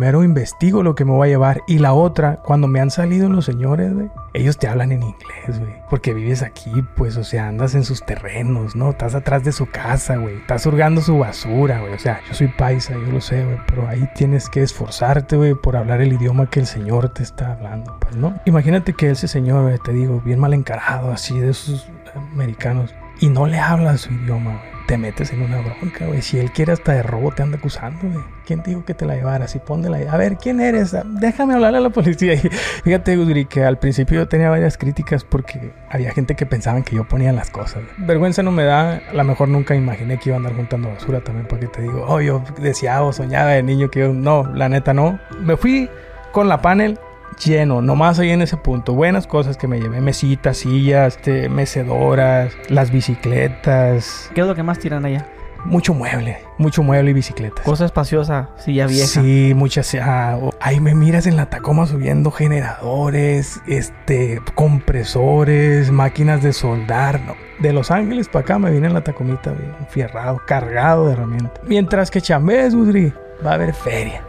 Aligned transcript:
primero 0.00 0.24
investigo 0.24 0.82
lo 0.82 0.94
que 0.94 1.04
me 1.04 1.10
voy 1.10 1.28
a 1.28 1.32
llevar. 1.32 1.60
Y 1.66 1.76
la 1.76 1.92
otra, 1.92 2.36
cuando 2.36 2.66
me 2.68 2.80
han 2.80 2.90
salido 2.90 3.28
los 3.28 3.44
señores, 3.44 3.92
güey, 3.92 4.08
ellos 4.32 4.56
te 4.56 4.66
hablan 4.66 4.92
en 4.92 5.02
inglés, 5.02 5.60
güey. 5.60 5.74
Porque 5.90 6.14
vives 6.14 6.40
aquí, 6.40 6.70
pues, 6.96 7.18
o 7.18 7.22
sea, 7.22 7.48
andas 7.48 7.74
en 7.74 7.84
sus 7.84 8.02
terrenos, 8.06 8.74
¿no? 8.74 8.92
Estás 8.92 9.14
atrás 9.14 9.44
de 9.44 9.52
su 9.52 9.66
casa, 9.66 10.16
güey. 10.16 10.36
Estás 10.36 10.64
hurgando 10.64 11.02
su 11.02 11.18
basura, 11.18 11.80
güey. 11.80 11.92
O 11.92 11.98
sea, 11.98 12.22
yo 12.26 12.32
soy 12.32 12.48
paisa, 12.48 12.94
yo 12.94 13.12
lo 13.12 13.20
sé, 13.20 13.44
güey. 13.44 13.58
Pero 13.66 13.86
ahí 13.86 14.08
tienes 14.14 14.48
que 14.48 14.62
esforzarte, 14.62 15.36
güey, 15.36 15.52
por 15.52 15.76
hablar 15.76 16.00
el 16.00 16.14
idioma 16.14 16.48
que 16.48 16.60
el 16.60 16.66
Señor 16.66 17.10
te 17.10 17.22
está 17.22 17.52
hablando, 17.52 17.98
pues, 18.00 18.16
¿no? 18.16 18.40
Imagínate 18.46 18.94
que 18.94 19.10
ese 19.10 19.28
señor, 19.28 19.80
te 19.84 19.92
digo, 19.92 20.22
bien 20.24 20.40
mal 20.40 20.54
encarado, 20.54 21.12
así 21.12 21.38
de 21.38 21.50
esos 21.50 21.90
americanos. 22.32 22.94
Y 23.20 23.28
no 23.28 23.46
le 23.46 23.58
habla 23.58 23.98
su 23.98 24.10
idioma, 24.14 24.52
güey 24.52 24.79
te 24.90 24.98
metes 24.98 25.32
en 25.32 25.42
una 25.42 25.60
bronca, 25.60 26.04
güey. 26.06 26.20
Si 26.20 26.36
él 26.36 26.50
quiere 26.50 26.72
hasta 26.72 26.92
de 26.94 27.04
robo, 27.04 27.30
te 27.30 27.44
anda 27.44 27.58
acusando, 27.58 28.08
güey. 28.08 28.24
¿Quién 28.44 28.60
dijo 28.64 28.84
que 28.84 28.92
te 28.92 29.06
la 29.06 29.14
llevaras? 29.14 29.54
Y 29.54 29.60
la 29.88 30.12
A 30.12 30.16
ver, 30.16 30.36
¿quién 30.36 30.58
eres? 30.58 30.96
Déjame 31.20 31.54
hablarle 31.54 31.78
a 31.78 31.80
la 31.82 31.90
policía. 31.90 32.34
Y 32.42 32.48
fíjate, 32.82 33.16
Gudri, 33.16 33.44
que 33.44 33.62
al 33.62 33.78
principio 33.78 34.18
yo 34.18 34.26
tenía 34.26 34.50
varias 34.50 34.76
críticas 34.76 35.22
porque 35.22 35.72
había 35.88 36.10
gente 36.10 36.34
que 36.34 36.44
pensaban 36.44 36.82
que 36.82 36.96
yo 36.96 37.06
ponía 37.06 37.32
las 37.32 37.50
cosas. 37.50 37.84
Vergüenza 37.98 38.42
no 38.42 38.50
me 38.50 38.64
da. 38.64 38.96
A 38.96 39.12
lo 39.12 39.22
mejor 39.22 39.48
nunca 39.48 39.76
imaginé 39.76 40.18
que 40.18 40.30
iba 40.30 40.34
a 40.34 40.38
andar 40.38 40.56
juntando 40.56 40.88
basura 40.88 41.20
también, 41.20 41.46
porque 41.46 41.68
te 41.68 41.82
digo, 41.82 42.04
oh, 42.08 42.20
yo 42.20 42.42
deseaba 42.58 43.06
o 43.06 43.12
soñaba 43.12 43.50
de 43.50 43.62
niño 43.62 43.92
que 43.92 44.00
yo. 44.00 44.12
No, 44.12 44.52
la 44.52 44.68
neta 44.68 44.92
no. 44.92 45.20
Me 45.40 45.56
fui 45.56 45.88
con 46.32 46.48
la 46.48 46.60
panel 46.62 46.98
lleno, 47.44 47.82
nomás 47.82 48.18
ahí 48.18 48.30
en 48.30 48.42
ese 48.42 48.56
punto. 48.56 48.94
Buenas 48.94 49.26
cosas 49.26 49.56
que 49.56 49.66
me 49.66 49.80
llevé, 49.80 50.00
mesitas, 50.00 50.58
sillas, 50.58 51.16
este, 51.16 51.48
mecedoras, 51.48 52.52
las 52.68 52.90
bicicletas. 52.90 54.30
¿Qué 54.34 54.40
es 54.40 54.46
lo 54.46 54.54
que 54.54 54.62
más 54.62 54.78
tiran 54.78 55.04
allá? 55.04 55.26
Mucho 55.64 55.92
mueble, 55.92 56.38
mucho 56.56 56.82
mueble 56.82 57.10
y 57.10 57.14
bicicletas. 57.14 57.64
Cosa 57.64 57.84
espaciosa, 57.84 58.48
silla 58.56 58.86
vieja. 58.86 59.06
Sí, 59.06 59.52
muchas. 59.54 59.94
Ah, 60.00 60.38
ahí 60.58 60.80
me 60.80 60.94
miras 60.94 61.26
en 61.26 61.36
la 61.36 61.50
Tacoma 61.50 61.86
subiendo 61.86 62.30
generadores, 62.30 63.60
este, 63.66 64.40
compresores, 64.54 65.90
máquinas 65.90 66.42
de 66.42 66.54
soldar. 66.54 67.20
No. 67.20 67.34
De 67.58 67.74
Los 67.74 67.90
Ángeles 67.90 68.28
para 68.28 68.40
acá 68.40 68.58
me 68.58 68.70
vine 68.70 68.86
en 68.86 68.94
la 68.94 69.04
Tacomita, 69.04 69.54
fierrado, 69.90 70.40
cargado 70.46 71.06
de 71.06 71.12
herramientas. 71.12 71.62
Mientras 71.66 72.10
que 72.10 72.22
chambés, 72.22 72.72
Udri, 72.72 73.12
va 73.44 73.50
a 73.50 73.54
haber 73.54 73.74
feria. 73.74 74.24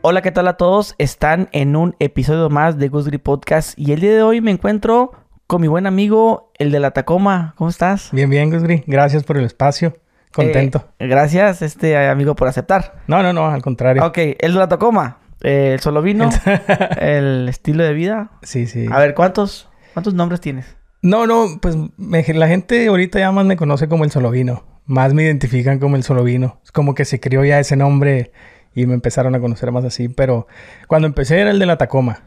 Hola, 0.00 0.22
¿qué 0.22 0.30
tal 0.30 0.46
a 0.46 0.56
todos? 0.56 0.94
Están 0.98 1.48
en 1.50 1.74
un 1.74 1.96
episodio 1.98 2.48
más 2.50 2.78
de 2.78 2.88
Gusgri 2.88 3.18
Podcast 3.18 3.76
y 3.76 3.90
el 3.90 4.00
día 4.00 4.12
de 4.12 4.22
hoy 4.22 4.40
me 4.40 4.52
encuentro 4.52 5.10
con 5.48 5.60
mi 5.60 5.66
buen 5.66 5.88
amigo, 5.88 6.52
el 6.56 6.70
de 6.70 6.78
la 6.78 6.92
Tacoma. 6.92 7.54
¿Cómo 7.56 7.68
estás? 7.68 8.10
Bien, 8.12 8.30
bien, 8.30 8.48
Gusgri. 8.48 8.84
Gracias 8.86 9.24
por 9.24 9.38
el 9.38 9.44
espacio. 9.44 9.96
Contento. 10.32 10.86
Eh, 11.00 11.08
gracias, 11.08 11.62
este 11.62 11.96
amigo, 11.96 12.36
por 12.36 12.46
aceptar. 12.46 13.00
No, 13.08 13.24
no, 13.24 13.32
no, 13.32 13.48
al 13.48 13.60
contrario. 13.60 14.06
Ok, 14.06 14.18
el 14.38 14.52
de 14.52 14.58
la 14.58 14.68
Tacoma. 14.68 15.18
Eh, 15.42 15.72
el 15.74 15.80
solo 15.80 16.00
vino, 16.00 16.30
el 17.00 17.48
estilo 17.48 17.82
de 17.82 17.92
vida. 17.92 18.30
Sí, 18.42 18.68
sí. 18.68 18.86
A 18.92 19.00
ver, 19.00 19.14
¿cuántos, 19.14 19.68
cuántos 19.94 20.14
nombres 20.14 20.40
tienes? 20.40 20.76
No, 21.02 21.26
no, 21.26 21.58
pues 21.60 21.76
la 21.96 22.46
gente 22.46 22.86
ahorita 22.86 23.18
ya 23.18 23.32
más 23.32 23.46
me 23.46 23.56
conoce 23.56 23.88
como 23.88 24.04
el 24.04 24.12
solo 24.12 24.30
vino. 24.30 24.64
Más 24.86 25.12
me 25.12 25.24
identifican 25.24 25.80
como 25.80 25.96
el 25.96 26.04
solo 26.04 26.22
vino. 26.22 26.60
Es 26.62 26.70
como 26.70 26.94
que 26.94 27.04
se 27.04 27.18
crió 27.18 27.44
ya 27.44 27.58
ese 27.58 27.76
nombre 27.76 28.30
y 28.78 28.86
me 28.86 28.94
empezaron 28.94 29.34
a 29.34 29.40
conocer 29.40 29.72
más 29.72 29.84
así. 29.84 30.08
Pero 30.08 30.46
cuando 30.86 31.06
empecé 31.06 31.40
era 31.40 31.50
el 31.50 31.58
de 31.58 31.66
la 31.66 31.78
Tacoma. 31.78 32.22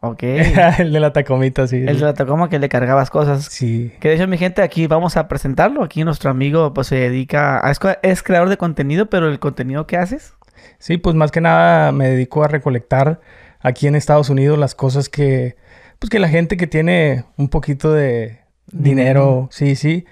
Ok. 0.00 0.22
el 0.78 0.92
de 0.92 1.00
la 1.00 1.12
Tacomita, 1.12 1.68
sí. 1.68 1.76
El 1.76 2.00
de 2.00 2.04
la 2.04 2.14
Tacoma 2.14 2.48
que 2.48 2.58
le 2.58 2.68
cargabas 2.68 3.08
cosas. 3.08 3.44
Sí. 3.44 3.92
Que 4.00 4.08
de 4.08 4.16
hecho, 4.16 4.26
mi 4.26 4.36
gente, 4.36 4.60
aquí 4.60 4.88
vamos 4.88 5.16
a 5.16 5.28
presentarlo. 5.28 5.84
Aquí 5.84 6.02
nuestro 6.02 6.30
amigo 6.30 6.74
pues 6.74 6.88
se 6.88 6.96
dedica 6.96 7.64
a... 7.64 7.70
Es, 8.02 8.22
creador 8.22 8.48
de 8.48 8.56
contenido, 8.56 9.06
pero 9.06 9.28
el 9.28 9.38
contenido 9.38 9.86
que 9.86 9.96
haces... 9.96 10.34
Sí, 10.78 10.96
pues 10.96 11.14
más 11.14 11.30
que 11.30 11.40
nada 11.40 11.92
me 11.92 12.08
dedico 12.08 12.42
a 12.42 12.48
recolectar 12.48 13.20
aquí 13.60 13.86
en 13.86 13.94
Estados 13.94 14.28
Unidos 14.28 14.58
las 14.58 14.74
cosas 14.74 15.08
que... 15.08 15.56
Pues 16.00 16.10
que 16.10 16.18
la 16.18 16.28
gente 16.28 16.56
que 16.56 16.66
tiene 16.66 17.24
un 17.36 17.48
poquito 17.48 17.92
de 17.92 18.40
dinero, 18.72 19.48
sí, 19.52 19.76
sí, 19.76 20.04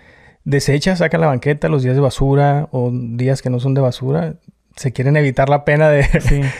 desecha, 0.44 0.94
saca 0.94 1.18
la 1.18 1.26
banqueta 1.26 1.68
los 1.68 1.82
días 1.82 1.96
de 1.96 2.00
basura 2.00 2.68
o 2.70 2.92
días 2.92 3.42
que 3.42 3.50
no 3.50 3.58
son 3.58 3.74
de 3.74 3.80
basura 3.80 4.36
se 4.80 4.94
quieren 4.94 5.14
evitar 5.18 5.50
la 5.50 5.66
pena 5.66 5.90
de, 5.90 6.06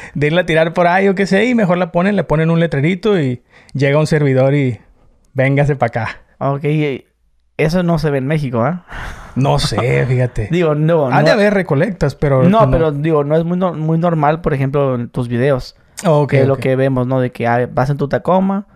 de 0.14 0.26
irla 0.26 0.42
a 0.42 0.46
tirar 0.46 0.74
por 0.74 0.86
ahí 0.86 1.08
o 1.08 1.14
qué 1.14 1.26
sé, 1.26 1.46
y 1.46 1.54
mejor 1.54 1.78
la 1.78 1.90
ponen, 1.90 2.16
le 2.16 2.24
ponen 2.24 2.50
un 2.50 2.60
letrerito 2.60 3.18
y 3.18 3.42
llega 3.72 3.98
un 3.98 4.06
servidor 4.06 4.54
y 4.54 4.78
véngase 5.32 5.74
para 5.74 5.88
acá. 5.88 6.22
Ok, 6.36 6.64
eso 7.56 7.82
no 7.82 7.98
se 7.98 8.10
ve 8.10 8.18
en 8.18 8.26
México, 8.26 8.60
¿ah? 8.60 8.84
No 9.36 9.58
sé, 9.58 10.04
fíjate. 10.08 10.48
digo, 10.50 10.74
no. 10.74 11.06
Han 11.06 11.24
de 11.24 11.30
haber 11.30 11.54
recolectas, 11.54 12.14
pero. 12.14 12.42
No, 12.42 12.70
pero 12.70 12.92
digo, 12.92 13.24
no 13.24 13.36
es 13.36 13.44
muy, 13.44 13.56
muy 13.56 13.96
normal, 13.96 14.42
por 14.42 14.52
ejemplo, 14.52 14.96
en 14.96 15.08
tus 15.08 15.26
videos. 15.26 15.76
Ok. 16.04 16.30
que 16.30 16.44
lo 16.44 16.58
que 16.58 16.76
vemos, 16.76 17.06
¿no? 17.06 17.22
De 17.22 17.32
que 17.32 17.68
vas 17.72 17.88
en 17.88 17.96
tu 17.96 18.06
Tacoma 18.06 18.66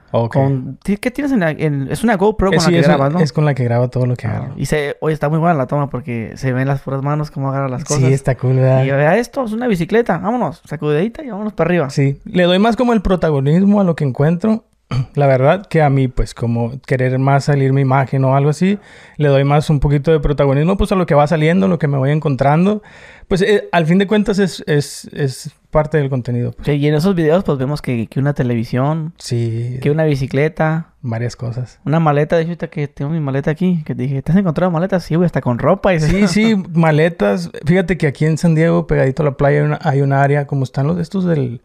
¿Qué 0.85 1.11
tienes 1.11 1.33
en, 1.33 1.89
Es 1.91 2.05
una 2.05 2.17
GoPro 2.17 2.51
con 2.53 2.63
la 2.63 2.71
que 2.71 2.83
grabas, 2.83 3.13
¿no? 3.13 3.21
Es 3.21 3.33
con 3.33 3.45
la 3.45 3.55
que 3.55 3.65
grabo 3.65 3.89
todo 3.91 4.07
lo 4.07 4.17
que 4.17 4.27
ah, 4.27 4.37
hago. 4.37 4.55
Y 4.57 4.67
se... 4.67 4.97
Oye, 5.01 5.13
está 5.13 5.29
muy 5.29 5.39
buena 5.39 5.55
la 5.55 5.67
toma 5.67 5.91
porque 5.91 6.33
se 6.37 6.53
ven 6.53 6.69
las 6.69 6.81
puras 6.83 7.03
manos 7.03 7.31
cómo 7.31 7.49
agarra 7.49 7.69
las 7.69 7.85
cosas. 7.85 8.05
Sí, 8.05 8.13
está 8.13 8.37
cool, 8.37 8.57
¿verdad? 8.57 8.85
Y 8.85 8.91
vea 8.91 9.17
esto, 9.17 9.45
es 9.45 9.53
una 9.53 9.67
bicicleta. 9.67 10.19
Vámonos, 10.19 10.63
sacudidita 10.65 11.23
y 11.25 11.31
vámonos 11.31 11.53
para 11.53 11.69
arriba. 11.69 11.91
Sí. 11.91 12.21
Le 12.25 12.45
doy 12.45 12.59
más 12.59 12.77
como 12.77 12.93
el 12.93 13.03
protagonismo 13.03 13.81
a 13.81 13.85
lo 13.85 13.97
que 13.97 14.05
encuentro. 14.05 14.65
La 15.15 15.27
verdad 15.27 15.67
que 15.67 15.83
a 15.83 15.91
mí, 15.91 16.09
pues, 16.09 16.35
como 16.35 16.81
querer 16.87 17.19
más 17.19 17.45
salir 17.45 17.73
mi 17.73 17.81
imagen 17.81 18.25
o 18.25 18.37
algo 18.37 18.51
así, 18.51 18.79
le 19.17 19.29
doy 19.29 19.45
más 19.45 19.71
un 19.71 19.81
poquito 19.81 20.11
de 20.13 20.21
protagonismo, 20.21 20.77
pues, 20.77 20.93
a 20.93 20.97
lo 20.97 21.07
que 21.07 21.15
va 21.15 21.27
saliendo, 21.27 21.69
lo 21.69 21.79
que 21.79 21.89
me 21.89 21.99
voy 21.99 22.11
encontrando. 22.11 22.83
Pues, 23.29 23.43
eh, 23.43 23.69
al 23.73 23.87
fin 23.87 23.99
de 23.99 24.07
cuentas, 24.07 24.39
es, 24.39 24.63
es, 24.67 25.07
es 25.13 25.55
parte 25.75 25.99
del 25.99 26.09
contenido. 26.09 26.53
Pues. 26.53 26.67
Sí, 26.67 26.73
y 26.75 26.87
en 26.87 26.95
esos 26.95 27.17
videos 27.17 27.43
pues 27.43 27.59
vemos 27.59 27.83
que, 27.83 28.07
que, 28.07 28.21
una 28.21 28.33
televisión. 28.33 29.13
Sí. 29.19 29.81
Que 29.83 29.91
una 29.91 30.05
bicicleta. 30.05 30.93
Varias 31.03 31.35
cosas. 31.35 31.81
Una 31.85 31.99
maleta, 31.99 32.37
de 32.37 32.43
hecho, 32.45 32.71
que 32.71 32.87
tengo 32.87 33.11
mi 33.11 33.19
maleta 33.19 33.51
aquí, 33.51 33.83
que 33.85 33.95
te 33.95 34.03
dije, 34.03 34.23
¿te 34.23 34.31
has 34.31 34.39
encontrado 34.39 34.71
maletas? 34.71 35.03
Sí, 35.03 35.17
güey, 35.17 35.27
hasta 35.27 35.41
con 35.41 35.59
ropa. 35.59 35.93
Y 35.93 35.99
sí, 35.99 36.29
sí, 36.29 36.55
maletas. 36.73 37.51
Fíjate 37.67 37.99
que 37.99 38.07
aquí 38.07 38.25
en 38.25 38.39
San 38.39 38.55
Diego, 38.55 38.87
pegadito 38.87 39.23
a 39.23 39.27
la 39.27 39.37
playa, 39.37 39.59
hay 39.59 39.65
una, 39.65 39.79
hay 39.83 40.01
una 40.01 40.23
área, 40.23 40.47
como 40.47 40.63
están 40.63 40.87
los 40.87 40.97
de 40.97 41.03
estos 41.03 41.25
del... 41.25 41.61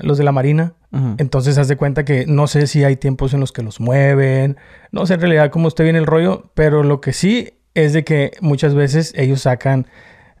Los 0.00 0.18
de 0.18 0.24
la 0.24 0.32
marina. 0.32 0.74
Entonces, 1.18 1.58
haz 1.58 1.68
de 1.68 1.76
cuenta 1.76 2.04
que 2.04 2.24
no 2.26 2.46
sé 2.46 2.66
si 2.66 2.84
hay 2.84 2.96
tiempos 2.96 3.34
en 3.34 3.40
los 3.40 3.50
que 3.50 3.62
los 3.62 3.80
mueven. 3.80 4.56
No 4.92 5.06
sé 5.06 5.14
en 5.14 5.20
realidad 5.20 5.50
cómo 5.50 5.68
esté 5.68 5.82
bien 5.82 5.96
el 5.96 6.06
rollo. 6.06 6.50
Pero 6.54 6.82
lo 6.84 7.00
que 7.00 7.12
sí 7.12 7.54
es 7.74 7.92
de 7.92 8.04
que 8.04 8.32
muchas 8.40 8.74
veces 8.74 9.12
ellos 9.16 9.42
sacan 9.42 9.86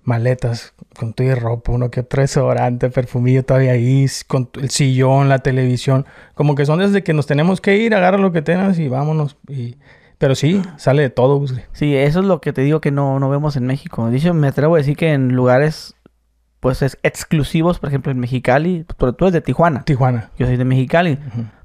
maletas 0.04 0.74
con 0.96 1.14
tu 1.14 1.24
ropa, 1.34 1.72
uno 1.72 1.90
que 1.90 2.00
otro 2.00 2.22
desodorante, 2.22 2.90
perfumillo 2.90 3.44
todavía 3.44 3.72
ahí, 3.72 4.06
con 4.28 4.50
el 4.60 4.70
sillón, 4.70 5.28
la 5.28 5.40
televisión, 5.40 6.06
como 6.34 6.54
que 6.54 6.66
son 6.66 6.78
desde 6.78 7.02
que 7.02 7.14
nos 7.14 7.26
tenemos 7.26 7.60
que 7.60 7.78
ir, 7.78 7.94
agarra 7.94 8.18
lo 8.18 8.30
que 8.30 8.42
tengas 8.42 8.78
y 8.78 8.88
vámonos. 8.88 9.36
Y... 9.48 9.76
Pero 10.18 10.36
sí, 10.36 10.62
sale 10.76 11.02
de 11.02 11.10
todo. 11.10 11.44
Sí, 11.72 11.96
eso 11.96 12.20
es 12.20 12.26
lo 12.26 12.40
que 12.40 12.52
te 12.52 12.62
digo 12.62 12.80
que 12.80 12.92
no, 12.92 13.18
no 13.18 13.28
vemos 13.28 13.56
en 13.56 13.66
México. 13.66 14.08
Dicho, 14.10 14.32
me 14.32 14.46
atrevo 14.46 14.76
a 14.76 14.78
decir 14.78 14.96
que 14.96 15.12
en 15.12 15.34
lugares 15.34 15.96
pues 16.64 16.82
es 16.82 16.98
exclusivos, 17.02 17.78
por 17.78 17.90
ejemplo 17.90 18.10
en 18.10 18.18
Mexicali, 18.18 18.84
pero 18.98 19.12
tú 19.12 19.26
eres 19.26 19.34
de 19.34 19.40
Tijuana. 19.40 19.84
Tijuana. 19.84 20.30
Yo 20.38 20.46
soy 20.46 20.56
de 20.56 20.64
Mexicali. 20.64 21.18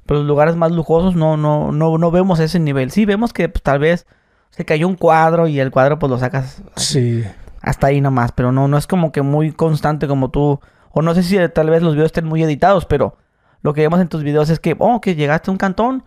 Pero 0.06 0.20
los 0.20 0.26
lugares 0.28 0.56
más 0.56 0.70
lujosos 0.70 1.16
no, 1.16 1.36
no, 1.36 1.72
no, 1.72 1.98
no 1.98 2.10
vemos 2.10 2.38
ese 2.38 2.58
nivel. 2.60 2.90
Sí, 2.90 3.04
vemos 3.04 3.32
que 3.32 3.48
pues, 3.48 3.62
tal 3.62 3.78
vez 3.78 4.06
se 4.50 4.64
cayó 4.64 4.86
un 4.86 4.96
cuadro 4.96 5.48
y 5.48 5.58
el 5.58 5.70
cuadro 5.70 5.98
pues 5.98 6.10
lo 6.10 6.18
sacas. 6.18 6.62
Sí 6.76 7.24
hasta 7.62 7.88
ahí 7.88 8.00
nomás, 8.00 8.32
pero 8.32 8.52
no, 8.52 8.68
no 8.68 8.78
es 8.78 8.86
como 8.86 9.12
que 9.12 9.22
muy 9.22 9.52
constante 9.52 10.08
como 10.08 10.30
tú, 10.30 10.60
o 10.90 11.02
no 11.02 11.14
sé 11.14 11.22
si 11.22 11.36
tal 11.50 11.70
vez 11.70 11.82
los 11.82 11.94
videos 11.94 12.08
estén 12.08 12.26
muy 12.26 12.42
editados, 12.42 12.86
pero 12.86 13.16
lo 13.62 13.74
que 13.74 13.82
vemos 13.82 14.00
en 14.00 14.08
tus 14.08 14.22
videos 14.22 14.48
es 14.50 14.60
que, 14.60 14.76
oh, 14.78 15.00
que 15.00 15.14
llegaste 15.14 15.50
a 15.50 15.52
un 15.52 15.58
cantón 15.58 16.04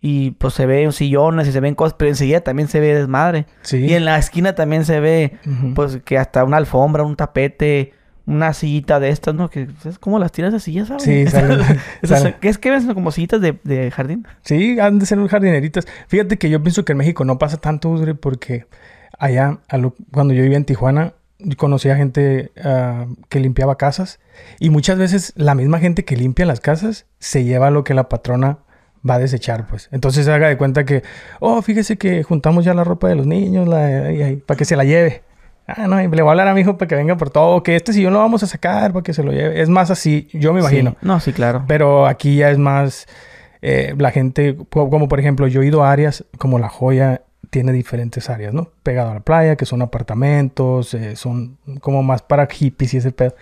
y 0.00 0.32
pues 0.32 0.54
se 0.54 0.66
ven 0.66 0.92
sillones 0.92 1.48
y 1.48 1.52
se 1.52 1.60
ven 1.60 1.74
cosas, 1.74 1.94
pero 1.94 2.10
enseguida 2.10 2.40
también 2.40 2.68
se 2.68 2.80
ve 2.80 2.94
desmadre. 2.94 3.46
Sí. 3.62 3.78
Y 3.78 3.94
en 3.94 4.04
la 4.04 4.18
esquina 4.18 4.54
también 4.54 4.84
se 4.84 5.00
ve, 5.00 5.38
pues 5.74 6.00
que 6.04 6.18
hasta 6.18 6.44
una 6.44 6.58
alfombra, 6.58 7.04
un 7.04 7.16
tapete, 7.16 7.94
una 8.32 8.52
sillita 8.52 9.00
de 9.00 9.10
estas, 9.10 9.34
¿no? 9.34 9.50
Que 9.50 9.68
es 9.84 9.98
como 9.98 10.18
las 10.18 10.32
tiras 10.32 10.52
de 10.52 10.60
sillas, 10.60 10.88
¿sabes? 10.88 11.02
Sí, 11.02 11.24
¿Qué 12.40 12.48
es 12.48 12.58
que 12.58 12.70
ves 12.70 12.84
como 12.94 13.12
sillitas 13.12 13.40
de, 13.40 13.58
de, 13.64 13.90
jardín? 13.90 14.26
Sí, 14.42 14.78
han 14.80 14.98
de 14.98 15.06
ser 15.06 15.24
jardineritas. 15.28 15.86
Fíjate 16.08 16.38
que 16.38 16.50
yo 16.50 16.62
pienso 16.62 16.84
que 16.84 16.92
en 16.92 16.98
México 16.98 17.24
no 17.24 17.38
pasa 17.38 17.56
tanto, 17.58 17.94
porque 18.20 18.66
allá, 19.18 19.58
cuando 20.12 20.34
yo 20.34 20.42
vivía 20.42 20.56
en 20.56 20.64
Tijuana, 20.64 21.14
conocía 21.56 21.96
gente 21.96 22.52
ah, 22.62 23.06
que 23.28 23.40
limpiaba 23.40 23.76
casas 23.76 24.20
y 24.58 24.70
muchas 24.70 24.98
veces 24.98 25.32
la 25.36 25.54
misma 25.54 25.78
gente 25.78 26.04
que 26.04 26.16
limpia 26.16 26.46
las 26.46 26.60
casas 26.60 27.06
se 27.18 27.44
lleva 27.44 27.70
lo 27.70 27.84
que 27.84 27.94
la 27.94 28.08
patrona 28.08 28.58
va 29.08 29.14
a 29.14 29.18
desechar, 29.18 29.66
pues. 29.66 29.88
Entonces 29.92 30.28
haga 30.28 30.48
de 30.48 30.56
cuenta 30.56 30.84
que, 30.84 31.02
oh, 31.40 31.60
fíjese 31.62 31.96
que 31.98 32.22
juntamos 32.22 32.64
ya 32.64 32.74
la 32.74 32.84
ropa 32.84 33.08
de 33.08 33.16
los 33.16 33.26
niños 33.26 33.68
para 34.46 34.56
que 34.56 34.64
se 34.64 34.76
la 34.76 34.84
lleve. 34.84 35.22
Ah, 35.66 35.86
no, 35.86 35.96
le 35.96 36.08
voy 36.08 36.20
a 36.20 36.30
hablar 36.30 36.48
a 36.48 36.54
mi 36.54 36.62
hijo 36.62 36.76
para 36.76 36.88
que 36.88 36.94
venga 36.94 37.16
por 37.16 37.30
todo, 37.30 37.62
que 37.62 37.76
este 37.76 37.92
sillón 37.92 38.12
lo 38.12 38.18
vamos 38.18 38.42
a 38.42 38.46
sacar 38.46 38.92
para 38.92 39.02
que 39.02 39.14
se 39.14 39.22
lo 39.22 39.32
lleve. 39.32 39.60
Es 39.60 39.68
más 39.68 39.90
así, 39.90 40.28
yo 40.32 40.52
me 40.52 40.60
imagino. 40.60 40.96
No, 41.02 41.20
sí, 41.20 41.32
claro. 41.32 41.64
Pero 41.66 42.06
aquí 42.06 42.36
ya 42.36 42.50
es 42.50 42.58
más, 42.58 43.06
eh, 43.62 43.94
la 43.96 44.10
gente, 44.10 44.56
como 44.70 45.08
por 45.08 45.20
ejemplo, 45.20 45.46
yo 45.46 45.62
he 45.62 45.66
ido 45.66 45.84
a 45.84 45.92
áreas 45.92 46.24
como 46.38 46.58
La 46.58 46.68
Joya, 46.68 47.22
tiene 47.50 47.72
diferentes 47.72 48.30
áreas, 48.30 48.54
¿no? 48.54 48.70
Pegado 48.82 49.10
a 49.10 49.14
la 49.14 49.20
playa, 49.20 49.56
que 49.56 49.66
son 49.66 49.82
apartamentos, 49.82 50.94
eh, 50.94 51.16
son 51.16 51.58
como 51.82 52.02
más 52.02 52.22
para 52.22 52.46
hippies 52.46 52.94
y 52.94 52.96
ese 52.96 53.12
pedo. 53.12 53.34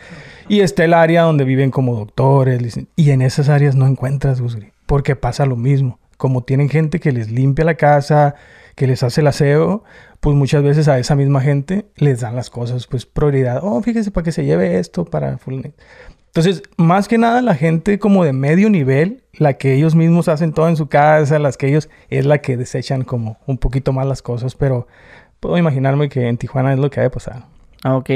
Y 0.48 0.60
está 0.60 0.84
el 0.84 0.94
área 0.94 1.22
donde 1.22 1.44
viven 1.44 1.70
como 1.70 1.94
doctores, 1.94 2.76
y 2.96 3.10
en 3.12 3.22
esas 3.22 3.48
áreas 3.48 3.76
no 3.76 3.86
encuentras, 3.86 4.40
Gusgri, 4.40 4.72
porque 4.86 5.14
pasa 5.14 5.46
lo 5.46 5.54
mismo. 5.54 6.00
Como 6.16 6.42
tienen 6.42 6.68
gente 6.68 6.98
que 6.98 7.12
les 7.12 7.30
limpia 7.30 7.64
la 7.64 7.76
casa, 7.76 8.34
que 8.80 8.86
les 8.86 9.02
hace 9.02 9.20
el 9.20 9.26
aseo, 9.26 9.84
pues 10.20 10.34
muchas 10.34 10.62
veces 10.62 10.88
a 10.88 10.98
esa 10.98 11.14
misma 11.14 11.42
gente 11.42 11.84
les 11.96 12.20
dan 12.20 12.34
las 12.34 12.48
cosas, 12.48 12.86
pues 12.86 13.04
prioridad. 13.04 13.60
Oh, 13.62 13.82
fíjese, 13.82 14.10
para 14.10 14.24
que 14.24 14.32
se 14.32 14.46
lleve 14.46 14.78
esto, 14.78 15.04
para... 15.04 15.36
fulanito". 15.36 15.74
Entonces, 16.28 16.62
más 16.78 17.06
que 17.06 17.18
nada, 17.18 17.42
la 17.42 17.54
gente 17.54 17.98
como 17.98 18.24
de 18.24 18.32
medio 18.32 18.70
nivel, 18.70 19.22
la 19.34 19.52
que 19.58 19.74
ellos 19.74 19.94
mismos 19.94 20.28
hacen 20.28 20.54
todo 20.54 20.66
en 20.66 20.76
su 20.76 20.88
casa, 20.88 21.38
las 21.38 21.58
que 21.58 21.68
ellos, 21.68 21.90
es 22.08 22.24
la 22.24 22.38
que 22.38 22.56
desechan 22.56 23.02
como 23.04 23.36
un 23.46 23.58
poquito 23.58 23.92
más 23.92 24.06
las 24.06 24.22
cosas, 24.22 24.54
pero 24.54 24.86
puedo 25.40 25.58
imaginarme 25.58 26.08
que 26.08 26.26
en 26.26 26.38
Tijuana 26.38 26.72
es 26.72 26.78
lo 26.78 26.88
que 26.88 27.00
ha 27.00 27.02
de 27.02 27.10
pasar. 27.10 27.44
Ah, 27.84 27.96
Ok. 27.96 28.08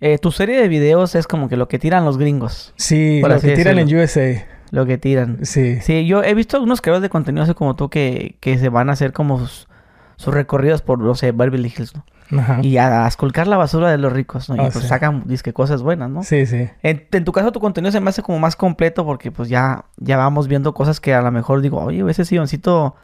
Eh, 0.00 0.18
tu 0.18 0.32
serie 0.32 0.60
de 0.60 0.68
videos 0.68 1.14
es 1.14 1.26
como 1.26 1.48
que 1.48 1.56
lo 1.56 1.66
que 1.66 1.78
tiran 1.78 2.04
los 2.04 2.18
gringos. 2.18 2.74
Sí, 2.76 3.22
lo 3.22 3.40
que 3.40 3.54
tiran 3.56 3.78
en. 3.78 3.96
USA. 3.96 4.44
Lo 4.70 4.84
que 4.84 4.98
tiran. 4.98 5.46
Sí. 5.46 5.80
Sí, 5.80 6.04
yo 6.04 6.22
he 6.22 6.34
visto 6.34 6.58
algunos 6.58 6.82
creadores 6.82 7.00
de 7.00 7.08
contenido 7.08 7.44
así 7.44 7.54
como 7.54 7.74
tú 7.74 7.88
que, 7.88 8.36
que 8.40 8.58
se 8.58 8.68
van 8.68 8.90
a 8.90 8.92
hacer 8.92 9.14
como 9.14 9.38
sus, 9.38 9.66
sus 10.16 10.32
recorridos 10.34 10.82
por, 10.82 10.98
no 11.00 11.14
sé, 11.14 11.32
Beverly 11.32 11.72
Hills, 11.76 11.94
¿no? 11.94 12.04
Ajá. 12.40 12.58
Y 12.62 12.78
a, 12.78 13.04
a 13.04 13.08
esculcar 13.08 13.46
la 13.46 13.56
basura 13.56 13.90
de 13.90 13.98
los 13.98 14.12
ricos, 14.12 14.48
¿no? 14.48 14.56
Y 14.56 14.60
Ah, 14.60 14.68
pues 14.72 14.82
sí. 14.84 14.88
sacan, 14.88 15.24
disque 15.26 15.52
cosas 15.52 15.82
buenas, 15.82 16.08
¿no? 16.10 16.22
Sí, 16.22 16.46
sí. 16.46 16.68
En, 16.82 17.06
en 17.12 17.24
tu 17.24 17.32
caso, 17.32 17.52
tu 17.52 17.60
contenido 17.60 17.92
se 17.92 18.00
me 18.00 18.08
hace 18.10 18.22
como 18.22 18.38
más 18.38 18.56
completo 18.56 19.04
porque 19.04 19.30
pues 19.30 19.48
ya, 19.48 19.84
ya 19.98 20.16
vamos 20.16 20.48
viendo 20.48 20.72
cosas 20.74 21.00
que 21.00 21.12
a 21.14 21.20
lo 21.22 21.30
mejor 21.30 21.60
digo, 21.60 21.78
oye, 21.82 22.02
ese 22.10 22.24
silloncito 22.24 22.96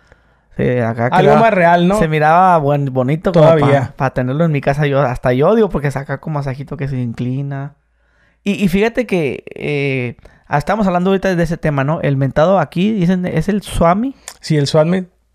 eh, 0.56 0.82
acá 0.82 1.06
Algo 1.06 1.18
quedaba- 1.32 1.40
más 1.40 1.54
real, 1.54 1.86
¿no? 1.88 1.98
se 1.98 2.08
miraba 2.08 2.56
buen, 2.58 2.86
bonito 2.92 3.30
Todavía. 3.32 3.92
para 3.96 4.12
tenerlo 4.14 4.44
en 4.44 4.52
mi 4.52 4.60
casa. 4.60 4.86
Yo 4.86 5.00
hasta 5.00 5.32
yo 5.32 5.48
odio 5.48 5.68
porque 5.68 5.90
saca 5.90 6.18
como 6.18 6.34
masajito 6.34 6.76
que 6.76 6.88
se 6.88 6.98
inclina. 7.00 7.74
Y, 8.42 8.52
y 8.52 8.68
fíjate 8.68 9.06
que 9.06 9.44
eh, 9.54 10.16
ah, 10.46 10.56
estamos 10.58 10.86
hablando 10.86 11.10
ahorita 11.10 11.34
de 11.36 11.42
ese 11.42 11.56
tema, 11.58 11.84
¿no? 11.84 12.00
El 12.00 12.16
mentado 12.16 12.58
aquí, 12.58 12.92
dicen, 12.92 13.26
es 13.26 13.48
el 13.50 13.62
Swami. 13.62 14.14
Sí, 14.40 14.56
el 14.56 14.66
SWAT 14.66 14.86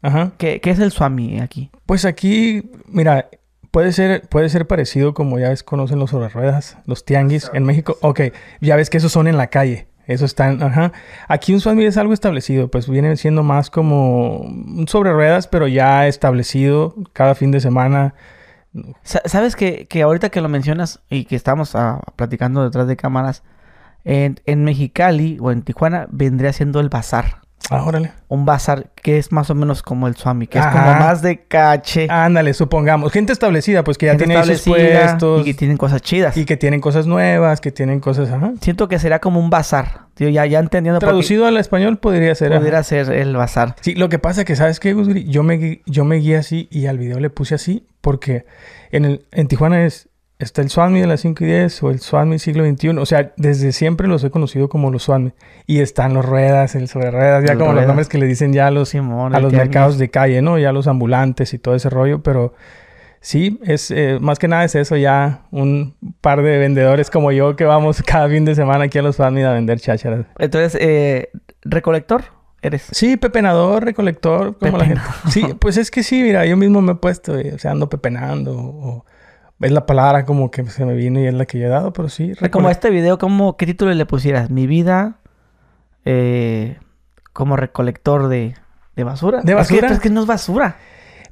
Ajá. 0.06 0.32
¿Qué, 0.38 0.62
qué 0.62 0.70
es 0.70 0.80
el 0.80 0.92
Swami 0.92 1.40
aquí? 1.40 1.72
Pues 1.86 2.06
aquí, 2.06 2.70
mira, 2.88 3.30
puede 3.72 3.92
ser, 3.92 4.22
puede 4.30 4.50
ser 4.50 4.68
parecido 4.68 5.14
como 5.14 5.40
ya 5.40 5.50
ves, 5.50 5.64
conocen 5.64 6.00
los 6.00 6.12
sobre 6.12 6.30
ruedas, 6.30 6.78
los 6.86 7.06
tianguis 7.06 7.50
en 7.54 7.64
México. 7.64 7.98
Ok, 8.02 8.22
ya 8.62 8.76
ves 8.76 8.90
que 8.90 8.98
esos 8.98 9.12
son 9.12 9.28
en 9.28 9.38
la 9.38 9.48
calle. 9.48 9.88
Eso 10.08 10.26
están, 10.26 10.62
ajá. 10.62 10.92
Aquí 11.28 11.52
un 11.54 11.60
SWAT 11.60 11.80
es 11.80 11.98
algo 11.98 12.14
establecido, 12.14 12.68
pues 12.70 12.88
viene 12.88 13.18
siendo 13.18 13.42
más 13.42 13.72
como 13.72 14.38
un 14.38 14.86
sobre 14.88 15.12
ruedas, 15.12 15.48
pero 15.48 15.68
ya 15.68 16.06
establecido 16.08 16.94
cada 17.12 17.34
fin 17.34 17.50
de 17.50 17.60
semana. 17.60 18.14
Sa- 19.02 19.24
¿Sabes 19.26 19.56
que, 19.56 19.88
que 19.88 20.04
ahorita 20.04 20.30
que 20.30 20.42
lo 20.42 20.50
mencionas 20.50 21.00
y 21.10 21.26
que 21.26 21.36
estamos 21.36 21.74
ah, 21.76 22.02
platicando 22.16 22.64
detrás 22.64 22.88
de 22.88 22.96
cámaras, 22.98 23.42
en, 24.04 24.40
en 24.46 24.64
Mexicali 24.64 25.38
o 25.42 25.52
en 25.52 25.64
Tijuana 25.64 26.06
vendría 26.12 26.54
siendo 26.54 26.80
el 26.80 26.90
bazar. 26.90 27.42
Ah, 27.70 27.84
órale. 27.84 28.12
Un 28.28 28.46
bazar 28.46 28.92
que 29.02 29.18
es 29.18 29.32
más 29.32 29.50
o 29.50 29.56
menos 29.56 29.82
como 29.82 30.08
el 30.08 30.16
Swami, 30.16 30.48
que 30.48 30.60
es 30.60 30.66
como 30.66 30.86
más 30.86 31.22
de 31.22 31.46
cache. 31.46 32.08
Ándale, 32.10 32.54
supongamos. 32.54 33.12
Gente 33.12 33.34
establecida, 33.34 33.84
pues 33.84 33.98
que 33.98 34.06
ya 34.06 34.12
gente 34.14 34.26
tiene 34.26 34.40
establecida 34.40 35.02
puestos. 35.06 35.42
y 35.42 35.44
que 35.46 35.54
tienen 35.54 35.78
cosas 35.78 36.02
chidas. 36.02 36.38
y 36.38 36.46
que 36.46 36.58
tienen 36.58 36.82
cosas 36.82 37.08
nuevas, 37.08 37.62
que 37.62 37.72
tienen 37.72 38.00
cosas, 38.00 38.30
ajá. 38.32 38.54
Siento 38.62 38.88
que 38.88 39.00
sería 39.00 39.20
como 39.20 39.40
un 39.40 39.50
bazar. 39.50 40.06
Tío, 40.14 40.30
ya, 40.30 40.46
ya 40.46 40.60
entendiendo 40.60 41.00
Traducido 41.00 41.46
al 41.46 41.58
español 41.58 41.98
podría 41.98 42.34
ser. 42.36 42.52
ajá. 42.52 42.60
pudiera 42.60 42.84
ser 42.84 43.12
el 43.12 43.36
bazar. 43.36 43.76
Sí, 43.82 43.96
lo 43.96 44.10
que 44.10 44.20
pasa 44.20 44.46
que, 44.46 44.56
¿sabes 44.56 44.80
qué, 44.80 44.94
Gusgri? 44.94 45.26
Yo 45.26 45.44
me, 45.44 45.82
yo 45.86 46.06
me 46.06 46.18
guié 46.18 46.38
así 46.38 46.68
y 46.72 46.86
al 46.86 46.98
video 46.98 47.20
le 47.20 47.30
puse 47.30 47.56
así 47.56 47.86
porque 48.02 48.46
en, 48.92 49.06
el, 49.06 49.26
en 49.32 49.48
Tijuana 49.48 49.86
es, 49.86 50.08
está 50.40 50.62
el 50.62 50.70
Swami 50.70 51.02
de 51.02 51.08
las 51.08 51.22
5 51.22 51.44
y 51.44 51.48
10 51.48 51.84
o 51.84 51.92
el 51.92 52.00
Swami 52.00 52.40
siglo 52.40 52.66
XXI. 52.66 52.90
O 52.98 53.06
sea, 53.06 53.34
desde 53.38 53.72
siempre 53.72 54.08
los 54.08 54.24
he 54.24 54.30
conocido 54.30 54.70
como 54.70 54.92
los 54.92 55.04
Swami. 55.04 55.34
Y 55.66 55.80
están 55.80 56.14
los 56.14 56.26
ruedas, 56.26 56.76
el 56.76 56.88
sobre 56.88 57.12
ruedas, 57.12 57.44
ya 57.46 57.54
El 57.54 57.60
como 57.60 57.74
los 57.74 57.88
nombres 57.88 58.10
que 58.10 58.18
le 58.18 58.26
dicen 58.26 58.54
ya 58.54 58.68
a 58.68 58.72
los, 58.72 58.90
Simón, 58.90 59.36
a 59.36 59.40
los 59.40 59.54
mercados 59.54 59.98
de 59.98 60.10
calle, 60.10 60.42
¿no? 60.42 60.58
Ya 60.58 60.72
los 60.72 60.88
ambulantes 60.88 61.54
y 61.54 61.60
todo 61.60 61.76
ese 61.76 61.90
rollo, 61.90 62.22
pero... 62.22 62.54
Sí, 63.22 63.60
es 63.64 63.90
eh, 63.90 64.20
más 64.22 64.38
que 64.38 64.48
nada 64.48 64.66
es 64.66 64.76
eso, 64.76 64.96
ya 64.98 65.48
un 65.50 65.96
par 66.22 66.44
de 66.44 66.60
vendedores 66.60 67.10
como 67.10 67.32
yo 67.32 67.56
que 67.56 67.66
vamos 67.66 68.04
cada 68.06 68.30
fin 68.30 68.46
de 68.46 68.54
semana 68.54 68.84
aquí 68.84 69.00
a 69.00 69.02
los 69.02 69.16
Swami 69.16 69.42
a 69.42 69.52
vender 69.52 69.80
chácharas. 69.80 70.28
Entonces, 70.38 70.78
eh, 70.80 71.30
¿recolector 71.64 72.26
eres? 72.62 72.88
Sí, 72.92 73.18
pepenador, 73.18 73.84
recolector, 73.84 74.58
como 74.58 74.78
la 74.78 74.86
gente. 74.86 75.02
Sí, 75.30 75.44
pues 75.60 75.78
es 75.78 75.92
que 75.92 76.04
sí, 76.04 76.22
mira, 76.22 76.46
yo 76.46 76.58
mismo 76.58 76.82
me 76.82 76.94
he 76.94 76.96
puesto, 76.96 77.34
o 77.34 77.58
sea, 77.58 77.72
ando 77.72 77.90
pepenando, 77.90 78.56
o 78.58 79.06
es 79.62 79.72
la 79.72 79.86
palabra 79.86 80.26
como 80.26 80.52
que 80.52 80.66
se 80.66 80.86
me 80.86 80.94
vino 80.94 81.20
y 81.20 81.28
es 81.28 81.34
la 81.34 81.46
que 81.46 81.60
yo 81.60 81.66
he 81.68 81.70
dado, 81.70 81.94
pero 81.94 82.10
sí. 82.10 82.34
Como 82.52 82.70
este 82.70 82.90
video, 82.90 83.18
¿cómo, 83.18 83.58
¿qué 83.58 83.66
título 83.66 83.94
le 83.94 84.06
pusieras? 84.06 84.50
Mi 84.50 84.68
vida 84.68 85.20
eh, 86.06 86.78
como 87.34 87.56
recolector 87.56 88.28
de, 88.28 88.56
de 88.96 89.04
basura. 89.04 89.42
¿De 89.42 89.54
Es 89.54 89.68
que- 89.68 89.76
basura? 89.76 89.94
Es 89.94 90.00
que, 90.00 90.10
no 90.10 90.22
es 90.22 90.28
basura. 90.28 90.78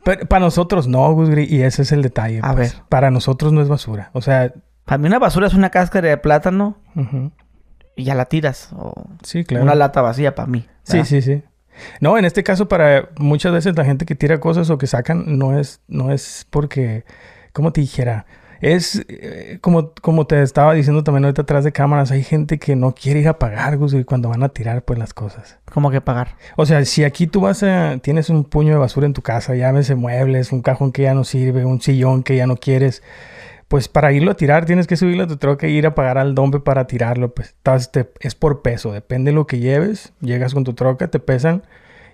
Pero 0.03 0.25
para 0.27 0.41
nosotros 0.41 0.87
no, 0.87 1.11
Gusgri, 1.13 1.45
y 1.45 1.61
ese 1.61 1.83
es 1.83 1.91
el 1.91 2.01
detalle. 2.01 2.39
A 2.43 2.53
pues. 2.53 2.73
ver. 2.75 2.83
Para 2.89 3.09
nosotros 3.11 3.53
no 3.53 3.61
es 3.61 3.69
basura. 3.69 4.09
O 4.13 4.21
sea, 4.21 4.53
Para 4.85 4.97
mí 4.97 5.07
una 5.07 5.19
basura 5.19 5.47
es 5.47 5.53
una 5.53 5.69
cáscara 5.69 6.09
de 6.09 6.17
plátano 6.17 6.77
y 7.95 8.03
ya 8.03 8.15
la 8.15 8.25
tiras. 8.25 8.69
O 8.73 8.93
sí, 9.23 9.45
claro. 9.45 9.63
una 9.63 9.75
lata 9.75 10.01
vacía 10.01 10.35
para 10.35 10.47
mí. 10.47 10.65
Sí, 10.83 11.05
sí, 11.05 11.21
sí. 11.21 11.43
No, 12.01 12.17
en 12.17 12.25
este 12.25 12.43
caso, 12.43 12.67
para 12.67 13.09
muchas 13.17 13.53
veces 13.53 13.75
la 13.77 13.85
gente 13.85 14.05
que 14.05 14.13
tira 14.15 14.39
cosas 14.39 14.69
o 14.69 14.77
que 14.77 14.87
sacan, 14.87 15.37
no 15.39 15.57
es, 15.57 15.81
no 15.87 16.11
es 16.11 16.45
porque, 16.49 17.05
¿cómo 17.53 17.71
te 17.71 17.81
dijera? 17.81 18.25
Es 18.61 19.03
eh, 19.09 19.57
como, 19.59 19.91
como 20.01 20.25
te 20.25 20.41
estaba 20.41 20.73
diciendo 20.73 21.03
también 21.03 21.25
ahorita 21.25 21.41
atrás 21.41 21.65
de 21.65 21.73
cámaras, 21.73 22.11
hay 22.11 22.23
gente 22.23 22.59
que 22.59 22.77
no 22.77 22.95
quiere 22.95 23.19
ir 23.19 23.27
a 23.27 23.37
pagar, 23.37 23.75
Gusgri, 23.77 24.05
cuando 24.05 24.29
van 24.29 24.41
a 24.41 24.49
tirar 24.49 24.83
pues 24.83 24.97
las 24.97 25.13
cosas. 25.13 25.59
¿Cómo 25.73 25.91
que 25.91 25.99
pagar? 25.99 26.37
O 26.55 26.65
sea, 26.65 26.85
si 26.85 27.03
aquí 27.03 27.27
tú 27.27 27.41
vas 27.41 27.61
a, 27.63 27.97
tienes 28.01 28.29
un 28.29 28.45
puño 28.45 28.71
de 28.71 28.77
basura 28.79 29.05
en 29.05 29.11
tu 29.13 29.21
casa, 29.21 29.53
llámese 29.55 29.95
muebles, 29.95 30.53
un 30.53 30.61
cajón 30.61 30.93
que 30.93 31.01
ya 31.03 31.13
no 31.13 31.25
sirve, 31.25 31.65
un 31.65 31.81
sillón 31.81 32.23
que 32.23 32.37
ya 32.37 32.47
no 32.47 32.55
quieres, 32.55 33.03
pues 33.67 33.89
para 33.89 34.13
irlo 34.13 34.31
a 34.31 34.35
tirar 34.35 34.65
tienes 34.65 34.87
que 34.87 34.95
subirlo 34.95 35.23
a 35.23 35.27
tu 35.27 35.35
troca 35.35 35.67
e 35.67 35.71
ir 35.71 35.85
a 35.85 35.93
pagar 35.95 36.17
al 36.17 36.33
dompe 36.33 36.59
para 36.61 36.87
tirarlo, 36.87 37.33
pues 37.33 37.55
Entonces, 37.57 37.91
te- 37.91 38.09
es 38.21 38.33
por 38.35 38.61
peso, 38.61 38.93
depende 38.93 39.31
de 39.31 39.35
lo 39.35 39.45
que 39.45 39.59
lleves, 39.59 40.13
llegas 40.21 40.53
con 40.53 40.63
tu 40.63 40.73
troca, 40.73 41.09
te 41.09 41.19
pesan 41.19 41.63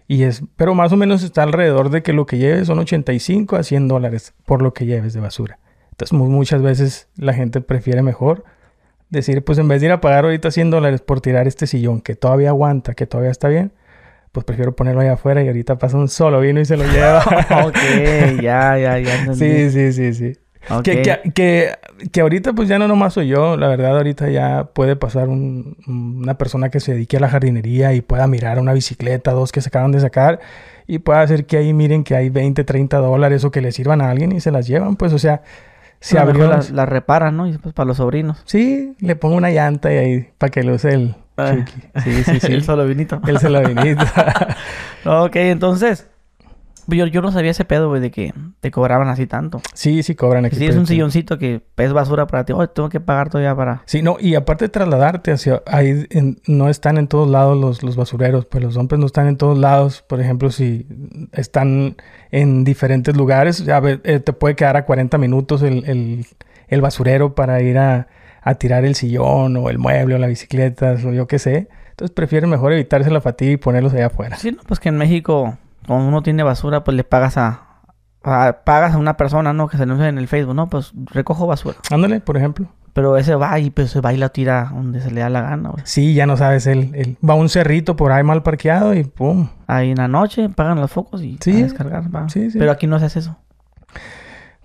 y 0.10 0.24
es, 0.24 0.42
pero 0.58 0.74
más 0.76 0.92
o 0.92 0.98
menos 0.98 1.24
está 1.24 1.44
alrededor 1.44 1.90
de 1.90 2.04
que 2.04 2.12
lo 2.12 2.26
que 2.26 2.38
lleves 2.38 2.68
son 2.68 2.80
85 2.80 3.56
a 3.56 3.64
100 3.64 3.88
dólares 3.88 4.34
por 4.46 4.62
lo 4.62 4.74
que 4.74 4.86
lleves 4.86 5.14
de 5.14 5.22
basura. 5.22 5.60
Entonces 5.92 6.12
mu- 6.12 6.30
muchas 6.30 6.62
veces 6.62 7.08
la 7.16 7.34
gente 7.34 7.62
prefiere 7.62 8.02
mejor 8.02 8.44
decir, 9.10 9.44
pues 9.44 9.58
en 9.60 9.68
vez 9.68 9.80
de 9.82 9.88
ir 9.88 9.92
a 9.94 10.02
pagar 10.02 10.26
ahorita 10.26 10.52
100 10.52 10.72
dólares 10.72 11.02
por 11.02 11.22
tirar 11.22 11.48
este 11.48 11.68
sillón 11.68 12.02
que 12.02 12.16
todavía 12.16 12.50
aguanta, 12.50 12.94
que 12.96 13.06
todavía 13.06 13.32
está 13.32 13.48
bien, 13.50 13.72
pues 14.32 14.46
prefiero 14.46 14.76
ponerlo 14.76 15.02
allá 15.02 15.14
afuera 15.14 15.44
y 15.44 15.48
ahorita 15.48 15.78
pasa 15.78 15.98
un 15.98 16.08
solo 16.08 16.40
vino 16.42 16.60
y 16.60 16.66
se 16.66 16.76
lo 16.78 16.86
lleva. 16.86 17.20
ok, 17.66 18.42
ya, 18.42 18.78
ya, 18.78 18.98
ya 19.00 19.16
entendí. 19.20 19.70
sí, 19.70 19.72
sí, 19.72 19.94
sí, 19.94 20.14
sí. 20.14 20.40
Que, 20.84 21.02
que, 21.02 21.32
que, 21.34 21.72
que 22.12 22.22
ahorita 22.22 22.54
pues 22.54 22.68
ya 22.70 22.78
no 22.78 22.88
nomás 22.88 23.14
soy 23.14 23.28
yo, 23.28 23.58
la 23.58 23.68
verdad 23.70 23.98
ahorita 23.98 24.30
ya 24.30 24.66
puede 24.74 24.96
pasar 24.96 25.30
un- 25.30 25.78
una 25.88 26.38
persona 26.38 26.70
que 26.70 26.80
se 26.80 26.94
dedique 26.94 27.18
a 27.18 27.20
la 27.20 27.30
jardinería 27.30 27.94
y 27.94 28.02
pueda 28.02 28.28
mirar 28.28 28.60
una 28.60 28.74
bicicleta, 28.74 29.32
dos 29.32 29.52
que 29.52 29.62
se 29.62 29.70
acaban 29.70 29.92
de 29.92 30.00
sacar 30.00 30.40
y 30.86 31.00
pueda 31.00 31.22
hacer 31.22 31.46
que 31.46 31.58
ahí 31.58 31.74
miren 31.74 32.04
que 32.04 32.16
hay 32.16 32.30
20, 32.30 32.64
30 32.66 32.98
dólares 32.98 33.44
o 33.46 33.52
que 33.52 33.62
le 33.62 33.72
sirvan 33.72 34.02
a 34.02 34.10
alguien 34.10 34.32
y 34.32 34.42
se 34.42 34.52
las 34.52 34.68
llevan, 34.68 34.96
pues 34.96 35.14
o 35.14 35.20
sea, 35.20 35.42
se 36.02 36.20
abrió... 36.20 36.48
la, 36.50 36.64
la 36.72 36.86
reparan, 36.86 37.36
¿no? 37.38 37.48
Y 37.48 37.52
después 37.52 37.74
para 37.74 37.88
los 37.88 37.98
sobrinos. 37.98 38.42
Sí, 38.46 38.96
le 39.00 39.16
pongo 39.16 39.36
una 39.36 39.50
llanta 39.52 39.92
y 39.94 39.98
ahí 39.98 40.30
para 40.38 40.52
que 40.52 40.64
lo 40.64 40.76
use 40.76 40.90
el 40.94 41.16
Ah. 41.42 41.56
Sí, 42.04 42.24
sí, 42.26 42.40
sí. 42.42 42.48
El 42.52 42.64
solo 42.66 42.86
vinito. 42.86 43.22
Él 43.26 43.40
se 43.40 43.50
lo 43.50 43.62
vinito. 43.66 44.04
ok, 45.06 45.36
entonces. 45.38 46.08
Yo, 46.90 47.06
yo 47.08 47.22
no 47.22 47.32
sabía 47.32 47.52
ese 47.52 47.66
pedo, 47.66 47.90
güey, 47.90 48.02
de 48.02 48.12
que 48.12 48.34
te 48.62 48.72
cobraban 48.72 49.08
así 49.10 49.28
tanto. 49.28 49.62
sí, 49.74 50.04
sí 50.04 50.16
cobran 50.16 50.46
aquí. 50.46 50.56
Si 50.56 50.66
es 50.66 50.76
un 50.76 50.86
sí. 50.88 50.94
silloncito 50.94 51.38
que 51.38 51.62
es 51.78 51.94
basura 51.94 52.28
para 52.28 52.46
ti, 52.46 52.54
oh, 52.54 52.68
tengo 52.70 52.90
que 52.90 53.00
pagar 53.00 53.30
todavía 53.30 53.56
para. 53.56 53.82
Sí, 53.86 54.02
no, 54.02 54.18
y 54.20 54.36
aparte 54.36 54.66
de 54.66 54.70
trasladarte 54.70 55.32
hacia 55.32 55.62
ahí, 55.66 56.06
en- 56.10 56.40
no 56.48 56.70
están 56.70 56.98
en 56.98 57.08
todos 57.08 57.30
lados 57.30 57.58
los, 57.58 57.84
los 57.84 57.96
basureros, 57.96 58.46
pues 58.46 58.64
los 58.64 58.76
hombres 58.78 59.00
no 59.00 59.06
están 59.06 59.28
en 59.28 59.38
todos 59.38 59.58
lados. 59.58 60.04
Por 60.08 60.20
ejemplo, 60.22 60.52
si 60.52 60.88
están 61.34 61.96
en 62.32 62.64
diferentes 62.64 63.16
lugares, 63.16 63.64
ya 63.66 63.80
ve- 63.80 64.00
eh, 64.04 64.20
te 64.20 64.34
puede 64.34 64.56
quedar 64.56 64.78
a 64.78 64.86
40 64.86 65.18
minutos 65.18 65.62
el, 65.62 65.84
el- 65.90 66.26
el 66.68 66.82
basurero 66.82 67.34
para 67.36 67.62
ir 67.62 67.78
a, 67.78 68.08
a 68.42 68.56
tirar 68.56 68.86
el 68.86 68.96
sillón 68.96 69.58
o 69.58 69.70
el 69.70 69.80
mueble 69.80 70.16
o 70.16 70.18
la 70.18 70.28
bicicleta 70.28 70.96
o 71.06 71.12
yo 71.12 71.28
qué 71.28 71.40
sé. 71.40 71.68
Entonces 71.92 72.14
prefieren 72.14 72.50
mejor 72.50 72.72
evitarse 72.74 73.10
la 73.12 73.22
fatiga 73.22 73.52
y 73.52 73.58
ponerlos 73.58 73.94
allá 73.94 74.06
afuera. 74.08 74.38
Sí, 74.38 74.52
no, 74.52 74.60
pues 74.68 74.80
que 74.80 74.90
en 74.90 74.98
México, 74.98 75.58
cuando 75.88 76.08
uno 76.08 76.22
tiene 76.22 76.44
basura, 76.44 76.84
pues 76.84 76.96
le 76.96 77.04
pagas 77.04 77.38
a. 77.38 77.64
a- 78.24 78.58
pagas 78.66 78.94
a 78.94 78.98
una 78.98 79.18
persona, 79.18 79.54
¿no? 79.54 79.68
Que 79.68 79.78
se 79.78 79.84
anuncia 79.84 80.08
en 80.10 80.18
el 80.18 80.28
Facebook, 80.28 80.56
¿no? 80.56 80.68
Pues 80.70 80.92
recojo 81.12 81.48
basura. 81.48 81.78
Ándale, 81.92 82.20
por 82.20 82.38
ejemplo. 82.38 82.68
Pero 82.94 83.18
ese 83.18 83.36
va 83.36 83.58
y 83.60 83.70
pues 83.70 83.92
se 83.92 84.02
va 84.02 84.12
y 84.14 84.18
la 84.18 84.30
tira 84.30 84.72
donde 84.74 85.00
se 85.00 85.12
le 85.12 85.22
da 85.22 85.30
la 85.30 85.42
gana, 85.42 85.70
güey. 85.70 85.84
Sí, 85.86 86.16
ya 86.16 86.26
no 86.26 86.36
sabes, 86.38 86.66
él, 86.68 86.92
él 86.96 87.18
va 87.28 87.34
a 87.34 87.38
un 87.38 87.48
cerrito 87.48 87.96
por 87.96 88.12
ahí 88.12 88.24
mal 88.24 88.42
parqueado 88.44 88.94
y 88.96 89.04
pum. 89.04 89.48
Ahí 89.68 89.92
en 89.92 89.98
la 89.98 90.08
noche 90.08 90.50
pagan 90.50 90.82
los 90.82 90.92
focos 90.92 91.22
y 91.22 91.38
Sí. 91.40 91.52
a 91.62 91.64
descargar, 91.64 92.14
va. 92.14 92.28
Sí, 92.30 92.50
sí. 92.52 92.58
Pero 92.58 92.72
aquí 92.72 92.88
no 92.88 93.00
se 93.00 93.06
hace 93.06 93.20
eso. 93.20 93.38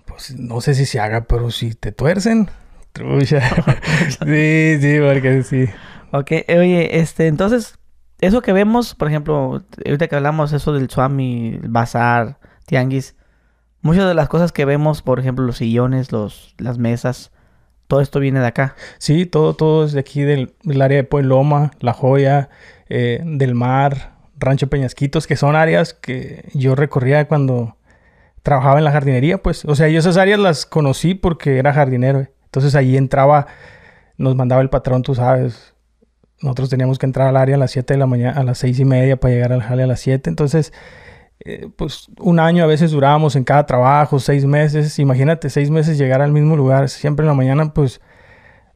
Pues 0.05 0.37
no 0.37 0.59
sé 0.61 0.73
si 0.73 0.85
se 0.85 0.99
haga, 0.99 1.25
pero 1.25 1.51
si 1.51 1.75
te 1.75 1.91
tuercen, 1.91 2.49
trucha. 2.93 3.41
sí, 4.25 4.77
sí, 4.81 4.97
porque 4.99 5.43
sí. 5.43 5.65
Ok, 6.11 6.31
oye, 6.49 6.99
este, 6.99 7.27
entonces, 7.27 7.77
eso 8.25 8.41
que 8.41 8.53
vemos, 8.53 8.95
por 8.95 9.07
ejemplo, 9.07 9.63
ahorita 9.85 10.07
que 10.07 10.15
hablamos 10.15 10.53
eso 10.53 10.73
del 10.73 10.89
Swami, 10.89 11.59
el 11.61 11.69
bazar, 11.69 12.39
tianguis, 12.65 13.15
muchas 13.81 14.07
de 14.07 14.13
las 14.15 14.29
cosas 14.29 14.51
que 14.51 14.65
vemos, 14.65 15.01
por 15.01 15.19
ejemplo, 15.19 15.45
los 15.45 15.57
sillones, 15.57 16.11
los, 16.11 16.55
las 16.57 16.77
mesas, 16.77 17.31
todo 17.87 18.01
esto 18.01 18.19
viene 18.19 18.39
de 18.39 18.47
acá. 18.47 18.75
Sí, 18.97 19.25
todo, 19.25 19.53
todo 19.53 19.85
es 19.85 19.93
de 19.93 19.99
aquí 19.99 20.21
del, 20.23 20.55
área 20.81 20.97
de 20.97 21.03
Puebloma, 21.03 21.71
La 21.79 21.93
Joya, 21.93 22.49
eh, 22.89 23.21
del 23.23 23.53
Mar, 23.53 24.15
Rancho 24.37 24.67
Peñasquitos, 24.67 25.27
que 25.27 25.35
son 25.35 25.55
áreas 25.55 25.93
que 25.93 26.49
yo 26.53 26.75
recorría 26.75 27.27
cuando 27.27 27.77
trabajaba 28.41 28.79
en 28.79 28.85
la 28.85 28.91
jardinería, 28.91 29.37
pues. 29.37 29.65
O 29.65 29.75
sea, 29.75 29.87
yo 29.87 29.99
esas 29.99 30.17
áreas 30.17 30.39
las 30.39 30.65
conocí 30.65 31.13
porque 31.13 31.57
era 31.57 31.73
jardinero. 31.73 32.27
Entonces 32.45 32.73
ahí 32.75 32.97
entraba, 32.97 33.47
nos 34.17 34.35
mandaba 34.35 34.61
el 34.61 34.69
patrón, 34.69 35.03
tú 35.03 35.13
sabes. 35.13 35.74
Nosotros 36.45 36.69
teníamos 36.69 36.99
que 36.99 37.05
entrar 37.05 37.27
al 37.27 37.37
área 37.37 37.55
a 37.55 37.59
las 37.59 37.71
7 37.71 37.93
de 37.93 37.97
la 37.97 38.05
mañana, 38.05 38.39
a 38.39 38.43
las 38.43 38.59
seis 38.59 38.79
y 38.79 38.85
media 38.85 39.17
para 39.17 39.33
llegar 39.33 39.51
al 39.51 39.61
jale 39.61 39.83
a 39.83 39.87
las 39.87 39.99
7. 39.99 40.29
Entonces, 40.29 40.71
eh, 41.43 41.69
pues 41.75 42.07
un 42.19 42.39
año 42.39 42.63
a 42.63 42.67
veces 42.67 42.91
durábamos 42.91 43.35
en 43.35 43.43
cada 43.43 43.65
trabajo, 43.65 44.19
seis 44.19 44.45
meses. 44.45 44.97
Imagínate, 44.99 45.49
seis 45.49 45.69
meses 45.69 45.97
llegar 45.97 46.21
al 46.21 46.31
mismo 46.31 46.55
lugar, 46.55 46.89
siempre 46.89 47.23
en 47.23 47.27
la 47.27 47.33
mañana, 47.33 47.73
pues 47.73 48.01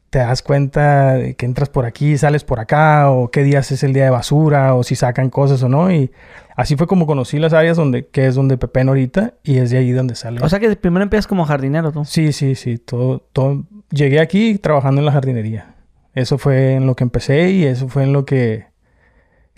te 0.10 0.20
das 0.20 0.42
cuenta 0.42 1.14
de 1.14 1.36
que 1.36 1.46
entras 1.46 1.70
por 1.70 1.86
aquí, 1.86 2.18
sales 2.18 2.44
por 2.44 2.60
acá, 2.60 3.12
o 3.12 3.30
qué 3.32 3.44
días 3.44 3.72
es 3.72 3.84
el 3.84 3.94
día 3.94 4.06
de 4.06 4.10
basura, 4.10 4.74
o 4.74 4.84
si 4.84 4.96
sacan 4.96 5.30
cosas 5.30 5.62
o 5.64 5.70
no. 5.70 5.92
Y 5.92 6.12
así 6.56 6.76
fue 6.76 6.88
como 6.88 7.06
conocí 7.08 7.40
las 7.40 7.54
áreas 7.54 7.78
donde, 7.78 8.08
que 8.08 8.28
es 8.28 8.36
donde 8.36 8.58
Pepen 8.58 8.90
ahorita, 8.90 9.36
y 9.44 9.58
es 9.58 9.70
de 9.70 9.78
ahí 9.78 9.92
donde 9.92 10.16
sale. 10.16 10.42
O 10.44 10.50
sea 10.50 10.60
que 10.60 10.76
primero 10.76 11.04
empiezas 11.04 11.28
como 11.28 11.46
jardinero 11.46 11.92
tú. 11.92 12.06
sí, 12.06 12.34
sí, 12.34 12.56
sí, 12.56 12.78
todo, 12.78 13.20
todo. 13.32 13.64
Llegué 13.92 14.20
aquí 14.20 14.58
trabajando 14.58 15.02
en 15.02 15.06
la 15.06 15.12
jardinería. 15.12 15.76
Eso 16.20 16.38
fue 16.38 16.74
en 16.76 16.86
lo 16.86 16.96
que 16.96 17.04
empecé 17.04 17.50
y 17.52 17.64
eso 17.66 17.88
fue 17.88 18.04
en 18.04 18.14
lo 18.14 18.26
que 18.26 18.66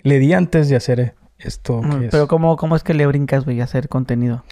le 0.02 0.18
di 0.18 0.32
antes 0.32 0.68
de 0.68 0.76
hacer 0.76 1.14
esto. 1.38 1.82
Mm, 1.82 2.04
es- 2.04 2.10
Pero 2.10 2.28
¿cómo, 2.28 2.56
¿cómo 2.56 2.76
es 2.76 2.82
que 2.82 2.94
le 2.94 3.06
brincas, 3.06 3.44
güey, 3.44 3.60
a 3.60 3.64
hacer 3.64 3.88
contenido? 3.88 4.44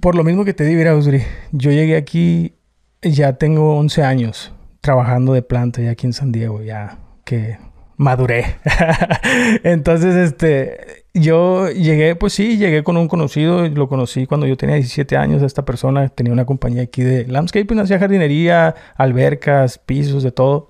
Por 0.00 0.14
lo 0.14 0.24
mismo 0.24 0.44
que 0.44 0.54
te 0.54 0.64
di, 0.64 0.74
mira, 0.74 0.98
yo 0.98 1.70
llegué 1.70 1.96
aquí, 1.96 2.54
ya 3.02 3.34
tengo 3.34 3.76
11 3.76 4.02
años 4.02 4.52
trabajando 4.80 5.32
de 5.34 5.42
planta 5.42 5.80
ya 5.82 5.90
aquí 5.90 6.06
en 6.06 6.12
San 6.12 6.32
Diego, 6.32 6.62
ya 6.62 6.98
que 7.24 7.58
maduré. 7.96 8.56
Entonces, 9.64 10.14
este, 10.16 11.04
yo 11.14 11.70
llegué, 11.70 12.16
pues 12.16 12.32
sí, 12.32 12.56
llegué 12.56 12.82
con 12.82 12.96
un 12.96 13.08
conocido, 13.08 13.66
lo 13.68 13.88
conocí 13.88 14.26
cuando 14.26 14.46
yo 14.46 14.56
tenía 14.56 14.76
17 14.76 15.16
años, 15.16 15.42
esta 15.42 15.64
persona 15.64 16.08
tenía 16.08 16.32
una 16.32 16.44
compañía 16.46 16.82
aquí 16.82 17.02
de 17.02 17.26
landscaping, 17.26 17.78
hacía 17.78 17.98
jardinería, 17.98 18.74
albercas, 18.96 19.78
pisos, 19.78 20.22
de 20.22 20.32
todo. 20.32 20.68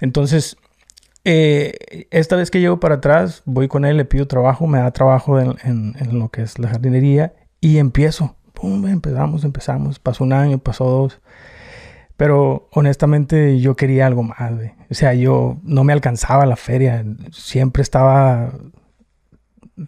Entonces, 0.00 0.56
eh, 1.24 2.06
esta 2.10 2.36
vez 2.36 2.50
que 2.50 2.60
llego 2.60 2.80
para 2.80 2.96
atrás, 2.96 3.42
voy 3.44 3.68
con 3.68 3.84
él, 3.84 3.96
le 3.96 4.04
pido 4.04 4.26
trabajo, 4.26 4.66
me 4.66 4.78
da 4.78 4.90
trabajo 4.90 5.38
en, 5.38 5.54
en- 5.64 6.18
lo 6.18 6.28
que 6.30 6.42
es 6.42 6.58
la 6.58 6.68
jardinería 6.68 7.34
y 7.60 7.78
empiezo. 7.78 8.36
Pum, 8.54 8.86
empezamos, 8.86 9.44
empezamos. 9.44 9.98
Pasó 9.98 10.24
un 10.24 10.32
año, 10.32 10.58
pasó 10.58 10.84
dos. 10.84 11.20
Pero 12.20 12.68
honestamente 12.72 13.60
yo 13.60 13.76
quería 13.76 14.06
algo 14.06 14.22
más. 14.22 14.52
O 14.90 14.94
sea, 14.94 15.14
yo 15.14 15.56
no 15.62 15.84
me 15.84 15.94
alcanzaba 15.94 16.44
la 16.44 16.56
feria. 16.56 17.02
Siempre 17.32 17.82
estaba 17.82 18.52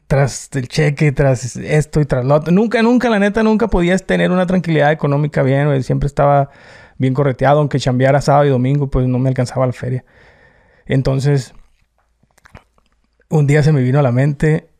tras 0.06 0.48
el 0.54 0.66
cheque, 0.66 1.12
tras 1.12 1.56
esto 1.56 2.00
y 2.00 2.06
tras 2.06 2.24
lo 2.24 2.36
otro. 2.36 2.50
Nunca, 2.50 2.80
nunca, 2.80 3.10
la 3.10 3.18
neta, 3.18 3.42
nunca 3.42 3.68
podías 3.68 4.06
tener 4.06 4.30
una 4.30 4.46
tranquilidad 4.46 4.92
económica 4.92 5.42
bien. 5.42 5.82
Siempre 5.82 6.06
estaba 6.06 6.48
bien 6.96 7.12
correteado. 7.12 7.58
Aunque 7.58 7.78
chambeara 7.78 8.22
sábado 8.22 8.46
y 8.46 8.48
domingo, 8.48 8.88
pues 8.88 9.06
no 9.06 9.18
me 9.18 9.28
alcanzaba 9.28 9.66
la 9.66 9.74
feria. 9.74 10.02
Entonces, 10.86 11.52
un 13.28 13.46
día 13.46 13.62
se 13.62 13.72
me 13.72 13.82
vino 13.82 13.98
a 13.98 14.02
la 14.02 14.10
mente 14.10 14.70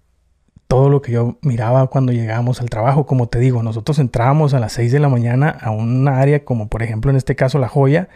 todo 0.73 0.89
lo 0.89 1.03
que 1.03 1.13
yo 1.13 1.37
miraba 1.43 1.87
cuando 1.89 2.13
llegábamos 2.13 2.63
al 2.63 2.71
trabajo. 2.71 3.05
Como 3.05 3.27
te 3.27 3.39
digo, 3.39 3.63
nosotros 3.63 3.99
entrábamos 3.99 4.55
a 4.55 4.59
las 4.59 4.73
6 4.73 4.91
de 4.91 5.01
la 5.01 5.11
mañana 5.11 5.51
a 5.51 5.71
un 5.71 6.09
área 6.09 6.47
como 6.47 6.69
por 6.69 6.83
ejemplo 6.83 7.11
en 7.11 7.19
este 7.19 7.37
caso 7.37 7.59
La 7.59 7.69
Joya. 7.69 8.09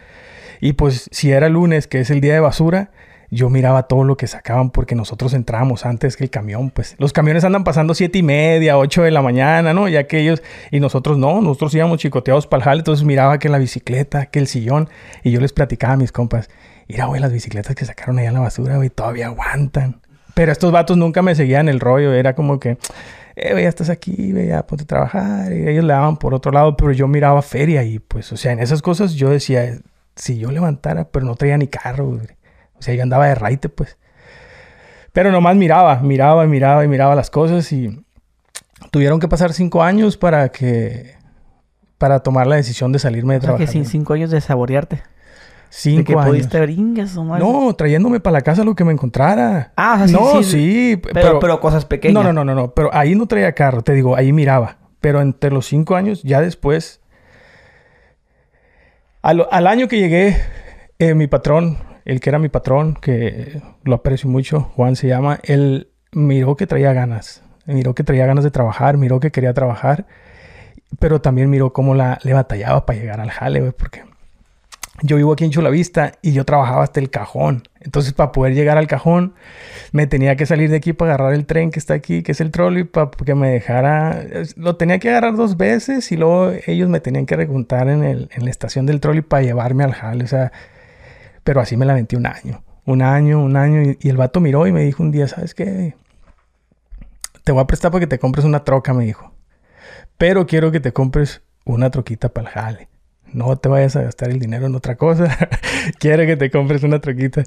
Y 0.59 0.73
pues 0.73 1.07
si 1.11 1.31
era 1.31 1.49
lunes, 1.49 1.85
que 1.85 1.99
es 1.99 2.09
el 2.09 2.19
día 2.19 2.33
de 2.33 2.39
basura, 2.39 2.89
yo 3.29 3.51
miraba 3.51 3.83
todo 3.83 4.03
lo 4.03 4.17
que 4.17 4.25
sacaban 4.25 4.71
porque 4.71 4.95
nosotros 4.95 5.35
entrábamos 5.35 5.85
antes 5.85 6.17
que 6.17 6.23
el 6.23 6.31
camión. 6.31 6.71
Pues 6.71 6.95
los 6.97 7.13
camiones 7.13 7.43
andan 7.43 7.63
pasando 7.63 7.93
siete 7.93 8.17
y 8.17 8.23
media, 8.23 8.79
8 8.79 9.03
de 9.03 9.11
la 9.11 9.21
mañana, 9.21 9.75
¿no? 9.75 9.87
Ya 9.87 10.07
que 10.07 10.19
ellos 10.19 10.41
y 10.71 10.79
nosotros 10.79 11.19
no, 11.19 11.41
nosotros 11.41 11.75
íbamos 11.75 11.99
chicoteados 11.99 12.47
para 12.47 12.61
el 12.61 12.63
jale. 12.63 12.79
Entonces 12.79 13.05
miraba 13.05 13.37
que 13.37 13.49
la 13.49 13.59
bicicleta, 13.59 14.25
que 14.25 14.39
el 14.39 14.47
sillón. 14.47 14.89
Y 15.23 15.29
yo 15.29 15.39
les 15.41 15.53
platicaba 15.53 15.93
a 15.93 15.97
mis 15.97 16.11
compas, 16.11 16.49
mira, 16.87 17.05
güey, 17.05 17.21
las 17.21 17.31
bicicletas 17.31 17.75
que 17.75 17.85
sacaron 17.85 18.17
allá 18.17 18.29
en 18.29 18.33
la 18.33 18.39
basura, 18.39 18.77
güey, 18.77 18.89
todavía 18.89 19.27
aguantan. 19.27 20.01
Pero 20.37 20.51
estos 20.51 20.71
vatos 20.71 20.95
nunca 20.97 21.23
me 21.23 21.33
seguían 21.33 21.67
el 21.67 21.79
rollo. 21.79 22.13
Era 22.13 22.35
como 22.35 22.59
que, 22.59 22.77
eh, 23.35 23.59
ya 23.59 23.67
estás 23.67 23.89
aquí, 23.89 24.31
ya 24.33 24.67
ponte 24.67 24.83
a 24.83 24.87
trabajar. 24.87 25.51
Y 25.51 25.67
ellos 25.67 25.83
le 25.83 25.93
daban 25.93 26.17
por 26.17 26.35
otro 26.35 26.51
lado, 26.51 26.77
pero 26.77 26.91
yo 26.91 27.07
miraba 27.07 27.41
feria 27.41 27.83
y 27.83 27.97
pues, 27.97 28.31
o 28.31 28.37
sea, 28.37 28.51
en 28.51 28.59
esas 28.59 28.83
cosas 28.83 29.13
yo 29.15 29.31
decía, 29.31 29.79
si 30.15 30.37
yo 30.37 30.51
levantara, 30.51 31.05
pero 31.09 31.25
no 31.25 31.35
traía 31.35 31.57
ni 31.57 31.67
carro. 31.67 32.19
O 32.75 32.81
sea, 32.81 32.93
yo 32.93 33.01
andaba 33.01 33.25
de 33.27 33.33
raite, 33.33 33.67
pues. 33.67 33.97
Pero 35.11 35.31
nomás 35.31 35.55
miraba, 35.55 35.99
miraba 36.01 36.45
y 36.45 36.47
miraba 36.47 36.85
y 36.85 36.87
miraba 36.87 37.15
las 37.15 37.31
cosas 37.31 37.71
y 37.71 38.05
tuvieron 38.91 39.19
que 39.19 39.27
pasar 39.27 39.53
cinco 39.53 39.81
años 39.81 40.17
para 40.17 40.49
que, 40.49 41.15
para 41.97 42.19
tomar 42.19 42.45
la 42.45 42.57
decisión 42.57 42.91
de 42.91 42.99
salirme 42.99 43.33
de 43.33 43.37
O 43.39 43.41
sea 43.41 43.47
trabajar. 43.47 43.65
que 43.65 43.71
sin 43.71 43.85
cinco 43.85 44.13
años 44.13 44.29
de 44.29 44.39
saborearte. 44.39 45.01
Cinco 45.69 45.97
de 45.97 46.03
que 46.05 46.13
años. 46.13 46.25
pudiste 46.25 46.61
bringas 46.61 47.17
o 47.17 47.23
más. 47.23 47.39
No, 47.39 47.73
trayéndome 47.75 48.19
para 48.19 48.33
la 48.33 48.41
casa 48.41 48.63
lo 48.63 48.75
que 48.75 48.83
me 48.83 48.93
encontrara. 48.93 49.73
Ah, 49.75 49.93
o 49.95 49.97
sea, 49.97 50.07
sí, 50.07 50.13
no, 50.13 50.43
sí, 50.43 50.43
sí, 50.43 51.01
Pero, 51.13 51.39
pero, 51.39 51.59
cosas 51.59 51.85
pequeñas. 51.85 52.13
No, 52.13 52.23
no, 52.23 52.33
no, 52.33 52.45
no, 52.45 52.55
no. 52.55 52.71
Pero 52.73 52.89
ahí 52.93 53.15
no 53.15 53.27
traía 53.27 53.51
carro, 53.53 53.81
te 53.81 53.93
digo, 53.93 54.15
ahí 54.15 54.31
miraba. 54.33 54.77
Pero 55.01 55.21
entre 55.21 55.51
los 55.51 55.65
cinco 55.65 55.95
años, 55.95 56.23
ya 56.23 56.41
después. 56.41 57.01
Al, 59.21 59.47
al 59.51 59.67
año 59.67 59.87
que 59.87 59.99
llegué, 59.99 60.37
eh, 60.99 61.13
mi 61.13 61.27
patrón, 61.27 61.77
el 62.05 62.19
que 62.19 62.29
era 62.29 62.39
mi 62.39 62.49
patrón, 62.49 62.95
que 62.95 63.61
lo 63.83 63.95
aprecio 63.95 64.29
mucho, 64.29 64.61
Juan 64.75 64.95
se 64.95 65.07
llama, 65.07 65.39
él 65.43 65.89
miró 66.13 66.55
que 66.55 66.65
traía 66.67 66.93
ganas. 66.93 67.43
Miró 67.65 67.93
que 67.93 68.03
traía 68.03 68.25
ganas 68.25 68.45
de 68.45 68.51
trabajar, 68.51 68.97
miró 68.97 69.19
que 69.19 69.31
quería 69.31 69.53
trabajar. 69.53 70.05
Pero 70.99 71.19
también 71.19 71.49
miró 71.49 71.73
cómo 71.73 71.95
la, 71.95 72.17
le 72.23 72.33
batallaba 72.33 72.85
para 72.85 72.97
llegar 72.97 73.19
al 73.19 73.29
jale, 73.29 73.59
güey, 73.59 73.73
porque 73.73 74.03
yo 75.01 75.17
vivo 75.17 75.33
aquí 75.33 75.45
en 75.45 75.51
Chulavista 75.51 76.13
y 76.21 76.33
yo 76.33 76.43
trabajaba 76.43 76.83
hasta 76.83 76.99
el 76.99 77.09
cajón. 77.09 77.63
Entonces, 77.79 78.13
para 78.13 78.31
poder 78.31 78.53
llegar 78.55 78.77
al 78.77 78.87
cajón, 78.87 79.35
me 79.91 80.07
tenía 80.07 80.35
que 80.35 80.45
salir 80.45 80.69
de 80.69 80.77
aquí 80.77 80.93
para 80.93 81.13
agarrar 81.13 81.33
el 81.33 81.45
tren 81.45 81.69
que 81.71 81.79
está 81.79 81.93
aquí, 81.93 82.23
que 82.23 82.31
es 82.31 82.41
el 82.41 82.51
trolley, 82.51 82.83
para 82.83 83.11
que 83.11 83.35
me 83.35 83.49
dejara. 83.49 84.23
Lo 84.55 84.75
tenía 84.75 84.99
que 84.99 85.09
agarrar 85.09 85.35
dos 85.35 85.55
veces 85.55 86.11
y 86.11 86.17
luego 86.17 86.51
ellos 86.65 86.89
me 86.89 86.99
tenían 86.99 87.25
que 87.25 87.35
recuntar 87.35 87.89
en, 87.89 88.03
el, 88.03 88.29
en 88.33 88.45
la 88.45 88.49
estación 88.49 88.85
del 88.85 88.99
trolley 88.99 89.21
para 89.21 89.43
llevarme 89.43 89.83
al 89.83 89.93
jale. 89.93 90.23
O 90.23 90.27
sea, 90.27 90.51
pero 91.43 91.61
así 91.61 91.77
me 91.77 91.85
la 91.85 91.93
metí 91.93 92.15
un 92.15 92.25
año. 92.25 92.63
Un 92.85 93.01
año, 93.01 93.43
un 93.43 93.55
año. 93.55 93.83
Y, 93.83 93.97
y 94.01 94.09
el 94.09 94.17
vato 94.17 94.39
miró 94.39 94.65
y 94.65 94.71
me 94.71 94.81
dijo 94.83 95.03
un 95.03 95.11
día, 95.11 95.27
¿sabes 95.27 95.53
qué? 95.53 95.95
Te 97.43 97.51
voy 97.51 97.61
a 97.61 97.67
prestar 97.67 97.91
para 97.91 97.99
que 98.01 98.07
te 98.07 98.19
compres 98.19 98.45
una 98.45 98.63
troca, 98.63 98.93
me 98.93 99.05
dijo. 99.05 99.31
Pero 100.17 100.47
quiero 100.47 100.71
que 100.71 100.79
te 100.79 100.91
compres 100.91 101.43
una 101.65 101.91
troquita 101.91 102.29
para 102.29 102.47
el 102.47 102.53
jale. 102.53 102.96
No 103.33 103.55
te 103.57 103.69
vayas 103.69 103.95
a 103.95 104.01
gastar 104.03 104.29
el 104.29 104.39
dinero 104.39 104.65
en 104.65 104.75
otra 104.75 104.95
cosa. 104.95 105.37
quiero 105.99 106.25
que 106.25 106.37
te 106.37 106.49
compres 106.49 106.83
una 106.83 106.99
troquita. 107.01 107.43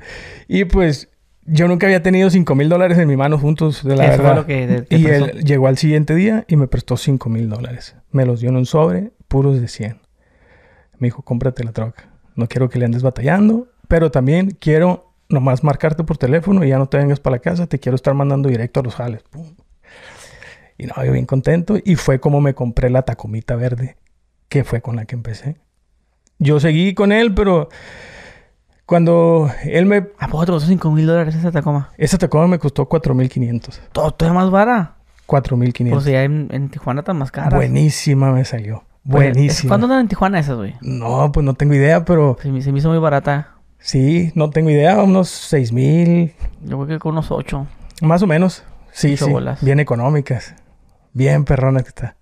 Y 0.46 0.64
pues 0.64 1.08
yo 1.44 1.66
nunca 1.68 1.86
había 1.86 2.02
tenido 2.02 2.30
5 2.30 2.54
mil 2.54 2.68
dólares 2.68 2.98
en 2.98 3.08
mi 3.08 3.16
mano 3.16 3.38
juntos, 3.38 3.82
de 3.82 3.96
la 3.96 4.06
Eso 4.06 4.22
verdad. 4.22 4.36
lo 4.36 4.46
que 4.46 4.84
y 4.90 5.04
prestó. 5.04 5.24
él 5.26 5.44
llegó 5.44 5.66
al 5.66 5.78
siguiente 5.78 6.14
día 6.14 6.44
y 6.48 6.56
me 6.56 6.68
prestó 6.68 6.96
5 6.96 7.28
mil 7.28 7.48
dólares. 7.48 7.96
Me 8.10 8.26
los 8.26 8.40
dio 8.40 8.50
en 8.50 8.56
un 8.56 8.66
sobre, 8.66 9.12
puros 9.26 9.60
de 9.60 9.68
100. 9.68 9.98
Me 10.98 11.06
dijo, 11.08 11.22
cómprate 11.22 11.64
la 11.64 11.72
troca. 11.72 12.08
No 12.36 12.46
quiero 12.46 12.68
que 12.68 12.78
le 12.78 12.84
andes 12.84 13.02
batallando, 13.02 13.68
pero 13.88 14.10
también 14.10 14.50
quiero 14.60 15.12
nomás 15.28 15.64
marcarte 15.64 16.04
por 16.04 16.18
teléfono 16.18 16.64
y 16.64 16.68
ya 16.68 16.78
no 16.78 16.88
te 16.88 16.98
vengas 16.98 17.20
para 17.20 17.36
la 17.36 17.40
casa. 17.40 17.66
Te 17.66 17.78
quiero 17.78 17.96
estar 17.96 18.14
mandando 18.14 18.48
directo 18.48 18.80
a 18.80 18.82
los 18.82 18.94
jales. 18.94 19.22
Pum. 19.30 19.54
Y 20.78 20.86
no, 20.86 20.94
yo 21.04 21.12
bien 21.12 21.26
contento. 21.26 21.76
Y 21.82 21.96
fue 21.96 22.20
como 22.20 22.40
me 22.40 22.54
compré 22.54 22.90
la 22.90 23.02
tacomita 23.02 23.56
verde, 23.56 23.96
que 24.48 24.62
fue 24.64 24.80
con 24.82 24.96
la 24.96 25.04
que 25.06 25.14
empecé. 25.14 25.56
Yo 26.40 26.58
seguí 26.58 26.94
con 26.94 27.12
él, 27.12 27.32
pero 27.34 27.68
cuando 28.86 29.50
él 29.64 29.86
me... 29.86 30.08
¿A 30.18 30.26
poco 30.28 30.46
te 30.46 30.52
costó 30.52 30.68
5 30.68 30.90
mil 30.90 31.06
dólares 31.06 31.34
esa 31.34 31.52
Tacoma? 31.52 31.90
Esa 31.96 32.18
tacoma 32.18 32.48
me 32.48 32.58
costó 32.58 32.88
4.500. 32.88 33.78
Todo, 33.92 34.10
todo 34.10 34.34
más 34.34 34.50
vara. 34.50 34.96
4.500. 35.26 35.90
Pues 35.90 36.04
ya 36.06 36.24
en, 36.24 36.48
en 36.50 36.70
Tijuana 36.70 37.00
está 37.00 37.12
más 37.14 37.30
cara. 37.30 37.56
Buenísima 37.56 38.32
me 38.32 38.44
salió. 38.44 38.82
Buenísimo. 39.04 39.68
¿Cuándo 39.70 39.86
andan 39.86 40.00
en 40.00 40.08
Tijuana 40.08 40.40
esas, 40.40 40.56
güey? 40.56 40.74
No, 40.80 41.30
pues 41.32 41.44
no 41.46 41.54
tengo 41.54 41.74
idea, 41.74 42.04
pero 42.04 42.36
Se 42.42 42.50
me, 42.50 42.60
se 42.62 42.72
me 42.72 42.78
hizo 42.80 42.88
muy 42.88 42.98
barata. 42.98 43.54
sí, 43.78 44.32
no 44.34 44.50
tengo 44.50 44.70
idea, 44.70 45.00
unos 45.02 45.28
seis 45.28 45.72
mil, 45.72 46.34
Yo 46.64 46.76
creo 46.78 46.86
que 46.86 46.98
con 46.98 47.12
unos 47.12 47.30
ocho. 47.30 47.66
más 48.02 48.22
o 48.22 48.26
menos. 48.26 48.64
Sí, 48.92 49.16
sí, 49.16 49.30
bolas. 49.30 49.62
bien 49.64 49.78
económicas. 49.78 50.54
Bien 51.12 51.44
perrona 51.44 51.82
que 51.82 51.88
está. 51.88 52.16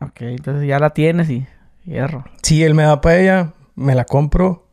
Ok, 0.00 0.20
entonces 0.22 0.68
ya 0.68 0.78
la 0.78 0.90
tienes 0.90 1.30
y 1.30 1.46
hierro. 1.84 2.24
Sí, 2.42 2.62
él 2.64 2.74
me 2.74 2.82
da 2.84 3.00
para 3.00 3.18
ella, 3.18 3.52
me 3.74 3.94
la 3.94 4.04
compro 4.04 4.68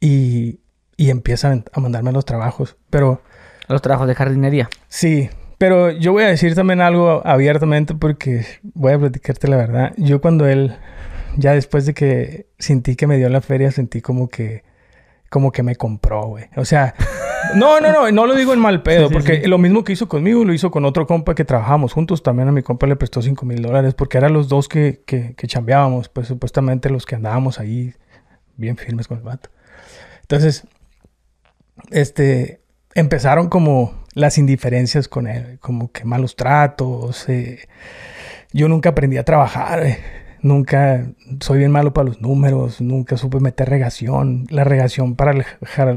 y, 0.00 0.60
y 0.96 1.10
empieza 1.10 1.52
a- 1.52 1.64
a 1.72 1.80
mandarme 1.80 2.12
los 2.12 2.24
trabajos. 2.24 2.76
Pero 2.90 3.22
Los 3.68 3.82
trabajos 3.82 4.08
de 4.08 4.14
jardinería. 4.14 4.68
sí, 4.88 5.30
pero 5.58 5.90
yo 5.92 6.12
voy 6.12 6.24
a 6.24 6.28
decir 6.28 6.54
también 6.56 6.80
algo 6.80 7.22
abiertamente 7.24 7.94
porque 7.94 8.44
voy 8.74 8.92
a 8.94 8.98
platicarte 8.98 9.46
la 9.48 9.56
verdad. 9.56 9.92
Yo 9.96 10.20
cuando 10.20 10.46
él, 10.48 10.76
ya 11.36 11.52
después 11.52 11.86
de 11.86 11.94
que 11.94 12.48
sentí 12.58 12.96
que 12.96 13.06
me 13.06 13.16
dio 13.16 13.28
la 13.28 13.40
feria, 13.40 13.70
sentí 13.70 14.00
como 14.00 14.28
que, 14.28 14.64
como 15.30 15.52
que 15.52 15.62
me 15.62 15.76
compró, 15.76 16.26
güey. 16.26 16.46
O 16.56 16.64
sea, 16.64 16.94
no, 17.56 17.80
no, 17.80 17.92
no, 17.92 18.10
no 18.10 18.26
lo 18.26 18.34
digo 18.34 18.52
en 18.52 18.58
mal 18.60 18.82
pedo, 18.82 19.02
Sí, 19.02 19.08
sí, 19.08 19.12
porque 19.14 19.40
sí. 19.42 19.46
lo 19.48 19.58
mismo 19.58 19.84
que 19.84 19.92
hizo 19.92 20.08
conmigo 20.08 20.44
lo 20.44 20.52
hizo 20.52 20.70
con 20.70 20.84
otro 20.84 21.06
compa 21.06 21.34
que 21.34 21.44
trabajamos 21.44 21.92
juntos. 21.92 22.22
También 22.22 22.48
a 22.48 22.52
mi 22.52 22.62
compa 22.62 22.86
le 22.86 22.96
prestó 22.96 23.22
5 23.22 23.44
mil 23.46 23.62
dólares 23.62 23.94
porque 23.94 24.18
eran 24.18 24.32
los 24.32 24.48
dos 24.48 24.68
que, 24.68 25.02
que, 25.06 25.34
que 25.34 25.46
chambeábamos, 25.46 26.08
pues 26.08 26.28
supuestamente 26.28 26.90
los 26.90 27.06
que 27.06 27.14
andábamos 27.16 27.58
ahí 27.60 27.94
bien 28.56 28.76
firmes 28.76 29.08
con 29.08 29.18
el 29.18 29.24
vato. 29.24 29.50
Entonces, 30.22 30.66
este, 31.90 32.60
empezaron 32.94 33.48
como 33.48 34.02
las 34.14 34.38
indiferencias 34.38 35.08
con 35.08 35.26
él, 35.26 35.58
como 35.60 35.90
que 35.92 36.04
malos 36.04 36.36
tratos. 36.36 37.28
eh, 37.28 37.60
Yo 38.52 38.68
nunca 38.68 38.90
aprendí 38.90 39.16
a 39.16 39.24
trabajar, 39.24 39.84
eh, 39.86 39.98
nunca 40.42 41.06
soy 41.40 41.58
bien 41.58 41.70
malo 41.70 41.92
para 41.94 42.08
los 42.08 42.20
números, 42.20 42.80
nunca 42.80 43.16
supe 43.16 43.40
meter 43.40 43.68
regación. 43.68 44.46
La 44.50 44.64
regación 44.64 45.14
para 45.16 45.32
el, 45.32 45.44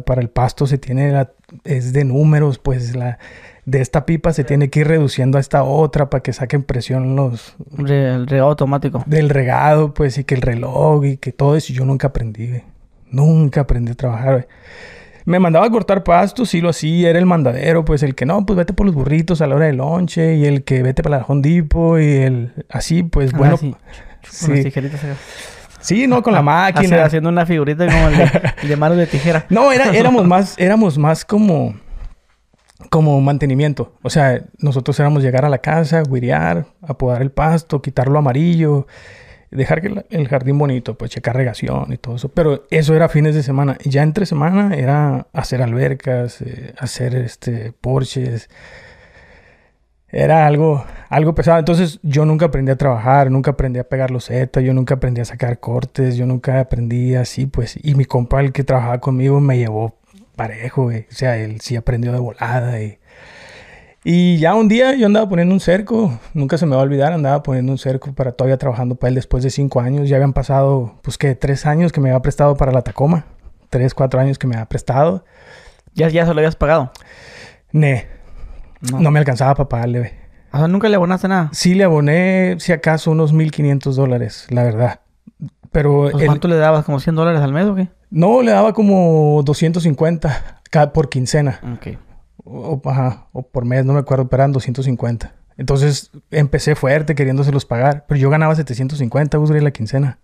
para 0.03 0.21
el 0.21 0.29
pasto 0.29 0.67
se 0.67 0.77
tiene, 0.77 1.11
la- 1.11 1.31
es 1.63 1.93
de 1.93 2.05
números, 2.05 2.57
pues 2.59 2.95
la 2.95 3.19
de 3.65 3.81
esta 3.81 4.05
pipa 4.05 4.31
se 4.31 4.43
tiene 4.43 4.69
que 4.69 4.81
ir 4.81 4.87
reduciendo 4.87 5.39
a 5.39 5.41
esta 5.41 5.63
otra 5.63 6.09
para 6.11 6.21
que 6.21 6.33
saquen 6.33 6.61
presión 6.63 7.15
los 7.15 7.55
el 7.79 8.27
regado 8.27 8.49
automático. 8.49 9.03
del 9.07 9.29
regado, 9.29 9.93
pues, 9.93 10.17
y 10.19 10.23
que 10.23 10.35
el 10.35 10.41
reloj 10.41 11.03
y 11.05 11.17
que 11.17 11.31
todo 11.31 11.55
eso. 11.55 11.73
Yo 11.73 11.83
nunca 11.83 12.07
aprendí, 12.07 12.47
güey. 12.47 12.63
Nunca 13.09 13.61
aprendí 13.61 13.91
a 13.93 13.95
trabajar, 13.95 14.31
güey. 14.33 14.45
Me 15.25 15.39
mandaba 15.39 15.65
a 15.65 15.71
cortar 15.71 16.03
pastos, 16.03 16.49
sí 16.49 16.61
lo 16.61 16.69
hacía, 16.69 17.09
era 17.09 17.17
el 17.17 17.25
mandadero, 17.25 17.83
pues 17.83 18.03
el 18.03 18.13
que 18.13 18.27
no, 18.27 18.45
pues 18.45 18.57
vete 18.57 18.73
por 18.73 18.85
los 18.85 18.93
burritos 18.93 19.41
a 19.41 19.47
la 19.47 19.55
hora 19.55 19.65
del 19.65 19.77
lonche, 19.77 20.35
y 20.35 20.45
el 20.45 20.63
que 20.63 20.83
vete 20.83 21.01
para 21.01 21.17
la 21.17 21.25
Home 21.27 21.41
Depot, 21.41 21.99
y 21.99 22.03
el 22.17 22.51
así, 22.69 23.01
pues 23.01 23.33
Ah, 23.33 23.37
bueno, 23.39 23.57
sí. 23.57 23.73
Sí. 24.29 24.45
Con 24.47 24.55
las 24.55 24.63
tijeritas 24.65 25.03
acá. 25.03 25.15
Sí, 25.79 26.07
no, 26.07 26.23
con 26.23 26.33
la 26.33 26.39
Hace- 26.39 26.45
máquina. 26.45 27.03
haciendo 27.05 27.29
una 27.29 27.45
figurita 27.45 27.85
como 27.85 28.07
el 28.09 28.17
de, 28.17 28.31
el 28.63 28.69
de 28.69 28.75
manos 28.75 28.97
de 28.97 29.05
tijera. 29.07 29.45
No, 29.49 29.71
era, 29.71 29.91
éramos 29.95 30.25
más, 30.25 30.55
éramos 30.57 30.97
más 30.97 31.23
como, 31.25 31.75
como 32.89 33.19
mantenimiento. 33.21 33.93
O 34.01 34.09
sea, 34.09 34.41
nosotros 34.57 34.99
éramos 34.99 35.23
llegar 35.23 35.45
a 35.45 35.49
la 35.49 35.59
casa, 35.59 36.01
guirear, 36.03 36.65
apodar 36.81 37.21
el 37.21 37.31
pasto, 37.31 37.81
quitarlo 37.81 38.17
amarillo, 38.19 38.87
dejar 39.51 39.81
el 40.09 40.27
jardín 40.27 40.57
bonito, 40.57 40.97
pues 40.97 41.11
checar 41.11 41.35
regación 41.35 41.93
y 41.93 41.97
todo 41.97 42.15
eso. 42.15 42.29
Pero 42.29 42.65
eso 42.71 42.95
era 42.95 43.07
fines 43.07 43.35
de 43.35 43.43
semana. 43.43 43.77
Y 43.83 43.89
ya 43.91 44.01
entre 44.03 44.25
semana 44.25 44.75
era 44.75 45.27
hacer 45.33 45.61
albercas, 45.61 46.41
eh, 46.41 46.73
hacer 46.79 47.15
este 47.15 47.73
porches. 47.79 48.49
Era 50.17 50.47
algo, 50.47 50.85
algo 51.09 51.35
pesado. 51.35 51.59
Entonces 51.59 51.99
yo 52.01 52.23
nunca 52.23 52.45
aprendí 52.45 52.71
a 52.71 52.77
trabajar, 52.77 53.29
nunca 53.29 53.51
aprendí 53.51 53.79
a 53.79 53.83
pegar 53.83 54.11
los 54.11 54.27
zetas, 54.27 54.63
yo 54.63 54.73
nunca 54.73 54.95
aprendí 54.95 55.19
a 55.19 55.25
sacar 55.25 55.59
cortes, 55.59 56.15
yo 56.15 56.25
nunca 56.25 56.61
aprendí 56.61 57.15
así, 57.15 57.47
pues. 57.47 57.77
Y 57.83 57.95
mi 57.95 58.05
compa, 58.05 58.39
el 58.39 58.53
que 58.53 58.63
trabajaba 58.63 58.99
conmigo, 59.01 59.41
me 59.41 59.57
llevó 59.57 59.97
parejo, 60.37 60.83
güey. 60.83 61.05
O 61.11 61.13
sea, 61.13 61.35
él 61.37 61.59
sí 61.59 61.75
aprendió 61.75 62.13
de 62.13 62.19
volada 62.19 62.81
y... 62.81 62.97
Y 64.05 64.37
ya 64.37 64.55
un 64.55 64.69
día 64.69 64.95
yo 64.95 65.07
andaba 65.07 65.27
poniendo 65.27 65.53
un 65.53 65.59
cerco, 65.59 66.17
nunca 66.33 66.57
se 66.59 66.65
me 66.65 66.75
va 66.75 66.81
a 66.81 66.85
olvidar, 66.85 67.11
andaba 67.11 67.43
poniendo 67.43 67.71
un 67.71 67.79
cerco 67.79 68.13
para 68.13 68.31
todavía 68.33 68.57
trabajando 68.57 68.95
para 68.95 69.09
él 69.09 69.15
después 69.15 69.43
de 69.43 69.49
cinco 69.49 69.81
años. 69.81 70.07
Ya 70.07 70.15
habían 70.15 70.31
pasado, 70.31 70.93
pues 71.01 71.17
que 71.17 71.35
tres 71.35 71.65
años 71.65 71.91
que 71.91 71.99
me 71.99 72.09
había 72.09 72.21
prestado 72.21 72.55
para 72.55 72.71
la 72.71 72.83
Tacoma. 72.83 73.25
Tres, 73.69 73.93
cuatro 73.93 74.21
años 74.21 74.39
que 74.39 74.47
me 74.47 74.55
había 74.55 74.67
prestado. 74.67 75.25
Ya, 75.93 76.07
ya 76.07 76.25
se 76.25 76.33
lo 76.33 76.39
habías 76.39 76.55
pagado. 76.55 76.91
Ne, 77.73 78.07
No. 78.91 78.99
no 78.99 79.11
me 79.11 79.19
alcanzaba 79.19 79.55
para 79.55 79.69
pagarle, 79.69 79.99
güey. 79.99 80.11
O 80.51 80.57
sea, 80.57 80.67
nunca 80.67 80.87
le 80.89 80.95
abonaste 80.95 81.27
nada. 81.27 81.49
Sí 81.53 81.75
le 81.75 81.83
aboné, 81.83 82.55
si 82.59 82.71
acaso, 82.71 83.11
unos 83.11 83.33
1.500 83.33 83.93
dólares, 83.93 84.47
la 84.49 84.63
verdad. 84.63 85.01
Pero 85.71 86.09
Pues, 86.11 86.25
¿Cuánto 86.25 86.47
le 86.47 86.55
dabas? 86.55 86.85
¿Como 86.85 86.99
100 86.99 87.15
dólares 87.15 87.41
al 87.41 87.51
mes 87.51 87.65
o 87.65 87.75
qué? 87.75 87.89
no, 88.09 88.41
le 88.41 88.51
daba 88.51 88.71
como 88.73 89.41
250 89.43 90.61
cada, 90.69 90.93
por 90.93 91.09
quincena. 91.09 91.59
Ok. 91.75 91.97
O, 92.45 92.81
ajá, 92.85 93.27
o 93.33 93.47
por 93.47 93.65
mes, 93.65 93.83
no 93.85 93.93
me 93.93 93.99
acuerdo, 93.99 94.29
pero 94.29 94.43
eran 94.43 94.53
250. 94.53 95.33
Entonces 95.57 96.11
empecé 96.31 96.75
fuerte 96.75 97.15
queriéndoselos 97.15 97.65
pagar. 97.65 98.05
Pero 98.07 98.19
yo 98.19 98.29
ganaba 98.29 98.55
750, 98.55 99.37
Gusgri, 99.37 99.59
la 99.61 99.71
quincena. 99.71 100.19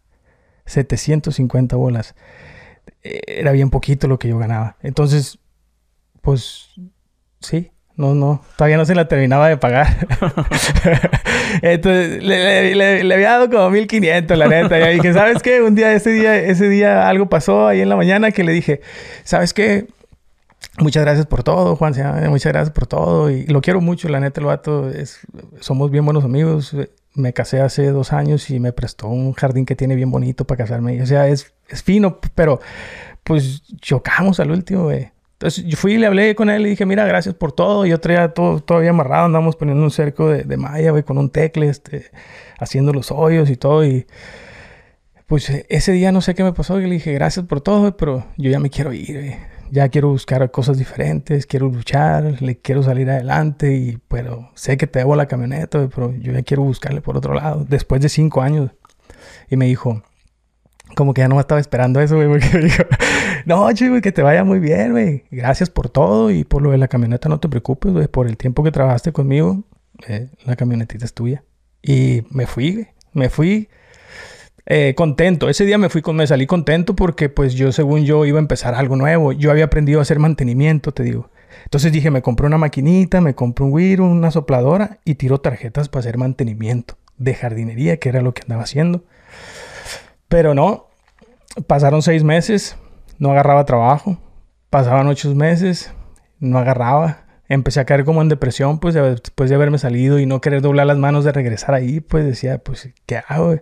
750 0.66 1.76
bolas. 1.76 2.16
Era 3.02 3.52
bien 3.52 3.70
poquito 3.70 4.08
lo 4.08 4.20
que 4.20 4.30
yo 4.30 4.38
ganaba. 4.38 4.78
Entonces, 4.82 5.40
pues, 6.22 6.70
sí. 7.40 7.72
No, 7.98 8.16
no, 8.16 8.42
todavía 8.56 8.78
no 8.78 8.86
se 8.86 8.96
la 8.96 9.08
terminaba 9.08 9.48
de 9.50 9.58
pagar. 9.58 10.08
Entonces, 11.62 12.24
le, 12.24 12.74
le- 12.76 13.04
le- 13.04 13.14
había 13.14 13.32
dado 13.32 13.50
como 13.50 13.70
1500, 13.70 14.38
la 14.38 14.48
neta. 14.48 14.92
Y 14.92 14.96
dije, 14.96 15.14
¿sabes 15.14 15.42
qué? 15.42 15.62
Un 15.62 15.76
día, 15.76 15.94
ese 15.94 16.12
día, 16.12 16.36
ese 16.38 16.70
día 16.70 17.08
algo 17.08 17.30
pasó 17.30 17.68
ahí 17.68 17.82
en 17.82 17.90
la 17.90 17.96
mañana 17.96 18.32
que 18.32 18.44
le 18.44 18.52
dije, 18.54 18.82
¿sabes 19.24 19.54
qué? 19.54 19.88
Muchas 20.80 21.04
gracias 21.04 21.26
por 21.26 21.44
todo, 21.44 21.76
Juan. 21.76 21.94
Muchas 22.30 22.54
gracias 22.54 22.72
por 22.74 22.88
todo. 22.88 23.30
Y 23.30 23.46
lo 23.48 23.62
quiero 23.62 23.82
mucho, 23.82 24.08
la 24.10 24.20
neta, 24.20 24.40
el 24.40 24.48
vato. 24.48 24.90
Es, 24.90 25.20
somos 25.60 25.92
bien 25.92 26.06
buenos 26.06 26.24
amigos. 26.24 26.76
Me 27.14 27.34
casé 27.34 27.60
hace 27.62 27.88
dos 27.88 28.14
años 28.14 28.50
y 28.50 28.60
me 28.60 28.72
prestó 28.72 29.08
un 29.08 29.34
jardín 29.34 29.66
que 29.66 29.76
tiene 29.76 29.96
bien 29.96 30.10
bonito 30.12 30.46
para 30.46 30.60
casarme. 30.60 31.02
O 31.02 31.06
sea, 31.06 31.28
es, 31.28 31.52
es 31.68 31.84
fino, 31.84 32.20
pero 32.36 32.62
pues 33.24 33.64
chocamos 33.82 34.40
al 34.40 34.52
último, 34.52 34.84
güey. 34.84 35.12
Entonces 35.42 35.66
yo 35.66 35.76
fui 35.76 35.94
y 35.94 35.98
le 35.98 36.06
hablé 36.06 36.36
con 36.36 36.52
él 36.52 36.68
y 36.68 36.70
dije, 36.70 36.86
mira, 36.86 37.04
gracias 37.08 37.34
por 37.34 37.52
todo. 37.52 37.84
Yo 37.88 38.00
traía 38.00 38.32
todo 38.32 38.60
todavía 38.60 38.92
amarrado, 38.92 39.26
andamos 39.26 39.56
poniendo 39.56 39.84
un 39.84 39.90
cerco 39.90 40.30
de, 40.30 40.44
de 40.44 40.56
malla, 40.56 40.92
güey, 40.92 41.02
con 41.02 41.18
un 41.18 41.32
tecle, 41.32 41.68
este, 41.68 42.12
haciendo 42.60 42.94
los 42.94 43.10
hoyos 43.10 43.50
y 43.50 43.56
todo. 43.56 43.84
Y 43.84 44.06
pues 45.26 45.50
eh, 45.50 45.66
ese 45.70 45.94
día 45.94 46.12
no 46.12 46.22
sé 46.22 46.36
qué 46.36 46.44
me 46.44 46.54
pasó 46.54 46.80
y 46.80 46.84
le 46.84 46.94
dije, 46.94 47.12
gracias 47.14 47.48
por 47.48 47.60
todo, 47.60 47.80
güey, 47.80 47.94
pero 47.98 48.24
yo 48.38 48.52
ya 48.52 48.60
me 48.60 48.70
quiero 48.70 48.94
ir, 48.94 49.14
güey. 49.14 49.36
Ya 49.72 49.90
quiero 49.90 50.10
buscar 50.10 50.52
cosas 50.52 50.78
diferentes, 50.78 51.48
quiero 51.48 51.70
luchar, 51.70 52.40
le 52.40 52.60
quiero 52.60 52.84
salir 52.84 53.10
adelante 53.10 53.74
y 53.74 53.98
pero 54.10 54.52
sé 54.54 54.78
que 54.78 54.86
te 54.86 55.00
debo 55.00 55.16
la 55.16 55.26
camioneta, 55.26 55.80
güey, 55.80 55.90
pero 55.90 56.16
yo 56.18 56.34
ya 56.34 56.44
quiero 56.44 56.62
buscarle 56.62 57.02
por 57.02 57.18
otro 57.18 57.34
lado. 57.34 57.66
Después 57.68 58.00
de 58.02 58.10
cinco 58.10 58.44
años. 58.44 58.70
Y 59.50 59.58
me 59.58 59.66
dijo, 59.66 60.04
como 60.96 61.14
que 61.14 61.22
ya 61.22 61.28
no 61.28 61.36
me 61.36 61.42
estaba 61.42 61.60
esperando 61.60 62.00
eso, 62.00 62.16
güey, 62.16 62.42
dijo, 62.62 62.84
no, 63.46 63.72
chico, 63.74 64.02
que 64.02 64.12
te 64.12 64.22
vaya 64.22 64.44
muy 64.44 64.60
bien, 64.60 64.92
güey. 64.92 65.24
Gracias 65.32 65.70
por 65.70 65.90
todo 65.90 66.32
y 66.32 66.44
por 66.44 66.62
lo 66.62 66.72
de 66.72 66.78
la 66.78 66.88
camioneta, 66.88 67.30
no 67.30 67.40
te 67.40 67.50
preocupes, 67.50 67.92
güey, 67.92 68.08
por 68.08 68.28
el 68.28 68.38
tiempo 68.38 68.64
que 68.64 68.72
trabajaste 68.72 69.12
conmigo, 69.12 69.64
eh, 70.08 70.30
la 70.46 70.56
camionetita 70.56 71.06
es 71.06 71.14
tuya. 71.14 71.44
Y 71.82 72.24
me 72.30 72.46
fui, 72.46 72.74
güey, 72.74 72.88
me 73.14 73.30
fui 73.30 73.70
eh, 74.66 74.94
contento. 74.96 75.50
Ese 75.50 75.66
día 75.66 75.78
me 75.78 75.90
fui 75.90 76.02
me 76.14 76.28
salí 76.28 76.46
contento 76.46 76.96
porque 76.96 77.30
pues 77.30 77.54
yo 77.54 77.72
según 77.72 78.06
yo 78.06 78.26
iba 78.26 78.38
a 78.38 78.42
empezar 78.42 78.76
algo 78.76 78.96
nuevo. 78.96 79.32
Yo 79.32 79.52
había 79.52 79.66
aprendido 79.66 80.00
a 80.00 80.04
hacer 80.04 80.20
mantenimiento, 80.20 80.92
te 80.92 81.04
digo. 81.04 81.30
Entonces 81.66 81.92
dije, 81.92 82.12
me 82.12 82.22
compré 82.22 82.48
una 82.48 82.58
maquinita, 82.58 83.22
me 83.22 83.36
compré 83.36 83.66
un 83.66 83.74
Wiro, 83.74 84.06
una 84.06 84.32
sopladora 84.32 85.00
y 85.06 85.16
tiro 85.16 85.40
tarjetas 85.40 85.90
para 85.90 86.02
hacer 86.02 86.18
mantenimiento 86.18 86.96
de 87.18 87.36
jardinería, 87.36 87.98
que 87.98 88.10
era 88.10 88.22
lo 88.22 88.34
que 88.34 88.44
andaba 88.44 88.64
haciendo. 88.64 89.04
Pero 90.32 90.54
no, 90.56 90.88
pasaron 91.68 92.02
seis 92.02 92.24
meses, 92.24 92.78
no 93.20 93.32
agarraba 93.32 93.66
trabajo. 93.66 94.18
Pasaban 94.70 95.08
ocho 95.08 95.36
meses, 95.36 95.94
no 96.40 96.58
agarraba. 96.58 97.26
Empecé 97.50 97.82
a 97.82 97.86
caer 97.86 98.06
como 98.06 98.22
en 98.22 98.30
depresión, 98.30 98.80
pues 98.80 98.96
de- 98.96 99.16
después 99.16 99.50
de 99.50 99.58
haberme 99.58 99.78
salido 99.78 100.20
y 100.20 100.26
no 100.26 100.40
querer 100.40 100.62
doblar 100.62 100.88
las 100.88 100.98
manos 100.98 101.26
de 101.26 101.34
regresar 101.34 101.76
ahí, 101.76 102.00
pues 102.00 102.24
decía, 102.24 102.60
pues, 102.60 102.90
¿qué 103.06 103.20
hago? 103.28 103.58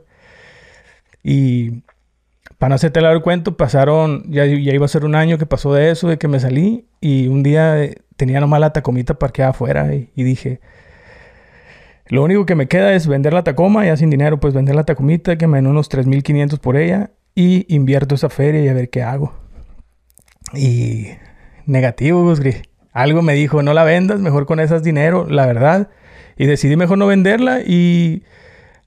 Y 1.24 1.82
para 2.60 2.70
no 2.70 2.76
hacerte 2.76 3.02
largo 3.02 3.18
el 3.18 3.24
cuento, 3.24 3.58
pasaron, 3.58 4.32
ya, 4.32 4.46
ya 4.46 4.54
iba 4.74 4.86
a 4.86 4.90
ser 4.90 5.06
un 5.06 5.16
año 5.16 5.40
que 5.40 5.48
pasó 5.48 5.74
de 5.74 5.90
eso, 5.90 6.08
de 6.08 6.20
que 6.20 6.28
me 6.28 6.40
salí, 6.40 6.88
y 7.02 7.28
un 7.30 7.42
día 7.42 7.78
tenía 8.16 8.40
nomás 8.40 8.60
la 8.60 8.74
tacomita 8.74 9.16
parqueada 9.16 9.52
afuera 9.52 9.92
y 9.96 10.24
dije, 10.24 10.62
lo 12.10 12.24
único 12.24 12.45
que 12.45 12.56
me 12.56 12.67
queda 12.67 12.93
es 12.93 13.08
vender 13.08 13.34
la 13.34 13.43
tacoma, 13.43 13.86
ya 13.86 13.98
sin 13.98 14.10
dinero, 14.10 14.39
pues 14.39 14.54
vender 14.54 14.76
la 14.76 14.84
tacomita, 14.84 15.38
que 15.38 15.48
me 15.48 15.58
den 15.58 15.67
unos 15.67 15.89
3.500 15.89 16.60
por 16.60 16.78
ella, 16.78 17.12
y 17.34 17.65
invierto 17.74 18.15
esa 18.15 18.30
feria 18.30 18.62
y 18.62 18.67
a 18.67 18.74
ver 18.74 18.89
qué 18.89 19.04
hago. 19.04 19.34
Y 20.54 21.08
negativo, 21.65 22.24
Gusgri. 22.24 22.56
Algo 22.91 23.22
me 23.22 23.34
dijo, 23.34 23.63
no 23.63 23.74
la 23.74 23.84
vendas, 23.84 24.19
mejor 24.19 24.45
con 24.45 24.60
esas 24.60 24.84
dinero, 24.84 25.28
la 25.30 25.45
verdad. 25.45 25.89
Y 26.38 26.48
decidí 26.48 26.76
mejor 26.76 26.98
no 26.98 27.08
venderla 27.08 27.62
y 27.62 28.24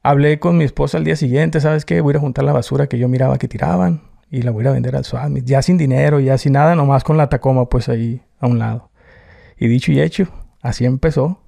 Hablé 0.05 0.41
con 0.41 0.57
mi 0.57 0.65
esposa 0.65 0.99
al 0.99 1.05
día 1.05 1.15
siguiente, 1.15 1.61
¿sabes 1.61 1.85
qué? 1.85 2.01
Voy 2.01 2.17
a 2.17 2.19
juntar 2.19 2.45
la 2.45 2.53
basura 2.53 2.89
que 2.89 2.99
yo 2.99 3.09
miraba 3.09 3.39
que 3.39 3.47
tiraban 3.47 4.03
y 4.33 4.43
la 4.43 4.51
voy 4.51 4.67
a 4.67 4.73
vender 4.73 4.97
al 4.97 5.05
Swami. 5.05 5.43
Ya 5.45 5.63
sin 5.63 5.79
dinero, 5.79 6.19
ya 6.19 6.39
sin 6.39 6.55
nada, 6.55 6.75
nomás 6.75 7.05
con 7.05 7.17
la 7.17 7.29
Tacoma 7.29 7.69
pues 7.69 7.89
ahí 7.89 8.21
a 8.41 8.49
un 8.49 8.59
lado. 8.59 8.91
Y 9.57 9.69
dicho 9.69 9.93
y 9.93 10.01
hecho, 10.01 10.27
así 10.61 10.87
empezó. 10.87 11.42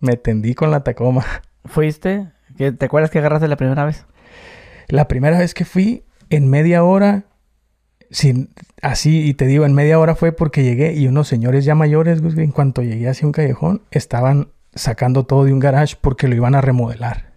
Me 0.00 0.16
tendí 0.16 0.54
con 0.54 0.70
la 0.70 0.84
Tacoma. 0.84 1.24
¿Fuiste? 1.64 2.28
¿Qué- 2.56 2.72
¿Te 2.72 2.86
acuerdas 2.86 3.10
que 3.10 3.18
agarraste 3.18 3.48
la 3.48 3.56
primera 3.56 3.84
vez? 3.84 4.06
La 4.88 5.08
primera 5.08 5.38
vez 5.38 5.52
que 5.54 5.64
fui, 5.64 6.04
en 6.30 6.48
media 6.48 6.84
hora, 6.84 7.24
sin, 8.10 8.50
así, 8.82 9.26
y 9.26 9.34
te 9.34 9.46
digo, 9.46 9.64
en 9.66 9.74
media 9.74 9.98
hora 9.98 10.14
fue 10.14 10.32
porque 10.32 10.62
llegué 10.62 10.92
y 10.94 11.08
unos 11.08 11.26
señores 11.28 11.64
ya 11.64 11.74
mayores, 11.74 12.20
en 12.36 12.52
cuanto 12.52 12.82
llegué 12.82 13.08
hacia 13.08 13.26
un 13.26 13.32
callejón, 13.32 13.82
estaban 13.90 14.48
sacando 14.74 15.24
todo 15.24 15.44
de 15.44 15.52
un 15.52 15.58
garage 15.58 15.96
porque 16.00 16.28
lo 16.28 16.36
iban 16.36 16.54
a 16.54 16.60
remodelar. 16.60 17.32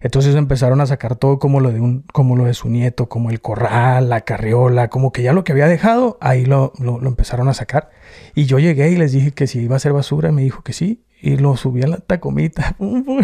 Entonces 0.00 0.34
empezaron 0.34 0.80
a 0.80 0.86
sacar 0.86 1.16
todo 1.16 1.38
como 1.38 1.60
lo 1.60 1.72
de 1.72 1.80
un, 1.80 2.02
como 2.12 2.36
lo 2.36 2.44
de 2.44 2.54
su 2.54 2.68
nieto, 2.68 3.08
como 3.08 3.30
el 3.30 3.40
corral, 3.40 4.08
la 4.08 4.20
carriola, 4.22 4.88
como 4.88 5.10
que 5.10 5.22
ya 5.22 5.32
lo 5.32 5.42
que 5.42 5.52
había 5.52 5.66
dejado, 5.68 6.18
ahí 6.20 6.44
lo, 6.44 6.72
lo, 6.78 7.00
lo 7.00 7.08
empezaron 7.08 7.48
a 7.48 7.54
sacar. 7.54 7.90
Y 8.34 8.44
yo 8.44 8.58
llegué 8.58 8.90
y 8.90 8.96
les 8.96 9.12
dije 9.12 9.32
que 9.32 9.46
si 9.46 9.60
iba 9.60 9.76
a 9.76 9.80
ser 9.80 9.92
basura, 9.92 10.32
me 10.32 10.42
dijo 10.42 10.62
que 10.62 10.72
sí. 10.72 11.02
Y 11.26 11.38
lo 11.38 11.56
subí 11.56 11.82
a 11.82 11.88
la 11.88 11.96
tacomita. 11.96 12.76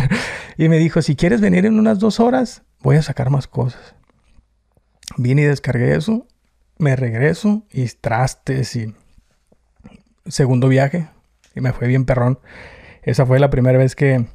y 0.56 0.68
me 0.68 0.78
dijo, 0.78 1.02
si 1.02 1.14
quieres 1.14 1.40
venir 1.40 1.66
en 1.66 1.78
unas 1.78 2.00
dos 2.00 2.18
horas, 2.18 2.64
voy 2.80 2.96
a 2.96 3.02
sacar 3.02 3.30
más 3.30 3.46
cosas. 3.46 3.94
Vine 5.16 5.42
y 5.42 5.44
descargué 5.44 5.94
eso, 5.94 6.26
me 6.78 6.96
regreso 6.96 7.62
y 7.70 7.86
trastes 7.86 8.74
y 8.74 8.92
segundo 10.26 10.66
viaje 10.66 11.10
y 11.54 11.60
me 11.60 11.72
fue 11.72 11.86
bien 11.86 12.04
perrón. 12.04 12.40
Esa 13.04 13.24
fue 13.24 13.38
la 13.38 13.50
primera 13.50 13.78
vez 13.78 13.94
que, 13.94 14.26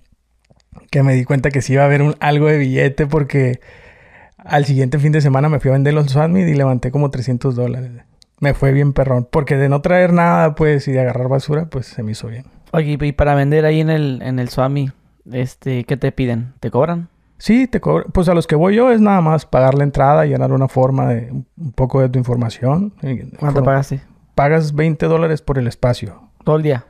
que 0.90 1.04
me 1.04 1.14
di 1.14 1.26
cuenta 1.26 1.52
que 1.52 1.62
sí 1.62 1.74
iba 1.74 1.82
a 1.82 1.88
haber 1.88 2.04
un, 2.04 2.16
algo 2.22 2.48
de 2.48 2.60
billete 2.60 3.06
porque 3.06 3.60
al 4.38 4.64
siguiente 4.64 4.98
fin 4.98 5.12
de 5.12 5.20
semana 5.20 5.50
me 5.50 5.60
fui 5.60 5.72
a 5.72 5.74
vender 5.74 5.94
los 5.94 6.10
Swatmid 6.10 6.48
y 6.48 6.54
levanté 6.54 6.90
como 6.90 7.12
300 7.12 7.54
dólares. 7.54 7.92
Me 8.40 8.54
fue 8.54 8.72
bien 8.72 8.94
perrón 8.94 9.28
porque 9.30 9.58
de 9.58 9.68
no 9.68 9.82
traer 9.82 10.14
nada 10.14 10.56
pues 10.56 10.88
y 10.88 10.94
de 10.94 11.02
agarrar 11.02 11.28
basura 11.28 11.70
pues 11.70 11.86
se 11.88 12.02
me 12.02 12.14
hizo 12.14 12.30
bien. 12.30 12.57
Oye, 12.74 12.98
y 13.00 13.12
para 13.14 13.36
vender 13.36 13.66
ahí 13.66 13.80
en 13.80 13.90
el, 13.90 14.22
en 14.22 14.40
el 14.40 14.50
Swami, 14.50 14.92
este, 15.32 15.84
¿qué 15.86 15.98
te 15.98 16.12
piden? 16.12 16.54
¿Te 16.60 16.70
cobran? 16.72 17.10
Sí, 17.38 17.68
te 17.68 17.80
cobro. 17.80 18.06
Pues 18.12 18.28
a 18.30 18.34
los 18.34 18.48
que 18.48 18.56
voy 18.56 18.76
yo 18.76 18.92
es 18.92 19.00
nada 19.02 19.22
más 19.22 19.46
pagar 19.46 19.76
la 19.76 19.84
entrada, 19.84 20.26
llenar 20.26 20.52
una 20.52 20.68
forma 20.68 21.08
de 21.10 21.32
un 21.32 21.72
poco 21.74 22.02
de 22.02 22.10
tu 22.10 22.18
información. 22.20 22.94
¿Cuánto 23.40 23.60
For- 23.60 23.64
pagaste? 23.66 24.02
Pagas 24.36 24.74
20 24.76 25.06
dólares 25.08 25.42
por 25.42 25.58
el 25.60 25.68
espacio. 25.68 26.22
Todo 26.44 26.58
el 26.58 26.64
día. 26.64 26.86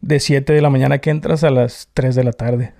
De 0.00 0.18
7 0.20 0.52
de 0.52 0.62
la 0.62 0.70
mañana 0.70 0.98
que 0.98 1.10
entras 1.10 1.44
a 1.44 1.50
las 1.50 1.88
3 1.94 2.14
de 2.14 2.24
la 2.24 2.32
tarde. 2.32 2.72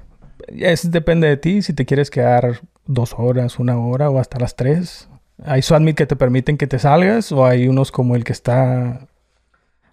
Es, 0.48 0.90
depende 0.90 1.28
de 1.28 1.36
ti 1.36 1.62
si 1.62 1.72
te 1.74 1.84
quieres 1.84 2.10
quedar 2.10 2.60
dos 2.86 3.14
horas, 3.18 3.58
una 3.58 3.78
hora 3.78 4.08
o 4.10 4.18
hasta 4.18 4.38
las 4.38 4.56
3. 4.56 5.08
Hay 5.44 5.62
SWATMIT 5.62 5.96
que 5.96 6.06
te 6.06 6.16
permiten 6.16 6.56
que 6.56 6.66
te 6.66 6.78
salgas 6.78 7.30
o 7.32 7.44
hay 7.46 7.68
unos 7.68 7.92
como 7.92 8.16
el 8.16 8.24
que 8.24 8.32
está 8.32 9.06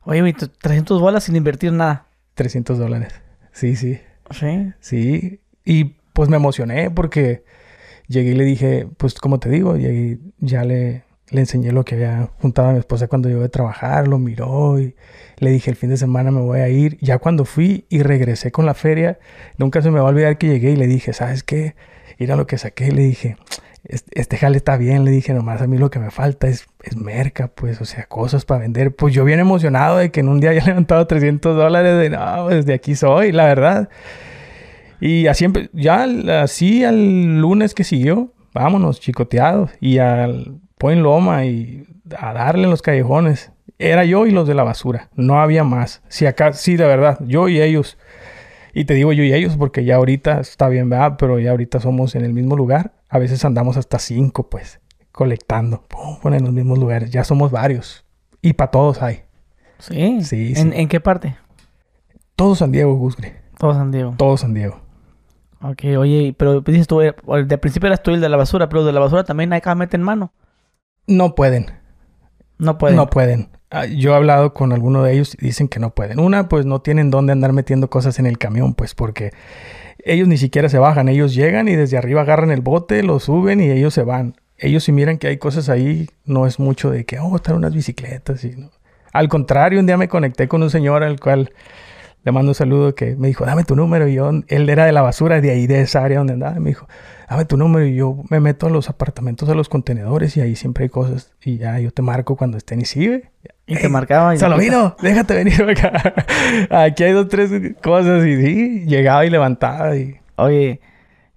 Oye, 0.10 0.22
güey, 0.22 0.32
t- 0.34 0.48
300 0.48 1.02
bolas 1.02 1.26
sin 1.26 1.36
invertir 1.36 1.74
nada. 1.74 2.08
300 2.36 2.78
dólares. 2.80 3.14
Sí, 3.52 3.76
sí. 3.76 4.00
Sí. 4.32 4.72
Sí, 4.80 5.42
y 5.66 5.96
pues 6.14 6.30
me 6.30 6.38
emocioné 6.38 6.90
porque 6.92 7.44
llegué 8.08 8.32
y 8.32 8.36
le 8.36 8.46
dije, 8.46 8.88
pues 8.98 9.16
como 9.16 9.40
te 9.40 9.50
digo, 9.50 9.76
llegué, 9.76 10.20
ya 10.40 10.64
le, 10.64 11.04
le 11.30 11.40
enseñé 11.42 11.72
lo 11.74 11.84
que 11.84 11.96
había 11.96 12.30
juntado 12.40 12.70
a 12.70 12.74
mi 12.74 12.80
esposa 12.80 13.08
cuando 13.08 13.28
llegó 13.28 13.42
de 13.42 13.50
trabajar, 13.50 14.08
lo 14.08 14.18
miró 14.18 14.80
y 14.80 14.96
le 15.40 15.50
dije 15.52 15.70
el 15.70 15.76
fin 15.76 15.90
de 15.90 15.98
semana 15.98 16.32
me 16.32 16.40
voy 16.42 16.60
a 16.60 16.70
ir. 16.70 16.98
Ya 17.02 17.18
cuando 17.18 17.44
fui 17.44 17.86
y 17.90 18.02
regresé 18.02 18.52
con 18.52 18.66
la 18.66 18.74
feria, 18.74 19.20
nunca 19.58 19.82
se 19.82 19.92
me 19.92 20.00
va 20.00 20.08
a 20.08 20.12
olvidar 20.12 20.38
que 20.38 20.48
llegué 20.48 20.72
y 20.72 20.76
le 20.78 20.88
dije, 20.88 21.12
¿sabes 21.12 21.44
qué? 21.44 21.76
Mira 22.18 22.36
lo 22.38 22.48
que 22.48 22.58
saqué, 22.58 22.92
le 22.94 23.02
dije, 23.04 23.36
este, 23.84 24.20
este 24.20 24.38
jale 24.38 24.58
está 24.58 24.78
bien, 24.78 25.06
le 25.06 25.12
dije, 25.12 25.34
nomás 25.34 25.62
a 25.62 25.68
mí 25.68 25.78
lo 25.78 25.90
que 25.90 26.00
me 26.00 26.12
falta 26.12 26.48
es, 26.48 26.68
es 26.84 26.96
merca, 26.96 27.48
pues, 27.48 27.82
o 27.82 27.86
sea, 27.86 28.06
cosas 28.06 28.46
para 28.46 28.62
vender. 28.62 28.96
Pues 28.96 29.14
yo 29.14 29.24
bien 29.26 29.40
emocionado 29.40 29.98
de 29.98 30.12
que 30.12 30.20
en 30.20 30.30
un 30.30 30.40
día 30.40 30.52
haya 30.52 30.64
levantado 30.66 31.08
300 31.08 31.56
dólares, 31.56 31.98
de 32.00 32.10
no, 32.10 32.46
pues 32.46 32.66
de 32.66 32.74
aquí 32.74 32.96
soy, 32.96 33.32
la 33.32 33.46
verdad. 33.46 33.90
Y 35.00 35.28
así, 35.28 35.48
ya 35.74 36.08
así 36.42 36.84
al 36.84 37.40
lunes 37.40 37.74
que 37.74 37.84
siguió, 37.84 38.34
vámonos, 38.54 39.00
chicoteados. 39.00 39.72
Y 39.80 40.00
al 40.00 40.60
Point 40.78 41.02
Loma 41.02 41.46
y 41.46 41.86
a 42.18 42.34
darle 42.34 42.64
en 42.64 42.70
los 42.70 42.82
callejones. 42.82 43.52
Era 43.80 44.06
yo 44.06 44.26
y 44.26 44.32
los 44.32 44.48
de 44.48 44.56
la 44.56 44.64
basura, 44.64 45.10
no 45.16 45.40
había 45.40 45.64
más. 45.64 46.02
Si 46.08 46.26
acá, 46.26 46.54
sí, 46.54 46.78
de 46.78 46.86
verdad, 46.86 47.20
yo 47.28 47.48
y 47.48 47.62
ellos. 47.62 47.98
Y 48.74 48.86
te 48.86 48.96
digo 48.96 49.14
yo 49.14 49.24
y 49.24 49.34
ellos 49.34 49.56
porque 49.58 49.86
ya 49.86 49.96
ahorita 49.96 50.40
está 50.40 50.68
bien, 50.68 50.90
¿verdad? 50.90 51.16
Pero 51.20 51.40
ya 51.40 51.52
ahorita 51.52 51.80
somos 51.80 52.16
en 52.16 52.26
el 52.26 52.34
mismo 52.34 52.56
lugar. 52.56 52.92
A 53.10 53.20
veces 53.20 53.44
andamos 53.46 53.78
hasta 53.78 54.00
cinco, 54.00 54.50
pues, 54.50 54.80
colectando. 55.12 55.84
Pum, 55.88 56.20
pum, 56.20 56.34
en 56.34 56.44
los 56.44 56.54
mismos 56.54 56.78
lugares. 56.80 57.12
Ya 57.12 57.24
somos 57.24 57.52
varios. 57.52 58.06
Y 58.42 58.54
para 58.54 58.72
todos 58.72 59.02
hay. 59.02 59.24
Sí. 59.80 60.22
Sí, 60.24 60.54
¿En, 60.56 60.72
sí. 60.72 60.80
¿En 60.80 60.88
qué 60.88 61.00
parte? 61.00 61.38
Todo 62.36 62.56
San 62.56 62.72
Diego, 62.72 62.96
Gusgre. 62.96 63.42
Todo 63.58 63.74
San 63.74 63.92
Diego. 63.92 64.14
Todo 64.18 64.38
San 64.38 64.54
Diego. 64.54 64.80
Ok, 65.62 65.86
oye, 65.98 66.36
pero 66.38 66.62
dices 66.62 66.86
tú, 66.88 67.02
eh, 67.02 67.16
de 67.46 67.58
principio 67.58 67.88
eras 67.88 68.04
tú 68.04 68.12
el 68.12 68.22
de 68.22 68.30
la 68.30 68.38
basura, 68.38 68.70
pero 68.70 68.86
de 68.86 68.92
la 68.92 69.00
basura 69.00 69.24
también 69.24 69.52
acá 69.54 69.74
meten 69.74 70.04
mano. 70.04 70.32
No 71.08 71.34
pueden. 71.34 71.72
No 72.60 72.78
pueden. 72.78 72.96
No 72.96 73.10
pueden. 73.10 73.50
Ah, 73.72 73.86
Yo 73.86 74.12
he 74.12 74.16
hablado 74.16 74.54
con 74.54 74.72
alguno 74.72 75.04
de 75.04 75.14
ellos 75.14 75.36
y 75.40 75.46
dicen 75.46 75.68
que 75.68 75.80
no 75.80 75.90
pueden. 75.96 76.20
Una, 76.20 76.48
pues 76.48 76.66
no 76.66 76.82
tienen 76.82 77.10
dónde 77.10 77.34
andar 77.34 77.54
metiendo 77.54 77.90
cosas 77.90 78.20
en 78.20 78.26
el 78.28 78.38
camión, 78.38 78.76
pues 78.76 78.94
porque 78.94 79.32
ellos 80.08 80.28
ni 80.28 80.38
siquiera 80.38 80.70
se 80.70 80.80
bajan. 80.80 81.10
Ellos 81.10 81.36
llegan 81.36 81.68
y 81.68 81.76
desde 81.76 81.98
arriba 81.98 82.22
agarran 82.22 82.52
el 82.52 82.62
bote, 82.62 83.04
lo 83.04 83.20
suben 83.20 83.60
y 83.62 83.70
ellos 83.70 83.94
se 83.94 84.04
van. 84.04 84.36
Ellos 84.58 84.84
si 84.84 84.92
miran 84.92 85.18
que 85.18 85.28
hay 85.28 85.38
cosas 85.38 85.70
ahí, 85.70 86.10
no 86.26 86.48
es 86.48 86.60
mucho 86.60 86.90
de 86.90 87.06
que, 87.06 87.20
oh, 87.20 87.36
están 87.36 87.56
unas 87.56 87.74
bicicletas. 87.74 88.44
Y, 88.44 88.56
no. 88.56 88.72
Al 89.14 89.30
contrario, 89.30 89.80
un 89.80 89.86
día 89.86 89.98
me 89.98 90.08
conecté 90.08 90.48
con 90.48 90.64
un 90.64 90.70
señor 90.70 91.04
al 91.04 91.20
cual 91.20 91.52
le 92.28 92.34
mando 92.34 92.52
un 92.52 92.56
saludo 92.56 92.94
que 92.94 93.16
me 93.16 93.30
dijo, 93.30 93.46
dame 93.46 93.64
tu 93.64 93.74
número. 93.74 94.06
Y 94.06 94.16
yo, 94.16 94.30
él 94.50 94.70
era 94.70 94.86
de 94.86 94.92
la 94.92 95.02
basura, 95.02 95.40
de 95.40 95.50
ahí, 95.50 95.66
de 95.66 95.80
esa 95.80 96.04
área 96.04 96.18
donde 96.18 96.34
andaba. 96.34 96.60
Me 96.60 96.72
dijo, 96.72 96.86
dame 97.30 97.46
tu 97.46 97.56
número. 97.56 97.86
Y 97.86 97.96
yo 97.96 98.18
me 98.30 98.42
meto 98.42 98.68
a 98.68 98.70
los 98.70 98.90
apartamentos, 98.90 99.48
a 99.48 99.54
los 99.54 99.70
contenedores 99.70 100.36
y 100.36 100.42
ahí 100.42 100.58
siempre 100.58 100.84
hay 100.84 100.90
cosas. 100.90 101.32
Y 101.42 101.58
ya 101.58 101.80
yo 101.80 101.90
te 101.92 102.02
marco 102.02 102.36
cuando 102.36 102.58
estén 102.58 102.82
y 102.82 102.86
sigue. 102.86 103.32
Y 103.66 103.78
te 103.78 103.88
marcaba. 103.88 104.36
y- 104.36 104.40
Salovino, 104.40 104.98
déjate 105.02 105.36
venir 105.36 105.64
acá. 105.70 106.14
Aquí 106.70 107.06
hay 107.06 107.14
dos, 107.14 107.30
tres 107.30 107.50
cosas. 107.82 108.26
Y 108.26 108.36
sí, 108.44 108.86
llegaba 108.88 109.26
y 109.26 109.30
levantaba. 109.30 109.96
Y... 109.96 110.18
Oye, 110.36 110.82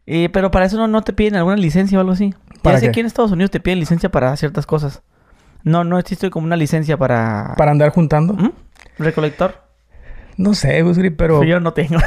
y, 0.07 0.27
pero 0.31 0.51
para 0.51 0.67
eso 0.67 0.77
no, 0.77 0.89
no 0.89 1.03
te 1.03 1.13
piden 1.13 1.37
alguna 1.37 1.57
licencia 1.57 1.99
o 1.99 2.01
algo 2.01 2.15
así. 2.15 2.35
¿Para 2.63 2.79
ya 2.79 2.87
sé 2.87 2.91
que 2.91 2.99
en 2.99 3.07
Estados 3.07 3.31
Unidos 3.31 3.53
te 3.53 3.61
piden 3.61 3.79
licencia 3.79 4.09
para 4.09 4.37
ciertas 4.37 4.67
cosas. 4.67 5.03
No, 5.63 5.85
no 5.85 6.01
existe 6.01 6.31
como 6.31 6.47
una 6.47 6.57
licencia 6.57 6.97
para... 6.97 7.55
Para 7.57 7.71
andar 7.71 7.91
juntando. 7.91 8.35
¿Mm? 8.35 8.51
¿Recolector? 8.99 9.70
No 10.41 10.55
sé, 10.55 10.83
Busgri, 10.83 11.11
pero... 11.11 11.45
Yo 11.45 11.61
no 11.61 11.75
tengo. 11.75 11.99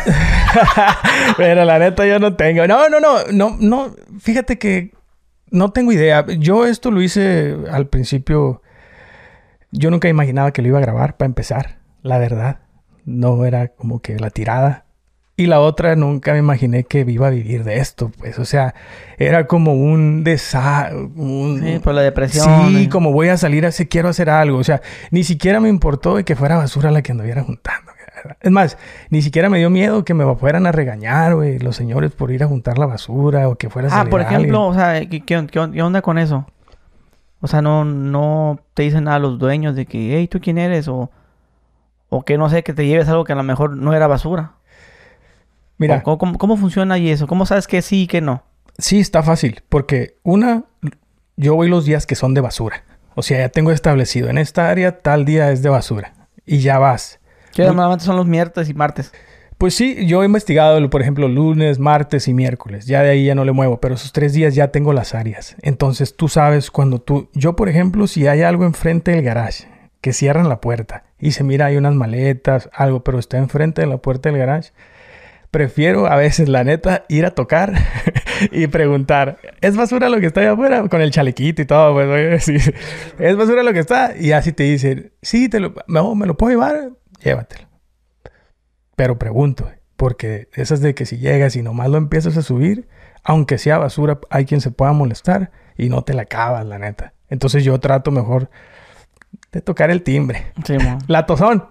pero 1.37 1.65
la 1.65 1.77
neta 1.77 2.03
yo 2.07 2.17
no 2.17 2.35
tengo. 2.35 2.65
No, 2.65 2.89
no, 2.89 2.99
no. 2.99 3.25
No, 3.31 3.55
no. 3.59 3.95
Fíjate 4.19 4.57
que 4.57 4.91
no 5.51 5.71
tengo 5.71 5.91
idea. 5.91 6.25
Yo 6.39 6.65
esto 6.65 6.89
lo 6.89 7.03
hice 7.03 7.55
al 7.71 7.89
principio. 7.89 8.63
Yo 9.69 9.91
nunca 9.91 10.07
imaginaba 10.09 10.51
que 10.51 10.63
lo 10.63 10.69
iba 10.69 10.79
a 10.79 10.81
grabar 10.81 11.15
para 11.15 11.27
empezar. 11.27 11.77
La 12.01 12.17
verdad. 12.17 12.61
No 13.05 13.45
era 13.45 13.67
como 13.67 14.01
que 14.01 14.17
la 14.17 14.31
tirada. 14.31 14.85
Y 15.35 15.45
la 15.45 15.59
otra, 15.59 15.95
nunca 15.95 16.33
me 16.33 16.39
imaginé 16.39 16.85
que 16.85 17.05
iba 17.07 17.27
a 17.27 17.31
vivir 17.31 17.63
de 17.63 17.77
esto, 17.77 18.11
pues. 18.17 18.39
O 18.39 18.45
sea, 18.45 18.73
era 19.19 19.45
como 19.45 19.73
un 19.75 20.23
desa... 20.23 20.89
un- 20.91 21.61
sí, 21.63 21.79
por 21.83 21.93
la 21.93 22.01
depresión. 22.01 22.69
Sí, 22.69 22.85
eh. 22.85 22.89
como 22.89 23.11
voy 23.11 23.29
a 23.29 23.37
salir 23.37 23.67
quiero 23.89 24.09
hacer 24.09 24.31
algo. 24.31 24.57
O 24.57 24.63
sea, 24.63 24.81
ni 25.11 25.23
siquiera 25.23 25.59
me 25.59 25.69
importó 25.69 26.15
de 26.15 26.23
que 26.23 26.35
fuera 26.35 26.57
basura 26.57 26.89
la 26.89 27.03
que 27.03 27.11
anduviera 27.11 27.43
juntando. 27.43 27.92
Es 28.41 28.51
más, 28.51 28.77
ni 29.09 29.21
siquiera 29.21 29.49
me 29.49 29.57
dio 29.59 29.69
miedo 29.69 30.03
que 30.05 30.13
me 30.13 30.35
fueran 30.35 30.65
a 30.67 30.71
regañar, 30.71 31.35
güey, 31.35 31.59
los 31.59 31.75
señores 31.75 32.11
por 32.11 32.31
ir 32.31 32.43
a 32.43 32.47
juntar 32.47 32.77
la 32.77 32.85
basura 32.85 33.49
o 33.49 33.55
que 33.55 33.69
fuera 33.69 33.89
a 33.89 34.01
Ah, 34.01 34.05
por 34.05 34.21
ejemplo, 34.21 34.65
o 34.67 34.73
sea, 34.73 34.99
¿qué, 35.07 35.21
qué, 35.21 35.47
qué 35.49 35.59
on- 35.59 35.71
qué 35.71 35.81
onda 35.81 36.01
con 36.01 36.17
eso? 36.17 36.45
O 37.41 37.47
sea, 37.47 37.61
no, 37.61 37.83
no 37.85 38.59
te 38.73 38.83
dicen 38.83 39.03
nada 39.05 39.17
a 39.17 39.19
los 39.19 39.37
dueños 39.39 39.75
de 39.75 39.85
que, 39.85 40.17
hey, 40.17 40.27
¿tú 40.27 40.39
quién 40.39 40.57
eres? 40.57 40.87
O, 40.87 41.11
o 42.09 42.23
que 42.23 42.37
no 42.37 42.49
sé, 42.49 42.63
que 42.63 42.73
te 42.73 42.85
lleves 42.85 43.09
algo 43.09 43.23
que 43.25 43.33
a 43.33 43.35
lo 43.35 43.43
mejor 43.43 43.75
no 43.75 43.93
era 43.93 44.07
basura. 44.07 44.53
Mira, 45.77 45.97
O 45.97 46.03
¿Cómo, 46.03 46.17
cómo, 46.17 46.37
cómo 46.37 46.57
funciona 46.57 46.95
ahí 46.95 47.09
eso? 47.09 47.27
¿Cómo 47.27 47.45
sabes 47.45 47.67
que 47.67 47.81
sí 47.81 48.03
y 48.03 48.07
que 48.07 48.21
no? 48.21 48.43
sí 48.77 48.99
está 48.99 49.21
fácil, 49.21 49.61
porque 49.69 50.15
una, 50.23 50.63
yo 51.37 51.53
voy 51.55 51.69
los 51.69 51.85
días 51.85 52.05
que 52.07 52.15
son 52.15 52.33
de 52.33 52.41
basura. 52.41 52.83
O 53.15 53.21
sea, 53.21 53.37
ya 53.39 53.49
tengo 53.49 53.69
establecido, 53.71 54.29
en 54.29 54.39
esta 54.39 54.69
área 54.69 55.01
tal 55.01 55.25
día 55.25 55.51
es 55.51 55.61
de 55.61 55.69
basura. 55.69 56.13
Y 56.45 56.59
ya 56.59 56.79
vas. 56.79 57.19
Que 57.53 57.63
normalmente 57.63 58.05
son 58.05 58.15
los 58.15 58.25
miércoles 58.25 58.69
y 58.69 58.73
martes. 58.73 59.11
Pues 59.57 59.75
sí, 59.75 60.05
yo 60.05 60.23
he 60.23 60.25
investigado, 60.25 60.89
por 60.89 61.01
ejemplo, 61.01 61.27
lunes, 61.27 61.79
martes 61.79 62.27
y 62.27 62.33
miércoles. 62.33 62.85
Ya 62.85 63.01
de 63.01 63.11
ahí 63.11 63.25
ya 63.25 63.35
no 63.35 63.45
le 63.45 63.51
muevo, 63.51 63.79
pero 63.79 63.95
esos 63.95 64.11
tres 64.11 64.33
días 64.33 64.55
ya 64.55 64.69
tengo 64.69 64.91
las 64.91 65.15
áreas. 65.15 65.55
Entonces 65.61 66.15
tú 66.15 66.27
sabes 66.27 66.69
cuando 66.71 66.99
tú... 66.99 67.29
Yo, 67.33 67.55
por 67.55 67.69
ejemplo, 67.69 68.07
si 68.07 68.27
hay 68.27 68.41
algo 68.41 68.65
enfrente 68.65 69.11
del 69.11 69.23
garage, 69.23 69.67
que 70.03 70.11
cierran 70.11 70.49
la 70.49 70.59
puerta 70.59 71.05
y 71.17 71.31
se 71.31 71.45
mira 71.45 71.67
hay 71.67 71.77
unas 71.77 71.95
maletas, 71.95 72.69
algo, 72.73 73.05
pero 73.05 73.19
está 73.19 73.37
enfrente 73.37 73.79
de 73.79 73.87
la 73.87 73.99
puerta 73.99 74.29
del 74.29 74.37
garage, 74.37 74.73
prefiero 75.49 76.07
a 76.07 76.17
veces, 76.17 76.49
la 76.49 76.65
neta, 76.65 77.05
ir 77.07 77.25
a 77.25 77.31
tocar 77.31 77.73
y 78.51 78.67
preguntar, 78.67 79.37
¿es 79.61 79.77
basura 79.77 80.09
lo 80.09 80.19
que 80.19 80.25
está 80.25 80.41
allá 80.41 80.51
afuera? 80.51 80.89
Con 80.89 81.01
el 81.01 81.11
chalequito 81.11 81.61
y 81.61 81.65
todo, 81.65 81.93
pues, 81.93 82.07
oye, 82.09 82.39
sí. 82.41 82.57
¿Es 83.17 83.37
basura 83.37 83.63
lo 83.63 83.71
que 83.71 83.79
está? 83.79 84.13
Y 84.19 84.33
así 84.33 84.51
te 84.51 84.63
dicen, 84.63 85.13
sí, 85.21 85.47
te 85.47 85.61
lo, 85.61 85.73
no, 85.87 86.15
¿me 86.15 86.27
lo 86.27 86.35
puedo 86.35 86.51
llevar? 86.51 86.91
Llévatelo. 87.23 87.67
Pero 88.95 89.17
pregunto, 89.17 89.71
porque 89.95 90.49
esas 90.53 90.81
de 90.81 90.93
que 90.93 91.05
si 91.05 91.17
llegas 91.17 91.55
y 91.55 91.61
nomás 91.61 91.89
lo 91.89 91.97
empiezas 91.97 92.37
a 92.37 92.41
subir, 92.41 92.87
aunque 93.23 93.57
sea 93.57 93.77
basura, 93.77 94.19
hay 94.29 94.45
quien 94.45 94.61
se 94.61 94.71
pueda 94.71 94.91
molestar 94.91 95.51
y 95.77 95.89
no 95.89 96.03
te 96.03 96.13
la 96.13 96.23
acabas, 96.23 96.65
la 96.65 96.77
neta. 96.77 97.13
Entonces 97.29 97.63
yo 97.63 97.79
trato 97.79 98.11
mejor 98.11 98.49
de 99.51 99.61
tocar 99.61 99.89
el 99.89 100.03
timbre. 100.03 100.51
Sí. 100.65 100.77
La 101.07 101.25
tozón. 101.25 101.65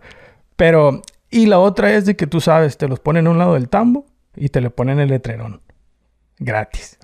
Pero, 0.56 1.02
y 1.30 1.46
la 1.46 1.58
otra 1.58 1.92
es 1.92 2.04
de 2.04 2.16
que 2.16 2.26
tú 2.26 2.40
sabes, 2.40 2.76
te 2.76 2.88
los 2.88 3.00
ponen 3.00 3.26
a 3.26 3.30
un 3.30 3.38
lado 3.38 3.54
del 3.54 3.68
tambo 3.68 4.06
y 4.34 4.48
te 4.48 4.60
le 4.60 4.70
ponen 4.70 4.98
el 5.00 5.08
letrerón. 5.08 5.62
Gratis. 6.38 6.98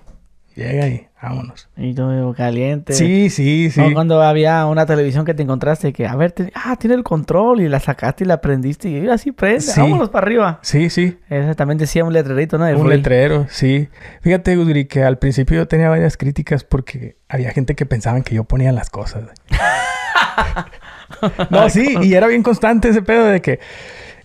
Llega 0.59 0.83
ahí, 0.83 1.07
vámonos. 1.21 1.69
Y 1.77 1.93
todo 1.93 2.33
caliente. 2.33 2.91
Sí, 2.93 3.29
sí, 3.29 3.69
sí. 3.71 3.79
O 3.79 3.93
cuando 3.93 4.21
había 4.21 4.65
una 4.65 4.85
televisión 4.85 5.23
que 5.23 5.33
te 5.33 5.41
encontraste 5.43 5.93
que, 5.93 6.05
a 6.05 6.15
ver, 6.17 6.33
te- 6.33 6.51
ah, 6.53 6.75
tiene 6.77 6.95
el 6.95 7.03
control 7.03 7.61
y 7.61 7.69
la 7.69 7.79
sacaste 7.79 8.25
y 8.25 8.27
la 8.27 8.41
prendiste 8.41 8.89
y 8.89 9.07
así 9.07 9.31
prende, 9.31 9.61
Sí. 9.61 9.79
vámonos 9.79 10.09
para 10.09 10.25
arriba. 10.25 10.59
Sí, 10.61 10.89
sí. 10.89 11.17
Esa 11.29 11.53
también 11.55 11.77
decía 11.77 12.03
un 12.03 12.11
letrerito, 12.11 12.57
¿no? 12.57 12.65
De 12.65 12.75
Un 12.75 12.85
free. 12.87 12.97
letrero, 12.97 13.45
sí. 13.49 13.87
Fíjate, 14.21 14.57
Gudri, 14.57 14.85
que 14.85 15.03
al 15.03 15.17
principio 15.17 15.55
yo 15.57 15.67
tenía 15.67 15.87
varias 15.89 16.17
críticas 16.17 16.65
porque 16.65 17.15
había 17.29 17.51
gente 17.51 17.73
que 17.75 17.85
pensaban 17.85 18.23
que 18.23 18.35
yo 18.35 18.43
ponía 18.43 18.73
las 18.73 18.89
cosas. 18.89 19.23
no, 21.49 21.69
sí, 21.69 21.97
y 22.01 22.13
era 22.13 22.27
bien 22.27 22.43
constante 22.43 22.89
ese 22.89 23.01
pedo 23.01 23.25
de 23.25 23.41
que, 23.41 23.59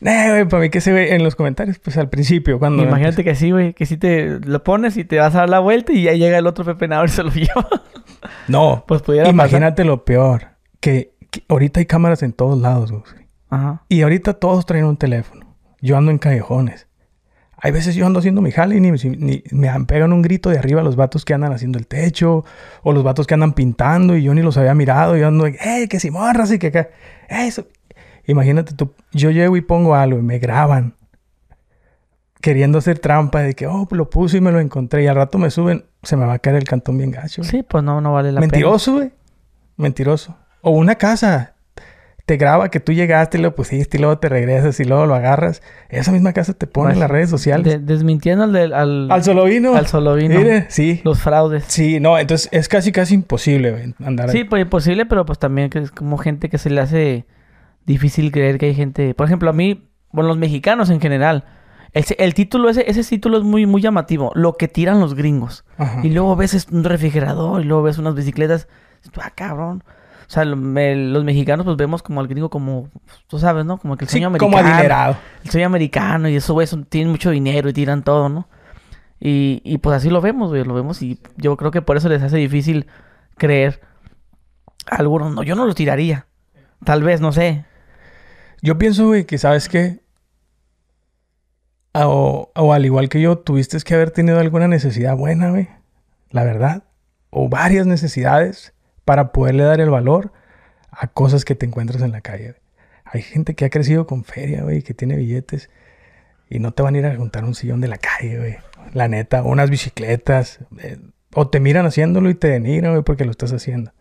nah, 0.04 0.28
güey, 0.30 0.44
para 0.48 0.62
mí 0.62 0.70
que 0.70 0.80
se 0.80 0.92
ve 0.92 1.14
en 1.14 1.24
los 1.24 1.34
comentarios, 1.34 1.78
pues 1.80 1.96
al 1.96 2.08
principio, 2.08 2.58
cuando... 2.60 2.82
Imagínate 2.84 3.24
que 3.24 3.34
sí, 3.34 3.50
güey, 3.50 3.72
que 3.74 3.86
si 3.86 3.96
te 3.96 4.38
lo 4.40 4.62
pones 4.62 4.96
y 4.96 5.04
te 5.04 5.18
vas 5.18 5.34
a 5.34 5.38
dar 5.40 5.48
la 5.50 5.58
vuelta 5.58 5.92
y 5.92 6.02
ya 6.04 6.12
llega 6.12 6.38
el 6.38 6.46
otro 6.46 6.64
pepenador 6.64 7.08
y 7.08 7.12
se 7.12 7.22
lo 7.24 7.30
lleva. 7.34 7.68
No, 8.48 8.84
Pues 8.86 9.02
pudiera 9.02 9.28
imagínate 9.28 9.84
lo 9.84 10.04
peor, 10.04 10.48
que, 10.80 11.14
que 11.30 11.42
ahorita 11.48 11.80
hay 11.80 11.86
cámaras 11.86 12.22
en 12.22 12.32
todos 12.32 12.60
lados, 12.60 12.92
güey. 12.92 13.04
Ajá. 13.50 13.82
Y 13.88 14.02
ahorita 14.02 14.34
todos 14.34 14.66
traen 14.66 14.84
un 14.84 14.96
teléfono. 14.96 15.56
Yo 15.80 15.96
ando 15.96 16.10
en 16.10 16.18
callejones. 16.18 16.86
Hay 17.56 17.72
veces 17.72 17.94
yo 17.94 18.04
ando 18.04 18.18
haciendo 18.18 18.42
mi 18.42 18.50
jale 18.50 18.76
y 18.76 18.80
ni, 18.80 18.90
ni- 18.90 19.42
me 19.52 19.70
pegan 19.86 20.12
un 20.12 20.20
grito 20.20 20.50
de 20.50 20.58
arriba 20.58 20.82
los 20.82 20.96
vatos 20.96 21.24
que 21.24 21.32
andan 21.32 21.52
haciendo 21.52 21.78
el 21.78 21.86
techo 21.86 22.44
o 22.82 22.92
los 22.92 23.02
vatos 23.04 23.26
que 23.26 23.32
andan 23.34 23.54
pintando 23.54 24.16
y 24.16 24.22
yo 24.22 24.34
ni 24.34 24.42
los 24.42 24.58
había 24.58 24.74
mirado. 24.74 25.16
Yo 25.16 25.28
ando, 25.28 25.46
¡eh, 25.46 25.86
que 25.88 25.98
si 26.00 26.10
morras 26.10 26.52
y 26.52 26.58
que 26.58 26.66
acá! 26.66 26.88
¡Eh, 27.28 27.46
eso! 27.46 27.66
Imagínate 28.26 28.74
tú, 28.74 28.92
yo 29.12 29.30
llego 29.30 29.56
y 29.56 29.60
pongo 29.60 29.94
algo 29.94 30.18
y 30.18 30.22
me 30.22 30.38
graban 30.38 30.94
queriendo 32.40 32.78
hacer 32.78 32.98
trampa 32.98 33.40
de 33.40 33.54
que, 33.54 33.66
oh, 33.66 33.88
lo 33.90 34.10
puse 34.10 34.38
y 34.38 34.40
me 34.40 34.52
lo 34.52 34.60
encontré 34.60 35.02
y 35.04 35.06
al 35.06 35.16
rato 35.16 35.38
me 35.38 35.50
suben, 35.50 35.84
se 36.02 36.16
me 36.16 36.26
va 36.26 36.34
a 36.34 36.38
caer 36.38 36.56
el 36.56 36.64
cantón 36.64 36.98
bien 36.98 37.10
gacho. 37.10 37.40
güey. 37.42 37.50
Sí, 37.50 37.62
pues 37.62 37.82
no, 37.82 38.00
no 38.00 38.12
vale 38.12 38.32
la 38.32 38.40
Mentiroso, 38.40 38.94
güey. 38.94 39.12
Mentiroso. 39.76 40.36
O 40.60 40.70
una 40.72 40.96
casa. 40.96 41.52
Te 42.26 42.38
graba 42.38 42.70
que 42.70 42.80
tú 42.80 42.92
llegaste 42.92 43.36
y 43.36 43.42
lo 43.42 43.54
pusiste 43.54 43.98
y 43.98 44.00
luego 44.00 44.18
te 44.18 44.30
regresas 44.30 44.80
y 44.80 44.84
luego 44.84 45.04
lo 45.04 45.14
agarras. 45.14 45.60
Esa 45.90 46.10
misma 46.10 46.32
casa 46.32 46.54
te 46.54 46.66
pone 46.66 46.94
en 46.94 47.00
las 47.00 47.10
redes 47.10 47.26
pena. 47.28 47.36
sociales. 47.38 47.64
De- 47.66 47.78
desmintiendo 47.80 48.44
al, 48.44 48.56
al, 48.72 49.10
Al 49.10 49.22
solo 49.24 49.44
vino. 49.44 49.74
al 49.74 49.86
solo 49.86 50.14
vino. 50.14 50.38
Mire, 50.38 50.64
sí. 50.70 51.02
Los 51.04 51.20
fraudes. 51.20 51.64
Sí, 51.68 52.00
no, 52.00 52.18
entonces 52.18 52.48
es 52.50 52.68
casi 52.68 52.92
casi 52.92 53.12
imposible 53.14 53.72
güey, 53.72 53.94
andar 54.02 54.30
Sí, 54.30 54.44
pues 54.44 54.62
imposible, 54.62 55.04
pero 55.04 55.26
pues 55.26 55.38
también 55.38 55.68
que 55.68 55.80
es 55.80 55.90
como 55.90 56.16
gente 56.16 56.48
que 56.48 56.56
se 56.56 56.70
le 56.70 56.80
hace 56.80 57.26
difícil 57.86 58.32
creer 58.32 58.58
que 58.58 58.66
hay 58.66 58.74
gente. 58.74 59.14
Por 59.14 59.26
ejemplo, 59.26 59.50
a 59.50 59.52
mí, 59.52 59.88
bueno, 60.10 60.28
los 60.28 60.38
mexicanos 60.38 60.90
en 60.90 61.00
general, 61.00 61.44
el, 61.92 62.04
el 62.18 62.34
título, 62.34 62.68
ese, 62.68 62.88
ese 62.90 63.02
título 63.04 63.38
es 63.38 63.44
muy, 63.44 63.66
muy 63.66 63.80
llamativo. 63.82 64.30
Lo 64.34 64.54
que 64.54 64.68
tiran 64.68 65.00
los 65.00 65.14
gringos. 65.14 65.64
Ajá. 65.78 66.00
Y 66.02 66.10
luego 66.10 66.34
ves 66.36 66.54
es- 66.54 66.68
un 66.70 66.84
refrigerador 66.84 67.60
y 67.60 67.64
luego 67.64 67.82
ves 67.84 67.98
unas 67.98 68.14
bicicletas. 68.14 68.68
Ah, 69.20 69.30
cabrón. 69.34 69.84
O 70.26 70.30
sea, 70.30 70.44
lo- 70.46 70.56
me- 70.56 70.96
los 70.96 71.22
mexicanos 71.24 71.64
pues 71.66 71.76
vemos 71.76 72.02
como 72.02 72.20
al 72.20 72.26
gringo 72.28 72.48
como, 72.50 72.88
tú 73.28 73.38
sabes, 73.38 73.64
¿no? 73.66 73.76
Como 73.78 73.96
que 73.96 74.04
el 74.04 74.08
Sí, 74.08 74.12
sueño 74.14 74.28
americano. 74.28 74.52
como 74.56 74.66
adinerado. 74.66 75.16
El 75.44 75.50
sueño 75.50 75.66
americano 75.66 76.28
y 76.28 76.36
eso, 76.36 76.54
güey, 76.54 76.66
tienen 76.88 77.10
mucho 77.10 77.30
dinero 77.30 77.68
y 77.68 77.72
tiran 77.74 78.02
todo, 78.02 78.28
¿no? 78.30 78.48
Y, 79.20 79.60
y 79.64 79.78
pues 79.78 79.96
así 79.96 80.10
lo 80.10 80.20
vemos, 80.20 80.48
güey, 80.50 80.64
lo 80.64 80.74
vemos 80.74 81.00
y 81.02 81.18
yo 81.36 81.56
creo 81.56 81.70
que 81.70 81.82
por 81.82 81.96
eso 81.96 82.08
les 82.08 82.22
hace 82.22 82.36
difícil 82.38 82.86
creer. 83.36 83.80
A 84.90 84.96
Algunos 84.96 85.34
no, 85.34 85.42
yo 85.42 85.54
no 85.54 85.64
los 85.66 85.74
tiraría. 85.74 86.26
Tal 86.84 87.02
vez, 87.02 87.20
no 87.20 87.32
sé. 87.32 87.64
Yo 88.64 88.78
pienso, 88.78 89.08
güey, 89.08 89.26
que 89.26 89.36
sabes 89.36 89.68
qué. 89.68 90.00
O, 91.92 92.50
o 92.54 92.72
al 92.72 92.86
igual 92.86 93.10
que 93.10 93.20
yo, 93.20 93.36
tuviste 93.36 93.76
que 93.80 93.92
haber 93.92 94.10
tenido 94.10 94.40
alguna 94.40 94.68
necesidad 94.68 95.14
buena, 95.18 95.50
güey. 95.50 95.68
La 96.30 96.44
verdad. 96.44 96.84
O 97.28 97.50
varias 97.50 97.86
necesidades 97.86 98.72
para 99.04 99.32
poderle 99.32 99.64
dar 99.64 99.82
el 99.82 99.90
valor 99.90 100.32
a 100.90 101.08
cosas 101.08 101.44
que 101.44 101.54
te 101.54 101.66
encuentras 101.66 102.00
en 102.00 102.12
la 102.12 102.22
calle. 102.22 102.54
Hay 103.04 103.20
gente 103.20 103.54
que 103.54 103.66
ha 103.66 103.70
crecido 103.70 104.06
con 104.06 104.24
feria, 104.24 104.62
güey, 104.62 104.80
que 104.80 104.94
tiene 104.94 105.16
billetes. 105.16 105.68
Y 106.48 106.58
no 106.58 106.72
te 106.72 106.82
van 106.82 106.94
a 106.94 106.98
ir 107.00 107.04
a 107.04 107.16
juntar 107.16 107.44
un 107.44 107.54
sillón 107.54 107.82
de 107.82 107.88
la 107.88 107.98
calle, 107.98 108.38
güey. 108.38 108.56
La 108.94 109.08
neta, 109.08 109.42
unas 109.42 109.68
bicicletas. 109.68 110.60
eh, 110.78 110.96
o 111.34 111.48
te 111.50 111.60
miran 111.60 111.84
haciéndolo 111.84 112.30
y 112.30 112.34
te 112.34 112.48
denigran, 112.48 112.92
güey, 112.92 113.04
porque 113.04 113.26
lo 113.26 113.30
estás 113.30 113.52
haciendo. 113.52 113.92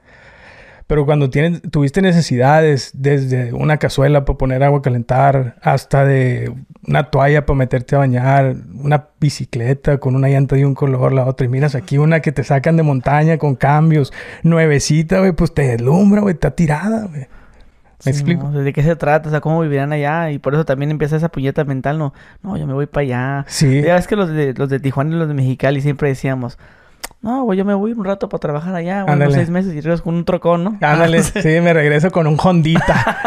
Pero 0.87 1.05
cuando 1.05 1.29
tienes, 1.29 1.61
tuviste 1.71 2.01
necesidades, 2.01 2.91
desde 2.93 3.53
una 3.53 3.77
cazuela 3.77 4.25
para 4.25 4.37
poner 4.37 4.63
agua 4.63 4.79
a 4.79 4.81
calentar, 4.81 5.55
hasta 5.61 6.05
de 6.05 6.53
una 6.87 7.09
toalla 7.09 7.45
para 7.45 7.57
meterte 7.57 7.95
a 7.95 7.99
bañar, 7.99 8.55
una 8.75 9.07
bicicleta 9.19 9.97
con 9.99 10.15
una 10.15 10.27
llanta 10.27 10.55
de 10.55 10.65
un 10.65 10.75
color, 10.75 11.13
la 11.13 11.25
otra, 11.25 11.45
y 11.45 11.49
miras 11.49 11.75
aquí 11.75 11.97
una 11.97 12.19
que 12.19 12.31
te 12.31 12.43
sacan 12.43 12.75
de 12.75 12.83
montaña 12.83 13.37
con 13.37 13.55
cambios, 13.55 14.11
nuevecita, 14.43 15.19
güey, 15.19 15.31
pues 15.31 15.53
te 15.53 15.63
deslumbra, 15.63 16.21
güey, 16.21 16.33
está 16.33 16.51
tirada, 16.51 17.07
güey. 17.07 17.27
¿Me 18.05 18.11
Sí, 18.11 18.19
explico? 18.19 18.49
¿no? 18.49 18.59
¿De 18.59 18.73
qué 18.73 18.83
se 18.83 18.97
trata? 18.97 19.29
O 19.29 19.31
sea, 19.31 19.39
¿cómo 19.39 19.61
vivirán 19.61 19.93
allá? 19.93 20.29
Y 20.31 20.37
por 20.39 20.53
eso 20.53 20.65
también 20.65 20.91
empieza 20.91 21.15
esa 21.15 21.29
puñeta 21.29 21.63
mental, 21.63 21.97
¿no? 21.97 22.13
No, 22.41 22.57
yo 22.57 22.67
me 22.67 22.73
voy 22.73 22.85
para 22.85 23.03
allá. 23.03 23.45
Sí. 23.47 23.81
Ya 23.81 23.95
ves 23.95 24.07
que 24.07 24.17
los 24.17 24.27
de, 24.29 24.53
los 24.53 24.67
de 24.69 24.81
Tijuana 24.81 25.15
y 25.15 25.19
los 25.19 25.29
de 25.29 25.33
Mexicali 25.33 25.79
siempre 25.79 26.09
decíamos, 26.09 26.57
no, 27.23 27.43
güey, 27.45 27.57
yo 27.57 27.63
me 27.63 27.73
voy 27.73 27.93
un 27.93 28.03
rato 28.03 28.27
para 28.27 28.39
trabajar 28.39 28.75
allá, 28.75 29.03
güey, 29.03 29.15
unos 29.15 29.33
seis 29.33 29.49
meses 29.49 29.73
y 29.73 29.79
regreso 29.79 30.03
con 30.03 30.13
un 30.15 30.25
trocón, 30.25 30.63
¿no? 30.65 30.77
Ándale, 30.81 31.23
sí, 31.23 31.61
me 31.61 31.71
regreso 31.73 32.11
con 32.11 32.27
un 32.27 32.37
Hondita. 32.37 33.17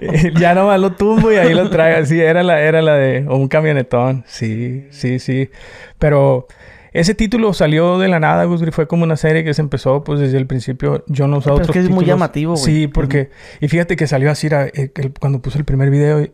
ya 0.40 0.54
nomás 0.54 0.80
lo 0.80 0.92
tumbo 0.92 1.30
y 1.30 1.36
ahí 1.36 1.52
lo 1.54 1.68
traigo. 1.68 2.06
Sí, 2.06 2.18
era 2.20 2.42
la, 2.42 2.60
era 2.62 2.80
la 2.80 2.94
de 2.94 3.26
o 3.28 3.36
un 3.36 3.48
camionetón. 3.48 4.24
Sí, 4.26 4.86
sí, 4.90 5.18
sí. 5.18 5.50
Pero 5.98 6.46
ese 6.92 7.14
título 7.14 7.52
salió 7.52 7.98
de 7.98 8.08
la 8.08 8.18
nada, 8.18 8.44
Gusgri. 8.44 8.70
Fue 8.70 8.88
como 8.88 9.04
una 9.04 9.16
serie 9.16 9.44
que 9.44 9.54
se 9.54 9.60
empezó, 9.62 10.02
pues, 10.02 10.18
desde 10.18 10.38
el 10.38 10.46
principio. 10.46 11.04
Yo 11.06 11.26
no 11.26 11.38
usaba 11.38 11.56
Pero 11.56 11.64
es 11.64 11.68
otros 11.70 11.82
que 11.84 11.88
es 11.88 11.94
muy 11.94 12.04
llamativo, 12.04 12.54
güey. 12.54 12.64
Sí, 12.64 12.86
porque... 12.88 13.30
Y 13.60 13.68
fíjate 13.68 13.96
que 13.96 14.06
salió 14.06 14.30
así, 14.30 14.46
era, 14.46 14.66
eh, 14.66 14.90
el- 14.94 15.12
cuando 15.20 15.40
puse 15.42 15.58
el 15.58 15.64
primer 15.64 15.90
video 15.90 16.26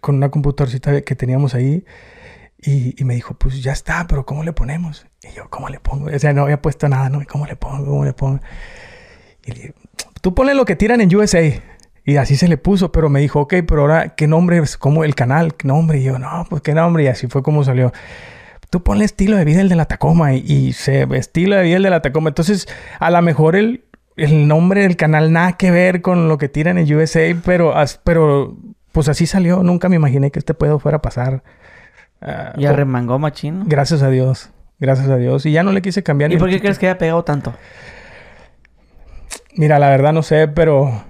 con 0.00 0.16
una 0.16 0.30
computadorcita 0.30 1.02
que 1.02 1.14
teníamos 1.16 1.54
ahí. 1.54 1.84
Y, 2.62 2.94
y 3.00 3.04
me 3.04 3.14
dijo, 3.14 3.34
pues 3.34 3.62
ya 3.62 3.72
está, 3.72 4.06
pero 4.06 4.24
¿cómo 4.24 4.44
le 4.44 4.52
ponemos? 4.52 5.06
Y 5.22 5.34
yo, 5.34 5.50
¿cómo 5.50 5.68
le 5.68 5.80
pongo? 5.80 6.06
O 6.14 6.18
sea, 6.18 6.32
no 6.32 6.42
había 6.42 6.62
puesto 6.62 6.88
nada, 6.88 7.08
¿no? 7.08 7.20
¿Cómo 7.28 7.46
le 7.46 7.56
pongo? 7.56 7.84
¿Cómo 7.84 8.04
le 8.04 8.12
pongo? 8.12 8.40
Y 9.44 9.52
le 9.52 9.54
dije, 9.54 9.74
tú 10.20 10.34
ponle 10.34 10.54
lo 10.54 10.64
que 10.64 10.76
tiran 10.76 11.00
en 11.00 11.14
USA. 11.14 11.42
Y 12.04 12.16
así 12.16 12.36
se 12.36 12.48
le 12.48 12.56
puso, 12.56 12.90
pero 12.90 13.08
me 13.08 13.20
dijo, 13.20 13.40
ok, 13.40 13.54
pero 13.66 13.82
ahora, 13.82 14.14
¿qué 14.16 14.26
nombre 14.26 14.58
es? 14.58 14.76
¿Cómo 14.76 15.04
el 15.04 15.14
canal? 15.14 15.54
¿Qué 15.54 15.68
nombre? 15.68 15.98
Y 15.98 16.04
yo, 16.04 16.18
no, 16.18 16.46
pues 16.48 16.62
qué 16.62 16.74
nombre. 16.74 17.04
Y 17.04 17.06
así 17.08 17.26
fue 17.28 17.42
como 17.42 17.64
salió. 17.64 17.92
Tú 18.70 18.82
ponle 18.82 19.04
estilo 19.04 19.36
de 19.36 19.44
vida 19.44 19.60
el 19.60 19.68
de 19.68 19.76
la 19.76 19.84
Tacoma. 19.84 20.34
Y, 20.34 20.44
y 20.46 20.72
se 20.72 21.06
estilo 21.16 21.56
de 21.56 21.62
vida 21.62 21.76
el 21.76 21.82
de 21.82 21.90
la 21.90 22.02
Tacoma. 22.02 22.30
Entonces, 22.30 22.66
a 22.98 23.10
lo 23.10 23.22
mejor 23.22 23.54
el, 23.54 23.84
el 24.16 24.48
nombre 24.48 24.82
del 24.82 24.96
canal 24.96 25.32
nada 25.32 25.56
que 25.56 25.70
ver 25.70 26.02
con 26.02 26.28
lo 26.28 26.38
que 26.38 26.48
tiran 26.48 26.78
en 26.78 26.92
USA, 26.92 27.20
pero, 27.44 27.74
pero 28.04 28.56
pues 28.92 29.08
así 29.08 29.26
salió. 29.26 29.62
Nunca 29.62 29.88
me 29.88 29.96
imaginé 29.96 30.30
que 30.30 30.38
este 30.38 30.54
pedo 30.54 30.78
fuera 30.78 30.98
a 30.98 31.02
pasar. 31.02 31.44
Ah, 32.22 32.52
Y 32.56 32.66
arremangó 32.66 33.18
machín, 33.18 33.58
¿no? 33.60 33.64
Gracias 33.66 34.02
a 34.02 34.08
Dios. 34.10 34.50
Gracias 34.78 35.08
a 35.08 35.16
Dios. 35.16 35.44
Y 35.46 35.52
ya 35.52 35.62
no 35.62 35.72
le 35.72 35.82
quise 35.82 36.02
cambiar 36.02 36.30
¿Y 36.30 36.34
ni 36.34 36.40
por 36.40 36.48
qué 36.50 36.60
crees 36.60 36.78
que 36.78 36.86
haya 36.88 36.98
pegado 36.98 37.24
tanto? 37.24 37.52
Mira, 39.54 39.78
la 39.78 39.88
verdad 39.90 40.12
no 40.12 40.22
sé, 40.22 40.48
pero 40.48 41.04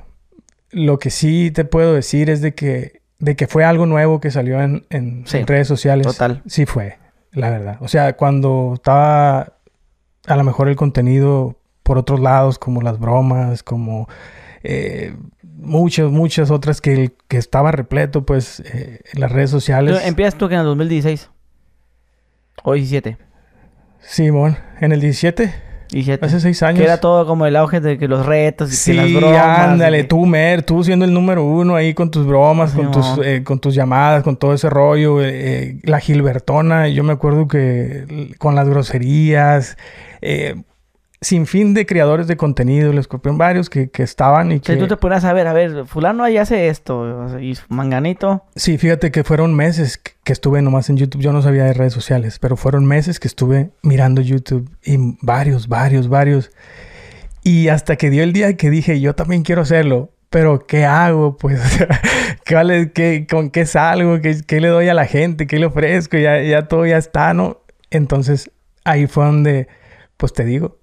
lo 0.71 0.99
que 0.99 1.11
sí 1.11 1.51
te 1.51 1.65
puedo 1.65 1.95
decir 1.95 2.29
es 2.31 2.41
de 2.41 2.55
que, 2.55 3.03
de 3.19 3.37
que 3.37 3.47
fue 3.47 3.65
algo 3.65 3.87
nuevo 3.87 4.21
que 4.21 4.31
salió 4.31 4.61
en, 4.61 4.85
en- 4.91 5.27
Sí, 5.27 5.39
en 5.39 5.47
redes 5.47 5.69
sociales. 5.69 6.07
total. 6.07 6.43
Sí 6.47 6.67
fue, 6.67 6.99
la 7.33 7.51
verdad. 7.51 7.77
O 7.81 7.89
sea, 7.89 8.15
cuando 8.17 8.73
estaba 8.75 9.53
a 10.27 10.37
lo 10.37 10.45
mejor 10.45 10.69
el 10.69 10.77
contenido 10.77 11.57
por 11.83 11.99
otros 11.99 12.21
lados, 12.21 12.59
como 12.59 12.81
las 12.81 12.99
bromas, 12.99 13.63
como 13.63 14.09
eh, 14.65 15.15
muchas, 15.63 16.11
muchas 16.11 16.51
otras 16.51 16.81
que, 16.81 17.13
que 17.29 17.37
estaba 17.39 17.73
repleto, 17.73 18.27
pues, 18.27 18.61
eh, 18.61 19.01
en 19.15 19.21
las 19.21 19.33
redes 19.33 19.51
sociales. 19.51 20.01
Empiezas 20.05 20.37
tú 20.37 20.49
que 20.49 20.55
en 20.55 20.61
el 20.61 20.67
2016. 20.67 21.31
O 22.65 22.75
17. 22.75 23.17
Simón, 24.01 24.57
en 24.81 24.93
el 24.93 25.01
17. 25.01 25.53
17. 25.91 26.25
Hace 26.25 26.41
seis 26.41 26.63
años. 26.63 26.79
Que 26.79 26.85
era 26.85 26.99
todo 27.01 27.27
como 27.27 27.45
el 27.47 27.55
auge 27.57 27.81
de 27.81 27.99
que 27.99 28.09
los 28.09 28.25
retos 28.25 28.73
y 28.73 28.77
Sí, 28.77 28.93
que 28.93 28.97
las 28.97 29.13
bromas. 29.13 29.59
ándale, 29.59 29.99
y 29.99 30.03
que- 30.03 30.09
tú, 30.09 30.25
Mer, 30.27 30.63
tú 30.63 30.83
siendo 30.83 31.05
el 31.05 31.13
número 31.13 31.45
uno 31.45 31.75
ahí 31.77 31.93
con 31.95 32.11
tus 32.11 32.27
bromas, 32.27 32.73
con, 32.73 32.91
tus, 32.91 33.19
eh, 33.25 33.43
con 33.45 33.59
tus 33.59 33.75
llamadas, 33.75 34.23
con 34.23 34.37
todo 34.37 34.55
ese 34.55 34.71
rollo. 34.71 35.21
eh, 35.23 35.29
eh, 35.33 35.79
la 35.85 36.01
Gilbertona, 36.01 36.89
yo 36.89 37.05
me 37.05 37.13
acuerdo 37.13 37.47
que 37.47 38.33
con 38.39 38.55
las 38.55 38.69
groserías, 38.69 39.77
eh, 40.23 40.55
sin 41.23 41.47
fin 41.47 41.73
de 41.73 41.87
creadores 41.87 42.27
de 42.27 42.37
contenido, 42.37 42.91
el 42.91 42.99
escorpión, 42.99 43.39
varios 43.39 43.71
que, 43.71 43.89
que 43.91 44.03
estaban 44.03 44.53
y 44.53 44.61
que... 44.61 44.77
tú 44.77 44.87
te 44.89 44.97
ponías 44.99 45.25
a 45.25 45.33
ver, 45.33 45.47
a 45.47 45.53
ver, 45.55 45.87
fulano 45.87 46.25
ahí 46.25 46.37
hace 46.37 46.69
esto. 46.69 47.39
Y 47.41 47.57
manganito. 47.71 48.45
Sí, 48.57 48.77
fíjate 48.77 49.11
que 49.11 49.25
fueron 49.25 49.55
meses 49.55 49.97
que- 49.99 50.33
estuve 50.33 50.61
nomás 50.63 50.91
en 50.91 50.97
YouTube. 50.99 51.23
Yo 51.23 51.33
no 51.33 51.41
sabía 51.41 51.65
de 51.65 51.73
redes 51.75 51.93
sociales, 51.93 52.39
pero 52.39 52.57
fueron 52.57 52.85
meses 52.87 53.19
que 53.21 53.29
estuve 53.29 53.71
mirando 53.83 54.21
YouTube 54.21 54.69
y 54.85 54.97
varios, 55.23 55.69
varios, 55.69 56.09
varios. 56.09 56.51
Y 57.45 57.69
hasta 57.69 57.97
que 57.97 58.11
dio 58.11 58.23
el 58.23 58.33
día 58.33 58.57
que 58.57 58.69
dije, 58.71 59.01
yo 59.01 59.15
también 59.15 59.43
quiero 59.43 59.63
hacerlo. 59.63 60.11
Pero, 60.31 60.67
¿qué 60.67 60.85
hago? 60.87 61.37
Pues, 61.41 61.61
¿cuál 62.49 62.93
qué- 62.95 63.27
¿con 63.31 63.51
qué 63.51 63.67
salgo? 63.67 64.21
¿Qué, 64.21 64.37
qué 64.47 64.61
le 64.61 64.69
doy 64.69 64.89
a 64.89 64.95
la 64.95 65.07
gente? 65.07 65.47
¿Qué 65.47 65.59
le 65.59 65.67
ofrezco? 65.67 66.17
Ya, 66.19 66.41
ya 66.43 66.69
todo 66.69 66.87
ya 66.87 66.97
está, 66.97 67.35
¿no? 67.35 67.63
Entonces, 67.91 68.51
ahí 68.85 69.07
fue 69.07 69.25
donde, 69.27 69.69
pues 70.17 70.33
te 70.33 70.45
digo, 70.45 70.79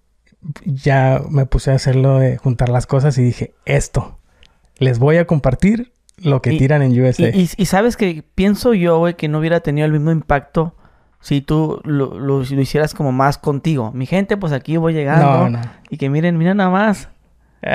ya 0.65 1.21
me 1.29 1.45
puse 1.45 1.71
a 1.71 1.75
hacerlo 1.75 2.19
de 2.19 2.37
juntar 2.37 2.69
las 2.69 2.85
cosas 2.87 3.17
y 3.17 3.23
dije, 3.23 3.53
esto, 3.65 4.17
les 4.77 4.99
voy 4.99 5.17
a 5.17 5.25
compartir 5.25 5.91
lo 6.17 6.41
que 6.41 6.53
Y- 6.53 6.57
tiran 6.57 6.81
en 6.81 6.91
USA. 7.01 7.29
Y, 7.29 7.41
y- 7.41 7.49
y 7.57 7.65
sabes 7.65 7.97
que 7.97 8.23
pienso 8.35 8.73
yo, 8.73 8.97
güey, 8.99 9.15
que 9.15 9.27
no 9.27 9.39
hubiera 9.39 9.59
tenido 9.61 9.85
el 9.85 9.91
mismo 9.91 10.11
impacto 10.11 10.75
si 11.21 11.41
tú 11.41 11.81
lo, 11.83 12.17
lo- 12.17 12.39
lo 12.43 12.61
hicieras 12.61 12.93
como 12.93 13.11
más 13.11 13.37
contigo. 13.37 13.91
Mi 13.93 14.05
gente, 14.05 14.37
pues 14.37 14.53
aquí 14.53 14.77
voy 14.77 14.93
llegando. 14.93 15.25
No, 15.25 15.49
no. 15.49 15.61
Y 15.89 15.97
que 15.97 16.09
miren, 16.09 16.37
miren 16.37 16.57
nada 16.57 16.69
más. 16.69 17.09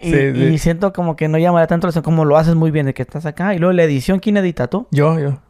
Y, 0.00 0.10
Sí, 0.12 0.32
sí. 0.34 0.42
y 0.44 0.58
siento 0.58 0.92
como 0.92 1.16
que 1.16 1.26
no 1.28 1.38
llamará 1.38 1.66
tanto 1.66 1.86
la 1.86 1.90
atención 1.90 2.04
como 2.04 2.24
lo 2.24 2.36
haces 2.36 2.54
muy 2.54 2.70
bien 2.70 2.86
de 2.86 2.94
que 2.94 3.02
estás 3.02 3.26
acá. 3.26 3.54
Y 3.54 3.58
luego 3.58 3.72
la 3.72 3.82
edición, 3.82 4.20
¿quién 4.20 4.36
edita 4.36 4.68
tú? 4.68 4.86
Yo, 4.92 5.18
yo. 5.18 5.30
O 5.30 5.40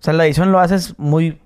sea, 0.00 0.12
la 0.14 0.24
edición 0.24 0.52
lo 0.52 0.60
haces 0.60 0.94
muy 0.98 1.38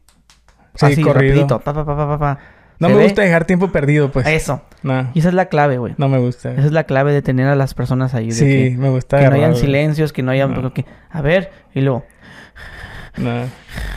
Sí, 0.74 0.86
así, 0.86 1.02
corrido. 1.02 1.14
rapidito. 1.34 1.60
Pa, 1.60 1.72
pa, 1.74 1.84
pa, 1.84 1.96
pa, 1.96 2.06
pa, 2.06 2.18
pa. 2.18 2.38
No 2.80 2.88
¿Se 2.88 2.94
me 2.94 2.98
ve? 3.00 3.04
gusta 3.04 3.22
dejar 3.22 3.44
tiempo 3.44 3.70
perdido, 3.70 4.10
pues. 4.10 4.26
Eso. 4.26 4.62
No, 4.82 5.10
Y 5.14 5.18
esa 5.20 5.28
es 5.28 5.34
la 5.34 5.46
clave, 5.46 5.76
güey. 5.78 5.94
no 5.98 6.08
me 6.08 6.18
gusta. 6.18 6.50
Esa 6.52 6.64
es 6.64 6.72
la 6.72 6.84
clave 6.84 7.12
de 7.12 7.20
tener 7.22 7.46
a 7.46 7.54
las 7.54 7.74
personas 7.74 8.14
ahí. 8.14 8.26
De 8.28 8.32
Sí, 8.32 8.44
que, 8.70 8.76
me 8.78 8.88
gusta 8.88 9.18
que 9.20 9.28
no 9.28 9.34
hayan 9.36 9.50
güey. 9.50 9.60
silencios, 9.62 10.12
que 10.12 10.22
no 10.22 10.32
hayan... 10.32 10.60
No. 10.60 10.72
que- 10.72 10.86
a 11.10 11.20
ver, 11.20 11.52
y 11.74 11.82
luego... 11.82 12.04
No. 13.18 13.30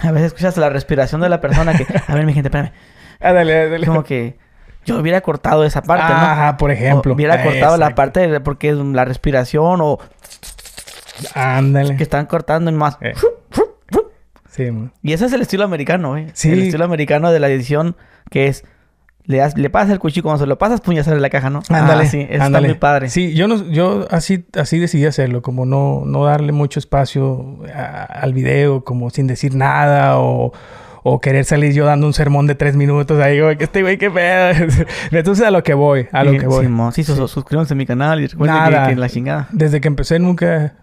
A 0.03 0.11
veces 0.11 0.27
escuchas 0.27 0.57
la 0.57 0.69
respiración 0.69 1.21
de 1.21 1.29
la 1.29 1.39
persona 1.39 1.73
que... 1.77 1.85
A 2.07 2.13
ver, 2.15 2.25
mi 2.25 2.33
gente, 2.33 2.49
espérame. 2.49 2.71
Ah, 3.21 3.31
dale, 3.31 3.69
dale. 3.69 3.87
Como 3.87 4.03
que... 4.03 4.37
Yo 4.85 4.99
hubiera 4.99 5.21
cortado 5.21 5.63
esa 5.63 5.81
parte, 5.81 6.09
¿no? 6.11 6.19
Ajá, 6.19 6.57
por 6.57 6.69
ejemplo. 6.69 7.13
O 7.13 7.15
hubiera 7.15 7.41
cortado 7.41 7.77
la 7.77 7.95
parte 7.95 8.27
de... 8.27 8.41
Porque 8.41 8.69
es 8.69 8.75
la 8.75 9.05
respiración 9.05 9.79
o... 9.81 9.97
Ándale. 11.35 11.95
Que 11.95 12.03
están 12.03 12.25
cortando 12.25 12.69
en 12.69 12.75
más... 12.77 12.97
Eh. 13.01 13.13
Sí, 14.49 14.69
man. 14.69 14.93
Y 15.01 15.13
ese 15.13 15.25
es 15.25 15.33
el 15.33 15.41
estilo 15.41 15.63
americano, 15.63 16.09
güey. 16.09 16.27
Sí. 16.33 16.51
El 16.51 16.61
estilo 16.63 16.85
americano 16.85 17.31
de 17.31 17.39
la 17.39 17.49
edición 17.49 17.95
que 18.29 18.47
es... 18.47 18.63
Le, 19.25 19.37
das, 19.37 19.57
le 19.57 19.69
pasas 19.69 19.91
el 19.91 19.99
cuchillo, 19.99 20.23
cuando 20.23 20.39
se 20.43 20.47
lo 20.47 20.57
pasas, 20.57 20.81
sale 21.05 21.19
la 21.21 21.29
caja, 21.29 21.49
¿no? 21.49 21.61
Ándale. 21.69 22.03
Ah, 22.03 22.07
sí, 22.07 22.27
eso 22.29 22.43
ándale. 22.43 22.67
está 22.67 22.73
muy 22.73 22.79
padre. 22.79 23.09
Sí, 23.09 23.33
yo 23.33 23.47
no, 23.47 23.65
yo 23.71 24.05
así, 24.11 24.45
así 24.59 24.79
decidí 24.79 25.05
hacerlo, 25.05 25.41
como 25.41 25.65
no, 25.65 26.03
no 26.05 26.25
darle 26.25 26.51
mucho 26.51 26.79
espacio 26.79 27.59
a- 27.73 28.03
al 28.03 28.33
video, 28.33 28.83
como 28.83 29.09
sin 29.11 29.27
decir 29.27 29.55
nada, 29.55 30.19
o, 30.19 30.51
o 31.03 31.21
querer 31.21 31.45
salir 31.45 31.71
yo 31.73 31.85
dando 31.85 32.05
un 32.05 32.13
sermón 32.13 32.47
de 32.47 32.55
tres 32.55 32.75
minutos 32.75 33.17
ahí, 33.21 33.39
güey, 33.39 33.57
que 33.57 33.63
este 33.63 33.81
güey, 33.81 33.97
qué 33.97 34.11
pedo. 34.11 34.67
Entonces 35.11 35.45
a 35.45 35.51
lo 35.51 35.63
que 35.63 35.73
voy, 35.73 36.07
a 36.11 36.23
lo 36.25 36.31
Sí, 36.31 36.39
que 36.39 36.47
voy. 36.47 36.65
Simón. 36.65 36.91
Sí, 36.91 37.05
sus- 37.05 37.31
suscríbanse 37.31 37.75
a 37.75 37.77
mi 37.77 37.85
canal 37.85 38.19
y 38.19 38.27
recuerden 38.27 38.57
Nada. 38.57 38.87
que, 38.87 38.93
que 38.95 38.99
la 38.99 39.07
chingada. 39.09 39.47
Desde 39.53 39.79
que 39.79 39.87
empecé 39.87 40.19
nunca, 40.19 40.73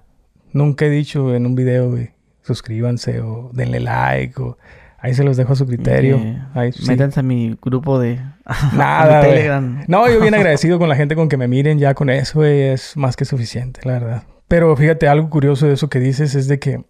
nunca 0.54 0.86
he 0.86 0.90
dicho 0.90 1.34
en 1.34 1.44
un 1.44 1.54
video, 1.54 1.90
güey, 1.90 2.12
suscríbanse 2.42 3.20
o 3.20 3.50
denle 3.52 3.80
like 3.80 4.40
o 4.40 4.56
ahí 5.00 5.14
se 5.14 5.24
los 5.24 5.36
dejo 5.36 5.52
a 5.52 5.56
su 5.56 5.66
criterio. 5.66 6.20
Ahí, 6.54 6.72
sí. 6.72 6.86
Métanse 6.86 7.20
a 7.20 7.22
mi 7.22 7.56
grupo 7.60 7.98
de... 7.98 8.20
Nada. 8.76 9.22
Telegram. 9.22 9.84
No, 9.88 10.08
yo 10.08 10.20
bien 10.20 10.34
agradecido 10.36 10.78
con 10.78 10.88
la 10.88 10.96
gente 10.96 11.14
con 11.14 11.28
que 11.28 11.36
me 11.36 11.48
miren, 11.48 11.78
ya 11.78 11.94
con 11.94 12.10
eso 12.10 12.44
es 12.44 12.96
más 12.96 13.16
que 13.16 13.24
suficiente, 13.24 13.80
la 13.84 13.92
verdad. 13.94 14.22
Pero 14.48 14.74
fíjate, 14.76 15.08
algo 15.08 15.30
curioso 15.30 15.66
de 15.66 15.74
eso 15.74 15.88
que 15.88 16.00
dices 16.00 16.34
es 16.34 16.48
de 16.48 16.58
que 16.58 16.84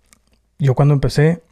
yo 0.58 0.74
cuando 0.74 0.94
empecé, 0.94 1.42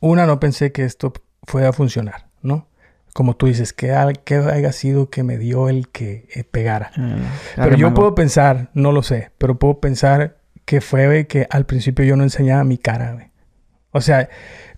una 0.00 0.26
no 0.26 0.40
pensé 0.40 0.72
que 0.72 0.84
esto 0.84 1.12
fuera 1.44 1.70
a 1.70 1.72
funcionar, 1.72 2.26
¿no? 2.42 2.68
Como 3.12 3.34
tú 3.34 3.46
dices, 3.46 3.72
que, 3.72 3.94
que 4.24 4.34
haya 4.36 4.72
sido 4.72 5.08
que 5.08 5.22
me 5.22 5.38
dio 5.38 5.68
el 5.68 5.88
que 5.88 6.28
eh, 6.34 6.44
pegara. 6.44 6.90
Eh, 6.98 7.16
Pero 7.56 7.76
yo 7.76 7.94
puedo 7.94 8.14
pensar, 8.14 8.70
no 8.74 8.92
lo 8.92 9.02
sé, 9.02 9.30
pero 9.38 9.58
puedo 9.58 9.80
pensar 9.80 10.36
que 10.66 10.80
fue 10.80 11.26
que 11.26 11.46
al 11.48 11.64
principio 11.64 12.04
yo 12.04 12.16
no 12.16 12.24
enseñaba 12.24 12.62
mi 12.64 12.76
cara, 12.76 13.12
güey. 13.12 13.30
O 13.96 14.00
sea, 14.02 14.28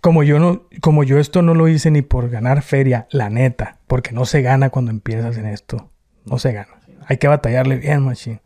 como 0.00 0.22
yo 0.22 0.38
no, 0.38 0.68
como 0.80 1.02
yo 1.02 1.18
esto 1.18 1.42
no 1.42 1.54
lo 1.54 1.66
hice 1.66 1.90
ni 1.90 2.02
por 2.02 2.30
ganar 2.30 2.62
feria, 2.62 3.08
la 3.10 3.30
neta, 3.30 3.78
porque 3.88 4.12
no 4.12 4.24
se 4.24 4.42
gana 4.42 4.70
cuando 4.70 4.92
empiezas 4.92 5.36
en 5.38 5.46
esto. 5.46 5.90
No 6.24 6.38
se 6.38 6.52
gana. 6.52 6.68
Hay 7.06 7.16
que 7.16 7.26
batallarle 7.26 7.76
bien, 7.76 8.02
machín. 8.02 8.40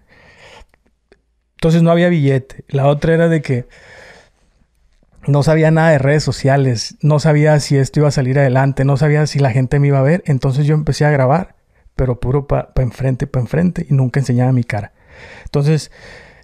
Entonces 1.57 1.83
no 1.83 1.91
había 1.91 2.09
billete. 2.09 2.65
La 2.69 2.87
otra 2.87 3.13
era 3.13 3.29
de 3.29 3.43
que 3.43 3.67
no 5.27 5.43
sabía 5.43 5.71
nada 5.71 5.91
de 5.91 5.99
redes 5.99 6.25
sociales, 6.25 6.97
no 7.03 7.21
sabía 7.21 7.61
si 7.61 7.77
esto 7.77 8.01
iba 8.01 8.09
a 8.09 8.13
salir 8.13 8.39
adelante, 8.39 8.85
no 8.87 8.97
sabía 8.97 9.27
si 9.27 9.39
la 9.39 9.51
gente 9.51 9.79
me 9.79 9.89
iba 9.89 9.99
a 9.99 10.03
ver. 10.03 10.23
Entonces 10.27 10.65
yo 10.67 10.75
empecé 10.75 11.05
a 11.05 11.11
grabar, 11.11 11.55
pero 11.97 12.19
puro 12.19 12.47
para 12.47 12.73
enfrente, 12.77 13.27
para 13.27 13.43
enfrente 13.43 13.87
y 13.89 13.93
nunca 13.93 14.21
enseñaba 14.21 14.53
mi 14.53 14.65
cara. 14.65 14.93
Entonces, 15.45 15.93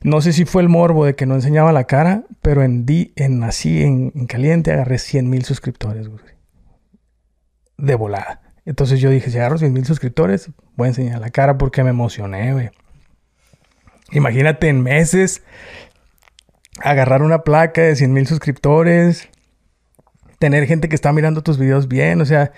no 0.02 0.20
sé 0.20 0.32
si 0.32 0.44
fue 0.44 0.62
el 0.62 0.68
morbo 0.68 1.04
de 1.04 1.14
que 1.14 1.26
no 1.26 1.34
enseñaba 1.34 1.72
la 1.72 1.84
cara, 1.84 2.24
pero 2.42 2.62
en, 2.62 2.86
di, 2.86 3.12
en 3.16 3.42
así, 3.42 3.82
en, 3.82 4.12
en 4.14 4.26
caliente, 4.26 4.72
agarré 4.72 4.98
100 4.98 5.28
mil 5.28 5.44
suscriptores, 5.44 6.08
güey. 6.08 6.22
De 7.76 7.94
volada. 7.94 8.42
Entonces 8.64 9.00
yo 9.00 9.10
dije, 9.10 9.30
si 9.30 9.38
agarro 9.38 9.58
100 9.58 9.72
mil 9.72 9.86
suscriptores, 9.86 10.50
voy 10.76 10.86
a 10.86 10.88
enseñar 10.88 11.20
la 11.20 11.30
cara 11.30 11.58
porque 11.58 11.82
me 11.82 11.90
emocioné, 11.90 12.52
güey. 12.52 12.70
Imagínate 14.12 14.68
en 14.68 14.82
meses 14.82 15.42
agarrar 16.80 17.22
una 17.22 17.42
placa 17.42 17.82
de 17.82 17.96
100 17.96 18.12
mil 18.12 18.26
suscriptores, 18.26 19.28
tener 20.38 20.66
gente 20.66 20.88
que 20.88 20.94
está 20.94 21.12
mirando 21.12 21.42
tus 21.42 21.58
videos 21.58 21.88
bien, 21.88 22.20
o 22.20 22.24
sea, 22.24 22.52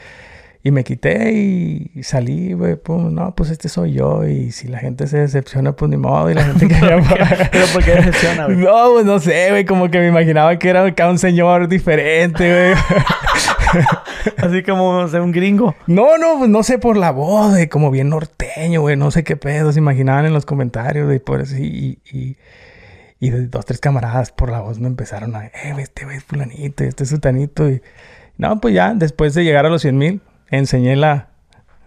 y 0.63 0.71
me 0.73 0.85
quité 0.85 1.33
y 1.33 2.03
salí, 2.03 2.53
güey, 2.53 2.77
pum, 2.77 3.15
no, 3.15 3.35
pues 3.35 3.49
este 3.49 3.71
soy 3.71 3.95
yo, 3.95 4.27
y 4.27 4.53
si 4.53 4.69
la 4.69 4.79
gente 4.79 5.07
se 5.07 5.17
decepciona, 5.19 5.73
pues 5.73 5.91
ni 5.91 5.97
modo, 5.97 6.31
y 6.31 6.35
la 6.35 6.45
gente 6.45 6.69
que 6.69 6.75
Pero 7.51 7.67
¿por 7.73 7.83
qué 7.83 7.93
decepciona, 7.93 8.45
güey? 8.45 8.59
No, 8.59 8.93
pues 8.93 9.07
no 9.07 9.19
sé, 9.21 9.49
güey, 9.51 9.65
como 9.65 9.91
que 9.91 9.99
me 9.99 10.09
imaginaba 10.09 10.59
que 10.59 10.69
era 10.69 10.85
acá 10.85 11.09
un 11.09 11.19
señor 11.19 11.69
diferente, 11.69 12.75
güey. 12.75 13.85
Así 14.37 14.63
como 14.63 14.99
o 14.99 15.09
sea, 15.09 15.23
un 15.23 15.33
gringo. 15.33 15.75
No, 15.87 16.19
no, 16.19 16.39
pues 16.39 16.51
no 16.51 16.63
sé 16.63 16.79
por 16.79 16.99
la 16.99 17.11
voz, 17.11 17.53
güey, 17.53 17.69
como 17.69 17.91
bien 17.91 18.11
norteño, 18.11 18.83
güey, 18.83 18.97
no 18.97 19.11
sé 19.11 19.25
qué 19.25 19.37
pedo, 19.37 19.73
se 19.73 19.79
imaginaban 19.79 20.27
en 20.27 20.35
los 20.35 20.45
comentarios, 20.45 21.07
güey, 21.07 21.21
por 21.21 21.41
así, 21.41 21.63
y, 22.13 22.19
y, 22.19 22.37
y 23.19 23.31
dos, 23.31 23.65
tres 23.65 23.81
camaradas 23.81 24.31
por 24.31 24.51
la 24.51 24.61
voz 24.61 24.79
me 24.79 24.89
empezaron 24.89 25.35
a, 25.37 25.47
eh, 25.47 25.71
güey, 25.73 25.85
este 25.85 26.05
güey 26.05 26.19
es 26.19 26.25
fulanito, 26.25 26.85
este 26.85 27.05
es 27.05 27.09
sutanito, 27.09 27.67
y 27.71 27.81
no, 28.37 28.61
pues 28.61 28.75
ya, 28.75 28.93
después 28.93 29.33
de 29.33 29.45
llegar 29.45 29.65
a 29.65 29.71
los 29.71 29.81
100 29.81 29.97
mil, 29.97 30.21
enseñé 30.51 30.97
la, 30.97 31.29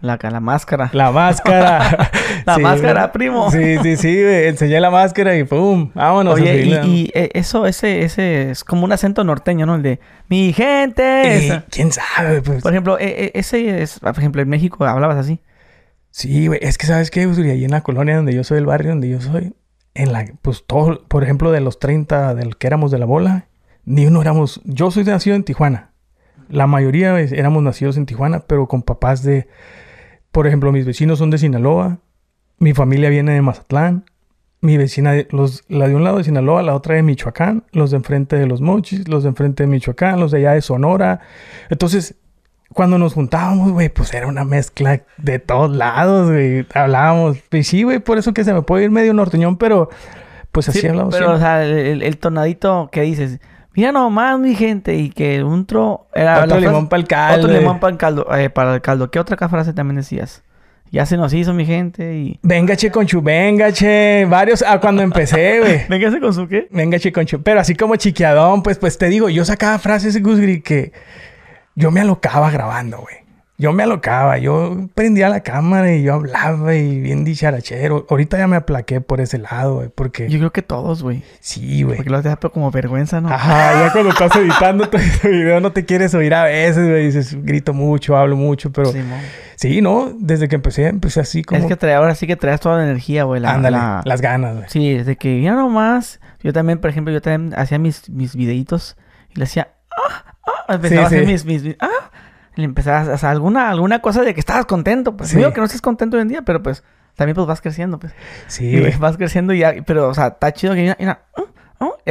La, 0.00 0.18
la 0.20 0.40
máscara. 0.40 0.90
la 0.92 1.10
máscara. 1.12 2.10
La 2.46 2.56
Sí, 2.56 2.60
máscara, 2.62 3.10
primo. 3.12 3.50
Sí, 3.50 3.78
sí, 3.82 3.96
sí, 3.96 4.22
güey, 4.22 4.48
enseñé 4.48 4.78
la 4.78 4.90
máscara 4.90 5.34
y 5.36 5.44
pum, 5.44 5.90
vámonos. 5.94 6.34
Oye, 6.34 6.62
y, 6.84 7.10
eh, 7.14 7.30
eso, 7.32 7.66
ese, 7.66 8.02
ese 8.02 8.50
es 8.50 8.64
como 8.64 8.84
un 8.84 8.92
acento 8.92 9.24
norteño, 9.24 9.64
¿no? 9.64 9.76
El 9.76 9.82
de 9.82 10.00
mi 10.28 10.52
gente. 10.52 11.46
Eh. 11.48 11.62
¿Quién 11.70 11.90
sabe? 11.90 12.42
Pues? 12.42 12.62
Por 12.62 12.72
ejemplo, 12.72 12.98
eh, 12.98 13.24
eh, 13.26 13.30
ese 13.34 13.80
es, 13.82 13.98
por 14.00 14.18
ejemplo, 14.18 14.42
en 14.42 14.48
México 14.50 14.84
hablabas 14.84 15.16
así. 15.16 15.40
Sí, 16.10 16.48
güey, 16.48 16.58
es 16.62 16.76
que 16.76 16.86
sabes 16.86 17.10
qué, 17.10 17.26
Usuri? 17.26 17.50
ahí 17.50 17.64
en 17.64 17.70
la 17.70 17.80
colonia 17.82 18.16
donde 18.16 18.34
yo 18.34 18.44
soy, 18.44 18.58
el 18.58 18.66
barrio 18.66 18.90
donde 18.90 19.08
yo 19.08 19.20
soy, 19.22 19.54
en 19.94 20.12
la, 20.12 20.26
pues 20.42 20.64
todo, 20.66 21.02
por 21.08 21.22
ejemplo, 21.24 21.50
de 21.50 21.60
los 21.60 21.78
30 21.78 22.34
del 22.34 22.56
que 22.58 22.66
éramos 22.66 22.90
de 22.90 22.98
la 22.98 23.06
bola, 23.06 23.46
ni 23.86 24.06
uno 24.06 24.20
éramos, 24.20 24.60
yo 24.64 24.90
soy 24.90 25.04
nacido 25.04 25.34
en 25.34 25.44
Tijuana. 25.44 25.92
La 26.48 26.66
mayoría 26.66 27.18
éramos 27.20 27.62
nacidos 27.62 27.96
en 27.96 28.06
Tijuana, 28.06 28.40
pero 28.40 28.66
con 28.68 28.82
papás 28.82 29.22
de, 29.22 29.48
por 30.32 30.46
ejemplo, 30.46 30.72
mis 30.72 30.86
vecinos 30.86 31.18
son 31.18 31.30
de 31.30 31.38
Sinaloa, 31.38 31.98
mi 32.58 32.72
familia 32.74 33.10
viene 33.10 33.32
de 33.32 33.42
Mazatlán, 33.42 34.04
mi 34.60 34.78
vecina, 34.78 35.12
los, 35.30 35.64
la 35.68 35.88
de 35.88 35.94
un 35.94 36.04
lado 36.04 36.18
de 36.18 36.24
Sinaloa, 36.24 36.62
la 36.62 36.74
otra 36.74 36.94
de 36.94 37.02
Michoacán, 37.02 37.64
los 37.72 37.90
de 37.90 37.98
enfrente 37.98 38.36
de 38.36 38.46
los 38.46 38.60
Mochis, 38.62 39.08
los 39.08 39.22
de 39.24 39.28
enfrente 39.30 39.64
de 39.64 39.66
Michoacán, 39.66 40.18
los 40.20 40.30
de 40.30 40.38
allá 40.38 40.52
de 40.52 40.62
Sonora. 40.62 41.20
Entonces, 41.68 42.14
cuando 42.72 42.96
nos 42.96 43.12
juntábamos, 43.12 43.72
güey, 43.72 43.90
pues 43.90 44.14
era 44.14 44.26
una 44.26 44.44
mezcla 44.44 45.02
de 45.18 45.38
todos 45.38 45.76
lados, 45.76 46.30
güey. 46.30 46.66
Hablábamos. 46.74 47.36
Y 47.52 47.62
sí, 47.62 47.82
güey, 47.82 47.98
por 47.98 48.16
eso 48.16 48.32
que 48.32 48.42
se 48.42 48.54
me 48.54 48.62
puede 48.62 48.84
ir 48.84 48.90
medio 48.90 49.12
norteñón, 49.12 49.58
pero 49.58 49.90
pues 50.50 50.68
así 50.70 50.80
Sí, 50.80 50.86
hablamos. 50.88 51.14
pero, 51.14 51.32
o 51.32 51.38
sea, 51.38 51.62
el, 51.64 52.02
el 52.02 52.16
tonadito 52.16 52.88
que 52.90 53.02
dices, 53.02 53.40
Mira 53.76 53.90
nomás, 53.92 54.38
mi 54.38 54.54
gente, 54.54 54.94
y 54.96 55.10
que 55.10 55.42
un 55.42 55.66
tro... 55.66 56.06
Era 56.14 56.36
Otro 56.44 56.46
la 56.46 56.54
frase- 56.56 56.66
limón 56.68 56.88
para 56.88 57.00
el 57.00 57.08
caldo. 57.08 57.46
Otro 57.46 57.58
limón 57.58 57.80
para 57.80 57.90
el 57.92 57.98
caldo. 57.98 58.26
eh, 58.36 58.50
para 58.50 58.74
el 58.76 58.80
caldo. 58.80 59.10
¿Qué 59.10 59.18
otra 59.18 59.36
frase 59.48 59.72
también 59.72 59.96
decías? 59.96 60.42
Ya 60.92 61.06
se 61.06 61.16
nos 61.16 61.32
hizo, 61.34 61.52
mi 61.54 61.66
gente, 61.66 62.14
y... 62.14 62.38
Venga, 62.42 62.76
che, 62.76 62.90
conchu, 62.92 63.20
venga, 63.20 63.72
che. 63.72 64.26
Varios, 64.28 64.62
ah, 64.64 64.78
cuando 64.80 65.02
empecé, 65.02 65.58
güey. 65.60 65.80
Véngase 65.88 66.20
con 66.20 66.32
su 66.32 66.46
qué. 66.46 66.68
Venga, 66.70 67.00
che, 67.00 67.10
conchu. 67.10 67.42
Pero 67.42 67.58
así 67.58 67.74
como 67.74 67.96
chiquiadón, 67.96 68.62
pues, 68.62 68.78
pues 68.78 68.96
te 68.96 69.08
digo, 69.08 69.28
yo 69.28 69.44
sacaba 69.44 69.78
frases, 69.80 70.22
Gusgri, 70.22 70.60
que 70.60 70.92
yo 71.74 71.90
me 71.90 72.00
alocaba 72.00 72.48
grabando, 72.52 72.98
güey. 72.98 73.16
Yo 73.56 73.72
me 73.72 73.84
alocaba, 73.84 74.36
yo 74.38 74.88
prendía 74.94 75.28
la 75.28 75.40
cámara 75.44 75.94
y 75.94 76.02
yo 76.02 76.14
hablaba 76.14 76.74
y 76.74 77.00
bien 77.00 77.22
dicharachero. 77.24 78.04
Ahorita 78.10 78.36
ya 78.36 78.48
me 78.48 78.56
aplaqué 78.56 79.00
por 79.00 79.20
ese 79.20 79.38
lado, 79.38 79.76
güey, 79.76 79.90
porque... 79.94 80.28
Yo 80.28 80.38
creo 80.38 80.52
que 80.52 80.62
todos, 80.62 81.04
güey. 81.04 81.22
Sí, 81.38 81.84
güey. 81.84 81.96
Porque 81.96 82.10
lo 82.10 82.20
deja 82.20 82.34
como 82.36 82.70
vergüenza, 82.72 83.20
¿no? 83.20 83.28
Ajá, 83.28 83.84
ya 83.86 83.92
cuando 83.92 84.10
estás 84.10 84.34
editando 84.34 84.88
tu 84.88 84.98
video 85.28 85.60
no 85.60 85.70
te 85.70 85.84
quieres 85.84 86.12
oír 86.14 86.34
a 86.34 86.42
veces, 86.44 86.88
güey. 86.88 87.06
Dices, 87.06 87.36
grito 87.44 87.72
mucho, 87.72 88.16
hablo 88.16 88.34
mucho, 88.34 88.72
pero... 88.72 88.90
Sí. 89.56 89.80
¿no? 89.80 90.12
Desde 90.18 90.48
que 90.48 90.56
empecé, 90.56 90.88
empecé 90.88 91.20
así 91.20 91.44
como... 91.44 91.60
Es 91.60 91.66
que 91.66 91.76
trae, 91.76 91.94
ahora 91.94 92.16
sí 92.16 92.26
que 92.26 92.34
traes 92.34 92.58
toda 92.60 92.78
la 92.78 92.84
energía, 92.84 93.22
güey. 93.22 93.40
La, 93.40 93.52
Ándale, 93.54 93.76
la- 93.76 94.02
las 94.04 94.20
ganas, 94.20 94.56
güey. 94.56 94.68
Sí, 94.68 94.94
desde 94.94 95.14
que 95.16 95.40
ya 95.40 95.52
nomás. 95.54 96.18
Yo 96.42 96.52
también, 96.52 96.80
por 96.80 96.90
ejemplo, 96.90 97.12
yo 97.14 97.22
también 97.22 97.56
hacía 97.58 97.78
mis, 97.78 98.10
mis 98.10 98.34
videitos 98.34 98.96
y 99.30 99.38
le 99.38 99.44
hacía. 99.44 99.68
Ah, 99.96 100.34
ah, 100.68 100.74
empezaba 100.74 101.02
Sí, 101.02 101.04
a 101.04 101.06
hacer 101.06 101.20
sí. 101.20 101.32
mis, 101.32 101.44
mis, 101.44 101.62
mis- 101.62 101.76
ah, 101.80 102.10
le 102.56 102.64
empezaba 102.64 102.98
a 103.10 103.14
hacer 103.14 103.28
alguna, 103.28 103.70
alguna 103.70 104.00
cosa 104.00 104.22
de 104.22 104.34
que 104.34 104.40
estabas 104.40 104.66
contento. 104.66 105.16
Pues 105.16 105.30
Sí. 105.30 105.36
digo 105.38 105.52
que 105.52 105.60
no 105.60 105.66
estés 105.66 105.80
contento 105.82 106.16
hoy 106.16 106.22
en 106.22 106.28
día, 106.28 106.42
pero 106.42 106.62
pues 106.62 106.82
también 107.16 107.34
pues 107.34 107.46
vas 107.46 107.60
creciendo, 107.60 107.98
pues. 107.98 108.12
Sí, 108.48 108.66
Y 108.76 108.90
vas 108.98 109.16
creciendo 109.16 109.52
y 109.52 109.58
ya, 109.60 109.74
pero, 109.86 110.08
o 110.08 110.14
sea, 110.14 110.28
está 110.28 110.52
chido 110.52 110.74
que 110.74 110.94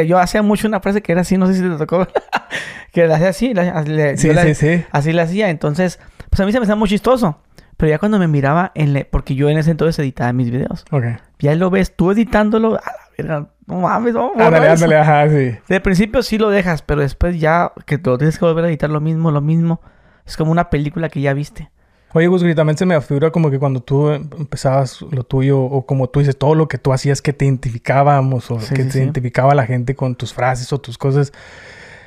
Yo 0.08 0.20
hacía 0.20 0.42
mucho 0.42 0.68
una 0.68 0.80
frase 0.80 1.02
que 1.02 1.12
era 1.12 1.22
así, 1.22 1.38
no 1.38 1.48
sé 1.48 1.54
si 1.56 1.62
te 1.62 1.70
tocó. 1.78 2.08
que 2.92 3.08
la 3.08 3.16
hacía 3.16 3.30
así, 3.30 3.54
la- 3.54 3.82
le- 3.84 4.18
Sí, 4.18 4.34
la- 4.34 4.44
sí, 4.44 4.56
sí. 4.56 4.84
Así 4.92 5.14
la 5.14 5.24
hacía. 5.24 5.50
Entonces, 5.50 6.00
pues 6.30 6.40
a 6.40 6.46
mí 6.46 6.52
se 6.52 6.60
me 6.60 6.64
hacía 6.64 6.76
muy 6.76 6.90
chistoso. 6.90 7.40
Pero 7.78 7.90
ya 7.90 7.98
cuando 8.00 8.20
me 8.20 8.28
miraba 8.28 8.72
en 8.76 8.94
le- 8.94 9.06
porque 9.06 9.34
yo 9.36 9.50
en 9.50 9.58
ese 9.58 9.72
entonces 9.72 9.98
editaba 10.00 10.32
mis 10.32 10.52
videos. 10.52 10.86
Ok. 10.92 11.04
Ya 11.40 11.56
lo 11.56 11.70
ves 11.70 11.96
tú 11.96 12.12
editándolo. 12.12 12.76
A 12.76 12.82
la 12.92 12.94
verga, 13.18 13.48
no 13.66 13.80
mames, 13.82 14.14
no. 14.14 14.32
Ándale, 14.38 14.70
ándale, 14.70 14.98
ajá, 14.98 15.28
sí. 15.30 15.56
De 15.68 15.80
principio 15.80 16.22
sí 16.22 16.38
lo 16.38 16.50
dejas, 16.50 16.82
pero 16.84 17.02
después 17.02 17.40
ya 17.40 17.72
que 17.86 17.98
te 17.98 18.10
lo 18.10 18.18
tienes 18.18 18.38
que 18.38 18.46
volver 18.46 18.66
a 18.66 18.68
editar 18.68 18.90
lo 18.90 19.02
mismo, 19.02 19.32
lo 19.32 19.42
mismo. 19.42 19.82
Es 20.26 20.38
como 20.38 20.52
una 20.52 20.70
película 20.70 21.10
que 21.10 21.22
ya 21.22 21.34
viste. 21.34 21.70
Oye, 22.16 22.28
Gus, 22.28 22.44
también 22.56 22.78
se 22.78 22.86
me 22.86 22.94
afigura 22.94 23.32
como 23.32 23.50
que 23.50 23.58
cuando 23.58 23.80
tú 23.82 24.10
em- 24.12 24.30
empezabas 24.38 25.02
lo 25.02 25.24
tuyo, 25.24 25.60
o 25.60 25.86
como 25.86 26.08
tú 26.10 26.20
dices, 26.20 26.38
todo 26.38 26.54
lo 26.54 26.68
que 26.68 26.78
tú 26.78 26.94
hacías 26.94 27.22
que 27.24 27.34
te 27.34 27.46
identificábamos, 27.46 28.52
o 28.52 28.60
Sí, 28.60 28.74
que 28.76 28.84
sí, 28.84 28.88
te 28.88 28.92
sí. 28.94 29.00
identificaba 29.00 29.56
la 29.56 29.66
gente 29.66 29.96
con 29.96 30.16
tus 30.16 30.32
frases 30.34 30.72
o 30.72 30.80
tus 30.80 30.98
cosas. 31.00 31.34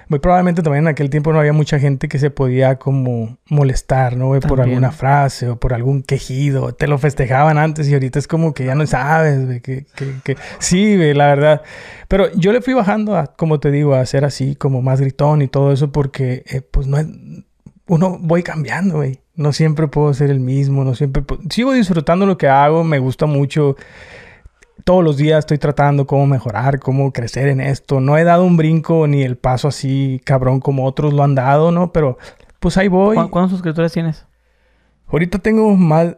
Muy 0.08 0.20
probablemente 0.20 0.62
también 0.62 0.84
en 0.84 0.88
aquel 0.88 1.10
tiempo 1.10 1.32
no 1.32 1.40
había 1.40 1.52
mucha 1.52 1.80
gente 1.80 2.06
que 2.06 2.20
se 2.20 2.30
podía 2.30 2.76
como 2.78 3.38
molestar, 3.50 4.16
¿no? 4.16 4.28
güey? 4.28 4.40
Por 4.40 4.50
También. 4.58 4.68
alguna 4.76 4.92
frase 4.92 5.48
o 5.48 5.56
por 5.58 5.74
algún 5.74 6.04
quejido. 6.04 6.72
Te 6.72 6.86
lo 6.86 6.96
festejaban 6.98 7.58
antes 7.58 7.88
y 7.88 7.94
ahorita 7.94 8.20
es 8.20 8.28
como 8.28 8.54
que 8.54 8.64
ya 8.66 8.76
no 8.76 8.86
sabes, 8.86 9.44
güey, 9.44 9.60
que, 9.60 9.84
que, 9.96 10.12
que- 10.22 10.36
Sí, 10.60 10.94
güey, 10.94 11.12
la 11.12 11.26
verdad. 11.26 11.62
Pero 12.06 12.32
yo 12.36 12.52
le 12.52 12.60
fui 12.60 12.74
bajando, 12.74 13.16
a, 13.16 13.26
como 13.26 13.58
te 13.58 13.72
digo, 13.72 13.96
a 13.96 14.06
ser 14.06 14.24
así, 14.24 14.54
como 14.54 14.80
más 14.80 15.00
gritón 15.00 15.42
y 15.42 15.48
todo 15.48 15.72
eso 15.72 15.90
porque, 15.90 16.44
eh, 16.46 16.60
pues, 16.60 16.86
no 16.86 16.98
es... 16.98 17.08
Uno 17.88 18.18
voy 18.20 18.42
cambiando, 18.42 18.96
güey. 18.96 19.20
No 19.34 19.52
siempre 19.52 19.86
puedo 19.88 20.12
ser 20.14 20.30
el 20.30 20.40
mismo, 20.40 20.82
no 20.84 20.94
siempre... 20.94 21.22
Sigo 21.50 21.72
disfrutando 21.72 22.24
lo 22.26 22.38
que 22.38 22.48
hago, 22.48 22.84
me 22.84 22.98
gusta 22.98 23.26
mucho 23.26 23.76
todos 24.84 25.02
los 25.02 25.16
días 25.16 25.40
estoy 25.40 25.58
tratando 25.58 26.06
cómo 26.06 26.26
mejorar, 26.26 26.78
cómo 26.78 27.12
crecer 27.12 27.48
en 27.48 27.60
esto. 27.60 28.00
No 28.00 28.16
he 28.18 28.24
dado 28.24 28.44
un 28.44 28.56
brinco 28.56 29.06
ni 29.06 29.22
el 29.22 29.36
paso 29.36 29.68
así 29.68 30.20
cabrón 30.24 30.60
como 30.60 30.84
otros 30.86 31.12
lo 31.12 31.22
han 31.24 31.34
dado, 31.34 31.70
¿no? 31.72 31.92
Pero 31.92 32.18
pues 32.60 32.76
ahí 32.76 32.88
voy. 32.88 33.16
¿Cu- 33.16 33.30
¿Cuántos 33.30 33.52
suscriptores 33.52 33.92
tienes? 33.92 34.26
Ahorita 35.08 35.38
tengo 35.38 35.74
más, 35.76 36.16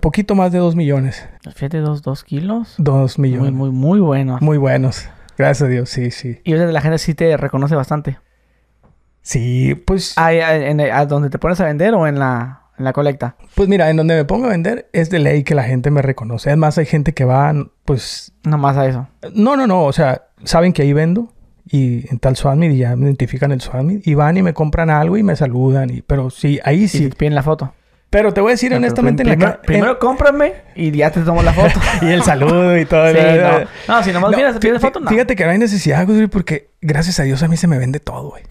poquito 0.00 0.34
más 0.34 0.52
de 0.52 0.58
dos 0.58 0.76
millones. 0.76 1.26
Fíjate, 1.54 1.78
dos, 1.78 2.02
dos 2.02 2.22
kilos. 2.24 2.74
Dos 2.78 3.18
Muy, 3.18 3.30
millones. 3.30 3.52
muy, 3.52 3.70
muy 3.70 4.00
bueno. 4.00 4.38
Muy 4.40 4.58
buenos. 4.58 5.08
Gracias 5.38 5.66
a 5.66 5.70
Dios, 5.70 5.88
sí, 5.88 6.10
sí. 6.10 6.40
Y 6.44 6.54
la 6.54 6.80
gente 6.80 6.98
sí 6.98 7.14
te 7.14 7.36
reconoce 7.36 7.74
bastante. 7.74 8.18
Sí, 9.26 9.74
pues, 9.74 10.12
Ah, 10.16 10.32
¿en, 10.32 10.78
en- 10.80 10.92
a 10.92 11.04
donde 11.04 11.30
te 11.30 11.38
pones 11.40 11.60
a 11.60 11.64
vender 11.64 11.94
o 11.94 12.06
en 12.06 12.16
la, 12.20 12.62
en 12.78 12.84
la 12.84 12.92
colecta? 12.92 13.34
pues 13.56 13.68
mira, 13.68 13.90
en 13.90 13.96
donde 13.96 14.14
me 14.14 14.24
pongo 14.24 14.46
a 14.46 14.50
vender 14.50 14.88
es 14.92 15.10
de 15.10 15.18
ley 15.18 15.42
que 15.42 15.56
la 15.56 15.64
gente 15.64 15.90
me 15.90 16.00
reconoce. 16.00 16.48
Además, 16.50 16.78
hay 16.78 16.86
gente 16.86 17.12
que 17.12 17.24
va, 17.24 17.52
pues, 17.84 18.32
Nomás 18.44 18.76
a 18.76 18.86
eso. 18.86 19.08
no, 19.34 19.56
no, 19.56 19.66
no, 19.66 19.82
o 19.84 19.92
sea, 19.92 20.26
saben 20.44 20.72
que 20.72 20.82
ahí 20.82 20.92
vendo 20.92 21.32
y 21.68 22.08
en 22.08 22.20
tal 22.20 22.36
Swamid 22.36 22.70
y 22.70 22.78
ya 22.78 22.94
me 22.94 23.06
identifican 23.06 23.50
el 23.50 23.60
Swamid 23.60 24.02
y 24.04 24.14
van 24.14 24.36
y 24.36 24.42
me 24.42 24.54
compran 24.54 24.90
algo 24.90 25.16
y 25.16 25.24
me 25.24 25.34
saludan. 25.34 25.90
Y, 25.90 26.02
pero 26.02 26.30
sí, 26.30 26.60
ahí 26.62 26.84
Y 26.84 26.88
sí. 26.88 27.08
te 27.08 27.16
piden 27.16 27.34
la 27.34 27.42
foto. 27.42 27.74
Pero 28.10 28.32
te 28.32 28.40
voy 28.40 28.50
a 28.50 28.52
decir 28.52 28.68
pero 28.68 28.78
honestamente 28.78 29.24
en 29.24 29.40
la 29.40 29.60
primero, 29.60 29.90
en- 29.94 29.98
cómprame 29.98 30.52
y 30.76 30.92
ya 30.92 31.10
te 31.10 31.22
tomo 31.22 31.42
la 31.42 31.52
foto. 31.52 31.80
y 32.02 32.06
el 32.10 32.22
saludo 32.22 32.78
y 32.78 32.84
todo. 32.84 33.08
Sí, 33.10 33.16
¿no? 33.18 33.58
no. 33.58 33.64
No, 33.88 34.02
si 34.04 34.12
nomás 34.12 34.30
No, 34.30 34.36
miras, 34.36 34.58
pides 34.58 34.80
foto, 34.80 35.00
no. 35.00 35.10
Fíjate 35.10 35.34
que 35.34 35.44
no 35.44 35.50
hay 35.50 35.58
necesidad, 35.58 36.06
güey, 36.06 36.28
porque 36.28 36.70
gracias 36.80 37.18
a 37.18 37.24
Dios 37.24 37.42
a 37.42 37.48
mí 37.48 37.56
se 37.56 37.66
me 37.66 37.78
vende 37.78 37.98
todo, 37.98 38.30
güey. 38.30 38.44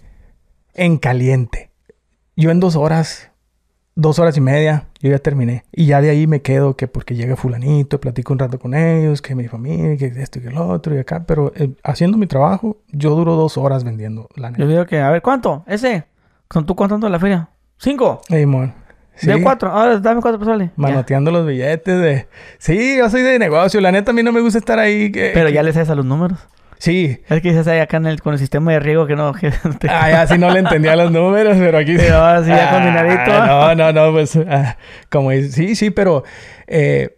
En 0.76 0.98
caliente. 0.98 1.72
Yo 2.36 2.52
en 2.52 2.60
dos 2.60 2.76
horas, 2.76 3.32
dos 3.96 4.20
horas 4.20 4.36
y 4.38 4.42
media, 4.42 4.90
yo 5.00 5.10
ya 5.10 5.20
terminé. 5.20 5.64
Y 5.72 5.86
ya 5.86 6.02
de 6.02 6.10
ahí 6.10 6.28
me 6.28 6.42
quedo 6.42 6.76
que 6.76 6.88
porque 6.88 7.16
llega 7.16 7.36
fulanito, 7.38 8.00
platico 8.02 8.34
un 8.34 8.40
rato 8.40 8.60
con 8.60 8.74
ellos, 8.74 9.22
que 9.22 9.36
mi 9.36 9.48
familia, 9.48 9.96
que 9.98 10.08
esto 10.22 10.40
y 10.40 10.42
que 10.42 10.50
el 10.50 10.58
otro 10.58 10.94
y 10.94 10.98
acá. 11.00 11.24
Pero 11.26 11.54
eh, 11.56 11.70
haciendo 11.84 12.18
mi 12.18 12.28
trabajo, 12.28 12.78
yo 12.92 13.12
duro 13.16 13.36
dos 13.36 13.58
horas 13.58 13.84
vendiendo 13.86 14.28
la 14.36 14.52
neta. 14.52 14.62
Yo 14.64 14.68
digo 14.70 14.86
que, 14.86 15.00
a 15.00 15.10
ver, 15.12 15.22
¿cuánto? 15.22 15.64
Ese. 15.66 16.06
¿Son 16.52 16.66
tú 16.66 16.76
contando 16.76 17.08
la 17.10 17.20
feria? 17.20 17.50
¿Cinco? 17.78 18.22
Ey, 18.30 18.46
mon. 18.46 18.74
Sí, 19.16 19.28
¿De 19.28 19.42
cuatro? 19.42 19.70
Ahora 19.72 19.98
dame 20.00 20.20
cuatro 20.20 20.38
personales. 20.40 20.72
Manoteando 20.76 21.32
los 21.32 21.48
billetes 21.48 22.02
de... 22.02 22.28
Sí, 22.58 22.98
yo 22.98 23.10
soy 23.10 23.22
de 23.22 23.40
negocio. 23.40 23.80
La 23.80 23.90
neta, 23.94 24.12
a 24.12 24.14
mí 24.14 24.22
no 24.24 24.34
me 24.34 24.42
gusta 24.42 24.60
estar 24.60 24.78
ahí. 24.78 25.10
que- 25.10 25.32
Pero 25.34 25.48
ya 25.48 25.64
le 25.64 25.72
sabes 25.72 25.90
a 25.90 25.96
los 25.96 26.06
números. 26.06 26.38
Sí. 26.78 27.22
Es 27.30 27.42
que 27.42 27.50
dices 27.50 27.68
ahí 27.68 27.80
acá 27.80 27.98
en 27.98 28.06
el, 28.06 28.22
con 28.22 28.34
el 28.34 28.40
sistema 28.40 28.72
de 28.72 28.80
riego 28.80 29.08
que 29.08 29.16
no... 29.16 29.34
Que 29.34 29.52
te- 29.80 29.90
Ah, 29.90 30.10
ya 30.10 30.28
sí 30.28 30.38
no 30.38 30.50
le 30.52 30.60
entendía 30.60 30.96
los 30.96 31.12
números, 31.12 31.56
pero 31.58 31.78
aquí 31.78 31.96
Pero 31.98 32.18
ahora 32.18 32.44
sí, 32.44 32.50
ya. 32.50 32.70
Ah, 32.76 33.74
No, 33.76 33.76
no, 33.76 33.92
no, 34.08 34.12
pues 34.14 34.38
ah, 34.48 34.78
como 35.10 35.32
dice, 35.32 35.52
sí, 35.52 35.76
sí, 35.76 35.90
pero 35.90 36.24
eh, 36.68 37.18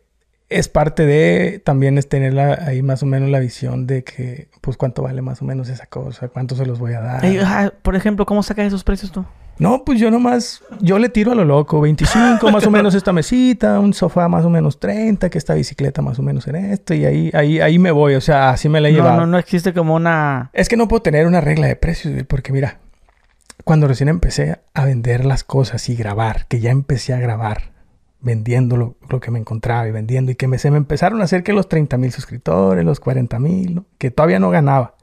es 0.50 0.70
parte 0.70 1.06
de 1.06 1.62
también 1.66 1.98
es 1.98 2.08
tener 2.08 2.34
la- 2.34 2.60
ahí 2.66 2.82
más 2.82 3.04
o 3.04 3.06
menos 3.06 3.30
la 3.30 3.40
visión 3.40 3.86
de 3.88 4.04
que, 4.04 4.48
pues, 4.62 4.78
cuánto 4.78 5.02
vale 5.02 5.22
más 5.22 5.42
o 5.42 5.46
menos 5.46 5.68
esa 5.70 5.88
cosa, 5.88 6.30
cuánto 6.30 6.56
se 6.56 6.66
los 6.66 6.80
voy 6.80 6.94
a 6.94 7.02
dar. 7.02 7.26
Ey, 7.26 7.40
ah, 7.44 7.74
por 7.82 7.96
ejemplo, 7.96 8.26
¿cómo 8.26 8.44
sacas 8.44 8.66
esos 8.68 8.84
precios 8.84 9.12
tú? 9.12 9.26
No, 9.60 9.84
pues 9.84 10.00
yo 10.00 10.12
nomás, 10.12 10.62
yo 10.82 11.00
le 11.00 11.10
tiro 11.10 11.32
a 11.32 11.36
lo 11.36 11.44
loco, 11.44 11.82
25 11.82 12.52
más 12.52 12.66
o 12.68 12.72
menos 12.72 12.94
esta 12.94 13.12
mesita, 13.12 13.80
un 13.80 13.94
sofá 13.94 14.28
más 14.28 14.46
o 14.46 14.50
menos 14.50 14.80
30, 14.80 15.30
que 15.30 15.38
esta 15.38 15.56
bicicleta 15.56 16.02
más 16.04 16.20
o 16.20 16.22
menos 16.22 16.48
en 16.48 16.58
esto, 16.58 16.94
y 16.94 17.06
ahí, 17.06 17.32
ahí, 17.34 17.60
ahí 17.60 17.80
me 17.80 17.90
voy, 17.92 18.14
o 18.16 18.22
sea, 18.22 18.50
así 18.52 18.70
me 18.70 18.80
la 18.82 18.90
he 18.90 18.92
No, 18.92 18.98
llevado. 18.98 19.18
no, 19.22 19.26
no 19.28 19.38
existe 19.40 19.74
como 19.74 19.96
una... 19.96 20.52
Es 20.54 20.70
que 20.70 20.78
no 20.78 20.88
puedo 20.88 21.02
tener 21.02 21.26
una 21.26 21.42
regla 21.42 21.66
de 21.68 21.76
precios, 21.76 22.14
güey, 22.14 22.24
porque 22.24 22.52
mira, 22.54 22.80
cuando 23.64 23.88
recién 23.88 24.10
empecé 24.10 24.60
a 24.76 24.86
vender 24.86 25.26
las 25.26 25.44
cosas 25.44 25.90
y 25.90 25.96
grabar, 25.96 26.46
que 26.48 26.60
ya 26.60 26.70
empecé 26.70 27.14
a 27.14 27.20
grabar, 27.20 27.72
vendiendo 28.22 28.78
lo, 28.78 28.96
lo 29.10 29.20
que 29.20 29.32
me 29.32 29.40
encontraba 29.40 29.88
y 29.88 29.92
vendiendo, 29.92 30.32
y 30.32 30.36
que 30.36 30.48
me, 30.48 30.60
se 30.60 30.70
me 30.70 30.78
empezaron 30.78 31.22
a 31.22 31.24
hacer 31.24 31.44
que 31.44 31.54
los 31.54 31.68
30 31.68 31.98
mil 31.98 32.12
suscriptores, 32.12 32.86
los 32.86 33.00
40 33.00 33.40
mil, 33.40 33.76
¿no? 33.76 33.86
que 33.98 34.12
todavía 34.12 34.40
no 34.40 34.50
ganaba. 34.52 34.94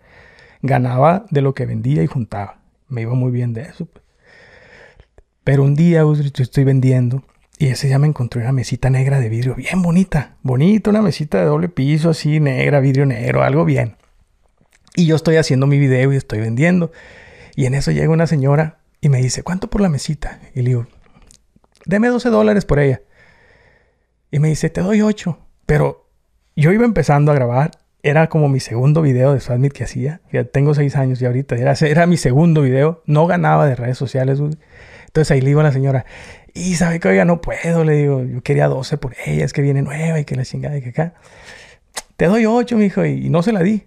Ganaba 0.62 1.26
de 1.30 1.42
lo 1.42 1.54
que 1.54 1.66
vendía 1.66 2.02
y 2.02 2.06
juntaba. 2.06 2.58
Me 2.88 3.02
iba 3.02 3.14
muy 3.14 3.32
bien 3.32 3.52
de 3.52 3.62
eso. 3.62 3.86
pues. 3.86 4.03
Pero 5.44 5.62
un 5.62 5.74
día, 5.74 6.02
Gus, 6.02 6.32
yo 6.32 6.42
estoy 6.42 6.64
vendiendo 6.64 7.22
y 7.58 7.68
ese 7.68 7.86
día 7.86 7.98
me 7.98 8.08
encontré 8.08 8.40
una 8.40 8.52
mesita 8.52 8.90
negra 8.90 9.20
de 9.20 9.28
vidrio, 9.28 9.54
bien 9.54 9.82
bonita, 9.82 10.36
bonita, 10.42 10.90
una 10.90 11.02
mesita 11.02 11.38
de 11.38 11.44
doble 11.44 11.68
piso, 11.68 12.10
así, 12.10 12.40
negra, 12.40 12.80
vidrio 12.80 13.06
negro, 13.06 13.42
algo 13.42 13.64
bien. 13.64 13.96
Y 14.96 15.06
yo 15.06 15.16
estoy 15.16 15.36
haciendo 15.36 15.66
mi 15.66 15.78
video 15.78 16.12
y 16.12 16.16
estoy 16.16 16.40
vendiendo. 16.40 16.92
Y 17.56 17.66
en 17.66 17.74
eso 17.74 17.90
llega 17.90 18.10
una 18.10 18.26
señora 18.26 18.78
y 19.00 19.08
me 19.08 19.20
dice, 19.20 19.42
¿cuánto 19.42 19.68
por 19.68 19.80
la 19.80 19.88
mesita? 19.88 20.40
Y 20.54 20.62
le 20.62 20.70
digo, 20.70 20.86
deme 21.84 22.08
12 22.08 22.30
dólares 22.30 22.64
por 22.64 22.78
ella. 22.78 23.02
Y 24.30 24.38
me 24.38 24.48
dice, 24.48 24.70
te 24.70 24.80
doy 24.80 25.02
8. 25.02 25.38
Pero 25.66 26.08
yo 26.56 26.72
iba 26.72 26.84
empezando 26.84 27.30
a 27.30 27.34
grabar. 27.34 27.72
Era 28.02 28.28
como 28.28 28.48
mi 28.48 28.60
segundo 28.60 29.00
video 29.02 29.32
de 29.32 29.40
Swatmit 29.40 29.72
que 29.72 29.84
hacía. 29.84 30.20
Ya 30.32 30.44
tengo 30.44 30.74
6 30.74 30.96
años 30.96 31.22
y 31.22 31.26
ahorita. 31.26 31.54
Era, 31.56 31.72
era 31.72 32.06
mi 32.06 32.16
segundo 32.16 32.62
video. 32.62 33.02
No 33.06 33.26
ganaba 33.26 33.66
de 33.66 33.76
redes 33.76 33.98
sociales. 33.98 34.40
güey. 34.40 34.54
Entonces 35.14 35.30
ahí 35.30 35.40
le 35.40 35.46
digo 35.46 35.60
a 35.60 35.62
la 35.62 35.70
señora, 35.70 36.06
y 36.54 36.74
sabe 36.74 36.98
que 36.98 37.06
oiga, 37.06 37.24
no 37.24 37.40
puedo. 37.40 37.84
Le 37.84 37.92
digo, 37.92 38.24
yo 38.24 38.42
quería 38.42 38.66
12 38.66 38.98
por 38.98 39.14
ella. 39.24 39.44
Es 39.44 39.52
que 39.52 39.62
viene 39.62 39.80
nueva 39.80 40.18
y 40.18 40.24
que 40.24 40.34
la 40.34 40.44
chingada 40.44 40.76
y 40.76 40.82
que 40.82 40.88
acá. 40.88 41.14
Te 42.16 42.26
doy 42.26 42.46
8, 42.46 42.76
mijo. 42.76 43.04
Y, 43.06 43.26
y 43.26 43.30
no 43.30 43.40
se 43.42 43.52
la 43.52 43.62
di. 43.62 43.84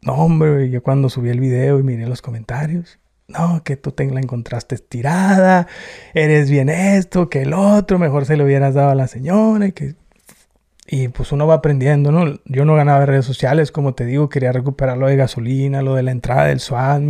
No, 0.00 0.14
hombre, 0.14 0.70
yo 0.70 0.80
cuando 0.80 1.08
subí 1.08 1.28
el 1.28 1.40
video 1.40 1.80
y 1.80 1.82
miré 1.82 2.06
los 2.06 2.22
comentarios. 2.22 3.00
No, 3.26 3.64
que 3.64 3.76
tú 3.76 3.90
te 3.90 4.08
la 4.08 4.20
encontraste 4.20 4.76
estirada, 4.76 5.66
eres 6.14 6.50
bien 6.50 6.68
esto, 6.68 7.28
que 7.28 7.42
el 7.42 7.52
otro, 7.52 7.98
mejor 7.98 8.26
se 8.26 8.36
lo 8.36 8.44
hubieras 8.44 8.74
dado 8.74 8.90
a 8.90 8.94
la 8.94 9.08
señora 9.08 9.66
y 9.66 9.72
que... 9.72 9.94
Y 10.86 11.08
pues 11.08 11.30
uno 11.30 11.46
va 11.46 11.54
aprendiendo, 11.54 12.10
¿no? 12.10 12.40
Yo 12.44 12.64
no 12.64 12.74
ganaba 12.74 13.06
redes 13.06 13.24
sociales, 13.24 13.70
como 13.70 13.94
te 13.94 14.04
digo, 14.04 14.28
quería 14.28 14.50
recuperar 14.50 14.98
lo 14.98 15.06
de 15.06 15.16
gasolina, 15.16 15.82
lo 15.82 15.94
de 15.94 16.02
la 16.02 16.10
entrada 16.10 16.46
del 16.46 16.58
SWAT 16.58 17.02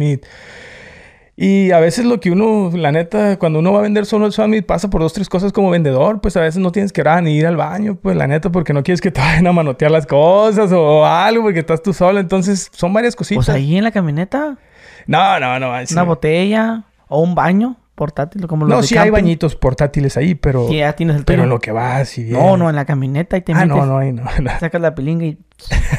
Y 1.42 1.70
a 1.70 1.80
veces 1.80 2.04
lo 2.04 2.20
que 2.20 2.30
uno, 2.30 2.70
la 2.74 2.92
neta, 2.92 3.38
cuando 3.38 3.60
uno 3.60 3.72
va 3.72 3.78
a 3.78 3.82
vender 3.82 4.04
solo 4.04 4.26
el 4.26 4.32
SWAT 4.32 4.62
pasa 4.66 4.90
por 4.90 5.00
dos, 5.00 5.14
tres 5.14 5.26
cosas 5.26 5.52
como 5.52 5.70
vendedor. 5.70 6.20
Pues 6.20 6.36
a 6.36 6.42
veces 6.42 6.60
no 6.60 6.70
tienes 6.70 6.92
que 6.92 7.00
ir 7.00 7.06
ni 7.22 7.34
ir 7.34 7.46
al 7.46 7.56
baño, 7.56 7.94
pues 7.94 8.14
la 8.14 8.26
neta, 8.26 8.52
porque 8.52 8.74
no 8.74 8.82
quieres 8.82 9.00
que 9.00 9.10
te 9.10 9.22
vayan 9.22 9.46
a 9.46 9.52
manotear 9.52 9.90
las 9.90 10.06
cosas 10.06 10.70
o 10.70 11.06
algo, 11.06 11.44
porque 11.44 11.60
estás 11.60 11.82
tú 11.82 11.94
solo. 11.94 12.20
Entonces 12.20 12.68
son 12.72 12.92
varias 12.92 13.16
cositas. 13.16 13.46
Pues 13.46 13.56
ahí 13.56 13.74
en 13.78 13.84
la 13.84 13.90
camioneta. 13.90 14.58
No, 15.06 15.40
no, 15.40 15.58
no. 15.58 15.72
Una 15.90 16.02
botella 16.02 16.84
o 17.08 17.22
un 17.22 17.34
baño 17.34 17.78
portátil 17.94 18.46
como 18.46 18.66
los 18.66 18.76
No, 18.76 18.82
sí 18.82 18.98
hay 18.98 19.08
bañitos 19.08 19.56
portátiles 19.56 20.18
ahí, 20.18 20.34
pero... 20.34 20.68
Sí, 20.68 20.76
ya 20.76 20.92
tienes 20.92 21.16
el 21.16 21.24
Pero 21.24 21.44
en 21.44 21.48
lo 21.48 21.58
que 21.58 21.72
vas 21.72 22.18
y 22.18 22.24
No, 22.24 22.58
no, 22.58 22.68
en 22.68 22.76
la 22.76 22.84
camioneta 22.84 23.38
y 23.38 23.40
te 23.40 23.52
ah, 23.54 23.64
no, 23.64 23.86
no, 23.86 23.96
ahí 23.98 24.12
no, 24.12 24.24
Sacas 24.58 24.80
la 24.80 24.94
pilinga 24.94 25.24
y... 25.24 25.38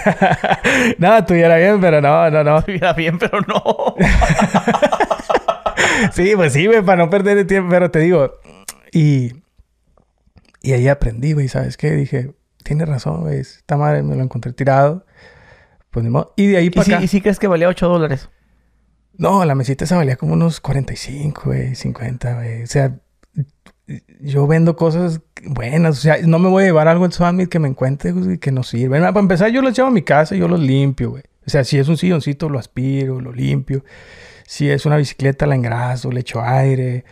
no, 0.99 1.17
estuviera 1.17 1.57
bien, 1.57 1.79
pero 1.81 1.99
no, 1.99 2.29
no, 2.29 2.43
no. 2.43 2.59
Estuviera 2.59 2.93
bien, 2.93 3.17
pero 3.17 3.41
no. 3.41 3.95
sí, 6.13 6.33
pues 6.35 6.53
sí, 6.53 6.67
güey, 6.67 6.81
para 6.83 7.03
no 7.03 7.09
perder 7.09 7.37
el 7.37 7.47
tiempo. 7.47 7.69
Pero 7.69 7.91
te 7.91 7.99
digo... 7.99 8.33
Y... 8.91 9.33
Y 10.61 10.73
ahí 10.73 10.87
aprendí, 10.87 11.33
güey, 11.33 11.47
¿sabes 11.47 11.77
qué? 11.77 11.91
Dije... 11.91 12.33
Tienes 12.63 12.87
razón, 12.87 13.21
güey. 13.21 13.39
Esta 13.39 13.75
madre 13.75 14.03
me 14.03 14.15
lo 14.15 14.21
encontré 14.23 14.53
tirado. 14.53 15.03
Pues 15.89 16.05
Y 16.35 16.47
de 16.47 16.57
ahí 16.57 16.69
para 16.69 16.97
acá... 16.97 17.03
¿Y 17.03 17.07
si 17.07 17.19
crees 17.19 17.39
que 17.39 17.47
valía 17.47 17.67
8 17.67 17.87
dólares? 17.87 18.29
No, 19.17 19.43
la 19.45 19.55
mesita 19.55 19.83
esa 19.83 19.97
valía 19.97 20.15
como 20.15 20.33
unos 20.33 20.61
45, 20.61 21.41
güey, 21.45 21.75
50, 21.75 22.35
güey. 22.35 22.63
O 22.63 22.67
sea, 22.67 22.99
yo 24.19 24.47
vendo 24.47 24.75
cosas 24.75 25.21
buenas. 25.43 25.97
O 25.97 26.01
sea, 26.01 26.17
no 26.23 26.39
me 26.39 26.49
voy 26.49 26.63
a 26.63 26.67
llevar 26.67 26.87
algo 26.87 27.05
en 27.05 27.11
Summit 27.11 27.49
que 27.49 27.59
me 27.59 27.67
encuentre 27.67 28.13
y 28.33 28.37
que 28.37 28.51
no 28.51 28.63
sirve. 28.63 28.99
Para 28.99 29.19
empezar, 29.19 29.49
yo 29.49 29.61
los 29.61 29.75
llevo 29.75 29.89
a 29.89 29.91
mi 29.91 30.03
casa 30.03 30.35
y 30.35 30.39
yo 30.39 30.47
los 30.47 30.59
limpio, 30.59 31.11
güey. 31.11 31.23
O 31.45 31.49
sea, 31.49 31.63
si 31.63 31.79
es 31.79 31.87
un 31.87 31.97
silloncito, 31.97 32.47
lo 32.47 32.59
aspiro, 32.59 33.19
lo 33.19 33.33
limpio. 33.33 33.83
Si 34.51 34.69
es 34.69 34.85
una 34.85 34.97
bicicleta, 34.97 35.47
la 35.47 35.55
engraso, 35.55 36.11
le 36.11 36.19
echo 36.19 36.41
aire. 36.43 37.05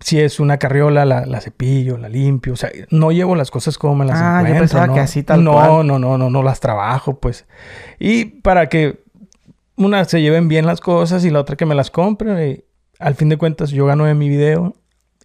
Si 0.00 0.18
es 0.18 0.40
una 0.40 0.56
carriola, 0.56 1.04
la, 1.04 1.40
cepillo, 1.42 1.98
la 1.98 2.08
limpio. 2.08 2.54
O 2.54 2.56
sea, 2.56 2.70
no 2.88 3.12
llevo 3.12 3.36
las 3.36 3.50
cosas 3.50 3.76
como 3.76 3.94
me 3.94 4.06
las 4.06 4.18
ah, 4.18 4.38
encuentro. 4.38 4.54
Yo 4.54 4.60
pensaba 4.60 4.86
¿no? 4.86 4.94
que 4.94 5.00
así 5.00 5.22
tal 5.22 5.44
no, 5.44 5.52
cual. 5.52 5.86
No, 5.86 5.98
no, 5.98 6.16
no, 6.16 6.30
no 6.30 6.42
las 6.42 6.60
trabajo, 6.60 7.20
pues. 7.20 7.44
Y 7.98 8.24
para 8.24 8.70
que 8.70 9.02
una 9.76 10.02
se 10.06 10.22
lleven 10.22 10.48
bien 10.48 10.64
las 10.64 10.80
cosas 10.80 11.26
y 11.26 11.30
la 11.30 11.40
otra 11.40 11.56
que 11.56 11.66
me 11.66 11.74
las 11.74 11.90
compre. 11.90 12.48
Y 12.48 12.64
al 12.98 13.16
fin 13.16 13.28
de 13.28 13.36
cuentas, 13.36 13.68
yo 13.68 13.84
gano 13.84 14.08
en 14.08 14.16
mi 14.16 14.30
video 14.30 14.74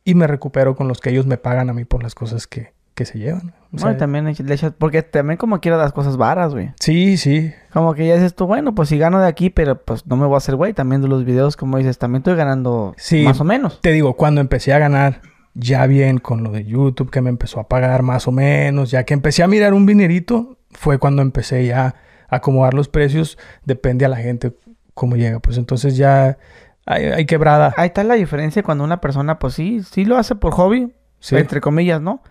y 0.03 0.16
me 0.16 0.28
recupero 0.28 0.76
con 0.76 0.89
los 0.89 0.99
que 0.99 1.11
ellos 1.11 1.28
me 1.28 1.38
pagan 1.38 1.70
a 1.70 1.74
mí 1.74 1.86
por 1.86 2.03
las 2.03 2.14
cosas 2.14 2.45
que, 2.45 2.72
que 2.94 3.06
se 3.06 3.20
llevan. 3.20 3.54
O 3.82 3.96
también 3.96 4.26
le 4.26 4.54
echas, 4.54 4.74
porque 4.78 5.02
también 5.02 5.38
como 5.38 5.60
quiero 5.60 5.78
las 5.78 5.94
cosas 5.94 6.16
varas, 6.16 6.54
güey. 6.54 6.72
Sí, 6.80 7.18
sí. 7.18 7.52
Como 7.72 7.96
que 7.96 8.06
ya 8.06 8.14
dices 8.14 8.36
tú, 8.36 8.46
bueno, 8.46 8.76
pues 8.76 8.89
si 8.89 9.00
gano 9.00 9.20
de 9.20 9.28
aquí, 9.28 9.50
pero 9.50 9.82
pues 9.82 10.06
no 10.06 10.16
me 10.16 10.28
voy 10.28 10.36
a 10.36 10.38
hacer 10.38 10.56
güey. 10.56 10.74
También 10.74 11.02
de 11.02 11.08
los 11.08 11.26
videos, 11.26 11.58
como 11.58 11.78
dices, 11.78 11.98
también 11.98 12.20
estoy 12.20 12.36
ganando 12.36 12.94
sí, 12.98 13.24
más 13.24 13.41
o 13.41 13.44
menos. 13.44 13.82
Te 13.82 13.91
digo, 13.91 14.16
cuando 14.16 14.41
empecé 14.41 14.74
a 14.74 14.80
ganar 14.80 15.22
ya 15.56 15.88
bien 15.88 16.20
con 16.20 16.44
lo 16.44 16.52
de 16.52 16.66
YouTube, 16.66 17.10
que 17.10 17.22
me 17.22 17.30
empezó 17.30 17.60
a 17.60 17.68
pagar 17.68 18.04
más 18.04 18.28
o 18.28 18.32
menos, 18.32 18.91
ya 18.91 19.04
que 19.06 19.16
empecé 19.16 19.41
a 19.41 19.48
mirar 19.48 19.74
un 19.74 19.88
dinerito, 19.88 20.58
fue 20.72 21.00
cuando 21.00 21.22
empecé 21.24 21.66
ya 21.66 21.96
acomodar 22.30 22.74
los 22.74 22.89
precios 22.89 23.38
depende 23.66 24.06
a 24.06 24.10
la 24.10 24.18
gente 24.18 24.54
cómo 24.94 25.16
llega. 25.16 25.39
Pues 25.39 25.58
entonces 25.58 25.98
ya 25.98 26.38
hay, 26.86 27.26
quebrada. 27.26 27.74
Ahí 27.78 27.88
está 27.88 28.04
la 28.04 28.16
diferencia 28.16 28.64
cuando 28.64 28.84
una 28.84 29.02
persona, 29.02 29.39
pues 29.39 29.54
sí, 29.54 29.82
sí 29.84 30.06
lo 30.06 30.18
hace 30.18 30.36
por 30.36 30.54
hobby, 30.54 30.94
entre 31.32 31.62
comillas, 31.62 32.02
¿no? 32.02 32.22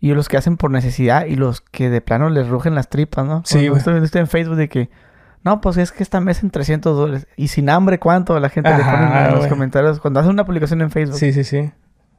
Y 0.00 0.12
los 0.12 0.28
que 0.28 0.36
hacen 0.36 0.56
por 0.56 0.70
necesidad 0.70 1.26
y 1.26 1.36
los 1.36 1.60
que 1.60 1.88
de 1.90 2.00
plano 2.00 2.28
les 2.28 2.48
rugen 2.48 2.74
las 2.74 2.88
tripas, 2.88 3.24
¿no? 3.26 3.42
Sí, 3.44 3.66
estoy, 3.66 4.02
estoy 4.02 4.20
en 4.20 4.26
Facebook 4.26 4.56
de 4.56 4.68
que, 4.68 4.90
no, 5.42 5.60
pues 5.60 5.78
es 5.78 5.92
que 5.92 6.02
esta 6.02 6.20
mes 6.20 6.42
en 6.42 6.50
300 6.50 6.96
dólares. 6.96 7.26
Y 7.36 7.48
sin 7.48 7.70
hambre, 7.70 7.98
¿cuánto? 7.98 8.38
La 8.38 8.48
gente 8.50 8.70
le 8.70 8.84
pone 8.84 9.26
en 9.28 9.34
los 9.34 9.46
comentarios 9.46 10.00
cuando 10.00 10.20
hace 10.20 10.28
una 10.28 10.44
publicación 10.44 10.82
en 10.82 10.90
Facebook. 10.90 11.18
Sí, 11.18 11.32
sí, 11.32 11.44
sí. 11.44 11.70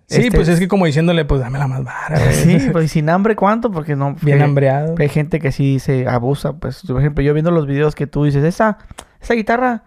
Sí, 0.07 0.21
este 0.21 0.37
pues 0.37 0.47
es 0.47 0.59
que 0.59 0.69
como 0.69 0.85
diciéndole, 0.85 1.25
pues 1.25 1.41
dame 1.41 1.59
la 1.59 1.67
más 1.67 1.83
barata. 1.83 2.31
Sí, 2.31 2.69
pues 2.71 2.91
sin 2.91 3.09
hambre, 3.09 3.35
¿cuánto? 3.35 3.71
Porque 3.71 3.95
no. 3.97 4.15
Bien 4.21 4.41
hambreado. 4.41 4.95
Hay 4.97 5.09
gente 5.09 5.39
que 5.39 5.51
sí 5.51 5.79
se 5.79 6.07
abusa. 6.07 6.53
Pues, 6.53 6.83
por 6.87 7.01
ejemplo, 7.01 7.21
yo 7.23 7.33
viendo 7.33 7.51
los 7.51 7.67
videos 7.67 7.93
que 7.93 8.07
tú 8.07 8.23
dices, 8.23 8.45
esa, 8.45 8.77
esa 9.21 9.33
guitarra, 9.33 9.83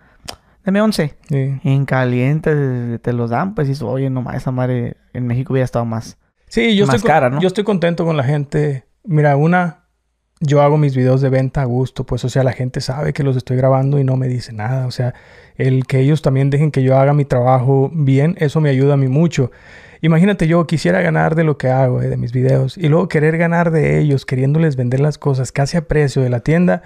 dame 0.62 0.82
11. 0.82 1.16
Sí. 1.26 1.60
En 1.64 1.86
caliente 1.86 2.98
te 2.98 3.12
los 3.14 3.30
dan, 3.30 3.54
pues 3.54 3.68
dices, 3.68 3.82
oye, 3.82 4.10
nomás, 4.10 4.36
esa 4.36 4.50
madre 4.50 4.98
en 5.14 5.26
México 5.26 5.54
hubiera 5.54 5.64
estado 5.64 5.86
más. 5.86 6.18
Sí, 6.50 6.74
yo, 6.74 6.84
estoy, 6.84 7.00
cara, 7.00 7.30
¿no? 7.30 7.40
yo 7.40 7.46
estoy 7.46 7.62
contento 7.62 8.04
con 8.04 8.16
la 8.16 8.24
gente. 8.24 8.84
Mira, 9.04 9.36
una, 9.36 9.84
yo 10.40 10.60
hago 10.62 10.78
mis 10.78 10.96
videos 10.96 11.20
de 11.20 11.30
venta 11.30 11.62
a 11.62 11.64
gusto, 11.64 12.04
pues, 12.04 12.24
o 12.24 12.28
sea, 12.28 12.42
la 12.42 12.52
gente 12.52 12.80
sabe 12.80 13.12
que 13.12 13.22
los 13.22 13.36
estoy 13.36 13.56
grabando 13.56 14.00
y 14.00 14.04
no 14.04 14.16
me 14.16 14.26
dice 14.26 14.52
nada. 14.52 14.86
O 14.88 14.90
sea, 14.90 15.14
el 15.56 15.86
que 15.86 16.00
ellos 16.00 16.22
también 16.22 16.50
dejen 16.50 16.72
que 16.72 16.82
yo 16.82 16.98
haga 16.98 17.14
mi 17.14 17.24
trabajo 17.24 17.90
bien, 17.94 18.34
eso 18.40 18.60
me 18.60 18.68
ayuda 18.68 18.94
a 18.94 18.96
mí 18.96 19.06
mucho. 19.06 19.52
Imagínate 20.00 20.48
yo 20.48 20.66
quisiera 20.66 21.00
ganar 21.00 21.36
de 21.36 21.44
lo 21.44 21.56
que 21.56 21.68
hago, 21.68 22.02
eh, 22.02 22.08
de 22.08 22.16
mis 22.16 22.32
videos, 22.32 22.76
y 22.76 22.88
luego 22.88 23.06
querer 23.06 23.38
ganar 23.38 23.70
de 23.70 24.00
ellos, 24.00 24.26
queriéndoles 24.26 24.74
vender 24.74 24.98
las 24.98 25.18
cosas 25.18 25.52
casi 25.52 25.76
a 25.76 25.86
precio 25.86 26.20
de 26.20 26.30
la 26.30 26.40
tienda. 26.40 26.82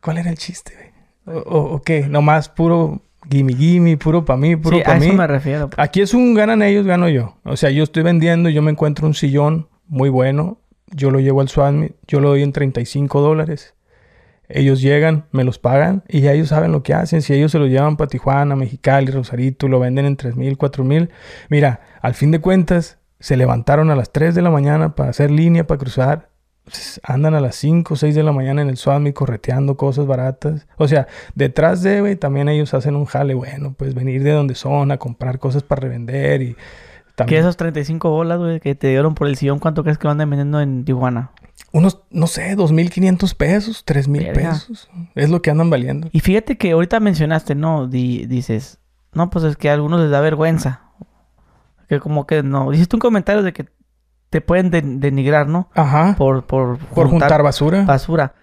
¿Cuál 0.00 0.16
era 0.18 0.30
el 0.30 0.38
chiste? 0.38 0.94
O, 1.26 1.40
o, 1.40 1.82
qué? 1.82 2.06
Nomás 2.08 2.48
puro 2.48 3.02
gimme 3.30 3.54
gimme, 3.54 3.96
puro 3.96 4.24
para 4.24 4.36
mí, 4.36 4.56
puro 4.56 4.82
para 4.82 4.98
mí. 4.98 5.06
A 5.06 5.08
eso 5.08 5.16
me 5.16 5.26
refiero. 5.26 5.70
Pues. 5.70 5.78
Aquí 5.78 6.00
es 6.00 6.14
un 6.14 6.34
ganan 6.34 6.62
ellos, 6.62 6.86
gano 6.86 7.08
yo. 7.08 7.36
O 7.44 7.56
sea, 7.56 7.70
yo 7.70 7.82
estoy 7.82 8.02
vendiendo, 8.02 8.48
yo 8.48 8.62
me 8.62 8.70
encuentro 8.70 9.06
un 9.06 9.14
sillón 9.14 9.68
muy 9.86 10.08
bueno, 10.08 10.58
yo 10.90 11.10
lo 11.10 11.20
llevo 11.20 11.40
al 11.40 11.48
Swami, 11.48 11.90
yo 12.06 12.20
lo 12.20 12.30
doy 12.30 12.42
en 12.42 12.52
35 12.52 13.20
dólares. 13.20 13.74
Ellos 14.48 14.80
llegan, 14.80 15.24
me 15.32 15.42
los 15.42 15.58
pagan 15.58 16.04
y 16.08 16.20
ya 16.20 16.32
ellos 16.32 16.48
saben 16.48 16.70
lo 16.70 16.82
que 16.82 16.94
hacen. 16.94 17.20
Si 17.20 17.34
ellos 17.34 17.50
se 17.50 17.58
lo 17.58 17.66
llevan 17.66 17.96
para 17.96 18.08
Tijuana, 18.08 18.54
Mexicali, 18.54 19.10
Rosarito, 19.10 19.66
lo 19.66 19.80
venden 19.80 20.06
en 20.06 20.16
tres 20.16 20.36
mil, 20.36 20.56
cuatro 20.56 20.84
mil. 20.84 21.10
Mira, 21.48 21.80
al 22.00 22.14
fin 22.14 22.30
de 22.30 22.38
cuentas, 22.38 22.98
se 23.18 23.36
levantaron 23.36 23.90
a 23.90 23.96
las 23.96 24.12
3 24.12 24.34
de 24.34 24.42
la 24.42 24.50
mañana 24.50 24.94
para 24.94 25.10
hacer 25.10 25.30
línea, 25.30 25.66
para 25.66 25.78
cruzar. 25.78 26.28
Andan 27.02 27.34
a 27.34 27.40
las 27.40 27.56
5 27.56 27.94
o 27.94 27.96
6 27.96 28.14
de 28.14 28.22
la 28.22 28.32
mañana 28.32 28.62
en 28.62 28.68
el 28.68 28.76
Swami 28.76 29.12
correteando 29.12 29.76
cosas 29.76 30.06
baratas. 30.06 30.66
O 30.76 30.88
sea, 30.88 31.06
detrás 31.34 31.82
de, 31.82 32.00
güey, 32.00 32.16
también 32.16 32.48
ellos 32.48 32.74
hacen 32.74 32.96
un 32.96 33.04
jale 33.04 33.34
bueno, 33.34 33.74
pues 33.76 33.94
venir 33.94 34.22
de 34.22 34.32
donde 34.32 34.54
son 34.54 34.90
a 34.90 34.98
comprar 34.98 35.38
cosas 35.38 35.62
para 35.62 35.82
revender 35.82 36.42
y 36.42 36.56
también. 37.14 37.36
¿Qué 37.36 37.40
esos 37.40 37.56
35 37.56 38.10
bolas, 38.10 38.38
güey, 38.38 38.60
que 38.60 38.74
te 38.74 38.88
dieron 38.88 39.14
por 39.14 39.26
el 39.26 39.36
sillón, 39.36 39.58
cuánto 39.58 39.82
crees 39.82 39.98
que 39.98 40.06
van 40.06 40.18
vendiendo 40.18 40.60
en 40.60 40.84
Tijuana? 40.84 41.30
unos, 41.72 42.00
no 42.10 42.26
sé, 42.26 42.56
2.500 42.56 43.34
pesos, 43.34 43.84
3.000 43.84 44.32
pesos. 44.32 44.90
Es 45.14 45.30
lo 45.30 45.42
que 45.42 45.50
andan 45.50 45.68
valiendo. 45.68 46.08
Y 46.12 46.20
fíjate 46.20 46.56
que 46.56 46.72
ahorita 46.72 47.00
mencionaste, 47.00 47.54
¿no? 47.54 47.86
dices, 47.86 48.78
no, 49.12 49.30
pues 49.30 49.44
es 49.44 49.56
que 49.56 49.68
a 49.68 49.74
algunos 49.74 50.00
les 50.00 50.10
da 50.10 50.20
vergüenza. 50.20 50.82
Que 51.88 52.00
como 52.00 52.26
que 52.26 52.42
no. 52.42 52.72
Hiciste 52.72 52.96
un 52.96 53.00
comentario 53.00 53.42
de 53.42 53.52
que 53.52 53.66
te 54.30 54.40
pueden 54.40 54.70
denigrar, 55.00 55.48
¿no? 55.48 55.68
Ajá. 55.74 56.14
Por, 56.16 56.44
por, 56.44 56.78
por 56.78 57.08
juntar, 57.08 57.42
basura. 57.42 57.84
Basura. 57.84 58.34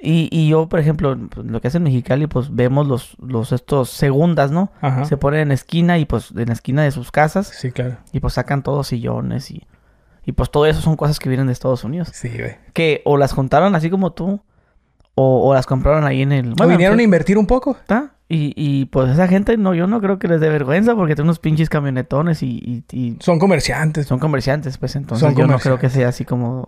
Y, 0.00 0.28
y 0.30 0.48
yo, 0.48 0.68
por 0.68 0.78
ejemplo, 0.78 1.16
pues, 1.28 1.46
lo 1.46 1.60
que 1.60 1.68
hace 1.68 1.78
en 1.78 1.82
Mexicali, 1.82 2.28
pues 2.28 2.54
vemos 2.54 2.86
los, 2.86 3.16
los 3.20 3.52
estos 3.52 3.90
segundas, 3.90 4.50
¿no? 4.50 4.70
Ajá. 4.80 5.04
Se 5.04 5.16
ponen 5.16 5.40
en 5.40 5.52
esquina 5.52 5.98
y 5.98 6.04
pues 6.04 6.30
en 6.36 6.46
la 6.46 6.52
esquina 6.52 6.82
de 6.82 6.92
sus 6.92 7.10
casas. 7.10 7.48
Sí, 7.48 7.72
claro. 7.72 7.96
Y 8.12 8.20
pues 8.20 8.34
sacan 8.34 8.62
todos 8.62 8.86
sillones 8.86 9.50
y 9.50 9.66
y 10.28 10.32
pues 10.32 10.50
todo 10.50 10.66
eso 10.66 10.82
son 10.82 10.94
cosas 10.96 11.18
que 11.18 11.30
vienen 11.30 11.46
de 11.46 11.54
Estados 11.54 11.84
Unidos. 11.84 12.10
Sí, 12.12 12.28
güey. 12.28 12.58
Que 12.74 13.00
o 13.06 13.16
las 13.16 13.32
contaron 13.32 13.74
así 13.74 13.88
como 13.88 14.12
tú, 14.12 14.42
o, 15.14 15.54
las 15.54 15.64
compraron 15.64 16.04
ahí 16.04 16.20
en 16.20 16.32
el... 16.32 16.52
Bueno, 16.52 16.72
vinieron 16.72 16.98
a 16.98 17.02
invertir 17.02 17.38
un 17.38 17.46
poco. 17.46 17.70
¿Está? 17.70 18.12
Y, 18.30 18.52
y 18.56 18.84
pues 18.86 19.10
esa 19.10 19.26
gente, 19.26 19.56
no, 19.56 19.74
yo 19.74 19.86
no 19.86 20.00
creo 20.00 20.18
que 20.18 20.28
les 20.28 20.40
dé 20.40 20.50
vergüenza 20.50 20.94
porque 20.94 21.14
tienen 21.14 21.28
unos 21.28 21.38
pinches 21.38 21.70
camionetones 21.70 22.42
y, 22.42 22.84
y, 22.92 23.16
Son 23.20 23.38
comerciantes. 23.38 24.06
Son 24.06 24.18
comerciantes, 24.18 24.76
pues 24.76 24.96
entonces 24.96 25.34
yo 25.34 25.46
no 25.46 25.58
creo 25.58 25.78
que 25.78 25.90
sea 25.90 26.08
así 26.08 26.24
como... 26.24 26.64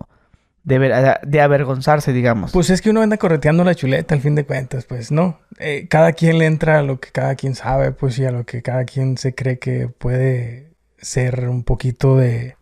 De, 0.63 0.77
de, 1.23 1.41
avergonzarse, 1.41 2.13
digamos. 2.13 2.51
Pues 2.51 2.69
es 2.69 2.83
que 2.83 2.91
uno 2.91 3.01
anda 3.01 3.17
correteando 3.17 3.63
la 3.63 3.73
chuleta 3.73 4.13
al 4.13 4.21
fin 4.21 4.35
de 4.35 4.45
cuentas, 4.45 4.85
pues 4.85 5.11
no. 5.11 5.39
Eh, 5.57 5.87
cada 5.89 6.13
quien 6.13 6.37
le 6.37 6.45
entra 6.45 6.77
a 6.77 6.83
lo 6.83 6.99
que 6.99 7.09
cada 7.09 7.33
quien 7.33 7.55
sabe, 7.55 7.91
pues 7.91 8.19
y 8.19 8.25
a 8.25 8.31
lo 8.31 8.45
que 8.45 8.61
cada 8.61 8.85
quien 8.85 9.17
se 9.17 9.33
cree 9.33 9.57
que 9.57 9.87
puede 9.87 10.71
ser 10.99 11.49
un 11.49 11.63
poquito 11.63 12.15
de 12.15 12.57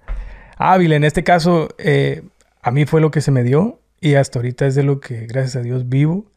hábil. 0.58 0.94
En 0.94 1.04
este 1.04 1.26
caso, 1.26 1.68
eh, 1.78 2.24
a 2.62 2.72
mí 2.72 2.86
fue 2.86 3.02
lo 3.02 3.12
que 3.12 3.20
se 3.20 3.32
me 3.32 3.44
dio 3.44 3.82
y 4.00 4.16
hasta 4.16 4.40
ahorita 4.40 4.66
es 4.66 4.76
de 4.76 4.84
lo 4.84 5.00
que, 5.00 5.26
gracias 5.28 5.58
a 5.58 5.62
Dios, 5.62 5.90
vivo. 5.90 6.32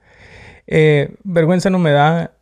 Eh, 0.67 1.15
vergüenza 1.25 1.71
no 1.71 1.79
me 1.79 1.93
da. 1.93 2.33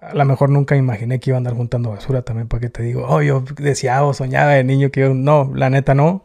A 0.00 0.14
lo 0.14 0.24
mejor 0.24 0.50
nunca 0.50 0.76
imaginé 0.76 1.20
que 1.20 1.30
iba 1.30 1.36
a 1.36 1.38
andar 1.38 1.54
juntando 1.54 1.90
basura 1.90 2.22
también, 2.22 2.48
para 2.48 2.60
que 2.60 2.70
te 2.70 2.82
digo, 2.82 3.06
oh, 3.08 3.22
yo 3.22 3.44
deseaba 3.56 4.06
o 4.06 4.14
soñaba 4.14 4.52
de 4.52 4.64
niño 4.64 4.90
que 4.90 5.00
yo, 5.00 5.14
no, 5.14 5.52
la 5.54 5.70
neta 5.70 5.94
no. 5.94 6.24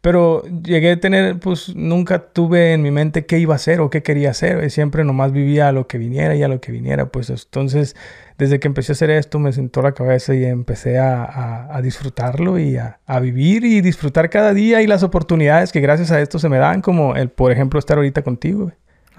Pero 0.00 0.42
llegué 0.62 0.92
a 0.92 1.00
tener, 1.00 1.38
pues 1.40 1.76
nunca 1.76 2.32
tuve 2.32 2.72
en 2.72 2.80
mi 2.80 2.90
mente 2.90 3.26
qué 3.26 3.38
iba 3.38 3.54
a 3.54 3.56
hacer 3.56 3.80
o 3.80 3.90
qué 3.90 4.02
quería 4.02 4.30
hacer. 4.30 4.70
Siempre 4.70 5.04
nomás 5.04 5.30
vivía 5.32 5.68
a 5.68 5.72
lo 5.72 5.86
que 5.86 5.98
viniera 5.98 6.34
y 6.34 6.42
a 6.42 6.48
lo 6.48 6.58
que 6.60 6.72
viniera. 6.72 7.10
Pues 7.10 7.28
entonces, 7.28 7.96
desde 8.38 8.60
que 8.60 8.68
empecé 8.68 8.92
a 8.92 8.94
hacer 8.94 9.10
esto, 9.10 9.38
me 9.38 9.52
sentó 9.52 9.82
la 9.82 9.92
cabeza 9.92 10.34
y 10.34 10.44
empecé 10.44 10.98
a, 10.98 11.76
a, 11.76 11.82
disfrutarlo 11.82 12.58
y 12.58 12.78
a, 12.78 12.98
a, 13.06 13.20
vivir 13.20 13.64
y 13.66 13.82
disfrutar 13.82 14.30
cada 14.30 14.54
día 14.54 14.80
y 14.80 14.86
las 14.86 15.02
oportunidades 15.02 15.70
que 15.70 15.80
gracias 15.80 16.10
a 16.12 16.20
esto 16.22 16.38
se 16.38 16.48
me 16.48 16.56
dan, 16.56 16.80
como 16.80 17.14
el, 17.14 17.28
por 17.28 17.52
ejemplo, 17.52 17.78
estar 17.78 17.98
ahorita 17.98 18.22
contigo. 18.22 18.72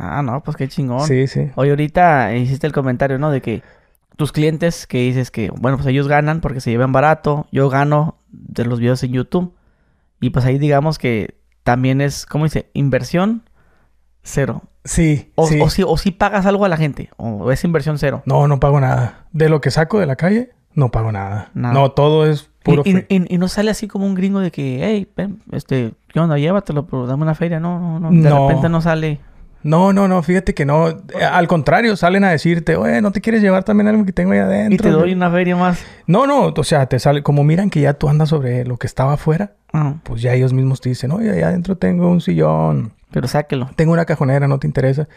Ah, 0.03 0.23
no, 0.23 0.41
pues 0.41 0.57
qué 0.57 0.67
chingón. 0.67 1.07
Sí, 1.07 1.27
sí. 1.27 1.51
Hoy 1.55 1.69
ahorita 1.69 2.35
hiciste 2.35 2.65
el 2.65 2.73
comentario, 2.73 3.19
¿no? 3.19 3.29
De 3.29 3.41
que 3.41 3.61
tus 4.17 4.31
clientes 4.31 4.87
que 4.87 4.97
dices 4.97 5.29
que, 5.29 5.51
bueno, 5.51 5.77
pues 5.77 5.87
ellos 5.87 6.07
ganan 6.07 6.41
porque 6.41 6.59
se 6.59 6.71
llevan 6.71 6.91
barato, 6.91 7.47
yo 7.51 7.69
gano 7.69 8.15
de 8.31 8.65
los 8.65 8.79
videos 8.79 9.03
en 9.03 9.13
YouTube. 9.13 9.53
Y 10.19 10.31
pues 10.31 10.45
ahí 10.45 10.57
digamos 10.57 10.97
que 10.97 11.35
también 11.63 12.01
es, 12.01 12.25
¿cómo 12.25 12.45
dice? 12.45 12.69
Inversión 12.73 13.43
cero. 14.23 14.63
Sí, 14.83 15.31
o, 15.35 15.45
sí. 15.45 15.59
O, 15.61 15.69
si, 15.69 15.83
o 15.83 15.97
si 15.97 16.09
pagas 16.09 16.47
algo 16.47 16.65
a 16.65 16.69
la 16.69 16.77
gente, 16.77 17.11
o 17.17 17.51
es 17.51 17.63
inversión 17.63 17.99
cero. 17.99 18.23
No, 18.25 18.47
no 18.47 18.59
pago 18.59 18.79
nada. 18.79 19.27
De 19.31 19.49
lo 19.49 19.61
que 19.61 19.69
saco 19.69 19.99
de 19.99 20.07
la 20.07 20.15
calle, 20.15 20.49
no 20.73 20.89
pago 20.89 21.11
nada. 21.11 21.51
No, 21.53 21.91
todo 21.91 22.25
es 22.25 22.49
puro 22.63 22.81
y, 22.85 22.97
y, 23.07 23.35
y, 23.35 23.37
no 23.37 23.47
sale 23.47 23.69
así 23.69 23.87
como 23.87 24.05
un 24.05 24.15
gringo 24.15 24.39
de 24.39 24.51
que, 24.51 24.79
hey, 24.83 25.07
ven, 25.15 25.41
este, 25.51 25.93
¿qué 26.07 26.19
onda? 26.19 26.37
Llévatelo, 26.37 26.87
pero 26.87 27.05
dame 27.05 27.23
una 27.23 27.35
feria. 27.35 27.59
No, 27.59 27.99
no, 27.99 28.11
no. 28.11 28.21
De 28.21 28.29
repente 28.29 28.69
no 28.69 28.81
sale. 28.81 29.19
No, 29.63 29.93
no, 29.93 30.07
no, 30.07 30.23
fíjate 30.23 30.53
que 30.53 30.65
no. 30.65 30.89
Eh, 30.89 31.23
al 31.31 31.47
contrario, 31.47 31.95
salen 31.95 32.23
a 32.23 32.31
decirte, 32.31 32.75
oye, 32.75 33.01
¿no 33.01 33.11
te 33.11 33.21
quieres 33.21 33.41
llevar 33.41 33.63
también 33.63 33.87
algo 33.87 34.05
que 34.05 34.11
tengo 34.11 34.31
ahí 34.31 34.39
adentro? 34.39 34.89
Y 34.89 34.91
te 34.91 34.97
doy 34.97 35.13
una 35.13 35.29
feria 35.29 35.55
más. 35.55 35.85
No, 36.07 36.25
no, 36.25 36.53
o 36.55 36.63
sea, 36.63 36.87
te 36.87 36.99
sale, 36.99 37.23
como 37.23 37.43
miran 37.43 37.69
que 37.69 37.81
ya 37.81 37.93
tú 37.93 38.09
andas 38.09 38.29
sobre 38.29 38.65
lo 38.65 38.77
que 38.77 38.87
estaba 38.87 39.13
afuera, 39.13 39.53
pues 40.03 40.21
ya 40.21 40.33
ellos 40.33 40.53
mismos 40.53 40.81
te 40.81 40.89
dicen, 40.89 41.11
oye, 41.11 41.31
ahí 41.31 41.41
adentro 41.41 41.77
tengo 41.77 42.09
un 42.09 42.21
sillón. 42.21 42.93
Pero 43.11 43.27
sáquelo. 43.27 43.69
Tengo 43.75 43.93
una 43.93 44.05
cajonera, 44.05 44.47
¿no 44.47 44.59
te 44.59 44.67
interesa? 44.67 45.07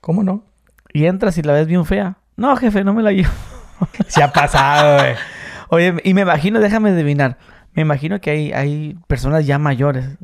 ¿Cómo 0.00 0.22
no? 0.22 0.44
Y 0.92 1.06
entras 1.06 1.38
y 1.38 1.42
la 1.42 1.52
ves 1.52 1.66
bien 1.66 1.84
fea. 1.84 2.18
No, 2.36 2.56
jefe, 2.56 2.84
no 2.84 2.94
me 2.94 3.02
la 3.02 3.12
llevo. 3.12 3.30
Se 4.08 4.22
ha 4.22 4.32
pasado, 4.32 4.98
güey. 4.98 5.14
Oye, 5.68 5.94
y 6.04 6.14
me 6.14 6.22
imagino, 6.22 6.58
déjame 6.58 6.90
adivinar. 6.90 7.38
Me 7.74 7.82
imagino 7.82 8.20
que 8.20 8.30
hay, 8.30 8.52
hay 8.52 8.98
personas 9.06 9.46
ya 9.46 9.58
mayores. 9.58 10.18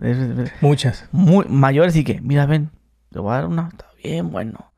Muchas. 0.61 1.09
Muy 1.13 1.47
mayores 1.49 1.95
y 1.95 2.03
que, 2.03 2.21
mira, 2.21 2.47
ven, 2.47 2.71
te 3.17 3.23
voy 3.23 3.33
a 3.33 3.37
dar 3.37 3.47
una, 3.47 3.69
está 3.73 3.87
bien 4.05 4.31
bueno. 4.31 4.71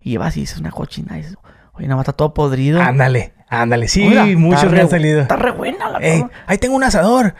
Y 0.00 0.16
vas 0.18 0.36
y 0.36 0.40
dices 0.42 0.60
una 0.60 0.70
cochina 0.70 1.18
y 1.18 1.22
dices, 1.22 1.36
oye, 1.72 1.88
nada 1.88 1.96
más 1.96 2.04
está 2.04 2.12
todo 2.12 2.32
podrido. 2.32 2.80
Ándale, 2.80 3.32
ándale. 3.48 3.88
Sí, 3.88 4.08
muchos 4.36 4.70
me 4.70 4.80
han 4.80 4.88
salido. 4.88 5.22
Está 5.22 5.34
re 5.34 5.50
buena 5.50 5.90
la 5.90 5.98
Ey, 5.98 6.24
Ahí 6.46 6.58
tengo 6.58 6.76
un 6.76 6.84
asador. 6.84 7.34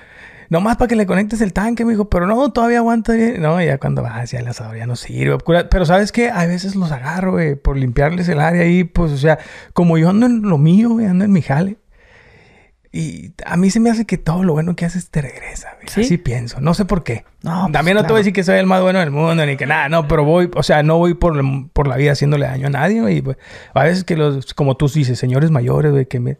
Nomás 0.49 0.79
para 0.79 0.89
que 0.89 0.97
le 0.97 1.07
conectes 1.07 1.41
el 1.43 1.53
tanque, 1.53 1.85
me 1.85 1.93
dijo, 1.93 2.11
pero 2.11 2.27
no, 2.27 2.51
todavía 2.51 2.79
aguanta 2.79 3.13
bien. 3.13 3.41
No, 3.41 3.63
ya 3.63 3.79
cuando 3.79 4.03
vas, 4.03 4.33
ya 4.33 4.41
el 4.41 4.49
asador 4.49 4.77
ya 4.77 4.87
no 4.89 4.97
sirve. 4.97 5.39
Pero 5.71 5.87
¿sabes 5.87 6.11
qué? 6.11 6.29
A 6.29 6.45
veces 6.47 6.75
los 6.75 6.91
agarro, 6.91 7.31
güey, 7.31 7.55
por 7.55 7.77
limpiarles 7.77 8.29
el 8.29 8.41
área 8.41 8.63
ahí, 8.63 8.83
pues, 8.83 9.13
o 9.13 9.17
sea, 9.17 9.39
como 9.75 9.97
yo 9.97 10.11
ando 10.11 10.27
en 10.27 10.43
lo 10.43 10.59
mío, 10.59 10.91
güey, 10.91 11.07
ando 11.07 11.25
en 11.25 11.31
mi 11.31 11.41
jale. 11.41 11.77
Y 12.93 13.35
a 13.45 13.57
mí 13.57 13.71
se 13.71 13.79
me 13.79 13.89
hace 13.89 14.05
que 14.05 14.19
todo 14.19 14.43
lo 14.43 14.53
bueno 14.53 14.75
que 14.75 14.85
haces 14.85 15.11
te 15.11 15.23
regresa, 15.23 15.69
güey. 15.77 16.05
Así 16.05 16.19
pienso. 16.19 16.61
No 16.61 16.75
sé 16.75 16.85
por 16.85 17.05
qué. 17.05 17.25
No, 17.43 17.63
pues 17.63 17.73
También 17.73 17.97
no 17.97 18.03
te 18.03 18.09
voy 18.09 18.17
a 18.17 18.19
decir 18.19 18.33
que 18.33 18.43
soy 18.43 18.59
el 18.59 18.67
más 18.67 18.83
bueno 18.83 18.99
del 18.99 19.13
mundo, 19.13 19.47
ni 19.47 19.57
que 19.57 19.67
nada, 19.67 19.89
no, 19.89 20.09
pero 20.09 20.25
voy, 20.25 20.51
o 20.55 20.63
sea, 20.65 20.83
no 20.83 20.99
voy 20.99 21.15
por, 21.15 21.41
por 21.73 21.87
la 21.87 21.97
vida 21.97 22.13
haciéndole 22.13 22.47
daño 22.47 22.67
a 22.67 22.71
nadie, 22.71 23.01
güey. 23.01 23.23
Pues, 23.23 23.37
a 23.75 23.85
veces 23.85 24.03
que 24.03 24.17
los, 24.17 24.55
como 24.55 24.77
tú 24.77 24.89
dices, 24.89 25.19
señores 25.19 25.53
mayores, 25.53 25.93
güey, 25.93 26.07
que 26.07 26.19
me, 26.19 26.39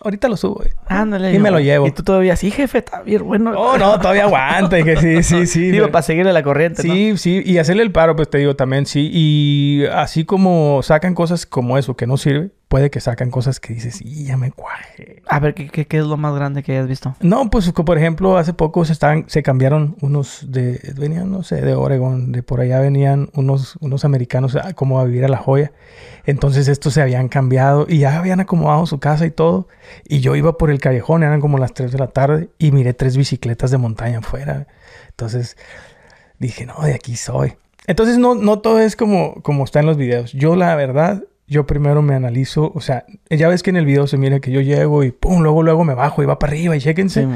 Ahorita 0.00 0.28
lo 0.28 0.36
subo, 0.36 0.54
güey. 0.56 0.68
Ándale. 0.88 1.32
Y 1.32 1.38
me 1.38 1.50
lo 1.50 1.60
llevo. 1.60 1.86
Y 1.86 1.92
tú 1.92 2.02
todavía, 2.02 2.34
sí, 2.34 2.50
jefe, 2.50 2.78
está 2.78 3.02
bien 3.02 3.24
bueno. 3.24 3.52
No, 3.52 3.78
no, 3.78 3.98
todavía 4.00 4.24
aguanta. 4.24 4.78
Y 4.78 4.84
que 4.84 4.96
sí, 4.96 5.22
sí, 5.22 5.46
sí. 5.46 5.70
Digo, 5.72 5.90
para 5.90 6.02
seguirle 6.02 6.32
la 6.32 6.42
corriente, 6.42 6.82
Sí, 6.82 7.16
sí. 7.16 7.42
Y 7.44 7.58
hacerle 7.58 7.82
el 7.82 7.92
paro, 7.92 8.16
pues 8.16 8.28
te 8.28 8.38
digo 8.38 8.56
también, 8.56 8.86
sí. 8.86 9.10
Y 9.12 9.84
así 9.92 10.24
como 10.24 10.82
sacan 10.82 11.14
cosas 11.14 11.46
como 11.46 11.78
eso 11.78 11.96
que 11.96 12.06
no 12.06 12.16
sirve, 12.16 12.50
puede 12.72 12.88
que 12.88 13.00
sacan 13.00 13.30
cosas 13.30 13.60
que 13.60 13.74
dices, 13.74 13.96
sí, 13.96 14.24
ya 14.24 14.38
me 14.38 14.50
cuaje. 14.50 15.20
A 15.28 15.40
ver, 15.40 15.52
¿qué, 15.52 15.68
qué, 15.68 15.86
qué 15.86 15.98
es 15.98 16.06
lo 16.06 16.16
más 16.16 16.34
grande 16.34 16.62
que 16.62 16.72
hayas 16.72 16.88
visto? 16.88 17.14
No, 17.20 17.50
pues 17.50 17.70
por 17.70 17.98
ejemplo, 17.98 18.38
hace 18.38 18.54
poco 18.54 18.86
se 18.86 18.94
estaban, 18.94 19.26
se 19.28 19.42
cambiaron 19.42 19.94
unos 20.00 20.50
de, 20.50 20.80
venían, 20.96 21.30
no 21.30 21.42
sé, 21.42 21.60
de 21.60 21.74
Oregon, 21.74 22.32
de 22.32 22.42
por 22.42 22.62
allá 22.62 22.80
venían 22.80 23.28
unos, 23.34 23.76
unos 23.82 24.06
americanos 24.06 24.56
a, 24.56 24.72
como 24.72 25.00
a 25.00 25.04
vivir 25.04 25.26
a 25.26 25.28
La 25.28 25.36
Joya. 25.36 25.72
Entonces 26.24 26.66
estos 26.66 26.94
se 26.94 27.02
habían 27.02 27.28
cambiado 27.28 27.84
y 27.86 27.98
ya 27.98 28.16
habían 28.16 28.40
acomodado 28.40 28.86
su 28.86 28.98
casa 28.98 29.26
y 29.26 29.30
todo. 29.30 29.68
Y 30.08 30.20
yo 30.20 30.34
iba 30.34 30.56
por 30.56 30.70
el 30.70 30.80
callejón, 30.80 31.24
eran 31.24 31.42
como 31.42 31.58
las 31.58 31.74
3 31.74 31.92
de 31.92 31.98
la 31.98 32.06
tarde, 32.06 32.48
y 32.58 32.72
miré 32.72 32.94
tres 32.94 33.18
bicicletas 33.18 33.70
de 33.70 33.76
montaña 33.76 34.20
afuera. 34.20 34.66
Entonces 35.10 35.58
dije, 36.38 36.64
no, 36.64 36.80
de 36.80 36.94
aquí 36.94 37.16
soy. 37.16 37.52
Entonces 37.86 38.16
no, 38.16 38.34
no 38.34 38.60
todo 38.60 38.78
es 38.78 38.96
como, 38.96 39.42
como 39.42 39.64
está 39.64 39.80
en 39.80 39.86
los 39.86 39.98
videos. 39.98 40.32
Yo 40.32 40.56
la 40.56 40.74
verdad 40.74 41.22
yo 41.52 41.66
primero 41.66 42.02
me 42.02 42.14
analizo, 42.14 42.72
o 42.74 42.80
sea, 42.80 43.04
ya 43.28 43.48
ves 43.48 43.62
que 43.62 43.70
en 43.70 43.76
el 43.76 43.84
video 43.84 44.06
se 44.06 44.16
mira 44.16 44.40
que 44.40 44.50
yo 44.50 44.60
llego 44.62 45.04
y 45.04 45.12
pum, 45.12 45.42
luego 45.42 45.62
luego 45.62 45.84
me 45.84 45.94
bajo 45.94 46.22
y 46.22 46.26
va 46.26 46.38
para 46.38 46.52
arriba 46.52 46.74
y 46.74 46.80
chéquense. 46.80 47.28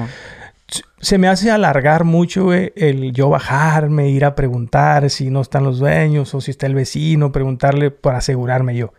se 1.00 1.18
me 1.18 1.28
hace 1.28 1.50
alargar 1.50 2.04
mucho 2.04 2.52
el 2.52 3.12
yo 3.12 3.28
bajarme, 3.28 4.08
ir 4.08 4.24
a 4.24 4.34
preguntar 4.34 5.10
si 5.10 5.30
no 5.30 5.42
están 5.42 5.64
los 5.64 5.78
dueños 5.78 6.34
o 6.34 6.40
si 6.40 6.50
está 6.50 6.66
el 6.66 6.74
vecino, 6.74 7.30
preguntarle 7.30 7.90
para 7.90 8.18
asegurarme 8.18 8.74
yo. 8.74 8.92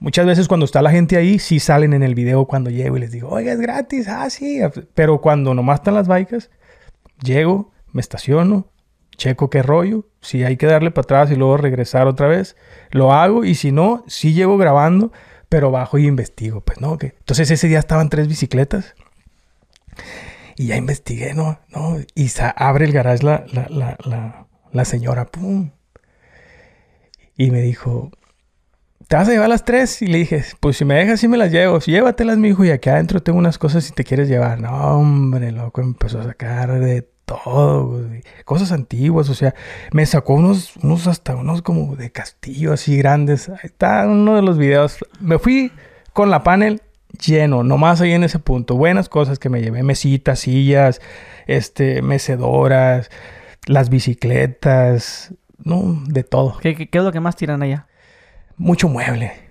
Muchas 0.00 0.26
veces 0.26 0.48
cuando 0.48 0.66
está 0.66 0.82
la 0.82 0.90
gente 0.90 1.16
ahí, 1.16 1.38
sí 1.38 1.60
salen 1.60 1.92
en 1.92 2.02
el 2.02 2.14
video 2.14 2.44
cuando 2.46 2.70
llego 2.70 2.96
y 2.96 3.00
les 3.00 3.12
digo, 3.12 3.28
oiga, 3.28 3.52
es 3.52 3.60
gratis, 3.60 4.08
ah, 4.08 4.28
sí. 4.28 4.60
Pero 4.94 5.20
cuando 5.20 5.54
nomás 5.54 5.80
están 5.80 5.94
las 5.94 6.08
bikes, 6.08 6.50
llego, 7.22 7.72
me 7.92 8.00
estaciono, 8.00 8.68
checo 9.18 9.50
qué 9.50 9.62
rollo, 9.62 10.06
si 10.22 10.44
hay 10.44 10.56
que 10.56 10.66
darle 10.66 10.90
para 10.90 11.02
atrás 11.02 11.30
y 11.30 11.36
luego 11.36 11.58
regresar 11.58 12.06
otra 12.06 12.28
vez, 12.28 12.56
lo 12.90 13.12
hago 13.12 13.44
y 13.44 13.54
si 13.54 13.72
no, 13.72 14.04
sí 14.06 14.32
llego 14.32 14.56
grabando, 14.56 15.12
pero 15.50 15.70
bajo 15.70 15.98
y 15.98 16.06
investigo, 16.06 16.62
pues 16.62 16.80
no, 16.80 16.96
que 16.96 17.14
entonces 17.18 17.50
ese 17.50 17.68
día 17.68 17.80
estaban 17.80 18.08
tres 18.08 18.28
bicicletas 18.28 18.94
y 20.56 20.68
ya 20.68 20.76
investigué, 20.76 21.34
no, 21.34 21.58
no, 21.68 21.98
y 22.14 22.30
abre 22.56 22.86
el 22.86 22.92
garage 22.92 23.24
la, 23.24 23.44
la, 23.52 23.96
la, 24.04 24.46
la, 24.72 24.84
señora, 24.84 25.26
pum, 25.26 25.72
y 27.36 27.50
me 27.50 27.60
dijo, 27.60 28.10
¿te 29.08 29.16
vas 29.16 29.28
a 29.28 29.32
llevar 29.32 29.48
las 29.48 29.64
tres? 29.64 30.02
Y 30.02 30.06
le 30.06 30.18
dije, 30.18 30.44
pues 30.60 30.76
si 30.76 30.84
me 30.84 30.94
dejas, 30.94 31.20
sí 31.20 31.28
me 31.28 31.36
las 31.36 31.52
llevo. 31.52 31.78
Llévatelas, 31.78 32.38
mi 32.38 32.48
hijo, 32.48 32.64
y 32.64 32.70
aquí 32.70 32.90
adentro 32.90 33.22
tengo 33.22 33.38
unas 33.38 33.58
cosas 33.58 33.84
si 33.84 33.92
te 33.92 34.02
quieres 34.02 34.28
llevar. 34.28 34.60
No, 34.60 34.98
hombre, 34.98 35.52
loco, 35.52 35.80
empezó 35.80 36.18
a 36.18 36.24
sacar 36.24 36.80
de 36.80 37.08
todo, 37.28 38.02
Cosas 38.44 38.72
antiguas, 38.72 39.28
o 39.28 39.34
sea, 39.34 39.54
me 39.92 40.06
sacó 40.06 40.34
unos, 40.34 40.76
unos 40.78 41.06
hasta 41.06 41.36
unos 41.36 41.60
como 41.62 41.94
de 41.94 42.10
castillo 42.10 42.72
así 42.72 42.96
grandes. 42.96 43.50
Ahí 43.50 43.58
está 43.64 44.06
uno 44.06 44.34
de 44.34 44.42
los 44.42 44.56
videos. 44.56 44.98
Me 45.20 45.38
fui 45.38 45.70
con 46.14 46.30
la 46.30 46.42
panel 46.42 46.80
lleno, 47.24 47.62
nomás 47.62 48.00
ahí 48.00 48.12
en 48.12 48.24
ese 48.24 48.38
punto. 48.38 48.76
Buenas 48.76 49.08
cosas 49.08 49.38
que 49.38 49.50
me 49.50 49.60
llevé, 49.60 49.82
mesitas, 49.82 50.40
sillas, 50.40 51.00
este, 51.46 52.00
mecedoras, 52.00 53.10
las 53.66 53.90
bicicletas, 53.90 55.34
no, 55.62 56.02
de 56.06 56.24
todo. 56.24 56.58
¿Qué, 56.60 56.74
qué, 56.74 56.88
qué 56.88 56.98
es 56.98 57.04
lo 57.04 57.12
que 57.12 57.20
más 57.20 57.36
tiran 57.36 57.62
allá? 57.62 57.86
Mucho 58.56 58.88
mueble 58.88 59.47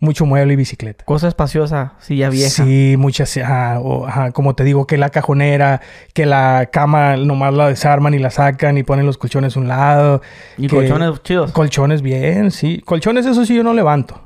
mucho 0.00 0.26
mueble 0.26 0.52
y 0.52 0.56
bicicleta. 0.56 1.04
Cosa 1.04 1.28
espaciosa, 1.28 1.94
silla 2.00 2.28
vieja. 2.28 2.64
Sí, 2.64 2.96
muchas, 2.98 3.36
ajá, 3.36 4.30
como 4.32 4.54
te 4.54 4.64
digo, 4.64 4.86
que 4.86 4.98
la 4.98 5.10
cajonera, 5.10 5.80
que 6.12 6.26
la 6.26 6.68
cama 6.72 7.16
nomás 7.16 7.54
la 7.54 7.68
desarman 7.68 8.14
y 8.14 8.18
la 8.18 8.30
sacan 8.30 8.78
y 8.78 8.82
ponen 8.82 9.06
los 9.06 9.18
colchones 9.18 9.56
a 9.56 9.60
un 9.60 9.68
lado. 9.68 10.22
¿Y 10.58 10.68
colchones 10.68 11.22
chidos? 11.22 11.52
Colchones 11.52 12.02
bien, 12.02 12.50
sí. 12.50 12.82
Colchones, 12.84 13.26
eso 13.26 13.44
sí, 13.44 13.54
yo 13.54 13.62
no 13.62 13.72
levanto. 13.72 14.20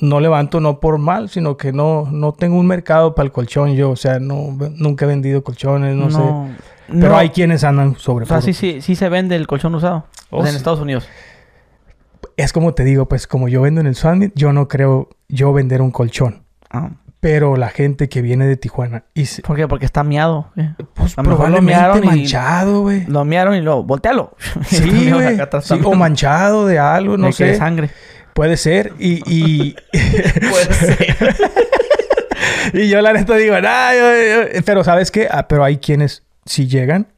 No 0.00 0.20
levanto 0.20 0.60
no 0.60 0.78
por 0.78 0.98
mal, 0.98 1.28
sino 1.28 1.56
que 1.56 1.72
no, 1.72 2.08
no 2.12 2.32
tengo 2.32 2.58
un 2.58 2.66
mercado 2.66 3.14
para 3.14 3.26
el 3.26 3.32
colchón 3.32 3.74
yo. 3.74 3.90
O 3.90 3.96
sea, 3.96 4.20
no, 4.20 4.56
nunca 4.76 5.06
he 5.06 5.08
vendido 5.08 5.42
colchones, 5.42 5.96
no, 5.96 6.10
sé. 6.10 6.22
Pero 6.88 7.16
hay 7.16 7.30
quienes 7.30 7.64
andan 7.64 7.96
sobre... 7.96 8.24
O 8.24 8.28
sea, 8.28 8.40
sí, 8.40 8.52
sí, 8.52 8.80
sí 8.80 8.94
se 8.94 9.08
vende 9.08 9.36
el 9.36 9.46
colchón 9.46 9.74
usado. 9.74 10.06
Oh, 10.30 10.46
en 10.46 10.54
Estados 10.54 10.80
Unidos 10.80 11.08
es 12.38 12.52
como 12.52 12.72
te 12.72 12.84
digo, 12.84 13.08
pues 13.08 13.26
como 13.26 13.48
yo 13.48 13.62
vendo 13.62 13.80
en 13.80 13.88
el 13.88 13.96
Summit, 13.96 14.32
yo 14.36 14.52
no 14.52 14.68
creo 14.68 15.08
yo 15.28 15.52
vender 15.52 15.82
un 15.82 15.90
colchón. 15.90 16.44
Ah. 16.70 16.90
Pero 17.20 17.56
la 17.56 17.68
gente 17.68 18.08
que 18.08 18.22
viene 18.22 18.46
de 18.46 18.56
Tijuana 18.56 19.02
y 19.12 19.26
¿Por 19.42 19.56
qué? 19.56 19.66
Porque 19.66 19.84
está 19.84 20.04
miado. 20.04 20.52
Eh. 20.56 20.72
Pues 20.94 21.16
probablemente 21.16 22.00
manchado, 22.00 22.82
güey. 22.82 23.04
Lo 23.06 23.24
miaron 23.24 23.56
y 23.56 23.60
lo... 23.60 23.82
Voltealo. 23.82 24.36
Sí, 24.64 25.10
güey. 25.10 25.36
o 25.84 25.94
manchado 25.94 26.66
de 26.66 26.78
algo, 26.78 27.16
no 27.16 27.32
sé. 27.32 27.46
De 27.46 27.56
sangre. 27.56 27.90
Puede 28.34 28.56
ser. 28.56 28.92
Y... 29.00 29.20
y... 29.26 29.74
Puede 29.92 30.74
ser. 30.74 31.36
y 32.72 32.88
yo 32.88 33.00
la 33.00 33.12
neta 33.12 33.34
digo, 33.34 33.56
pero 34.64 34.84
¿sabes 34.84 35.10
qué? 35.10 35.26
Ah, 35.28 35.48
pero 35.48 35.64
hay 35.64 35.78
quienes 35.78 36.22
si 36.44 36.68
llegan 36.68 37.08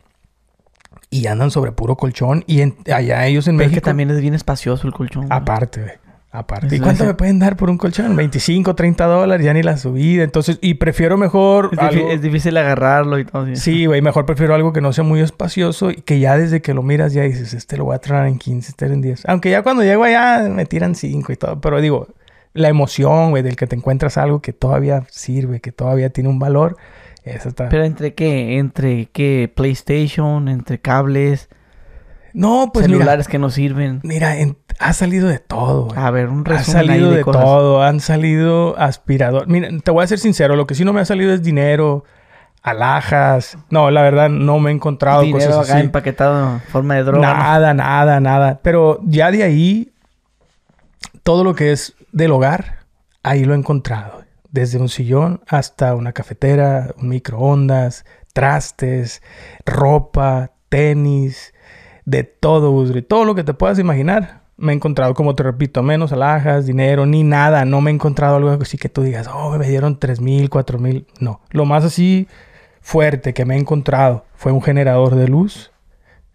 y 1.10 1.26
andan 1.26 1.50
sobre 1.50 1.72
puro 1.72 1.96
colchón. 1.96 2.44
Y 2.46 2.62
allá 2.92 3.26
ellos 3.26 3.48
en 3.48 3.56
México. 3.56 3.74
que 3.74 3.80
también 3.80 4.10
es 4.10 4.20
bien 4.20 4.34
espacioso 4.34 4.86
el 4.86 4.92
colchón. 4.94 5.26
Aparte, 5.30 5.98
Aparte. 6.32 6.76
¿Y 6.76 6.78
cuánto 6.78 7.04
me 7.04 7.14
pueden 7.14 7.40
dar 7.40 7.56
por 7.56 7.70
un 7.70 7.76
colchón? 7.76 8.14
25, 8.14 8.76
30 8.76 9.04
dólares, 9.06 9.44
ya 9.44 9.52
ni 9.52 9.64
la 9.64 9.76
subida. 9.76 10.22
Entonces, 10.22 10.58
y 10.62 10.74
prefiero 10.74 11.16
mejor 11.18 11.70
Es, 11.72 11.78
difí- 11.80 11.88
algo- 11.88 12.10
es 12.12 12.22
difícil 12.22 12.56
agarrarlo 12.56 13.18
y 13.18 13.24
todo. 13.24 13.46
Sí, 13.56 13.86
güey, 13.86 14.00
mejor 14.00 14.26
prefiero 14.26 14.54
algo 14.54 14.72
que 14.72 14.80
no 14.80 14.92
sea 14.92 15.02
muy 15.02 15.18
espacioso 15.22 15.90
y 15.90 15.96
que 15.96 16.20
ya 16.20 16.36
desde 16.38 16.62
que 16.62 16.72
lo 16.72 16.84
miras 16.84 17.12
ya 17.14 17.22
dices, 17.24 17.52
este 17.52 17.76
lo 17.76 17.86
voy 17.86 17.96
a 17.96 17.98
traer 17.98 18.28
en 18.28 18.38
15, 18.38 18.68
este 18.70 18.86
en 18.86 19.00
10. 19.02 19.24
Aunque 19.26 19.50
ya 19.50 19.62
cuando 19.64 19.82
llego 19.82 20.04
allá 20.04 20.48
me 20.48 20.66
tiran 20.66 20.94
5 20.94 21.32
y 21.32 21.36
todo, 21.36 21.60
pero 21.60 21.80
digo, 21.80 22.06
la 22.54 22.68
emoción, 22.68 23.30
güey, 23.30 23.42
del 23.42 23.56
que 23.56 23.66
te 23.66 23.74
encuentras 23.74 24.16
algo 24.16 24.40
que 24.40 24.52
todavía 24.52 25.02
sirve, 25.10 25.58
que 25.58 25.72
todavía 25.72 26.10
tiene 26.10 26.30
un 26.30 26.38
valor, 26.38 26.76
eso 27.24 27.48
está... 27.50 27.68
Pero 27.68 27.84
entre 27.84 28.14
qué? 28.14 28.58
Entre 28.58 29.06
qué? 29.06 29.52
PlayStation, 29.54 30.48
entre 30.48 30.80
cables, 30.80 31.48
no, 32.32 32.70
pues 32.72 32.86
mira, 32.86 32.98
celulares 32.98 33.26
que 33.28 33.38
no 33.38 33.50
sirven. 33.50 34.00
mira, 34.04 34.38
en- 34.38 34.56
ha 34.78 34.92
salido 34.92 35.26
de 35.28 35.38
todo, 35.40 35.86
güey. 35.86 35.98
A 35.98 36.10
ver, 36.10 36.28
un 36.28 36.40
Ha 36.46 36.50
resumen 36.50 36.80
ahí 36.82 36.86
salido 36.88 37.10
de, 37.10 37.24
todo, 37.24 37.82
han 37.82 37.98
salido 38.00 38.78
aspirador. 38.78 39.46
Mira, 39.48 39.68
te 39.82 39.90
voy 39.90 40.04
a 40.04 40.06
ser 40.06 40.18
sincero, 40.20 40.54
lo 40.56 40.66
que 40.66 40.74
sí 40.76 40.84
no 40.84 40.92
me 40.92 41.00
ha 41.00 41.04
salido 41.04 41.32
es 41.34 41.42
dinero, 41.42 42.04
alhajas. 42.62 43.58
No, 43.68 43.90
la 43.90 44.02
verdad 44.02 44.28
no 44.30 44.58
me 44.60 44.70
he 44.70 44.74
encontrado 44.74 45.22
Dinero 45.22 45.44
cosas 45.50 45.64
acá 45.68 45.78
así. 45.78 45.84
empaquetado 45.86 46.54
en 46.54 46.60
forma 46.60 46.94
de 46.94 47.02
droga. 47.04 47.26
¿no? 47.28 47.34
Nada, 47.34 47.74
nada, 47.74 48.20
nada. 48.20 48.60
Pero 48.62 49.00
ya 49.02 49.30
de 49.32 49.42
ahí, 49.42 49.92
todo 51.22 51.42
lo 51.44 51.54
que 51.54 51.72
es 51.72 51.94
del 52.12 52.30
hogar, 52.32 52.78
ahí 53.22 53.44
lo 53.44 53.54
he 53.54 53.58
encontrado. 53.58 54.19
Desde 54.50 54.78
un 54.78 54.88
sillón 54.88 55.42
hasta 55.46 55.94
una 55.94 56.12
cafetera, 56.12 56.94
microondas, 56.98 58.04
trastes, 58.32 59.22
ropa, 59.64 60.52
tenis, 60.68 61.54
de 62.04 62.24
todo, 62.24 62.72
Gusgri. 62.72 63.02
Todo 63.02 63.24
lo 63.24 63.34
que 63.34 63.44
te 63.44 63.54
puedas 63.54 63.78
imaginar. 63.78 64.40
Me 64.56 64.72
he 64.72 64.74
encontrado, 64.74 65.14
como 65.14 65.34
te 65.34 65.42
repito, 65.42 65.82
menos 65.82 66.12
alhajas, 66.12 66.66
dinero, 66.66 67.06
ni 67.06 67.22
nada. 67.22 67.64
No 67.64 67.80
me 67.80 67.90
he 67.90 67.94
encontrado 67.94 68.36
algo 68.36 68.50
así 68.50 68.76
que 68.76 68.88
tú 68.88 69.02
digas, 69.02 69.26
oh, 69.32 69.56
me 69.56 69.66
dieron 69.66 69.98
tres 69.98 70.20
mil, 70.20 70.50
cuatro 70.50 70.78
mil. 70.78 71.06
No. 71.18 71.40
Lo 71.50 71.64
más 71.64 71.84
así 71.84 72.28
fuerte 72.80 73.32
que 73.32 73.44
me 73.44 73.54
he 73.54 73.58
encontrado 73.58 74.24
fue 74.34 74.52
un 74.52 74.62
generador 74.62 75.14
de 75.14 75.28
luz 75.28 75.69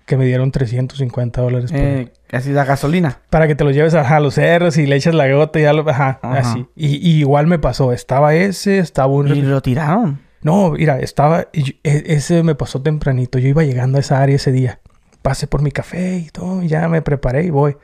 que 0.05 0.17
me 0.17 0.25
dieron 0.25 0.51
350 0.51 1.41
dólares 1.41 1.71
por 1.71 1.79
Eh, 1.81 2.13
así 2.31 2.51
la 2.51 2.63
gasolina. 2.65 3.19
para 3.29 3.47
que 3.47 3.55
te 3.55 3.63
lo 3.63 3.71
lleves 3.71 3.93
a, 3.95 4.01
a 4.15 4.19
los 4.19 4.35
cerros 4.35 4.77
y 4.77 4.85
le 4.85 4.95
echas 4.95 5.15
la 5.15 5.27
gota 5.31 5.59
y 5.59 5.63
ya 5.63 5.73
lo... 5.73 5.87
Ajá, 5.89 6.19
Ajá. 6.21 6.37
así. 6.39 6.67
Y, 6.75 6.95
y 6.97 7.19
igual 7.19 7.47
me 7.47 7.59
pasó. 7.59 7.91
Estaba 7.93 8.35
ese, 8.35 8.77
estaba 8.79 9.07
un... 9.07 9.27
Y 9.27 9.41
lo 9.41 9.61
tiraron. 9.61 10.21
No, 10.41 10.71
mira, 10.71 10.99
estaba... 10.99 11.47
y 11.53 11.63
yo- 11.63 11.73
e- 11.83 12.03
ese 12.07 12.43
me 12.43 12.53
pasó 12.55 12.81
tempranito. 12.81 13.39
Yo 13.39 13.47
iba 13.49 13.63
llegando 13.63 13.97
a 13.97 14.01
esa 14.01 14.21
área 14.21 14.35
ese 14.35 14.51
día. 14.51 14.79
Pasé 15.23 15.47
por 15.47 15.63
mi 15.63 15.71
café 15.71 16.17
y 16.17 16.29
todo. 16.29 16.61
y 16.61 16.67
ya 16.67 16.87
me 16.87 17.01
preparé 17.01 17.43
y 17.45 17.49
voy. 17.49 17.75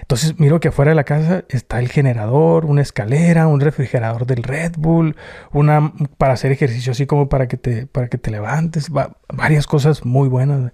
Entonces 0.00 0.38
miro 0.38 0.60
que 0.60 0.68
afuera 0.68 0.92
de 0.92 0.94
la 0.94 1.04
casa 1.04 1.44
está 1.50 1.78
el 1.80 1.88
generador, 1.88 2.64
una 2.64 2.80
escalera, 2.80 3.48
un 3.48 3.60
refrigerador 3.60 4.24
del 4.24 4.44
Red 4.44 4.74
Bull, 4.78 5.16
una 5.52 5.92
para 6.16 6.32
hacer 6.34 6.52
ejercicio 6.52 6.92
así 6.92 7.06
como 7.06 7.28
para 7.28 7.48
que 7.48 7.56
te, 7.56 7.86
para 7.86 8.06
que 8.08 8.16
te 8.16 8.30
levantes, 8.30 8.88
va- 8.90 9.16
varias 9.28 9.66
cosas 9.66 10.06
muy 10.06 10.28
buenas. 10.28 10.72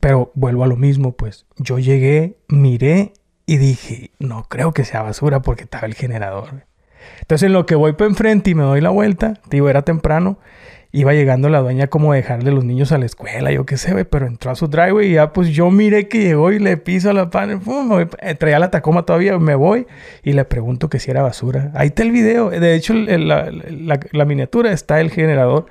Pero 0.00 0.32
vuelvo 0.34 0.64
a 0.64 0.66
lo 0.66 0.76
mismo, 0.76 1.12
pues 1.12 1.46
yo 1.56 1.78
llegué, 1.78 2.38
miré 2.48 3.12
y 3.46 3.58
dije, 3.58 4.12
no 4.18 4.44
creo 4.48 4.72
que 4.72 4.84
sea 4.84 5.02
basura 5.02 5.42
porque 5.42 5.64
estaba 5.64 5.86
el 5.86 5.94
generador. 5.94 6.66
Entonces 7.20 7.46
en 7.46 7.52
lo 7.52 7.66
que 7.66 7.74
voy 7.74 7.92
para 7.92 8.08
enfrente 8.08 8.50
y 8.50 8.54
me 8.54 8.62
doy 8.62 8.80
la 8.80 8.90
vuelta, 8.90 9.34
digo, 9.50 9.68
era 9.68 9.82
temprano, 9.82 10.38
iba 10.92 11.12
llegando 11.12 11.48
la 11.48 11.60
dueña 11.60 11.86
como 11.88 12.12
a 12.12 12.16
dejarle 12.16 12.50
los 12.50 12.64
niños 12.64 12.92
a 12.92 12.98
la 12.98 13.06
escuela, 13.06 13.52
yo 13.52 13.64
qué 13.66 13.76
sé, 13.76 14.04
pero 14.04 14.26
entró 14.26 14.50
a 14.50 14.54
su 14.54 14.68
driveway 14.68 15.10
y 15.10 15.14
ya 15.14 15.32
pues 15.32 15.48
yo 15.48 15.70
miré 15.70 16.08
que 16.08 16.20
llegó 16.20 16.50
y 16.52 16.58
le 16.58 16.76
piso 16.76 17.12
la 17.12 17.30
pan, 17.30 17.60
pum, 17.60 18.06
eh, 18.20 18.34
traía 18.34 18.58
la 18.58 18.70
tacoma 18.70 19.04
todavía, 19.04 19.38
me 19.38 19.54
voy 19.54 19.86
y 20.22 20.32
le 20.32 20.44
pregunto 20.44 20.88
que 20.88 20.98
si 20.98 21.10
era 21.10 21.22
basura. 21.22 21.70
Ahí 21.74 21.88
está 21.88 22.02
el 22.02 22.10
video, 22.10 22.50
de 22.50 22.74
hecho 22.74 22.94
la 22.94 24.24
miniatura 24.26 24.72
está 24.72 25.00
el 25.00 25.10
generador 25.10 25.66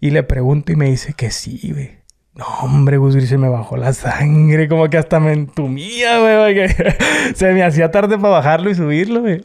y 0.00 0.10
le 0.10 0.22
pregunto 0.22 0.72
y 0.72 0.76
me 0.76 0.90
dice 0.90 1.14
que 1.14 1.30
sí, 1.30 1.72
güey. 1.72 2.03
No, 2.36 2.44
hombre, 2.62 2.96
Gusgri, 2.96 3.26
se 3.26 3.38
me 3.38 3.48
bajó 3.48 3.76
la 3.76 3.92
sangre, 3.92 4.68
como 4.68 4.90
que 4.90 4.98
hasta 4.98 5.20
me 5.20 5.32
entumía, 5.32 6.18
güey, 6.18 6.68
se 7.34 7.52
me 7.52 7.62
hacía 7.62 7.90
tarde 7.92 8.16
para 8.16 8.30
bajarlo 8.30 8.70
y 8.70 8.74
subirlo, 8.74 9.20
güey. 9.20 9.44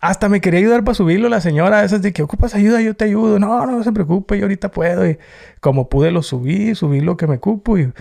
Hasta 0.00 0.28
me 0.28 0.40
quería 0.40 0.60
ayudar 0.60 0.82
para 0.84 0.94
subirlo 0.94 1.28
la 1.28 1.40
señora, 1.40 1.84
esas 1.84 2.00
de 2.00 2.12
que 2.12 2.22
ocupas 2.22 2.54
ayuda, 2.54 2.80
yo 2.80 2.94
te 2.94 3.04
ayudo. 3.04 3.38
No, 3.38 3.66
no, 3.66 3.72
no 3.78 3.82
se 3.84 3.92
preocupe, 3.92 4.38
yo 4.38 4.44
ahorita 4.44 4.70
puedo. 4.70 5.06
Y 5.08 5.18
como 5.60 5.88
pude 5.88 6.10
lo 6.10 6.22
subí, 6.22 6.74
subí 6.74 7.00
lo 7.00 7.16
que 7.16 7.26
me 7.26 7.38
cupo 7.38 7.76
y 7.76 7.92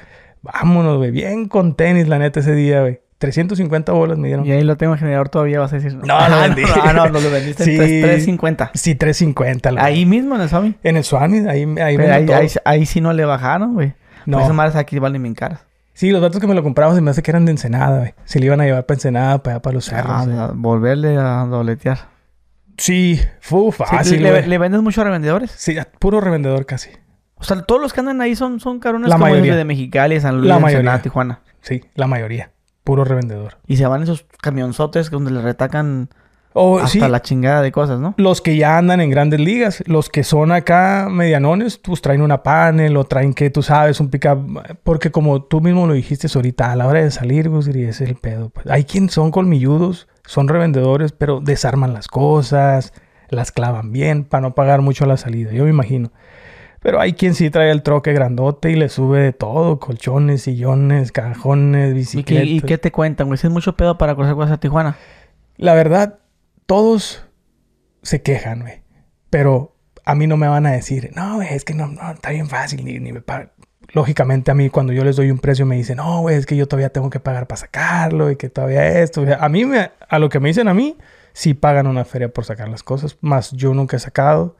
vámonos, 0.42 0.98
güey, 0.98 1.12
bien 1.12 1.48
con 1.48 1.76
tenis, 1.76 2.08
la 2.08 2.20
neta, 2.20 2.40
ese 2.40 2.54
día, 2.56 2.82
güey. 2.82 3.02
350 3.18 3.92
bolas 3.92 4.18
me 4.18 4.30
dieron. 4.30 4.46
Y 4.46 4.52
ahí 4.54 4.64
lo 4.64 4.78
tengo 4.78 4.94
en 4.94 5.00
generador 5.00 5.28
todavía, 5.28 5.60
vas 5.60 5.74
a 5.74 5.76
decir. 5.76 5.94
No, 5.96 6.06
lo 6.06 6.14
Ah, 6.18 6.48
vendí. 6.48 6.64
Ah, 6.82 6.94
no, 6.94 7.10
no, 7.10 7.20
lo 7.20 7.30
vendiste 7.30 7.66
Sí. 7.66 7.72
en 7.72 7.78
tres- 7.78 8.02
350. 8.02 8.72
Sí, 8.76 8.96
350. 8.96 9.72
la 9.72 9.84
Ahí 9.84 10.06
mismo 10.06 10.36
en 10.36 10.42
el 10.42 10.48
Swami. 10.50 10.76
En 10.84 10.96
el 10.96 11.04
Swami, 11.04 11.40
ahí, 11.50 11.64
ahí 11.82 11.98
Pero 11.98 12.14
ahí, 12.14 12.26
ahí, 12.32 12.48
ahí 12.64 12.86
sí 12.86 13.02
no 13.02 13.12
le 13.12 13.26
bajaron, 13.26 13.74
güey. 13.74 13.94
No. 14.26 14.38
No. 14.38 14.44
Esas 14.44 14.56
madres 14.56 14.76
aquí 14.76 15.00
valen 15.00 15.22
bien 15.24 15.36
caras. 15.36 15.62
Sí, 15.94 16.12
los 16.12 16.22
datos 16.22 16.40
que 16.40 16.48
me 16.48 16.54
lo 16.56 16.64
compramos 16.64 16.96
se 16.96 17.02
me 17.02 17.12
hace 17.12 17.22
que 17.22 17.32
eran 17.32 17.46
de 17.46 17.52
Ensenada, 17.52 18.00
güey. 18.00 18.14
Se 18.26 18.40
le 18.40 18.46
iban 18.46 18.62
a 18.62 18.66
llevar 18.66 18.86
para 18.86 18.96
Ensenada, 18.96 19.44
para 19.44 19.56
allá, 19.56 19.62
para 19.62 19.74
los 19.74 19.86
cerros. 19.86 20.12
Ah, 20.14 20.52
volverle 20.56 21.18
a 21.18 21.46
dobletear. 21.46 21.98
Sí, 22.78 23.20
fue 23.42 23.72
Sí, 23.72 23.84
fácil, 23.84 24.24
le, 24.24 24.30
güey. 24.32 24.46
le 24.48 24.58
vendes 24.58 24.82
mucho 24.82 25.02
a 25.02 25.04
revendedores? 25.04 25.52
Sí, 25.52 25.78
a- 25.78 25.86
puro 26.00 26.22
revendedor 26.22 26.66
casi. 26.66 26.92
O 27.36 27.44
sea, 27.44 27.62
todos 27.64 27.82
los 27.82 27.92
que 27.94 28.00
andan 28.00 28.22
ahí 28.22 28.36
son, 28.36 28.60
son 28.62 28.80
carones 28.80 29.10
La 29.10 29.16
como 29.16 29.26
mayoría. 29.26 29.56
de 29.56 29.66
Mexicali, 29.66 30.20
San 30.22 30.38
Luis, 30.38 30.48
La 30.48 30.56
Ensenada, 30.56 30.82
mayoría. 30.84 31.02
Tijuana. 31.02 31.40
Sí, 31.62 31.84
la 31.96 32.08
mayoría. 32.08 32.52
Puro 32.86 33.04
revendedor. 33.04 33.58
Y 33.68 33.76
se 33.78 33.86
van 33.86 34.02
esos 34.04 34.26
camionzotes 34.42 35.10
donde 35.10 35.32
le 35.32 35.42
retacan 35.42 36.10
O 36.54 36.78
hasta 36.80 36.88
sí, 36.90 37.00
la 37.00 37.22
chingada 37.22 37.62
de 37.62 37.72
cosas, 37.72 38.00
¿no? 38.00 38.16
los 38.18 38.42
que 38.42 38.58
ya 38.58 38.78
andan 38.78 39.02
en 39.02 39.12
grandes 39.12 39.40
ligas, 39.40 39.84
los 39.86 40.10
que 40.10 40.24
son 40.24 40.52
acá 40.52 41.08
medianones, 41.10 41.78
pues 41.78 42.02
traen 42.02 42.22
una 42.22 42.42
panel 42.42 42.98
o 42.98 43.04
traen 43.04 43.34
que 43.36 43.50
tú 43.52 43.62
sabes, 43.62 44.00
un 44.00 44.10
pickup. 44.10 44.64
Porque 44.84 45.12
como 45.12 45.44
tú 45.44 45.62
mismo 45.62 45.86
lo 45.86 45.94
dijiste 45.94 46.28
ahorita, 46.34 46.72
a 46.72 46.76
la 46.76 46.88
hora 46.88 47.04
de 47.04 47.12
salir, 47.12 47.50
pues, 47.52 47.68
y 47.68 47.84
ese 47.84 48.04
es 48.04 48.10
el 48.10 48.16
pedo. 48.16 48.50
pues. 48.50 48.66
Hay 48.68 48.84
quien 48.86 49.10
son 49.10 49.30
colmilludos, 49.30 50.08
son 50.26 50.48
revendedores, 50.48 51.12
pero 51.12 51.40
desarman 51.40 51.94
las 51.94 52.08
cosas, 52.08 52.94
las 53.30 53.52
clavan 53.52 53.92
bien 53.92 54.24
para 54.24 54.42
no 54.42 54.56
pagar 54.56 54.82
mucho 54.82 55.04
a 55.04 55.08
la 55.08 55.18
salida, 55.18 55.52
yo 55.52 55.66
me 55.66 55.70
imagino. 55.70 56.12
Pero 56.82 57.00
hay 57.00 57.14
quien 57.14 57.36
sí 57.36 57.50
trae 57.50 57.72
el 57.72 57.84
troque 57.84 58.14
grandote 58.14 58.72
y 58.72 58.76
le 58.76 58.90
sube 58.90 59.20
de 59.20 59.34
todo, 59.34 59.80
colchones, 59.80 60.44
sillones, 60.44 61.12
cajones, 61.12 61.90
¿Y 61.90 61.92
qué, 61.92 61.94
bicicletas. 61.94 62.48
y 62.48 62.62
qué 62.62 62.78
te 62.78 62.92
cuentan, 62.92 63.28
güey? 63.28 63.38
Es 63.42 63.50
mucho 63.50 63.76
pedo 63.76 63.98
para 63.98 64.16
cruzar 64.16 64.34
cosas 64.36 64.54
a 64.54 64.60
Tijuana. 64.60 64.96
La 65.58 65.74
verdad, 65.74 66.20
todos 66.70 67.26
se 68.04 68.22
quejan, 68.22 68.60
güey. 68.60 68.84
Pero 69.32 69.76
a 70.06 70.14
mí 70.14 70.28
no 70.28 70.38
me 70.38 70.48
van 70.48 70.68
a 70.68 70.72
decir, 70.72 71.10
no, 71.16 71.38
güey, 71.38 71.48
es 71.52 71.66
que 71.66 71.74
no, 71.74 71.88
no, 71.88 72.12
está 72.12 72.30
bien 72.30 72.48
fácil, 72.48 72.86
ni, 72.86 73.00
ni 73.00 73.12
me 73.12 73.22
pagan. 73.22 73.52
Lógicamente 73.92 74.52
a 74.52 74.54
mí 74.54 74.70
cuando 74.70 74.94
yo 74.94 75.04
les 75.04 75.16
doy 75.16 75.32
un 75.32 75.40
precio 75.40 75.66
me 75.66 75.78
dicen, 75.78 75.98
no, 75.98 76.22
güey, 76.22 76.36
es 76.36 76.46
que 76.46 76.56
yo 76.56 76.68
todavía 76.68 76.90
tengo 76.90 77.10
que 77.10 77.20
pagar 77.20 77.48
para 77.48 77.60
sacarlo 77.60 78.30
y 78.30 78.36
que 78.36 78.50
todavía 78.50 79.02
esto. 79.02 79.22
O 79.22 79.26
sea, 79.26 79.38
a 79.38 79.50
mí, 79.50 79.66
me, 79.66 79.90
a 80.08 80.20
lo 80.20 80.30
que 80.30 80.40
me 80.40 80.50
dicen 80.50 80.68
a 80.68 80.76
mí, 80.76 80.96
sí 81.34 81.56
pagan 81.56 81.88
una 81.88 82.06
feria 82.06 82.32
por 82.32 82.46
sacar 82.46 82.70
las 82.70 82.84
cosas. 82.84 83.18
Más 83.20 83.52
yo 83.52 83.74
nunca 83.74 83.98
he 83.98 84.00
sacado. 84.00 84.56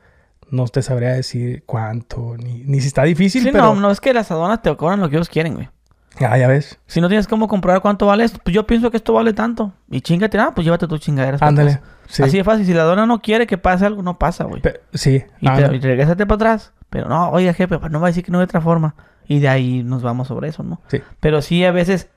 No 0.50 0.66
te 0.66 0.82
sabría 0.82 1.10
decir 1.10 1.62
cuánto, 1.64 2.36
ni, 2.36 2.64
ni 2.64 2.80
si 2.80 2.88
está 2.88 3.04
difícil, 3.04 3.44
Sí, 3.44 3.50
pero... 3.52 3.66
no, 3.66 3.76
no, 3.76 3.90
es 3.92 4.00
que 4.00 4.12
las 4.12 4.32
aduanas 4.32 4.62
te 4.62 4.76
cobran 4.76 4.98
lo 4.98 5.08
que 5.08 5.14
ellos 5.14 5.28
quieren, 5.28 5.54
güey. 5.54 5.68
Ah, 6.18 6.36
ya 6.36 6.48
ves. 6.48 6.78
Si 6.86 7.00
no 7.00 7.08
tienes 7.08 7.28
cómo 7.28 7.48
comprobar 7.48 7.80
cuánto 7.80 8.06
vale 8.06 8.24
esto, 8.24 8.40
pues 8.42 8.54
yo 8.54 8.66
pienso 8.66 8.90
que 8.90 8.96
esto 8.96 9.12
vale 9.12 9.32
tanto. 9.32 9.72
Y 9.88 10.00
chingate, 10.00 10.38
ah, 10.38 10.52
pues 10.54 10.64
llévate 10.64 10.86
tus 10.86 11.00
chingaderas. 11.00 11.40
Ándale. 11.40 11.80
Sí. 12.08 12.22
Así 12.22 12.36
de 12.36 12.44
fácil. 12.44 12.66
Si 12.66 12.74
la 12.74 12.82
aduana 12.82 13.06
no 13.06 13.20
quiere 13.20 13.46
que 13.46 13.56
pase 13.56 13.86
algo, 13.86 14.02
no 14.02 14.18
pasa, 14.18 14.44
güey. 14.44 14.60
Sí. 14.92 15.22
Y, 15.40 15.48
te, 15.48 15.76
y 15.76 15.80
regrésate 15.80 16.26
para 16.26 16.34
atrás. 16.36 16.72
Pero 16.90 17.08
no, 17.08 17.30
oye, 17.30 17.52
jefe, 17.54 17.78
pues 17.78 17.92
no 17.92 18.00
va 18.00 18.08
a 18.08 18.10
decir 18.10 18.24
que 18.24 18.32
no 18.32 18.38
hay 18.38 18.44
otra 18.44 18.60
forma. 18.60 18.96
Y 19.28 19.38
de 19.38 19.48
ahí 19.48 19.82
nos 19.84 20.02
vamos 20.02 20.28
sobre 20.28 20.48
eso, 20.48 20.64
¿no? 20.64 20.80
Sí. 20.88 21.00
Pero 21.20 21.40
sí, 21.40 21.64
a 21.64 21.70
veces, 21.70 22.08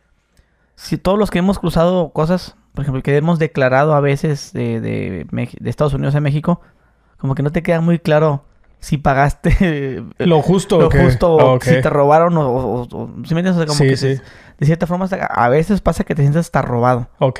si 0.76 0.98
todos 0.98 1.20
los 1.20 1.30
que 1.30 1.40
hemos 1.40 1.60
cruzado 1.60 2.10
cosas, 2.10 2.56
por 2.74 2.82
ejemplo, 2.82 3.04
que 3.04 3.16
hemos 3.16 3.38
declarado 3.38 3.94
a 3.94 4.00
veces 4.00 4.52
de, 4.54 4.82
de, 4.82 5.28
de 5.30 5.70
Estados 5.70 5.94
Unidos 5.94 6.16
a 6.16 6.22
México, 6.22 6.62
como 7.18 7.36
que 7.36 7.44
no 7.44 7.52
te 7.52 7.62
queda 7.62 7.82
muy 7.82 8.00
claro 8.00 8.46
si 8.84 8.98
pagaste 8.98 10.04
Lo 10.20 10.42
justo. 10.42 10.80
lo 10.80 10.92
justo, 10.92 11.40
Ah, 11.40 11.46
o 11.54 11.60
si 11.62 11.82
te 11.82 11.90
robaron 11.90 12.38
o, 12.38 12.48
o- 12.50 12.82
o- 12.92 13.10
¿sí 13.26 13.34
me 13.34 13.40
entiendes? 13.42 13.56
O 13.56 13.58
sea, 13.58 13.66
como 13.66 13.78
Sí, 13.78 13.88
que 13.88 13.98
sí. 13.98 14.22
de 14.60 14.66
cierta 14.66 14.88
forma 14.88 15.08
a 15.30 15.50
veces 15.50 15.82
pasa 15.82 16.04
que 16.04 16.16
te 16.16 16.22
sientes 16.22 16.42
hasta 16.42 16.62
robado. 16.62 17.10
Ok. 17.20 17.40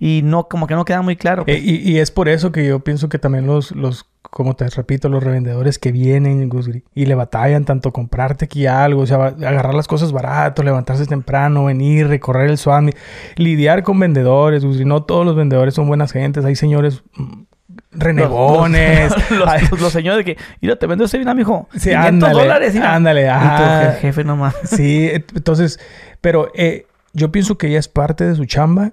Y 0.00 0.22
no, 0.22 0.48
como 0.48 0.66
que 0.66 0.74
no 0.74 0.84
queda 0.84 1.02
muy 1.02 1.16
claro. 1.16 1.44
pues. 1.44 1.56
Eh, 1.56 1.60
y, 1.64 1.92
y 1.92 1.98
es 1.98 2.10
por 2.10 2.28
eso 2.28 2.52
que 2.52 2.66
yo 2.66 2.80
pienso 2.80 3.08
que 3.08 3.18
también 3.18 3.46
los, 3.46 3.70
los, 3.70 4.04
como 4.22 4.54
te 4.54 4.68
repito, 4.68 5.08
los 5.08 5.22
revendedores 5.22 5.78
que 5.78 5.92
vienen, 5.92 6.50
y 6.94 7.06
le 7.06 7.14
batallan 7.14 7.64
tanto 7.64 7.92
comprarte 7.92 8.44
aquí 8.46 8.66
algo, 8.66 9.02
o 9.02 9.06
sea, 9.06 9.16
agarrar 9.26 9.72
las 9.72 9.86
cosas 9.86 10.12
barato, 10.12 10.62
levantarse 10.62 11.06
temprano, 11.06 11.64
venir, 11.66 12.08
recorrer 12.08 12.50
el 12.50 12.58
Swami, 12.58 12.92
lidiar 13.36 13.82
con 13.82 13.98
vendedores, 13.98 14.64
Gusgri. 14.64 14.84
No 14.84 15.04
todos 15.04 15.24
los 15.24 15.36
vendedores 15.36 15.74
son 15.74 15.86
buenas 15.86 16.12
gentes, 16.12 16.44
hay 16.44 16.56
señores 16.56 17.02
mm, 17.16 17.42
renegones. 17.94 19.10
Los, 19.10 19.30
los- 19.30 19.70
los- 19.70 19.80
los 19.80 19.92
señores 19.92 20.24
de 20.24 20.34
que, 20.34 20.42
mira, 20.60 20.76
te 20.76 20.86
vendo 20.86 21.04
ese 21.04 21.18
vino, 21.18 21.34
mijo. 21.34 21.68
Sí, 21.72 21.90
500 21.90 22.06
ándale, 22.08 22.34
dólares, 22.42 22.74
mira". 22.74 22.94
ándale, 22.94 23.22
Y 23.22 23.24
tú, 23.24 23.30
ajá. 23.30 23.82
"Je- 23.94 23.98
jefe, 24.00 24.24
nomás. 24.24 24.54
Sí, 24.64 25.10
entonces, 25.34 25.78
pero 26.20 26.50
eh, 26.54 26.86
yo 27.12 27.30
pienso 27.32 27.56
que 27.58 27.68
ella 27.68 27.78
es 27.78 27.88
parte 27.88 28.24
de 28.24 28.34
su 28.34 28.44
chamba 28.46 28.92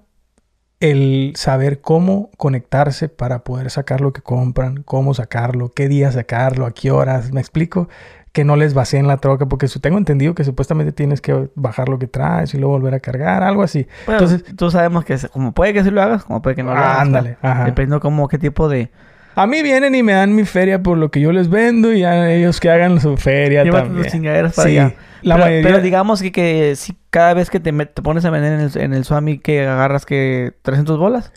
el 0.80 1.34
saber 1.36 1.80
cómo 1.82 2.32
conectarse 2.38 3.08
para 3.08 3.44
poder 3.44 3.70
sacar 3.70 4.02
lo 4.02 4.14
que 4.14 4.22
compran, 4.22 4.82
cómo 4.84 5.14
sacarlo, 5.14 5.70
qué 5.74 5.88
día 5.88 6.12
sacarlo, 6.12 6.66
a 6.66 6.72
qué 6.74 6.90
horas, 6.90 7.32
¿me 7.32 7.40
explico? 7.40 7.88
Que 8.32 8.46
no 8.46 8.56
les 8.56 8.74
vacíen 8.74 9.08
la 9.08 9.18
troca, 9.18 9.46
porque 9.48 9.68
tengo 9.82 9.98
entendido 9.98 10.34
que 10.36 10.44
supuestamente 10.46 10.94
tienes 10.94 11.20
que 11.20 11.50
bajar 11.56 11.90
lo 11.90 12.00
que 12.00 12.08
traes 12.08 12.54
y 12.54 12.58
luego 12.58 12.74
volver 12.76 12.94
a 12.94 13.00
cargar, 13.02 13.44
algo 13.44 13.62
así. 13.62 13.88
Bueno, 14.06 14.22
Entonces, 14.22 14.56
tú 14.56 14.72
sabemos 14.72 15.04
que 15.04 15.18
como 15.34 15.52
puede 15.54 15.74
que 15.74 15.84
sí 15.84 15.92
lo 15.92 16.02
hagas, 16.02 16.24
como 16.24 16.42
puede 16.42 16.56
que 16.56 16.64
no 16.64 16.74
lo 16.74 16.80
hagas. 16.80 17.00
ándale, 17.00 17.38
ajá. 17.42 17.66
Dependiendo 17.66 18.00
como 18.00 18.28
qué 18.30 18.38
tipo 18.38 18.70
de... 18.70 18.90
A 19.36 19.48
mí 19.48 19.62
vienen 19.62 19.96
y 19.96 20.04
me 20.04 20.14
dan 20.14 20.34
mi 20.36 20.44
feria 20.46 20.82
por 20.84 20.98
lo 20.98 21.10
que 21.12 21.20
yo 21.22 21.32
les 21.32 21.50
vendo 21.50 21.92
y 21.94 22.02
ya 22.02 22.30
ellos 22.32 22.60
que 22.60 22.70
hagan 22.70 23.00
su 23.02 23.16
feria 23.18 23.64
Llévate 23.64 23.86
también. 23.86 24.04
tus 24.04 24.12
chingaderas 24.14 24.54
para 24.56 24.70
Sí, 24.70 24.78
allá. 24.78 24.94
la 25.22 25.36
pero, 25.36 25.46
mayoría... 25.48 25.70
pero 25.70 25.82
digamos 25.82 26.22
que, 26.22 26.32
que 26.34 26.76
si 26.76 26.98
cada 27.10 27.34
vez 27.34 27.50
que 27.50 27.60
te, 27.62 27.72
te 27.72 28.02
pones 28.02 28.24
a 28.26 28.30
vender 28.30 28.54
en 28.54 28.60
el, 28.62 28.78
en 28.78 28.94
el 28.94 29.04
Swami 29.06 29.40
que 29.40 29.66
agarras 29.68 30.06
que 30.06 30.54
300 30.62 30.98
bolas. 30.98 31.32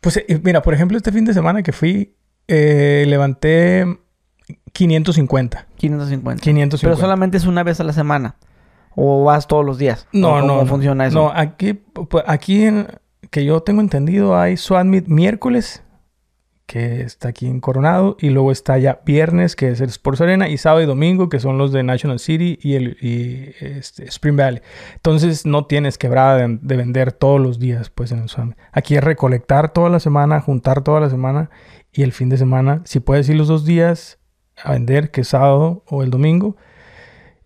Pues 0.00 0.16
eh, 0.18 0.40
mira, 0.42 0.62
por 0.62 0.72
ejemplo, 0.74 0.96
este 0.96 1.12
fin 1.12 1.24
de 1.26 1.34
semana 1.34 1.62
que 1.62 1.72
fui, 1.72 2.14
eh, 2.48 3.04
levanté 3.06 3.86
550. 4.72 5.66
550. 5.76 6.42
550. 6.42 6.78
Pero 6.80 6.96
solamente 7.00 7.36
es 7.36 7.46
una 7.46 7.62
vez 7.62 7.80
a 7.80 7.84
la 7.84 7.92
semana. 7.92 8.36
O 8.96 9.24
vas 9.24 9.46
todos 9.46 9.64
los 9.64 9.78
días. 9.78 10.06
No, 10.12 10.30
¿O 10.34 10.40
no. 10.40 10.46
¿Cómo 10.48 10.60
no. 10.62 10.66
funciona 10.66 11.06
eso? 11.06 11.18
No, 11.18 11.32
aquí, 11.34 11.80
aquí 12.26 12.64
en- 12.64 12.86
que 13.30 13.44
yo 13.44 13.60
tengo 13.62 13.80
entendido 13.80 14.36
hay 14.38 14.56
Swat 14.56 14.84
Meet 14.86 15.06
miércoles, 15.06 15.82
que 16.66 17.00
está 17.02 17.28
aquí 17.28 17.46
en 17.46 17.60
Coronado, 17.60 18.16
y 18.20 18.30
luego 18.30 18.50
está 18.52 18.78
ya 18.78 19.00
viernes, 19.04 19.56
que 19.56 19.70
es 19.70 19.80
el 19.80 19.88
Sports 19.88 20.20
Arena, 20.20 20.48
y 20.48 20.56
sábado 20.56 20.82
y 20.82 20.86
domingo, 20.86 21.28
que 21.28 21.40
son 21.40 21.58
los 21.58 21.72
de 21.72 21.82
National 21.82 22.18
City 22.20 22.58
y, 22.62 22.74
el, 22.74 22.96
y, 23.00 23.54
este, 23.60 24.04
Spring 24.04 24.36
Valley. 24.36 24.62
Entonces 24.94 25.46
no 25.46 25.66
tienes 25.66 25.98
quebrada 25.98 26.36
de, 26.36 26.58
de 26.62 26.76
vender 26.76 27.10
todos 27.12 27.40
los 27.40 27.58
días, 27.58 27.90
pues 27.90 28.12
en 28.12 28.20
el 28.20 28.28
Swat 28.28 28.46
Meet. 28.48 28.58
Aquí 28.72 28.94
es 28.96 29.02
recolectar 29.04 29.72
toda 29.72 29.90
la 29.90 29.98
semana, 30.00 30.40
juntar 30.40 30.82
toda 30.82 31.00
la 31.00 31.10
semana, 31.10 31.50
y 31.92 32.02
el 32.02 32.12
fin 32.12 32.28
de 32.28 32.36
semana, 32.36 32.82
si 32.84 33.00
puedes 33.00 33.28
ir 33.28 33.34
los 33.36 33.48
dos 33.48 33.64
días 33.64 34.18
a 34.64 34.72
vender, 34.72 35.10
que 35.10 35.24
sábado 35.24 35.82
o 35.88 36.02
el 36.02 36.10
domingo, 36.10 36.56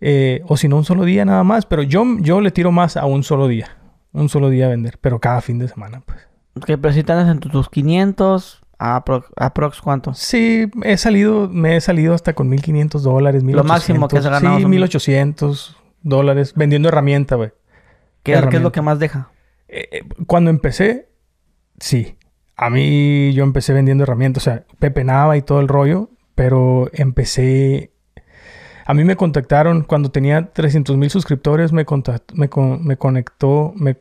eh, 0.01 0.41
o 0.47 0.57
si 0.57 0.67
no, 0.67 0.77
un 0.77 0.85
solo 0.85 1.03
día 1.03 1.25
nada 1.25 1.43
más. 1.43 1.65
Pero 1.65 1.83
yo, 1.83 2.03
yo 2.19 2.41
le 2.41 2.51
tiro 2.51 2.71
más 2.71 2.97
a 2.97 3.05
un 3.05 3.23
solo 3.23 3.47
día. 3.47 3.77
Un 4.11 4.29
solo 4.29 4.49
día 4.49 4.67
a 4.67 4.69
vender, 4.69 4.97
pero 5.01 5.19
cada 5.19 5.41
fin 5.41 5.59
de 5.59 5.67
semana, 5.67 6.01
pues. 6.05 6.19
Que 6.65 6.77
pero 6.77 6.93
si 6.93 7.01
en 7.07 7.39
tu- 7.39 7.49
tus 7.49 7.69
500, 7.69 8.61
aprox, 8.79 9.27
aprox 9.35 9.81
¿cuánto? 9.81 10.13
Sí, 10.13 10.69
he 10.83 10.95
salido, 10.97 11.49
me 11.49 11.75
he 11.75 11.81
salido 11.81 12.13
hasta 12.13 12.33
con 12.33 12.47
1500 12.47 13.03
dólares, 13.03 13.43
1800. 13.43 13.67
máximo 13.67 14.07
que 14.07 14.17
has 14.17 14.23
ganado 14.25 14.55
Sí, 14.55 14.61
son- 14.61 14.71
1800 14.71 15.77
dólares 16.01 16.53
vendiendo 16.55 16.87
herramienta, 16.87 17.35
güey. 17.35 17.51
¿Qué, 18.23 18.33
es- 18.33 18.45
qué 18.47 18.57
es 18.57 18.61
lo 18.63 18.71
que 18.71 18.81
más 18.81 18.99
deja? 18.99 19.31
Eh, 19.67 19.87
eh, 19.91 20.01
cuando 20.27 20.49
empecé, 20.49 21.09
sí. 21.79 22.17
A 22.55 22.69
mí 22.69 23.33
yo 23.33 23.43
empecé 23.43 23.73
vendiendo 23.73 24.03
herramientas, 24.03 24.43
o 24.43 24.45
sea, 24.45 24.63
Pepe 24.79 25.03
Nava 25.03 25.35
y 25.35 25.41
todo 25.41 25.59
el 25.59 25.67
rollo, 25.67 26.09
pero 26.35 26.89
empecé... 26.93 27.91
A 28.85 28.93
mí 28.93 29.03
me 29.03 29.15
contactaron 29.15 29.81
cuando 29.83 30.11
tenía 30.11 30.51
300 30.53 30.95
mil 30.97 31.09
suscriptores, 31.09 31.71
me, 31.71 31.85
contact- 31.87 32.33
me, 32.33 32.49
con- 32.49 32.85
me 32.85 32.97
conectó, 32.97 33.73
me, 33.75 33.97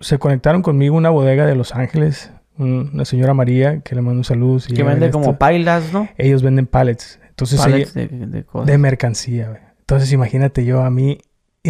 se 0.00 0.18
conectaron 0.18 0.62
conmigo 0.62 0.96
una 0.96 1.10
bodega 1.10 1.46
de 1.46 1.54
Los 1.54 1.72
Ángeles, 1.74 2.32
un- 2.56 2.90
una 2.94 3.04
señora 3.04 3.32
María, 3.34 3.80
que 3.82 3.94
le 3.94 4.00
mando 4.02 4.18
un 4.18 4.24
saludo. 4.24 4.58
si 4.58 4.74
Que 4.74 4.82
vende 4.82 5.10
como 5.12 5.38
pailas, 5.38 5.92
¿no? 5.92 6.08
Ellos 6.18 6.42
venden 6.42 6.66
pallets. 6.66 7.20
Entonces, 7.28 7.60
Pallets 7.60 7.94
ella- 7.96 8.08
de, 8.08 8.26
de 8.26 8.44
cosas. 8.44 8.66
de 8.66 8.78
mercancía. 8.78 9.74
Entonces, 9.78 10.10
imagínate 10.12 10.64
yo, 10.64 10.82
a 10.82 10.90
mí, 10.90 11.18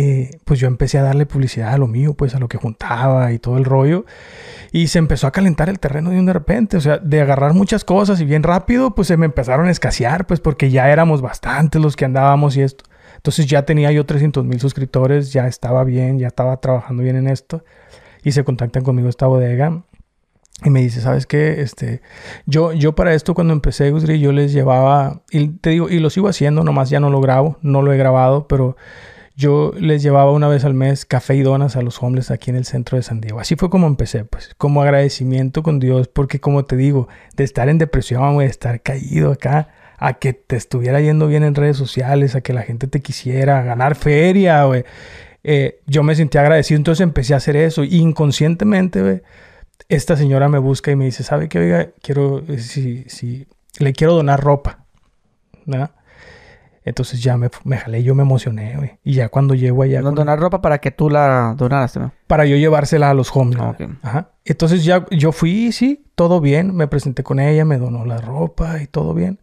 eh, 0.01 0.38
pues 0.44 0.61
yo 0.61 0.68
empecé 0.68 0.96
a 0.99 1.03
darle 1.03 1.26
publicidad 1.26 1.72
a 1.72 1.76
lo 1.76 1.88
mío, 1.88 2.14
pues 2.14 2.36
a 2.36 2.38
lo 2.38 2.46
que 2.46 2.57
juntaba 2.57 3.32
y 3.32 3.40
todo 3.40 3.59
el 3.59 3.64
rollo. 3.64 4.05
Y 4.70 4.86
se 4.86 5.01
empezó 5.01 5.26
a 5.26 5.32
calentar 5.32 5.68
el 5.68 5.80
terreno 5.80 6.11
de 6.11 6.20
un 6.20 6.26
de 6.26 6.32
repente, 6.32 6.76
o 6.76 6.80
sea, 6.80 6.99
de 6.99 7.20
agarrar 7.20 7.53
muchas 7.53 7.82
cosas 7.82 8.20
y 8.20 8.24
bien 8.24 8.44
rápido, 8.44 8.94
pues 8.94 9.09
se 9.09 9.16
me 9.16 9.26
empezaron 9.26 9.66
a 9.66 9.72
escasear, 9.72 10.24
pues 10.28 10.38
porque 10.38 10.70
ya 10.70 10.88
éramos 10.88 11.20
bastantes 11.20 11.82
los 11.82 11.96
que 11.96 12.05
andábamos 12.05 12.57
y 12.57 12.62
esto. 12.62 12.84
Entonces 13.16 13.46
ya 13.46 13.64
tenía 13.64 13.90
yo 13.90 14.07
300 14.07 14.44
mil 14.44 14.61
suscriptores, 14.61 15.32
ya 15.32 15.49
estaba 15.49 15.82
bien, 15.82 16.20
ya 16.20 16.28
estaba 16.28 16.59
trabajando 16.59 17.03
bien 17.03 17.16
en 17.16 17.26
esto. 17.26 17.64
Y 18.22 18.30
se 18.30 18.44
contactan 18.44 18.84
conmigo 18.84 19.09
esta 19.09 19.26
bodega 19.26 19.82
y 20.64 20.70
me 20.70 20.80
dice, 20.80 21.01
¿sabes 21.01 21.26
qué? 21.26 21.61
Este, 21.61 22.03
yo, 22.46 22.72
yo 22.72 22.94
para 22.94 23.14
esto 23.14 23.34
cuando 23.34 23.53
empecé, 23.53 23.90
Gusri, 23.90 24.20
yo 24.20 24.30
les 24.30 24.53
llevaba, 24.53 25.22
y 25.32 25.49
te 25.49 25.70
digo, 25.70 25.88
y 25.88 25.99
lo 25.99 26.09
sigo 26.09 26.28
haciendo, 26.28 26.62
nomás 26.62 26.88
ya 26.88 27.01
no 27.01 27.11
lo 27.11 27.20
grabo, 27.20 27.59
no 27.62 27.82
lo 27.82 27.92
he 27.92 27.96
grabado, 27.96 28.46
pero 28.46 28.76
yo 29.39 29.70
les 29.78 30.03
llevaba 30.03 30.32
una 30.32 30.49
vez 30.49 30.64
al 30.64 30.74
mes 30.74 31.07
café 31.07 31.36
y 31.36 31.43
donas 31.43 31.76
a 31.76 31.82
los 31.82 32.03
homeless 32.03 32.32
aquí 32.32 32.51
en 32.51 32.57
el 32.57 32.64
centro 32.64 32.97
de 32.97 33.05
San 33.05 33.20
Diego. 33.20 33.39
Así 33.39 33.55
fue 33.55 33.70
como 33.70 33.86
empecé, 33.86 34.24
pues, 34.24 34.53
como 34.59 34.82
agradecimiento 34.82 35.62
con 35.62 35.78
Dios, 35.78 36.09
porque 36.09 36.41
como 36.41 36.64
te 36.64 36.76
digo, 36.76 37.07
de 37.36 37.45
estar 37.45 37.68
en 37.68 37.78
depresión, 37.78 38.39
de 38.39 38.47
estar 38.47 38.82
caído 38.82 39.30
acá, 39.30 39.68
a 39.97 40.14
que 40.14 40.32
te 40.32 40.57
estuviera 40.57 41.01
yendo 41.01 41.28
bien 41.28 41.45
en 41.45 41.55
redes 41.55 41.76
sociales, 41.76 42.34
a 42.34 42.41
que 42.41 42.53
la 42.53 42.62
gente 42.62 42.89
te 42.89 43.01
quisiera, 43.01 43.61
a 43.61 43.62
ganar 43.62 43.95
feria, 43.95 44.64
güey. 44.64 44.82
Eh, 45.45 45.82
yo 45.86 46.03
me 46.03 46.16
sentí 46.16 46.36
agradecido, 46.36 46.76
entonces 46.76 47.05
empecé 47.05 47.34
a 47.34 47.36
hacer 47.36 47.55
eso. 47.55 47.84
Y 47.84 47.99
inconscientemente, 47.99 49.03
güey, 49.03 49.22
esta 49.89 50.16
señora 50.16 50.49
me 50.49 50.59
busca 50.59 50.91
y 50.91 50.97
me 50.97 51.05
dice, 51.05 51.22
¿sabe 51.22 51.49
qué? 51.49 51.61
Oiga, 51.61 51.91
quiero, 52.03 52.43
eh, 52.49 52.59
si, 52.59 53.05
si, 53.05 53.47
le 53.78 53.93
quiero 53.93 54.14
donar 54.14 54.41
ropa. 54.41 54.84
¿verdad? 55.64 55.93
Entonces 56.89 57.22
ya 57.22 57.36
me, 57.36 57.49
me 57.64 57.76
jalé, 57.76 58.03
yo 58.03 58.14
me 58.14 58.22
emocioné, 58.22 58.76
güey. 58.76 58.99
Y 59.05 59.12
ya 59.14 59.28
cuando 59.28 59.55
llego 59.55 59.82
allá... 59.82 60.01
No 60.01 60.07
con- 60.07 60.14
donar 60.16 60.39
ropa 60.41 60.61
para 60.61 60.78
que 60.78 60.91
tú 60.91 61.11
la 61.11 61.55
donaras, 61.57 61.97
¿no? 61.97 62.12
para 62.26 62.45
yo 62.47 62.57
llevársela 62.57 63.11
a 63.11 63.14
los 63.14 63.34
homeless. 63.34 63.76
Ah. 64.03 64.28
Entonces 64.45 64.84
ya 64.84 65.07
yo 65.11 65.32
fui, 65.32 65.72
sí, 65.72 66.05
todo 66.14 66.41
bien. 66.41 66.74
Me 66.74 66.89
presenté 66.89 67.22
con 67.22 67.39
ella, 67.41 67.64
me 67.64 67.78
donó 67.78 68.05
la 68.05 68.18
ropa 68.18 68.82
y 68.82 68.86
todo 68.86 69.14
bien. 69.14 69.39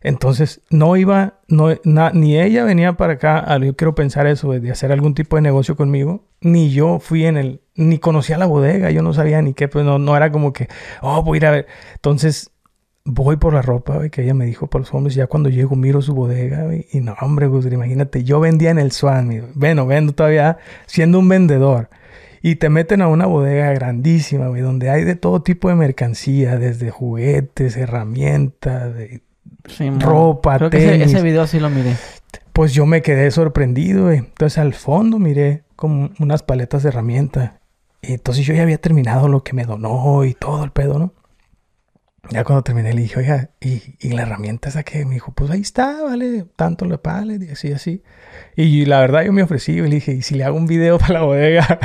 Entonces 0.00 0.60
no 0.70 0.96
iba, 0.96 1.40
no, 1.48 1.68
na- 1.84 2.12
ni 2.14 2.38
ella 2.40 2.64
venía 2.64 2.92
para 2.96 3.14
acá, 3.14 3.38
a- 3.52 3.58
yo 3.58 3.74
quiero 3.74 3.94
pensar 3.94 4.26
eso, 4.26 4.52
de 4.52 4.70
hacer 4.70 4.92
algún 4.92 5.14
tipo 5.14 5.36
de 5.36 5.42
negocio 5.42 5.74
conmigo, 5.76 6.24
ni 6.40 6.70
yo 6.70 7.00
fui 7.00 7.26
en 7.26 7.36
el, 7.36 7.60
ni 7.74 7.98
conocía 7.98 8.38
la 8.38 8.46
bodega, 8.46 8.90
yo 8.92 9.02
no 9.02 9.12
sabía 9.12 9.42
ni 9.42 9.54
qué, 9.54 9.66
pues 9.66 9.84
no, 9.84 9.98
no 9.98 10.16
era 10.16 10.30
como 10.30 10.52
que, 10.52 10.68
oh, 11.02 11.22
voy 11.24 11.36
a 11.36 11.38
ir 11.38 11.46
a 11.46 11.50
ver. 11.50 11.66
Entonces 11.96 12.52
voy 13.10 13.36
por 13.36 13.54
la 13.54 13.62
ropa, 13.62 13.96
güey, 13.96 14.10
que 14.10 14.22
ella 14.22 14.34
me 14.34 14.44
dijo 14.44 14.66
por 14.66 14.82
los 14.82 14.92
hombres, 14.92 15.14
ya 15.14 15.26
cuando 15.26 15.48
llego 15.48 15.74
miro 15.76 16.02
su 16.02 16.14
bodega, 16.14 16.64
güey, 16.64 16.86
y 16.92 17.00
no, 17.00 17.14
hombre, 17.20 17.46
Gus, 17.46 17.64
imagínate, 17.66 18.22
yo 18.22 18.38
vendía 18.38 18.70
en 18.70 18.78
el 18.78 18.92
Swan, 18.92 19.26
güey. 19.26 19.42
bueno, 19.54 19.86
vendo 19.86 20.12
todavía 20.12 20.58
siendo 20.86 21.18
un 21.18 21.28
vendedor. 21.28 21.88
Y 22.40 22.56
te 22.56 22.68
meten 22.68 23.02
a 23.02 23.08
una 23.08 23.26
bodega 23.26 23.72
grandísima, 23.72 24.46
güey, 24.48 24.62
donde 24.62 24.90
hay 24.90 25.02
de 25.04 25.16
todo 25.16 25.42
tipo 25.42 25.68
de 25.68 25.74
mercancía, 25.74 26.56
desde 26.56 26.90
juguetes, 26.90 27.76
herramientas, 27.76 28.94
de- 28.94 29.22
Sí, 29.66 29.90
mo. 29.90 29.98
Ropa, 30.00 30.56
Creo 30.58 30.70
que 30.70 31.02
ese, 31.02 31.20
video 31.22 31.46
sí 31.46 31.58
lo 31.60 31.68
miré. 31.68 31.94
pues 32.52 32.72
yo 32.72 32.86
me 32.86 33.02
quedé 33.02 33.30
sorprendido, 33.30 34.04
güey. 34.04 34.18
Entonces 34.18 34.58
al 34.58 34.72
fondo 34.74 35.18
miré 35.18 35.64
como 35.76 36.10
unas 36.20 36.42
paletas 36.42 36.82
de 36.84 36.90
herramienta. 36.90 37.60
Y 38.00 38.12
entonces 38.14 38.46
yo 38.46 38.54
ya 38.54 38.62
había 38.62 38.78
terminado 38.78 39.28
lo 39.28 39.42
que 39.42 39.52
me 39.52 39.64
donó 39.64 40.24
y 40.24 40.34
todo 40.34 40.62
el 40.64 40.70
pedo, 40.70 40.98
¿no? 40.98 41.12
Ya 42.30 42.44
cuando 42.44 42.62
terminé 42.62 42.92
le 42.92 43.02
dije, 43.02 43.20
oiga, 43.20 43.50
¿y, 43.60 43.94
y 44.00 44.10
la 44.10 44.22
herramienta 44.22 44.68
esa 44.68 44.82
que 44.82 45.04
me 45.06 45.14
dijo? 45.14 45.32
Pues 45.32 45.50
ahí 45.50 45.62
está, 45.62 46.02
vale, 46.02 46.44
tanto 46.56 46.84
la 46.84 46.98
palet 46.98 47.42
y 47.42 47.50
así, 47.50 47.72
así. 47.72 48.02
Y 48.54 48.84
la 48.84 49.00
verdad 49.00 49.22
yo 49.22 49.32
me 49.32 49.42
ofrecí 49.42 49.72
y 49.72 49.80
le 49.82 49.96
dije, 49.96 50.12
¿y 50.12 50.22
si 50.22 50.34
le 50.34 50.44
hago 50.44 50.56
un 50.56 50.66
video 50.66 50.98
para 50.98 51.14
la 51.14 51.22
bodega? 51.22 51.78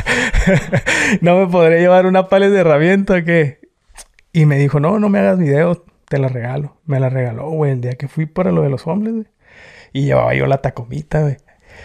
¿No 1.21 1.37
me 1.37 1.47
podré 1.47 1.79
llevar 1.79 2.07
una 2.07 2.27
palet 2.27 2.49
de 2.49 2.59
herramienta 2.59 3.15
o 3.15 3.23
qué? 3.23 3.61
Y 4.33 4.45
me 4.45 4.57
dijo, 4.57 4.79
no, 4.79 4.99
no 4.99 5.07
me 5.07 5.19
hagas 5.19 5.37
video, 5.37 5.85
te 6.09 6.17
la 6.17 6.27
regalo. 6.27 6.77
Me 6.85 6.99
la 6.99 7.09
regaló, 7.09 7.49
güey, 7.51 7.71
el 7.71 7.81
día 7.81 7.93
que 7.93 8.07
fui 8.07 8.25
para 8.25 8.51
lo 8.51 8.63
de 8.63 8.69
los 8.69 8.85
hombres, 8.87 9.13
güey. 9.13 9.27
Y 9.93 10.05
llevaba 10.05 10.33
yo 10.33 10.47
la 10.47 10.61
tacomita, 10.61 11.21
güey. 11.21 11.37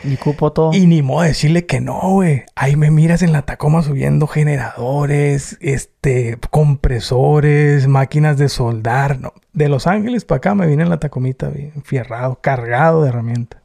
Y 0.04 0.16
cupo 0.16 0.52
todo. 0.52 0.72
Y 0.72 0.86
ni 0.86 1.02
modo 1.02 1.22
de 1.22 1.28
decirle 1.28 1.66
que 1.66 1.80
no, 1.80 2.00
güey. 2.00 2.44
Ahí 2.54 2.76
me 2.76 2.90
miras 2.90 3.22
en 3.22 3.32
la 3.32 3.42
Tacoma 3.42 3.82
subiendo 3.82 4.26
generadores, 4.26 5.58
este, 5.60 6.38
compresores, 6.50 7.88
máquinas 7.88 8.38
de 8.38 8.48
soldar. 8.48 9.20
No. 9.20 9.32
De 9.52 9.68
Los 9.68 9.86
Ángeles 9.86 10.24
para 10.24 10.38
acá 10.38 10.54
me 10.54 10.66
vine 10.66 10.82
en 10.84 10.90
la 10.90 10.98
Tacomita 10.98 11.48
bien 11.48 11.82
fierrado, 11.84 12.40
cargado 12.40 13.02
de 13.02 13.08
herramientas. 13.08 13.62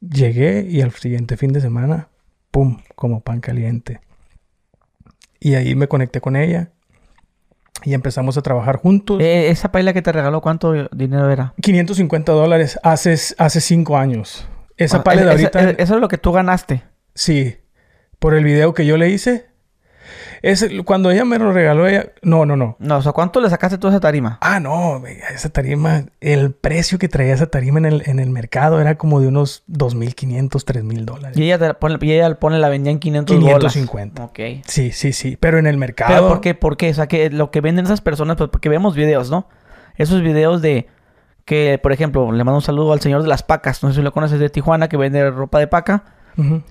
Llegué 0.00 0.66
y 0.68 0.82
al 0.82 0.92
siguiente 0.92 1.36
fin 1.36 1.52
de 1.52 1.60
semana, 1.60 2.08
pum, 2.50 2.78
como 2.94 3.20
pan 3.20 3.40
caliente. 3.40 4.00
Y 5.40 5.54
ahí 5.54 5.74
me 5.74 5.88
conecté 5.88 6.20
con 6.20 6.36
ella 6.36 6.70
y 7.84 7.94
empezamos 7.94 8.36
a 8.36 8.42
trabajar 8.42 8.76
juntos. 8.76 9.20
Eh, 9.20 9.50
esa 9.50 9.70
paila 9.70 9.92
que 9.92 10.02
te 10.02 10.12
regaló, 10.12 10.40
¿cuánto 10.40 10.72
dinero 10.92 11.30
era? 11.30 11.54
550 11.60 12.32
dólares 12.32 12.78
hace, 12.82 13.16
hace 13.38 13.60
cinco 13.60 13.96
años. 13.96 14.46
Esa 14.76 15.02
Ah, 15.06 15.12
esa- 15.14 15.30
ahorita... 15.30 15.70
eso 15.70 15.94
es 15.94 16.00
lo 16.00 16.08
que 16.08 16.18
tú 16.18 16.32
ganaste. 16.32 16.82
Sí, 17.14 17.56
por 18.18 18.34
el 18.34 18.44
video 18.44 18.74
que 18.74 18.86
yo 18.86 18.96
le 18.96 19.08
hice. 19.10 19.46
Es 20.42 20.66
cuando 20.84 21.10
ella 21.10 21.24
me 21.24 21.38
lo 21.38 21.52
regaló, 21.52 21.86
ella... 21.88 22.08
No, 22.20 22.44
no, 22.44 22.54
no. 22.56 22.76
No, 22.78 22.98
o 22.98 23.02
sea, 23.02 23.12
¿cuánto 23.12 23.40
le 23.40 23.48
sacaste 23.48 23.78
tú 23.78 23.86
a 23.86 23.90
esa 23.90 24.00
tarima? 24.00 24.36
Ah, 24.42 24.60
no, 24.60 25.02
esa 25.06 25.48
tarima, 25.48 26.04
el 26.20 26.52
precio 26.52 26.98
que 26.98 27.08
traía 27.08 27.32
esa 27.32 27.46
tarima 27.46 27.78
en 27.78 27.86
el, 27.86 28.02
en 28.04 28.18
el 28.18 28.28
mercado 28.28 28.78
era 28.80 28.96
como 28.96 29.20
de 29.20 29.28
unos 29.28 29.62
2.500, 29.70 30.50
3.000 30.64 31.04
dólares. 31.06 31.38
Y 31.38 31.44
ella, 31.44 31.58
te 31.58 31.68
la 31.68 31.74
pone, 31.78 31.96
y 32.02 32.12
ella 32.12 32.34
pone 32.38 32.58
la 32.58 32.68
vendía 32.68 32.92
en 32.92 32.98
500 32.98 33.36
bolas. 33.40 33.72
550. 33.72 34.24
Ok. 34.24 34.38
Sí, 34.66 34.92
sí, 34.92 35.14
sí. 35.14 35.38
Pero 35.40 35.58
en 35.58 35.66
el 35.66 35.78
mercado... 35.78 36.12
Pero 36.14 36.28
¿por 36.28 36.40
qué? 36.42 36.54
¿Por 36.54 36.76
qué? 36.76 36.90
O 36.90 36.94
sea, 36.94 37.06
que 37.06 37.30
lo 37.30 37.50
que 37.50 37.62
venden 37.62 37.86
esas 37.86 38.02
personas, 38.02 38.36
pues 38.36 38.50
porque 38.50 38.68
vemos 38.68 38.94
videos, 38.94 39.30
¿no? 39.30 39.48
Esos 39.96 40.20
videos 40.20 40.60
de 40.60 40.88
que, 41.44 41.78
por 41.82 41.92
ejemplo, 41.92 42.30
le 42.32 42.42
mando 42.44 42.56
un 42.56 42.62
saludo 42.62 42.92
al 42.92 43.00
señor 43.00 43.22
de 43.22 43.28
las 43.28 43.42
pacas, 43.42 43.82
no 43.82 43.90
sé 43.90 43.96
si 43.96 44.02
lo 44.02 44.12
conoces 44.12 44.38
de 44.40 44.48
Tijuana, 44.48 44.88
que 44.88 44.96
vende 44.96 45.30
ropa 45.30 45.58
de 45.58 45.66
paca. 45.66 46.04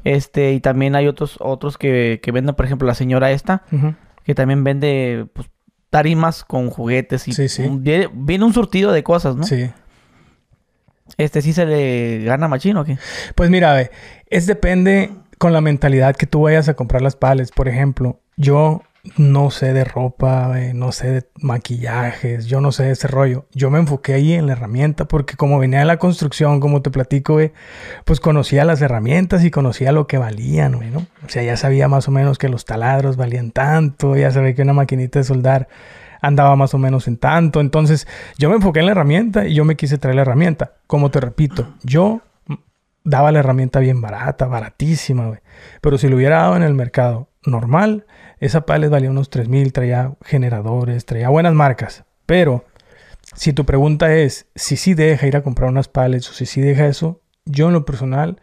Este, 0.04 0.52
y 0.52 0.60
también 0.60 0.96
hay 0.96 1.08
otros, 1.08 1.38
otros 1.40 1.78
que, 1.78 2.20
que 2.22 2.32
venden, 2.34 2.54
por 2.56 2.66
ejemplo, 2.66 2.86
la 2.88 2.96
señora 2.96 3.32
esta, 3.32 3.64
que 4.24 4.36
también 4.36 4.64
vende 4.64 5.26
pues, 5.34 5.50
tarimas 5.90 6.44
con 6.44 6.70
juguetes 6.70 7.28
y 7.30 7.34
Sí, 7.34 7.48
sí. 7.48 7.62
un- 7.64 7.82
viene, 7.84 8.10
viene 8.14 8.44
un 8.44 8.54
surtido 8.54 8.92
de 8.92 9.04
cosas, 9.04 9.36
¿no? 9.38 9.44
Sí. 9.44 9.70
Este 11.18 11.42
sí 11.42 11.54
se 11.54 11.66
le 11.66 12.24
gana 12.24 12.48
machino, 12.48 12.82
¿o 12.82 12.86
qué? 12.86 12.98
Pues 13.36 13.50
mira, 13.50 13.74
ve, 13.74 13.92
es 14.30 14.48
depende 14.48 15.12
con 15.38 15.54
la 15.54 15.62
mentalidad 15.62 16.16
que 16.16 16.26
tú 16.26 16.42
vayas 16.44 16.68
a 16.70 16.74
comprar 16.74 17.02
las 17.02 17.16
pales. 17.16 17.52
Por 17.52 17.68
ejemplo, 17.68 18.20
yo 18.38 18.82
no 19.18 19.52
sé 19.52 19.74
de 19.74 19.84
ropa, 19.84 20.48
ve, 20.48 20.74
no 20.74 20.94
sé 20.94 21.12
de 21.12 21.30
maquillajes, 21.42 22.46
yo 22.46 22.62
no 22.62 22.72
sé 22.72 22.84
de 22.84 22.92
ese 22.92 23.08
rollo. 23.08 23.46
Yo 23.52 23.70
me 23.70 23.80
enfoqué 23.80 24.14
ahí 24.14 24.34
en 24.34 24.48
la 24.48 24.54
herramienta 24.54 25.06
porque 25.06 25.36
como 25.36 25.60
venía 25.60 25.80
de 25.80 25.86
la 25.86 25.98
construcción, 25.98 26.62
como 26.62 26.82
te 26.82 26.90
platico, 26.90 27.38
pues 28.06 28.20
conocía 28.22 28.64
las 28.64 28.82
herramientas 28.82 29.44
y 29.44 29.52
conocía 29.52 29.92
lo 29.92 30.08
que 30.08 30.18
valían, 30.18 30.76
güey, 30.76 30.90
¿no? 30.90 31.06
O 31.26 31.30
sea, 31.30 31.44
ya 31.44 31.58
sabía 31.58 31.90
más 31.90 32.08
o 32.08 32.12
menos 32.12 32.38
que 32.38 32.48
los 32.48 32.64
taladros 32.64 33.18
valían 33.18 33.52
tanto, 33.52 34.16
ya 34.16 34.32
sabía 34.32 34.56
que 34.56 34.62
una 34.62 34.74
maquinita 34.74 35.20
de 35.20 35.26
soldar 35.26 35.68
andaba 36.22 36.56
más 36.56 36.74
o 36.74 36.78
menos 36.78 37.10
en 37.10 37.18
tanto. 37.18 37.60
Entonces, 37.60 38.08
yo 38.38 38.50
me 38.50 38.56
enfoqué 38.56 38.80
en 38.80 38.86
la 38.86 38.94
herramienta 38.94 39.46
y 39.46 39.54
yo 39.54 39.66
me 39.66 39.76
quise 39.76 39.98
traer 39.98 40.16
la 40.16 40.22
herramienta. 40.22 40.76
Como 40.88 41.12
te 41.12 41.20
repito, 41.20 41.68
yo 41.84 42.22
daba 43.04 43.32
la 43.32 43.40
herramienta 43.40 43.80
bien 43.80 44.02
barata, 44.02 44.46
baratísima, 44.46 45.28
güey. 45.28 45.40
Pero 45.82 45.98
si 45.98 46.08
lo 46.08 46.16
hubiera 46.16 46.42
dado 46.42 46.56
en 46.56 46.64
el 46.64 46.74
mercado 46.74 47.30
normal, 47.46 48.06
esa 48.40 48.66
palet 48.66 48.90
valía 48.90 49.10
unos 49.10 49.30
3 49.30 49.48
mil, 49.50 49.74
traía 49.74 50.14
generadores, 50.24 51.06
traía 51.06 51.30
buenas 51.30 51.54
marcas. 51.54 52.06
Pero 52.26 52.66
si 53.36 53.54
tu 53.54 53.66
pregunta 53.66 54.14
es 54.14 54.48
si 54.56 54.78
sí 54.78 54.94
deja 54.94 55.28
ir 55.28 55.36
a 55.36 55.44
comprar 55.44 55.70
unas 55.70 55.88
pallets 55.88 56.30
o 56.30 56.34
si 56.34 56.46
sí 56.46 56.62
deja 56.62 56.88
eso, 56.88 57.22
yo 57.46 57.68
en 57.68 57.74
lo 57.74 57.86
personal 57.86 58.42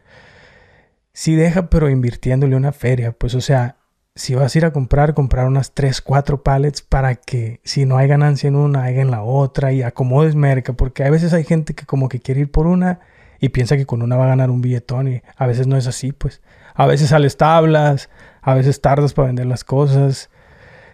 sí 1.12 1.34
deja, 1.34 1.70
pero 1.70 1.88
invirtiéndole 1.90 2.56
una 2.56 2.72
feria. 2.72 3.12
Pues 3.12 3.34
o 3.34 3.40
sea, 3.40 3.76
si 4.14 4.34
vas 4.34 4.54
a 4.54 4.58
ir 4.58 4.64
a 4.64 4.72
comprar, 4.72 5.14
comprar 5.14 5.46
unas 5.46 5.72
3, 5.72 6.00
4 6.02 6.42
pallets 6.42 6.82
para 6.82 7.14
que 7.14 7.60
si 7.64 7.86
no 7.86 7.96
hay 7.96 8.08
ganancia 8.08 8.48
en 8.48 8.56
una, 8.56 8.84
haya 8.84 9.00
en 9.00 9.10
la 9.10 9.22
otra 9.22 9.72
y 9.72 9.82
acomodes 9.82 10.34
merca. 10.34 10.74
Porque 10.74 11.04
a 11.04 11.10
veces 11.10 11.32
hay 11.32 11.44
gente 11.44 11.74
que 11.74 11.86
como 11.86 12.08
que 12.08 12.20
quiere 12.20 12.40
ir 12.40 12.50
por 12.50 12.66
una 12.66 13.00
y 13.40 13.48
piensa 13.50 13.76
que 13.76 13.86
con 13.86 14.02
una 14.02 14.16
va 14.16 14.24
a 14.26 14.28
ganar 14.28 14.50
un 14.50 14.60
billetón 14.60 15.08
y 15.08 15.22
a 15.36 15.46
veces 15.46 15.66
no 15.66 15.76
es 15.76 15.86
así, 15.86 16.12
pues. 16.12 16.42
A 16.74 16.86
veces 16.86 17.08
sales 17.10 17.36
tablas, 17.36 18.10
a 18.42 18.54
veces 18.54 18.80
tardas 18.80 19.12
para 19.14 19.26
vender 19.28 19.46
las 19.46 19.64
cosas. 19.64 20.30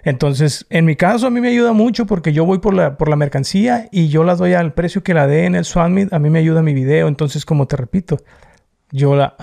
Entonces, 0.04 0.66
en 0.70 0.84
mi 0.84 0.94
caso, 0.94 1.26
a 1.26 1.30
mí 1.30 1.40
me 1.40 1.48
ayuda 1.48 1.72
mucho 1.72 2.06
porque 2.06 2.32
yo 2.32 2.44
voy 2.46 2.58
por 2.58 2.74
la, 2.74 2.96
por 2.96 3.08
la 3.08 3.16
mercancía 3.16 3.88
y 3.90 4.08
yo 4.08 4.22
la 4.22 4.36
doy 4.36 4.54
al 4.54 4.72
precio 4.72 5.02
que 5.02 5.14
la 5.14 5.26
dé 5.26 5.46
en 5.46 5.54
el 5.56 5.64
Swap 5.64 5.88
Meet. 5.90 6.12
A 6.12 6.18
mí 6.20 6.30
me 6.30 6.38
ayuda 6.38 6.62
mi 6.62 6.74
video. 6.74 7.08
Entonces, 7.08 7.44
como 7.44 7.66
te 7.66 7.76
repito, 7.76 8.18
yo 8.92 9.16
la, 9.16 9.34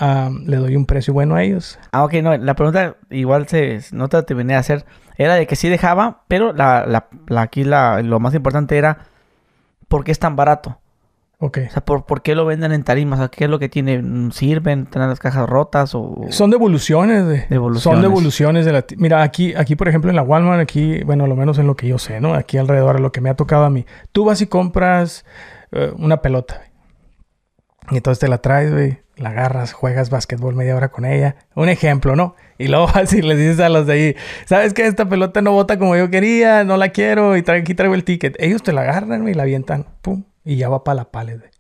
le 0.46 0.56
doy 0.58 0.78
un 0.78 0.86
precio 0.86 1.14
bueno 1.14 1.36
a 1.36 1.44
ellos. 1.44 1.78
Ah, 1.92 2.06
ok, 2.06 2.14
no, 2.24 2.38
la 2.38 2.56
pregunta 2.56 2.96
igual 3.10 3.48
se, 3.50 3.82
no 3.92 4.08
te 4.08 4.24
terminé 4.24 4.54
de 4.54 4.60
hacer, 4.60 4.86
era 5.18 5.36
de 5.36 5.48
que 5.48 5.58
sí 5.58 5.68
dejaba, 5.68 6.24
pero 6.30 6.54
la, 6.54 6.86
la, 6.88 7.08
la- 7.28 7.42
aquí 7.42 7.66
la, 7.66 8.02
lo 8.02 8.22
más 8.22 8.34
importante 8.34 8.78
era, 8.78 9.00
¿por 9.90 10.06
qué 10.06 10.12
es 10.14 10.20
tan 10.20 10.38
barato? 10.38 10.80
Ok. 11.40 11.60
O 11.68 11.72
sea, 11.72 11.84
¿por, 11.84 12.06
por 12.06 12.22
qué 12.22 12.36
lo 12.36 12.46
venden 12.46 12.72
en 12.72 12.84
tarimas? 12.84 13.20
O 13.20 13.24
sea, 13.24 13.30
¿Qué 13.30 13.46
es 13.46 13.50
lo 13.50 13.60
que 13.60 13.70
tiene? 13.70 14.02
Mm, 14.02 14.32
¿Sirven? 14.32 14.86
¿Tienen 14.86 15.10
las 15.10 15.20
cajas 15.20 15.48
rotas? 15.50 15.94
O... 15.94 16.26
Son 16.30 16.50
devoluciones, 16.50 17.28
de, 17.28 17.46
Devoluciones. 17.50 17.84
Son 17.84 18.02
devoluciones 18.02 18.66
de 18.66 18.72
la... 18.72 18.86
Mira, 18.98 19.24
aquí, 19.24 19.54
aquí, 19.56 19.76
por 19.76 19.88
ejemplo, 19.88 20.10
en 20.10 20.16
la 20.16 20.24
Walmart, 20.24 20.62
aquí, 20.62 21.04
bueno, 21.04 21.28
lo 21.28 21.36
menos 21.36 21.58
en 21.58 21.68
lo 21.68 21.76
que 21.76 21.88
yo 21.88 21.98
sé, 21.98 22.22
¿no? 22.22 22.34
Aquí 22.34 22.58
alrededor, 22.58 23.00
lo 23.00 23.12
que 23.12 23.22
me 23.22 23.30
ha 23.30 23.36
tocado 23.36 23.66
a 23.66 23.70
mí. 23.70 23.86
Tú 24.12 24.26
vas 24.26 24.42
y 24.42 24.48
compras 24.48 25.26
eh, 25.72 25.92
una 25.98 26.22
pelota. 26.22 26.62
Y 27.92 27.98
entonces 27.98 28.20
te 28.20 28.28
la 28.28 28.38
traes, 28.38 28.72
güey. 28.72 29.00
La 29.16 29.30
agarras, 29.30 29.74
juegas 29.74 30.10
básquetbol 30.10 30.56
media 30.56 30.76
hora 30.76 30.90
con 30.90 31.06
ella. 31.06 31.36
Un 31.56 31.70
ejemplo, 31.70 32.16
¿no? 32.16 32.36
Y 32.58 32.68
luego 32.68 32.88
vas 32.94 33.14
y 33.14 33.22
les 33.22 33.38
dices 33.38 33.60
a 33.60 33.70
los 33.70 33.86
de 33.86 33.94
ahí, 33.94 34.16
¿sabes 34.46 34.74
qué? 34.74 34.88
Esta 34.88 35.08
pelota 35.08 35.42
no 35.42 35.52
bota 35.52 35.78
como 35.78 35.96
yo 35.96 36.10
quería, 36.10 36.64
no 36.64 36.78
la 36.78 36.90
quiero, 36.90 37.36
y 37.38 37.44
trae, 37.44 37.60
aquí 37.60 37.76
traigo 37.76 37.96
el 37.96 38.04
ticket. 38.04 38.36
Ellos 38.40 38.64
te 38.64 38.74
la 38.74 38.82
agarran, 38.82 39.28
y 39.28 39.34
la 39.34 39.44
avientan, 39.44 39.86
pum, 40.02 40.24
y 40.46 40.56
ya 40.58 40.70
va 40.70 40.84
para 40.84 40.96
la 40.96 41.12
palet, 41.12 41.40
güey. 41.40 41.52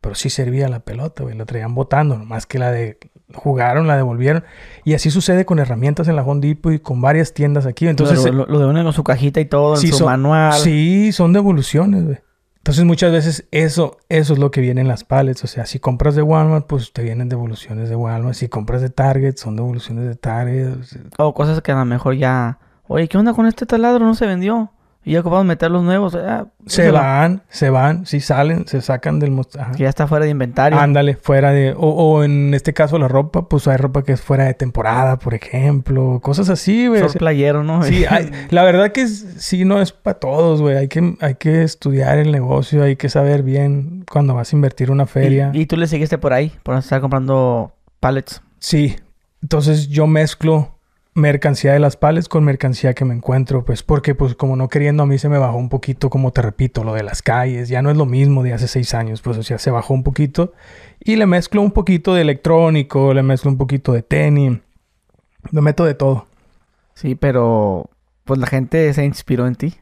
Pero 0.00 0.14
sí 0.14 0.30
servía 0.30 0.68
la 0.68 0.80
pelota, 0.80 1.24
güey, 1.24 1.36
la 1.36 1.44
traían 1.44 1.74
botando, 1.74 2.16
nomás 2.16 2.46
que 2.46 2.58
la 2.58 2.70
de 2.70 2.98
jugaron, 3.34 3.86
la 3.86 3.96
devolvieron. 3.96 4.44
Y 4.84 4.94
así 4.94 5.10
sucede 5.10 5.44
con 5.44 5.58
herramientas 5.58 6.08
en 6.08 6.16
la 6.16 6.22
Home 6.22 6.40
Depot 6.40 6.72
y 6.72 6.78
con 6.78 7.00
varias 7.00 7.34
tiendas 7.34 7.66
aquí. 7.66 7.86
Entonces, 7.88 8.24
lo, 8.24 8.32
lo, 8.32 8.46
lo 8.46 8.58
devuelven 8.60 8.84
con 8.84 8.92
su 8.92 9.04
cajita 9.04 9.40
y 9.40 9.44
todo, 9.44 9.74
en 9.74 9.80
su 9.80 9.96
son- 9.98 10.06
manual. 10.06 10.52
Sí, 10.54 11.10
son 11.12 11.32
devoluciones, 11.32 12.04
güey. 12.04 12.18
Entonces 12.58 12.84
muchas 12.84 13.12
veces 13.12 13.46
eso, 13.50 13.96
eso 14.10 14.34
es 14.34 14.38
lo 14.38 14.50
que 14.50 14.60
viene 14.60 14.82
en 14.82 14.88
las 14.88 15.02
pallets. 15.02 15.42
O 15.42 15.46
sea, 15.46 15.64
si 15.64 15.78
compras 15.78 16.14
de 16.16 16.22
Walmart, 16.22 16.66
pues 16.66 16.92
te 16.92 17.02
vienen 17.02 17.28
devoluciones 17.30 17.88
de 17.88 17.96
Walmart. 17.96 18.34
Si 18.34 18.48
compras 18.48 18.82
de 18.82 18.90
Target, 18.90 19.36
son 19.36 19.56
devoluciones 19.56 20.04
de 20.06 20.16
Target. 20.16 20.76
O 20.78 20.82
sea, 20.82 21.00
O 21.18 21.32
cosas 21.34 21.62
que 21.62 21.72
a 21.72 21.76
lo 21.76 21.84
mejor 21.86 22.16
ya... 22.16 22.58
Oye, 22.86 23.08
¿qué 23.08 23.16
onda 23.16 23.32
con 23.32 23.46
este 23.46 23.64
taladro? 23.64 24.04
No 24.04 24.14
se 24.14 24.26
vendió. 24.26 24.70
Y 25.08 25.12
ya 25.12 25.20
ocupamos 25.20 25.46
meter 25.46 25.70
los 25.70 25.82
nuevos. 25.82 26.14
ah, 26.14 26.48
se 26.66 26.90
van, 26.90 27.42
se 27.48 27.70
van, 27.70 28.04
si 28.04 28.20
salen, 28.20 28.66
se 28.66 28.82
sacan 28.82 29.18
del... 29.18 29.34
ajá. 29.58 29.72
Que 29.72 29.84
ya 29.84 29.88
está 29.88 30.06
fuera 30.06 30.26
de 30.26 30.30
inventario. 30.30 30.78
Ándale, 30.78 31.14
fuera 31.16 31.50
de... 31.50 31.72
O, 31.72 31.88
o 31.88 32.24
en 32.24 32.52
este 32.52 32.74
caso 32.74 32.98
la 32.98 33.08
ropa, 33.08 33.48
pues 33.48 33.66
hay 33.68 33.78
ropa 33.78 34.02
que 34.02 34.12
es 34.12 34.20
fuera 34.20 34.44
de 34.44 34.52
temporada, 34.52 35.18
por 35.18 35.32
ejemplo. 35.32 36.20
Cosas 36.22 36.50
así, 36.50 36.88
güey. 36.88 37.00
sea, 37.08 37.18
playero, 37.18 37.64
¿no? 37.64 37.82
Sí, 37.84 38.04
hay- 38.10 38.30
la 38.50 38.62
verdad 38.64 38.92
que 38.92 39.06
sí 39.08 39.64
no 39.64 39.80
es 39.80 39.92
para 39.92 40.18
todos, 40.18 40.60
güey. 40.60 40.76
Hay 40.76 40.88
que, 40.88 41.16
hay 41.22 41.36
que 41.36 41.62
estudiar 41.62 42.18
el 42.18 42.30
negocio, 42.30 42.82
hay 42.82 42.96
que 42.96 43.08
saber 43.08 43.42
bien 43.42 44.04
cuando 44.10 44.34
vas 44.34 44.52
a 44.52 44.56
invertir 44.56 44.90
una 44.90 45.06
feria. 45.06 45.50
Y, 45.54 45.62
y 45.62 45.66
tú 45.66 45.78
le 45.78 45.86
seguiste 45.86 46.18
por 46.18 46.34
ahí, 46.34 46.52
por 46.62 46.76
estar 46.76 47.00
comprando 47.00 47.72
pallets. 47.98 48.42
Sí, 48.58 48.96
entonces 49.42 49.88
yo 49.88 50.06
mezclo 50.06 50.77
mercancía 51.18 51.72
de 51.72 51.78
las 51.78 51.96
pales 51.96 52.28
con 52.28 52.44
mercancía 52.44 52.94
que 52.94 53.04
me 53.04 53.14
encuentro, 53.14 53.64
pues 53.64 53.82
porque 53.82 54.14
pues 54.14 54.34
como 54.34 54.56
no 54.56 54.68
queriendo 54.68 55.02
a 55.02 55.06
mí 55.06 55.18
se 55.18 55.28
me 55.28 55.38
bajó 55.38 55.56
un 55.56 55.68
poquito, 55.68 56.08
como 56.10 56.32
te 56.32 56.40
repito, 56.42 56.84
lo 56.84 56.94
de 56.94 57.02
las 57.02 57.22
calles, 57.22 57.68
ya 57.68 57.82
no 57.82 57.90
es 57.90 57.96
lo 57.96 58.06
mismo 58.06 58.42
de 58.42 58.54
hace 58.54 58.68
seis 58.68 58.94
años, 58.94 59.20
pues 59.20 59.36
o 59.36 59.42
sea, 59.42 59.58
se 59.58 59.70
bajó 59.70 59.94
un 59.94 60.02
poquito 60.02 60.52
y 61.00 61.16
le 61.16 61.26
mezclo 61.26 61.60
un 61.62 61.72
poquito 61.72 62.14
de 62.14 62.22
electrónico, 62.22 63.12
le 63.12 63.22
mezclo 63.22 63.50
un 63.50 63.58
poquito 63.58 63.92
de 63.92 64.02
tenis, 64.02 64.58
le 65.50 65.60
meto 65.60 65.84
de 65.84 65.94
todo. 65.94 66.26
Sí, 66.94 67.14
pero 67.14 67.90
pues 68.24 68.40
la 68.40 68.46
gente 68.46 68.92
se 68.92 69.04
inspiró 69.04 69.46
en 69.46 69.54
ti. 69.54 69.74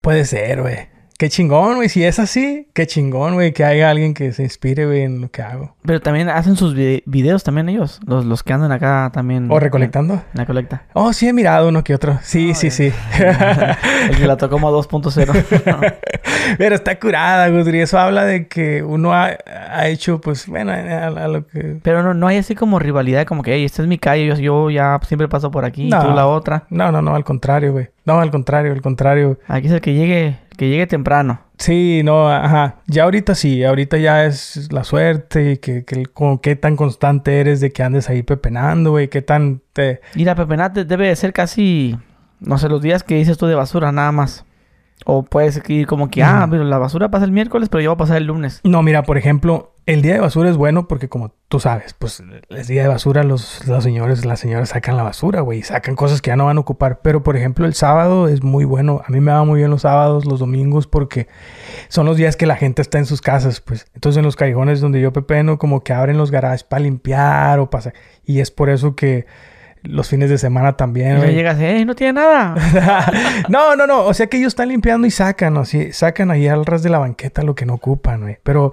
Puede 0.00 0.24
ser, 0.24 0.62
güey. 0.62 0.95
Qué 1.18 1.30
chingón, 1.30 1.76
güey. 1.76 1.88
Si 1.88 2.04
es 2.04 2.18
así, 2.18 2.68
qué 2.74 2.86
chingón, 2.86 3.34
güey. 3.34 3.52
Que 3.52 3.64
haya 3.64 3.88
alguien 3.88 4.12
que 4.12 4.32
se 4.32 4.42
inspire, 4.42 4.84
güey, 4.84 5.00
en 5.02 5.22
lo 5.22 5.30
que 5.30 5.40
hago. 5.42 5.74
Pero 5.82 6.00
también 6.02 6.28
hacen 6.28 6.56
sus 6.56 6.74
vi- 6.74 7.02
videos 7.06 7.42
también 7.42 7.68
ellos, 7.70 8.00
los, 8.06 8.26
los 8.26 8.42
que 8.42 8.52
andan 8.52 8.70
acá 8.72 9.10
también. 9.14 9.50
O 9.50 9.58
recolectando. 9.58 10.14
En 10.14 10.20
la 10.34 10.44
colecta. 10.46 10.82
Oh, 10.92 11.12
sí, 11.14 11.26
he 11.28 11.32
mirado 11.32 11.68
uno 11.68 11.82
que 11.84 11.94
otro. 11.94 12.18
Sí, 12.22 12.50
Ah, 12.52 12.54
sí, 12.54 12.70
sí. 12.70 12.92
El 14.10 14.16
que 14.16 14.26
la 14.26 14.36
tocó 14.36 14.56
como 14.56 14.70
2.0. 14.70 15.94
Pero 16.58 16.74
está 16.74 16.98
curada, 16.98 17.48
Gudri. 17.48 17.80
Eso 17.80 17.98
habla 17.98 18.24
de 18.24 18.46
que 18.46 18.82
uno 18.82 19.12
ha, 19.14 19.36
ha 19.70 19.88
hecho, 19.88 20.20
pues, 20.20 20.46
bueno, 20.46 20.72
a, 20.72 21.06
a 21.06 21.28
lo 21.28 21.46
que... 21.46 21.78
Pero 21.82 22.02
no, 22.02 22.14
no 22.14 22.26
hay 22.26 22.36
así 22.38 22.54
como 22.54 22.78
rivalidad, 22.78 23.26
como 23.26 23.42
que, 23.42 23.54
hey, 23.54 23.64
esta 23.64 23.82
es 23.82 23.88
mi 23.88 23.98
calle, 23.98 24.26
yo, 24.26 24.34
yo 24.36 24.70
ya 24.70 24.98
siempre 25.06 25.28
paso 25.28 25.50
por 25.50 25.64
aquí, 25.64 25.88
No. 25.88 26.00
tú 26.04 26.10
la 26.14 26.26
otra. 26.26 26.64
No, 26.70 26.92
no, 26.92 27.02
no, 27.02 27.14
al 27.14 27.24
contrario, 27.24 27.72
güey. 27.72 27.88
No, 28.04 28.20
al 28.20 28.30
contrario, 28.30 28.72
al 28.72 28.82
contrario. 28.82 29.38
Aquí 29.48 29.66
es 29.66 29.72
el 29.72 29.80
que 29.80 29.94
llegue, 29.94 30.36
que 30.56 30.68
llegue 30.68 30.86
temprano. 30.86 31.40
Sí, 31.58 32.02
no, 32.04 32.28
ajá. 32.30 32.76
Ya 32.86 33.04
ahorita 33.04 33.34
sí, 33.34 33.64
ahorita 33.64 33.96
ya 33.98 34.26
es 34.26 34.70
la 34.72 34.84
suerte 34.84 35.52
y 35.52 35.56
que, 35.58 35.84
que 35.84 36.06
con 36.06 36.38
qué 36.38 36.56
tan 36.56 36.76
constante 36.76 37.40
eres 37.40 37.60
de 37.60 37.72
que 37.72 37.82
andes 37.82 38.10
ahí 38.10 38.22
pepenando, 38.22 38.90
güey. 38.90 39.08
Qué 39.08 39.22
tan 39.22 39.62
te... 39.72 40.00
Y 40.14 40.24
la 40.24 40.34
pepenate 40.34 40.84
debe 40.84 41.08
de 41.08 41.16
ser 41.16 41.32
casi, 41.32 41.96
no 42.40 42.58
sé, 42.58 42.68
los 42.68 42.82
días 42.82 43.02
que 43.02 43.14
dices 43.14 43.38
tú 43.38 43.46
de 43.46 43.54
basura, 43.54 43.90
nada 43.92 44.12
más. 44.12 44.44
O 45.04 45.22
puedes 45.22 45.62
ir 45.68 45.86
como 45.86 46.10
que, 46.10 46.22
ah, 46.22 46.46
pero 46.50 46.64
la 46.64 46.78
basura 46.78 47.10
pasa 47.10 47.24
el 47.24 47.32
miércoles, 47.32 47.68
pero 47.68 47.82
yo 47.82 47.90
voy 47.90 47.94
a 47.94 47.98
pasar 47.98 48.16
el 48.16 48.24
lunes. 48.24 48.60
No, 48.64 48.82
mira, 48.82 49.02
por 49.04 49.18
ejemplo, 49.18 49.76
el 49.86 50.02
día 50.02 50.14
de 50.14 50.20
basura 50.20 50.50
es 50.50 50.56
bueno 50.56 50.88
porque 50.88 51.08
como 51.08 51.32
tú 51.48 51.60
sabes, 51.60 51.94
pues 51.94 52.20
el 52.48 52.66
día 52.66 52.82
de 52.82 52.88
basura 52.88 53.22
los, 53.22 53.64
los 53.68 53.84
señores, 53.84 54.24
las 54.24 54.40
señoras 54.40 54.70
sacan 54.70 54.96
la 54.96 55.04
basura, 55.04 55.42
güey, 55.42 55.62
sacan 55.62 55.94
cosas 55.94 56.20
que 56.20 56.28
ya 56.28 56.36
no 56.36 56.46
van 56.46 56.56
a 56.56 56.60
ocupar. 56.60 57.02
Pero 57.02 57.22
por 57.22 57.36
ejemplo, 57.36 57.66
el 57.66 57.74
sábado 57.74 58.26
es 58.26 58.42
muy 58.42 58.64
bueno. 58.64 59.02
A 59.06 59.12
mí 59.12 59.20
me 59.20 59.30
va 59.30 59.44
muy 59.44 59.58
bien 59.60 59.70
los 59.70 59.82
sábados, 59.82 60.24
los 60.24 60.40
domingos, 60.40 60.88
porque 60.88 61.28
son 61.88 62.04
los 62.06 62.16
días 62.16 62.36
que 62.36 62.46
la 62.46 62.56
gente 62.56 62.82
está 62.82 62.98
en 62.98 63.06
sus 63.06 63.20
casas, 63.20 63.60
pues. 63.60 63.86
Entonces 63.94 64.18
en 64.18 64.24
los 64.24 64.34
callejones 64.34 64.80
donde 64.80 65.00
yo 65.00 65.12
pepeno, 65.12 65.56
como 65.58 65.84
que 65.84 65.92
abren 65.92 66.18
los 66.18 66.32
garajes 66.32 66.64
para 66.64 66.80
limpiar 66.80 67.60
o 67.60 67.70
para... 67.70 67.92
Y 68.24 68.40
es 68.40 68.50
por 68.50 68.70
eso 68.70 68.96
que 68.96 69.26
los 69.82 70.08
fines 70.08 70.30
de 70.30 70.38
semana 70.38 70.76
también, 70.76 71.18
Y 71.28 71.32
llegas, 71.32 71.58
¡eh! 71.60 71.84
No 71.84 71.94
tiene 71.94 72.14
nada. 72.14 72.54
no, 73.48 73.76
no, 73.76 73.86
no. 73.86 74.04
O 74.04 74.14
sea 74.14 74.26
que 74.26 74.38
ellos 74.38 74.48
están 74.48 74.68
limpiando 74.68 75.06
y 75.06 75.10
sacan, 75.10 75.56
así, 75.58 75.92
sacan 75.92 76.30
ahí 76.30 76.48
al 76.48 76.66
ras 76.66 76.82
de 76.82 76.90
la 76.90 76.98
banqueta 76.98 77.42
lo 77.42 77.54
que 77.54 77.66
no 77.66 77.74
ocupan, 77.74 78.22
güey. 78.22 78.38
Pero 78.42 78.72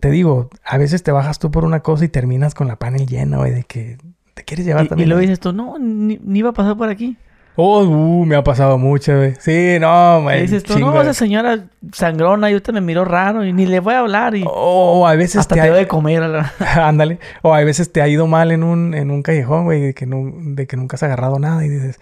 te 0.00 0.10
digo, 0.10 0.50
a 0.64 0.78
veces 0.78 1.02
te 1.02 1.12
bajas 1.12 1.38
tú 1.38 1.50
por 1.50 1.64
una 1.64 1.80
cosa 1.80 2.04
y 2.04 2.08
terminas 2.08 2.54
con 2.54 2.68
la 2.68 2.76
panel 2.76 3.06
llena, 3.06 3.38
güey, 3.38 3.52
de 3.52 3.64
que 3.64 3.98
te 4.34 4.44
quieres 4.44 4.66
llevar 4.66 4.84
y, 4.84 4.86
y 4.86 4.88
también. 4.88 5.08
luego 5.08 5.18
güey. 5.20 5.28
dices 5.28 5.40
tú, 5.40 5.52
no, 5.52 5.78
ni, 5.78 6.18
ni 6.22 6.40
iba 6.40 6.50
a 6.50 6.54
pasar 6.54 6.76
por 6.76 6.88
aquí. 6.88 7.16
Oh, 7.56 7.82
uh, 7.84 8.26
me 8.26 8.36
ha 8.36 8.44
pasado 8.44 8.76
mucho, 8.76 9.16
güey. 9.16 9.34
Sí, 9.38 9.78
no, 9.80 10.22
güey. 10.22 10.42
dices 10.42 10.62
tú, 10.62 10.78
no, 10.78 11.00
esa 11.00 11.14
señora 11.14 11.60
sangrona 11.92 12.50
y 12.50 12.52
ahorita 12.52 12.70
me 12.72 12.82
miró 12.82 13.04
raro 13.06 13.44
y 13.44 13.52
ni 13.54 13.64
le 13.64 13.80
voy 13.80 13.94
a 13.94 14.00
hablar 14.00 14.34
y 14.34 14.44
O 14.46 15.06
a 15.06 15.14
veces 15.16 15.36
hasta 15.40 15.54
te, 15.54 15.62
te 15.62 15.66
ha- 15.66 15.70
doy 15.70 15.80
de 15.80 15.88
comer. 15.88 16.22
Ándale. 16.76 17.18
O 17.42 17.54
a 17.54 17.64
veces 17.64 17.90
te 17.92 18.02
ha 18.02 18.08
ido 18.08 18.26
mal 18.26 18.52
en 18.52 18.62
un, 18.62 18.92
en 18.94 19.10
un 19.10 19.22
callejón, 19.22 19.64
güey, 19.64 19.80
de 19.80 19.94
que, 19.94 20.04
no, 20.04 20.30
de 20.34 20.66
que 20.66 20.76
nunca 20.76 20.96
has 20.96 21.02
agarrado 21.02 21.38
nada 21.38 21.64
y 21.64 21.70
dices, 21.70 21.98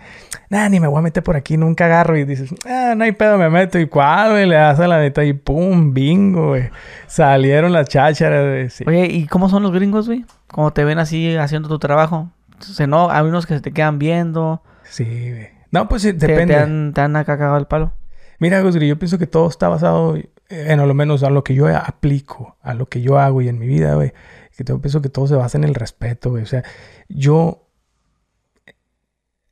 nah, 0.51 0.69
ni 0.69 0.81
me 0.81 0.89
voy 0.89 0.99
a 0.99 1.03
meter 1.03 1.23
por 1.23 1.37
aquí, 1.37 1.57
nunca 1.57 1.85
agarro. 1.85 2.17
Y 2.17 2.25
dices, 2.25 2.53
ah, 2.67 2.95
no 2.97 3.05
hay 3.05 3.13
pedo, 3.13 3.39
me 3.39 3.49
meto. 3.49 3.79
¿Y 3.79 3.87
cuál, 3.87 4.33
güey? 4.33 4.47
Le 4.47 4.57
das 4.57 4.81
a 4.81 4.89
la 4.89 4.99
neta 4.99 5.23
y 5.25 5.35
pum, 5.35 5.95
bingo, 5.95 6.49
güey. 6.49 6.71
Salieron 7.07 7.73
las 7.73 7.89
chácharas, 7.89 8.45
güey. 8.45 8.71
Sí. 8.71 8.85
Oye, 8.89 9.07
¿y 9.07 9.27
cómo 9.29 9.49
son 9.49 9.63
los 9.63 9.73
gringos, 9.73 10.07
güey? 10.09 10.25
Como 10.49 10.73
te 10.73 10.85
ven 10.85 10.99
así 10.99 11.37
haciendo 11.37 11.69
tu 11.69 11.79
trabajo. 11.79 12.29
Se 12.59 12.87
no, 12.89 13.11
hay 13.11 13.23
unos 13.25 13.47
que 13.47 13.55
se 13.55 13.61
te 13.61 13.71
quedan 13.73 13.99
viendo. 14.01 14.61
Sí, 14.95 15.05
güey. 15.05 15.49
No, 15.73 15.89
pues 15.89 16.03
sí, 16.03 16.13
Te, 16.13 16.29
depende. 16.29 16.55
te 16.55 16.61
han, 16.61 16.93
te 16.95 17.01
han 17.01 17.17
acá 17.17 17.37
cagado 17.37 17.59
el 17.59 17.67
palo. 17.67 17.93
Mira, 18.39 18.61
Gusgri, 18.61 18.87
yo 18.87 18.97
pienso 18.97 19.19
que 19.19 19.27
todo 19.27 19.49
está 19.49 19.69
basado 19.69 20.17
eh, 20.17 20.31
en 20.49 20.79
lo 20.87 20.95
menos 20.95 21.25
a 21.25 21.31
lo 21.31 21.43
que 21.43 21.55
yo 21.57 21.67
aplico, 21.67 22.57
a 22.63 22.75
lo 22.75 22.89
que 22.89 23.01
yo 23.03 23.19
hago 23.19 23.43
y 23.43 23.49
en 23.49 23.59
mi 23.59 23.67
vida, 23.67 23.97
güey. 23.97 24.13
Que 24.57 24.63
yo 24.63 24.81
pienso 24.81 25.03
que 25.03 25.09
todo 25.09 25.27
se 25.27 25.35
basa 25.35 25.59
en 25.59 25.65
el 25.65 25.75
respeto, 25.75 26.31
güey. 26.31 26.45
O 26.45 26.47
sea, 26.47 26.63
yo 27.09 27.67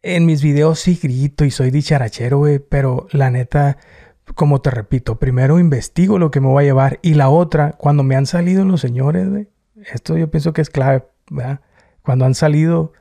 en 0.03 0.26
mis 0.26 0.43
videos 0.43 0.78
sí 0.78 0.97
grito 1.03 1.45
y 1.45 1.51
soy 1.51 1.72
dicharachero, 1.72 2.38
güey, 2.38 2.61
pero 2.61 3.09
la 3.11 3.30
neta, 3.30 3.78
como 4.36 4.61
te 4.61 4.70
repito, 4.70 5.18
primero 5.18 5.59
investigo 5.59 6.20
lo 6.20 6.30
que 6.30 6.40
me 6.40 6.47
voy 6.47 6.62
a 6.62 6.66
llevar 6.66 6.99
y 7.03 7.14
la 7.14 7.30
otra, 7.30 7.72
cuando 7.72 8.05
me 8.05 8.14
han 8.14 8.26
salido 8.26 8.64
los 8.64 8.80
señores, 8.80 9.28
güey, 9.28 9.49
esto 9.93 10.16
yo 10.16 10.30
pienso 10.30 10.53
que 10.53 10.62
es 10.62 10.70
clave, 10.70 11.05
¿verdad? 11.30 11.61
Cuando 12.03 12.26
han 12.26 12.34
salido, 12.36 12.93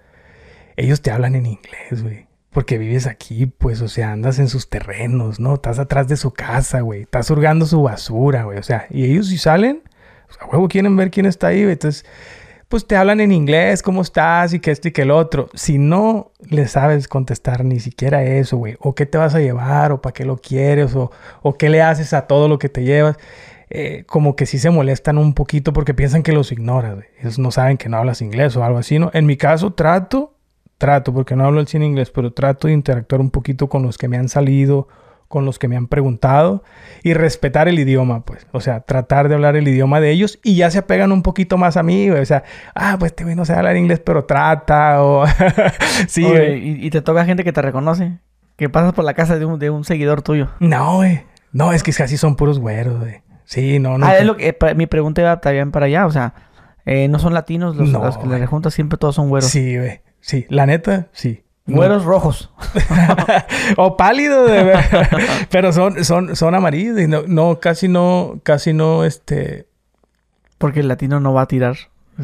ellos 0.75 1.01
te 1.03 1.11
hablan 1.11 1.35
en 1.35 1.45
inglés, 1.45 2.01
güey. 2.01 2.30
Porque 2.51 2.77
vives 2.77 3.07
aquí, 3.07 3.45
pues, 3.45 3.81
o 3.81 3.87
sea, 3.87 4.11
andas 4.11 4.37
en 4.39 4.49
sus 4.49 4.69
terrenos, 4.69 5.39
¿no? 5.39 5.55
Estás 5.55 5.79
atrás 5.79 6.07
de 6.07 6.17
su 6.17 6.31
casa, 6.31 6.81
güey. 6.81 7.03
Estás 7.03 7.29
hurgando 7.31 7.65
su 7.65 7.81
basura, 7.81 8.43
güey. 8.43 8.57
O 8.57 8.63
sea, 8.63 8.87
y 8.89 9.05
ellos 9.05 9.29
si 9.29 9.37
salen, 9.37 9.81
pues, 10.27 10.37
a 10.41 10.45
huevo 10.47 10.67
quieren 10.67 10.95
ver 10.95 11.11
quién 11.11 11.25
está 11.25 11.47
ahí, 11.47 11.61
güey. 11.61 11.73
Entonces, 11.73 12.05
pues 12.71 12.87
te 12.87 12.95
hablan 12.95 13.19
en 13.19 13.33
inglés, 13.33 13.83
cómo 13.83 14.01
estás 14.01 14.53
y 14.53 14.61
que 14.61 14.71
esto 14.71 14.87
y 14.87 14.91
que 14.91 15.01
el 15.01 15.11
otro. 15.11 15.49
Si 15.53 15.77
no 15.77 16.31
le 16.49 16.69
sabes 16.69 17.09
contestar 17.09 17.65
ni 17.65 17.81
siquiera 17.81 18.23
eso, 18.23 18.55
güey, 18.55 18.77
o 18.79 18.95
qué 18.95 19.05
te 19.05 19.17
vas 19.17 19.35
a 19.35 19.41
llevar, 19.41 19.91
o 19.91 20.01
para 20.01 20.13
qué 20.13 20.23
lo 20.23 20.37
quieres, 20.37 20.95
o, 20.95 21.11
o 21.41 21.57
qué 21.57 21.69
le 21.69 21.81
haces 21.81 22.13
a 22.13 22.27
todo 22.27 22.47
lo 22.47 22.59
que 22.59 22.69
te 22.69 22.85
llevas, 22.85 23.17
eh, 23.69 24.05
como 24.07 24.37
que 24.37 24.45
sí 24.45 24.57
se 24.57 24.69
molestan 24.69 25.17
un 25.17 25.33
poquito 25.33 25.73
porque 25.73 25.93
piensan 25.93 26.23
que 26.23 26.31
los 26.31 26.53
ignoras, 26.53 26.95
güey. 26.95 27.07
Ellos 27.19 27.39
no 27.39 27.51
saben 27.51 27.75
que 27.77 27.89
no 27.89 27.97
hablas 27.97 28.21
inglés 28.21 28.55
o 28.55 28.63
algo 28.63 28.77
así, 28.79 28.99
¿no? 28.99 29.11
En 29.13 29.25
mi 29.25 29.35
caso, 29.35 29.73
trato, 29.73 30.33
trato, 30.81 31.13
porque 31.13 31.35
no 31.35 31.45
hablo 31.45 31.59
el 31.61 31.67
cine 31.67 31.85
inglés, 31.85 32.09
pero 32.11 32.33
trato 32.33 32.67
de 32.67 32.73
interactuar 32.73 33.21
un 33.21 33.29
poquito 33.29 33.69
con 33.69 33.83
los 33.83 33.97
que 33.97 34.07
me 34.07 34.17
han 34.17 34.27
salido, 34.27 34.87
con 35.27 35.45
los 35.45 35.59
que 35.59 35.67
me 35.67 35.77
han 35.77 35.87
preguntado 35.87 36.63
y 37.03 37.13
respetar 37.13 37.67
el 37.69 37.79
idioma, 37.79 38.25
pues. 38.25 38.47
O 38.51 38.59
sea, 38.59 38.81
tratar 38.81 39.29
de 39.29 39.35
hablar 39.35 39.55
el 39.55 39.67
idioma 39.67 40.01
de 40.01 40.11
ellos 40.11 40.39
y 40.43 40.55
ya 40.55 40.69
se 40.71 40.79
apegan 40.79 41.11
un 41.11 41.21
poquito 41.21 41.57
más 41.57 41.77
a 41.77 41.83
mí, 41.83 42.09
güey. 42.09 42.19
O 42.21 42.25
sea, 42.25 42.43
ah, 42.75 42.97
pues 42.99 43.11
este 43.11 43.23
güey 43.23 43.35
no 43.35 43.45
sabe 43.45 43.59
hablar 43.59 43.77
inglés, 43.77 44.01
pero 44.03 44.25
trata, 44.25 45.03
o. 45.03 45.23
sí, 46.07 46.25
Oye, 46.25 46.57
y, 46.57 46.85
y 46.85 46.89
te 46.89 47.01
toca 47.01 47.23
gente 47.23 47.43
que 47.43 47.53
te 47.53 47.61
reconoce. 47.61 48.17
Que 48.57 48.67
pasas 48.69 48.93
por 48.93 49.05
la 49.05 49.13
casa 49.13 49.39
de 49.39 49.45
un, 49.45 49.57
de 49.59 49.69
un 49.69 49.83
seguidor 49.85 50.21
tuyo. 50.21 50.49
No, 50.59 50.95
güey. 50.97 51.21
No, 51.53 51.71
es 51.73 51.83
que 51.83 51.93
casi 51.93 52.17
son 52.17 52.35
puros 52.35 52.59
güeros, 52.59 52.99
güey. 52.99 53.21
Sí, 53.45 53.79
no, 53.79 53.97
no. 53.97 54.05
ah, 54.05 54.17
es 54.17 54.25
lo 54.25 54.35
que, 54.37 54.49
eh, 54.49 54.75
mi 54.75 54.87
pregunta 54.87 55.21
iba 55.21 55.39
también 55.39 55.71
para 55.71 55.85
allá. 55.85 56.05
O 56.05 56.11
sea, 56.11 56.33
eh, 56.85 57.07
no 57.07 57.19
son 57.19 57.33
latinos 57.33 57.75
los, 57.75 57.89
No, 57.89 58.03
los 58.03 58.17
que 58.17 58.25
güey. 58.27 58.39
le 58.39 58.47
juntas, 58.47 58.73
siempre 58.73 58.97
todos 58.97 59.15
son 59.15 59.29
güeros. 59.29 59.49
Sí, 59.49 59.77
güey. 59.77 60.01
Sí, 60.21 60.45
la 60.49 60.65
neta, 60.65 61.09
sí. 61.11 61.43
No. 61.65 61.77
Güeros 61.77 62.05
rojos. 62.05 62.51
o 63.77 63.95
pálido 63.97 64.45
de. 64.47 64.73
Pero 65.51 65.71
son, 65.73 66.03
son, 66.03 66.35
son 66.35 66.55
amarillos 66.55 66.99
y 66.99 67.07
no, 67.07 67.23
no, 67.27 67.59
casi 67.59 67.87
no, 67.87 68.39
casi 68.43 68.73
no, 68.73 69.03
este. 69.05 69.67
Porque 70.57 70.79
el 70.81 70.87
latino 70.87 71.19
no 71.19 71.33
va 71.33 71.43
a 71.43 71.47
tirar. 71.47 71.75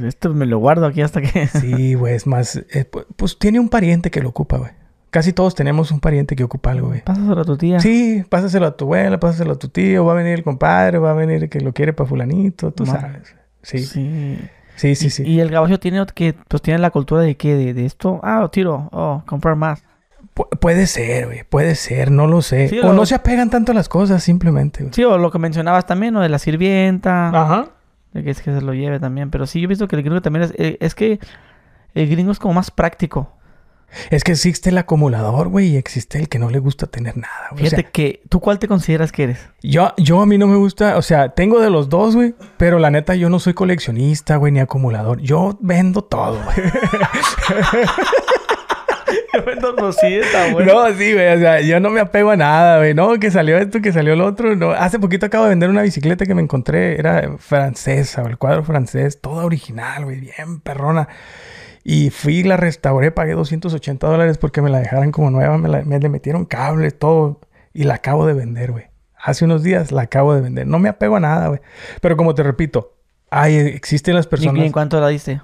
Esto 0.03 0.33
me 0.33 0.45
lo 0.45 0.59
guardo 0.59 0.85
aquí 0.85 1.01
hasta 1.01 1.21
que... 1.21 1.47
Sí, 1.47 1.93
güey, 1.95 2.13
es 2.15 2.27
más. 2.27 2.55
eh, 2.57 2.85
pu- 2.89 3.05
pues 3.15 3.39
tiene 3.39 3.59
un 3.59 3.69
pariente 3.69 4.11
que 4.11 4.21
lo 4.21 4.29
ocupa, 4.29 4.57
güey. 4.57 4.71
Casi 5.09 5.33
todos 5.33 5.55
tenemos 5.55 5.89
un 5.91 5.99
pariente 6.01 6.35
que 6.35 6.43
ocupa 6.43 6.71
algo, 6.71 6.89
güey. 6.89 7.01
Pásaselo 7.03 7.41
a 7.41 7.45
tu 7.45 7.57
tía. 7.57 7.79
Sí, 7.79 8.23
pásaselo 8.29 8.67
a 8.67 8.75
tu 8.75 8.85
abuela, 8.85 9.19
pásaselo 9.19 9.53
a 9.53 9.59
tu 9.59 9.69
tío, 9.69 10.05
va 10.05 10.11
a 10.13 10.15
venir 10.17 10.33
el 10.33 10.43
compadre, 10.43 10.99
va 10.99 11.11
a 11.11 11.13
venir 11.13 11.43
el 11.43 11.49
que 11.49 11.61
lo 11.61 11.73
quiere 11.73 11.93
para 11.93 12.07
fulanito, 12.09 12.71
tú 12.73 12.85
sabes. 12.85 13.33
Sí, 13.63 13.79
sí, 13.79 14.37
Sí. 14.77 14.95
sí, 14.95 15.09
sí. 15.09 15.23
Y, 15.23 15.41
el 15.41 15.49
gabacho 15.49 15.79
tiene 15.79 16.05
que, 16.15 16.33
pues 16.47 16.61
tiene 16.61 16.79
la 16.79 16.89
cultura 16.91 17.21
de 17.21 17.35
que 17.35 17.53
de, 17.55 17.73
de 17.73 17.85
esto, 17.85 18.19
ah, 18.23 18.39
lo 18.39 18.49
tiro, 18.49 18.87
oh, 18.93 19.23
comprar 19.25 19.55
más. 19.57 19.83
Pu- 20.33 20.47
puede 20.59 20.87
ser, 20.87 21.25
güey, 21.25 21.43
puede 21.43 21.75
ser, 21.75 22.09
no 22.11 22.25
lo 22.27 22.41
sé. 22.41 22.69
Sí, 22.69 22.79
o 22.79 22.83
lo- 22.83 22.93
no 22.93 23.05
se 23.05 23.15
apegan 23.15 23.49
tanto 23.49 23.73
a 23.73 23.75
las 23.75 23.89
cosas, 23.89 24.23
simplemente, 24.23 24.83
güey. 24.83 24.93
Sí, 24.93 25.03
o 25.03 25.17
lo 25.17 25.29
que 25.31 25.39
mencionabas 25.39 25.85
también, 25.85 26.13
¿no? 26.13 26.21
De 26.21 26.29
la 26.29 26.39
sirvienta, 26.39 27.29
Ajá. 27.29 27.65
de 28.13 28.23
que 28.23 28.29
es 28.31 28.41
que 28.41 28.53
se 28.53 28.61
lo 28.61 28.73
lleve 28.73 28.99
también. 28.99 29.29
Pero 29.31 29.45
sí, 29.47 29.59
yo 29.59 29.65
he 29.65 29.67
visto 29.67 29.87
que 29.87 29.95
el 29.97 30.03
gringo 30.03 30.21
también 30.21 30.43
es, 30.45 30.53
eh, 30.57 30.77
es 30.79 30.95
que 30.95 31.19
el 31.93 32.07
gringo 32.09 32.31
es 32.31 32.39
como 32.39 32.53
más 32.53 32.71
práctico. 32.71 33.31
Es 34.09 34.23
que 34.23 34.33
existe 34.33 34.69
el 34.69 34.77
acumulador, 34.77 35.47
güey, 35.47 35.69
y 35.69 35.77
existe 35.77 36.19
el 36.19 36.29
que 36.29 36.39
no 36.39 36.49
le 36.49 36.59
gusta 36.59 36.87
tener 36.87 37.17
nada, 37.17 37.47
güey. 37.51 37.63
O 37.63 37.65
Fíjate 37.65 37.81
sea, 37.83 37.91
que, 37.91 38.21
¿tú 38.29 38.39
cuál 38.39 38.59
te 38.59 38.67
consideras 38.67 39.11
que 39.11 39.23
eres? 39.23 39.39
yo, 39.61 39.93
yo 39.97 40.21
a 40.21 40.25
mí 40.25 40.37
no 40.37 40.47
me 40.47 40.55
gusta, 40.57 40.97
o 40.97 41.01
sea, 41.01 41.29
tengo 41.29 41.59
de 41.59 41.69
los 41.69 41.89
dos, 41.89 42.15
güey, 42.15 42.35
pero 42.57 42.79
la 42.79 42.91
neta 42.91 43.15
yo 43.15 43.29
no 43.29 43.39
soy 43.39 43.53
coleccionista, 43.53 44.35
güey, 44.35 44.51
ni 44.51 44.59
acumulador. 44.59 45.19
Yo 45.21 45.57
vendo 45.61 46.03
todo, 46.03 46.39
güey. 46.43 46.57
Yo 49.33 49.43
vendo 49.45 49.71
rosita, 49.73 50.51
No, 50.51 50.87
sí, 50.93 51.13
güey, 51.13 51.35
o 51.35 51.39
sea, 51.39 51.61
yo 51.61 51.79
no 51.79 51.89
me 51.89 51.99
apego 51.99 52.31
a 52.31 52.37
nada, 52.37 52.77
güey. 52.77 52.93
No, 52.93 53.17
que 53.19 53.31
salió 53.31 53.57
esto, 53.57 53.81
que 53.81 53.93
salió 53.93 54.15
lo 54.15 54.25
otro. 54.25 54.55
No, 54.55 54.71
hace 54.71 54.99
poquito 54.99 55.25
acabo 55.25 55.45
de 55.45 55.51
vender 55.51 55.69
una 55.69 55.81
bicicleta 55.81 56.25
que 56.25 56.33
me 56.33 56.41
encontré, 56.41 56.99
era 56.99 57.37
francesa, 57.37 58.23
el 58.23 58.37
cuadro 58.37 58.63
francés, 58.63 59.21
toda 59.21 59.45
original, 59.45 60.05
güey, 60.05 60.19
bien 60.19 60.59
perrona. 60.59 61.07
Y 61.89 62.09
fui, 62.09 62.43
la 62.43 62.57
restauré, 62.57 63.11
pagué 63.11 63.31
280 63.31 64.05
dólares 64.07 64.37
porque 64.37 64.61
me 64.61 64.69
la 64.69 64.79
dejaran 64.79 65.13
como 65.13 65.31
nueva, 65.31 65.57
me, 65.57 65.69
la- 65.69 65.83
me 65.83 65.97
le 65.99 66.09
metieron 66.09 66.43
cables, 66.43 66.99
todo, 66.99 67.39
y 67.73 67.83
la 67.85 67.93
acabo 67.93 68.25
de 68.27 68.33
vender, 68.33 68.73
güey. 68.73 68.87
Hace 69.17 69.45
unos 69.45 69.63
días 69.63 69.93
la 69.93 70.01
acabo 70.01 70.35
de 70.35 70.41
vender. 70.41 70.67
No 70.67 70.79
me 70.79 70.89
apego 70.89 71.15
a 71.15 71.21
nada, 71.21 71.47
güey. 71.47 71.61
Pero 72.01 72.17
como 72.17 72.35
te 72.35 72.43
repito, 72.43 72.97
hay, 73.29 73.55
existen 73.55 74.15
las 74.15 74.25
¿Y 74.25 74.29
personas... 74.29 74.65
en 74.65 74.73
cuánto 74.73 74.99
la 74.99 75.07
diste? 75.07 75.39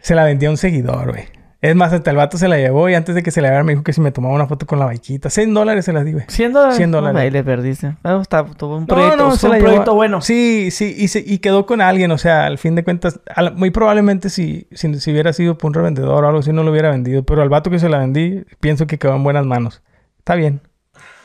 Se 0.00 0.16
la 0.16 0.24
vendí 0.24 0.46
a 0.46 0.50
un 0.50 0.56
seguidor, 0.56 1.12
güey. 1.12 1.26
Es 1.70 1.76
más, 1.76 1.92
hasta 1.92 2.10
el 2.10 2.16
vato 2.16 2.38
se 2.38 2.48
la 2.48 2.56
llevó 2.58 2.88
y 2.88 2.94
antes 2.94 3.14
de 3.14 3.22
que 3.22 3.30
se 3.30 3.40
la 3.40 3.48
llevara 3.48 3.64
me 3.64 3.72
dijo 3.72 3.82
que 3.82 3.92
si 3.92 4.00
me 4.00 4.12
tomaba 4.12 4.34
una 4.34 4.46
foto 4.46 4.66
con 4.66 4.78
la 4.78 4.84
baiquita. 4.86 5.30
100 5.30 5.52
dólares 5.54 5.84
se 5.84 5.92
las 5.92 6.04
di, 6.04 6.12
güey. 6.12 6.24
¿100 6.26 6.52
dólares? 6.52 6.76
100 6.76 6.90
dólares. 6.90 7.14
No, 7.14 7.20
ahí 7.20 7.30
le 7.30 7.42
perdiste. 7.44 7.96
Ah, 8.04 8.18
está, 8.22 8.44
tuvo 8.44 8.76
un 8.76 8.86
proyecto, 8.86 9.30
se 9.36 9.48
la 9.48 9.54
un 9.54 9.58
llevó- 9.58 9.64
proyecto 9.66 9.94
bueno. 9.94 10.20
Sí, 10.20 10.70
sí, 10.70 10.94
y, 10.96 11.08
se- 11.08 11.24
y 11.26 11.38
quedó 11.38 11.66
con 11.66 11.80
alguien. 11.80 12.10
O 12.12 12.18
sea, 12.18 12.46
al 12.46 12.58
fin 12.58 12.74
de 12.74 12.84
cuentas, 12.84 13.20
al- 13.34 13.54
muy 13.54 13.70
probablemente 13.70 14.30
si, 14.30 14.66
si, 14.72 14.98
si 15.00 15.10
hubiera 15.12 15.32
sido 15.32 15.58
por 15.58 15.68
un 15.70 15.74
revendedor 15.74 16.24
o 16.24 16.28
algo 16.28 16.40
así, 16.40 16.52
no 16.52 16.62
lo 16.62 16.70
hubiera 16.70 16.90
vendido. 16.90 17.22
Pero 17.24 17.42
al 17.42 17.48
vato 17.48 17.70
que 17.70 17.78
se 17.78 17.88
la 17.88 17.98
vendí, 17.98 18.44
pienso 18.60 18.86
que 18.86 18.98
quedó 18.98 19.14
en 19.16 19.24
buenas 19.24 19.44
manos. 19.46 19.82
Está 20.18 20.34
bien. 20.34 20.60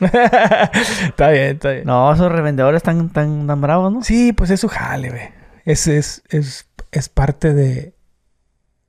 está 0.00 1.30
bien, 1.30 1.44
está 1.54 1.70
bien. 1.70 1.84
No, 1.86 2.12
esos 2.12 2.30
revendedores 2.30 2.78
están 2.78 3.08
tan, 3.10 3.46
tan 3.46 3.60
bravos, 3.60 3.92
¿no? 3.92 4.02
Sí, 4.02 4.32
pues 4.32 4.50
es 4.50 4.60
su 4.60 4.68
jale, 4.68 5.10
güey. 5.10 5.22
Es, 5.64 5.86
es, 5.86 6.22
es, 6.30 6.68
es 6.90 7.08
parte 7.08 7.54
de, 7.54 7.94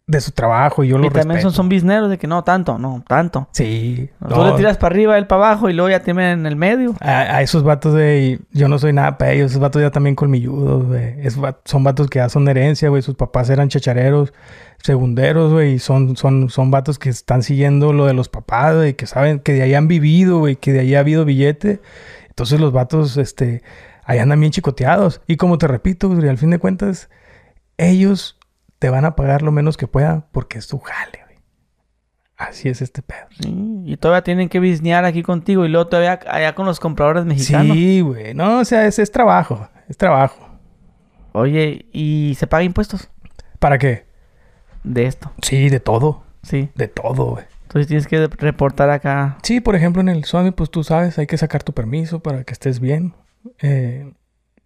de 0.05 0.19
su 0.19 0.31
trabajo 0.31 0.83
y 0.83 0.89
yo 0.89 0.97
lo 0.97 1.05
y 1.05 1.09
también 1.09 1.29
respeto. 1.29 1.49
son, 1.49 1.55
son 1.55 1.69
bizneros 1.69 2.09
de 2.09 2.17
que 2.17 2.27
no, 2.27 2.43
tanto, 2.43 2.77
no, 2.77 3.03
tanto. 3.07 3.47
Sí. 3.53 4.09
Tú 4.19 4.35
no. 4.35 4.49
le 4.49 4.57
tiras 4.57 4.77
para 4.77 4.93
arriba, 4.93 5.17
él 5.17 5.27
para 5.27 5.47
abajo 5.47 5.69
y 5.69 5.73
luego 5.73 5.89
ya 5.89 6.01
te 6.01 6.13
meten 6.13 6.39
en 6.39 6.45
el 6.45 6.57
medio. 6.57 6.93
A, 6.99 7.37
a 7.37 7.41
esos 7.41 7.63
vatos, 7.63 7.93
güey, 7.93 8.39
yo 8.51 8.67
no 8.67 8.77
soy 8.79 8.91
nada 8.91 9.17
para 9.17 9.31
ellos. 9.31 9.51
Esos 9.51 9.61
vatos 9.61 9.81
ya 9.81 9.91
también 9.91 10.15
colmilludos, 10.15 10.87
güey. 10.87 11.15
Son 11.63 11.83
vatos 11.85 12.09
que 12.09 12.19
ya 12.19 12.27
son 12.27 12.43
de 12.43 12.51
herencia, 12.51 12.89
güey. 12.89 13.01
Sus 13.01 13.15
papás 13.15 13.49
eran 13.49 13.69
chachareros, 13.69 14.33
segunderos, 14.83 15.53
güey. 15.53 15.75
y 15.75 15.79
Son, 15.79 16.17
son, 16.17 16.49
son 16.49 16.69
vatos 16.69 16.99
que 16.99 17.09
están 17.09 17.41
siguiendo 17.41 17.93
lo 17.93 18.05
de 18.05 18.13
los 18.13 18.27
papás, 18.27 18.75
güey. 18.75 18.95
Que 18.95 19.07
saben 19.07 19.39
que 19.39 19.53
de 19.53 19.61
ahí 19.61 19.73
han 19.73 19.87
vivido, 19.87 20.39
güey. 20.39 20.57
Que 20.57 20.73
de 20.73 20.81
ahí 20.81 20.95
ha 20.95 20.99
habido 20.99 21.23
billete. 21.23 21.79
Entonces 22.27 22.59
los 22.59 22.73
vatos, 22.73 23.15
este... 23.17 23.63
Ahí 24.05 24.19
andan 24.19 24.41
bien 24.41 24.51
chicoteados. 24.51 25.21
Y 25.27 25.37
como 25.37 25.57
te 25.57 25.65
repito, 25.65 26.09
güey, 26.09 26.27
al 26.27 26.37
fin 26.37 26.49
de 26.49 26.59
cuentas... 26.59 27.09
Ellos 27.77 28.37
te 28.83 28.89
van 28.89 29.05
a 29.05 29.15
pagar 29.15 29.43
lo 29.43 29.53
menos 29.53 29.77
que 29.77 29.87
puedan 29.87 30.25
porque 30.33 30.57
es 30.57 30.65
su 30.65 30.77
jale, 30.77 31.21
güey. 31.25 31.39
Así 32.35 32.67
es 32.67 32.81
este 32.81 33.01
pedo. 33.01 33.27
Sí, 33.39 33.83
y 33.85 33.95
todavía 33.95 34.25
tienen 34.25 34.49
que 34.49 34.59
biznear 34.59 35.05
aquí 35.05 35.23
contigo 35.23 35.63
y 35.63 35.69
luego 35.69 35.87
todavía 35.87 36.19
allá 36.27 36.53
con 36.53 36.65
los 36.65 36.81
compradores 36.81 37.23
mexicanos. 37.23 37.77
Sí, 37.77 38.01
güey. 38.01 38.33
No, 38.33 38.59
o 38.59 38.65
sea, 38.65 38.85
es, 38.85 38.99
es 38.99 39.09
trabajo. 39.09 39.69
Es 39.87 39.95
trabajo. 39.95 40.49
Oye, 41.31 41.85
¿y 41.93 42.35
se 42.37 42.45
paga 42.45 42.65
impuestos? 42.65 43.09
¿Para 43.57 43.77
qué? 43.77 44.05
de 44.83 45.05
esto. 45.05 45.31
Sí, 45.41 45.69
de 45.69 45.79
todo. 45.79 46.25
Sí. 46.41 46.69
De 46.75 46.89
todo, 46.89 47.23
güey. 47.27 47.45
Entonces 47.61 47.87
tienes 47.87 48.05
que 48.05 48.27
reportar 48.27 48.89
acá. 48.89 49.37
Sí, 49.43 49.61
por 49.61 49.77
ejemplo, 49.77 50.01
en 50.01 50.09
el 50.09 50.25
Swami, 50.25 50.51
pues 50.51 50.71
tú 50.71 50.83
sabes, 50.83 51.17
hay 51.19 51.27
que 51.27 51.37
sacar 51.37 51.63
tu 51.63 51.71
permiso 51.71 52.19
para 52.19 52.43
que 52.43 52.51
estés 52.51 52.81
bien. 52.81 53.13
Eh, 53.59 54.11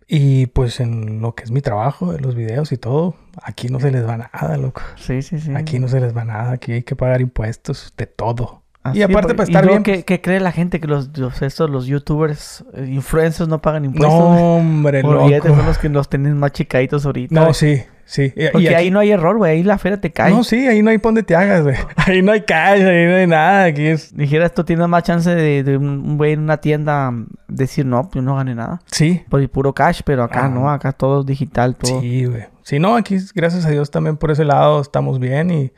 y 0.08 0.48
pues 0.48 0.80
en 0.80 1.22
lo 1.22 1.36
que 1.36 1.44
es 1.44 1.52
mi 1.52 1.62
trabajo, 1.62 2.14
de 2.14 2.20
los 2.20 2.36
videos 2.36 2.72
y 2.72 2.78
todo, 2.78 3.16
aquí 3.42 3.68
no 3.68 3.80
se 3.80 3.92
les 3.92 4.08
va 4.08 4.18
nada, 4.18 4.58
loco. 4.58 4.82
Sí, 4.96 5.22
sí, 5.22 5.40
sí. 5.40 5.52
Aquí 5.54 5.80
no 5.80 5.88
se 5.88 6.00
les 6.00 6.16
va 6.16 6.24
nada, 6.24 6.52
aquí 6.54 6.72
hay 6.72 6.84
que 6.84 6.96
pagar 6.96 7.22
impuestos 7.22 7.94
de 7.98 8.08
todo. 8.08 8.64
Así, 8.90 9.00
y 9.00 9.02
aparte, 9.04 9.34
pues, 9.36 9.50
para 9.50 9.50
y 9.50 9.52
estar 9.52 9.68
bien. 9.68 9.84
¿qué, 9.84 10.04
qué 10.04 10.22
cree 10.22 10.40
la 10.40 10.52
gente? 10.52 10.80
Que 10.80 10.88
los, 10.88 11.18
los, 11.18 11.42
estos, 11.42 11.70
los 11.70 11.86
youtubers, 11.88 12.64
eh, 12.74 12.86
influencers 12.90 13.48
no 13.50 13.62
pagan 13.62 13.86
impuestos. 13.86 14.14
no, 14.20 14.56
hombre, 14.58 15.02
loco. 15.04 15.30
son 15.48 15.66
los 15.66 15.78
que 15.78 15.90
los 15.90 16.10
tienen 16.10 16.38
más 16.38 16.52
chicaditos 16.52 17.06
ahorita. 17.06 17.34
No, 17.34 17.54
sí, 17.54 17.82
sí. 18.06 18.34
Y- 18.36 18.46
y 18.46 18.50
Porque 18.52 18.68
aquí- 18.68 18.76
ahí 18.76 18.92
no 18.92 19.00
hay 19.00 19.12
error, 19.12 19.38
güey. 19.38 19.52
Ahí 19.54 19.64
la 19.64 19.78
feria 19.78 20.00
te 20.00 20.12
cae. 20.12 20.32
No, 20.32 20.44
sí, 20.44 20.68
ahí 20.68 20.82
no 20.84 20.90
hay 20.90 20.98
pon 20.98 21.16
de 21.16 21.24
te 21.24 21.36
hagas, 21.36 21.64
güey. 21.64 21.76
Ahí 21.98 22.22
no 22.22 22.32
hay 22.32 22.42
cash, 22.42 22.82
ahí 22.82 23.06
no 23.06 23.16
hay 23.16 23.28
nada. 23.28 23.66
Aquí 23.66 23.86
es. 23.86 24.16
Dijeras, 24.16 24.54
tú 24.54 24.64
tienes 24.64 24.88
más 24.88 25.04
chance 25.04 25.30
de, 25.34 25.64
de 25.64 25.76
un 25.78 26.18
güey 26.18 26.34
en 26.34 26.40
una 26.42 26.58
tienda 26.58 27.12
mm, 27.12 27.28
decir, 27.50 27.86
no, 27.86 28.04
pues 28.04 28.16
yo 28.16 28.22
no 28.22 28.36
gané 28.38 28.56
nada. 28.56 28.82
Sí. 28.86 29.24
Por 29.30 29.42
el 29.42 29.50
puro 29.50 29.74
cash, 29.74 30.02
pero 30.06 30.24
acá 30.24 30.46
Ah. 30.46 30.50
no, 30.50 30.70
acá 30.72 30.94
todo 30.94 31.24
digital, 31.24 31.76
todo. 31.76 32.00
Sí, 32.02 32.26
güey. 32.26 32.46
Sí, 32.64 32.80
no, 32.80 32.96
aquí, 32.96 33.18
gracias 33.34 33.66
a 33.66 33.70
Dios, 33.70 33.92
también 33.92 34.18
por 34.18 34.30
ese 34.32 34.44
lado 34.46 34.82
estamos 34.82 35.20
bien 35.20 35.52
y 35.52 35.72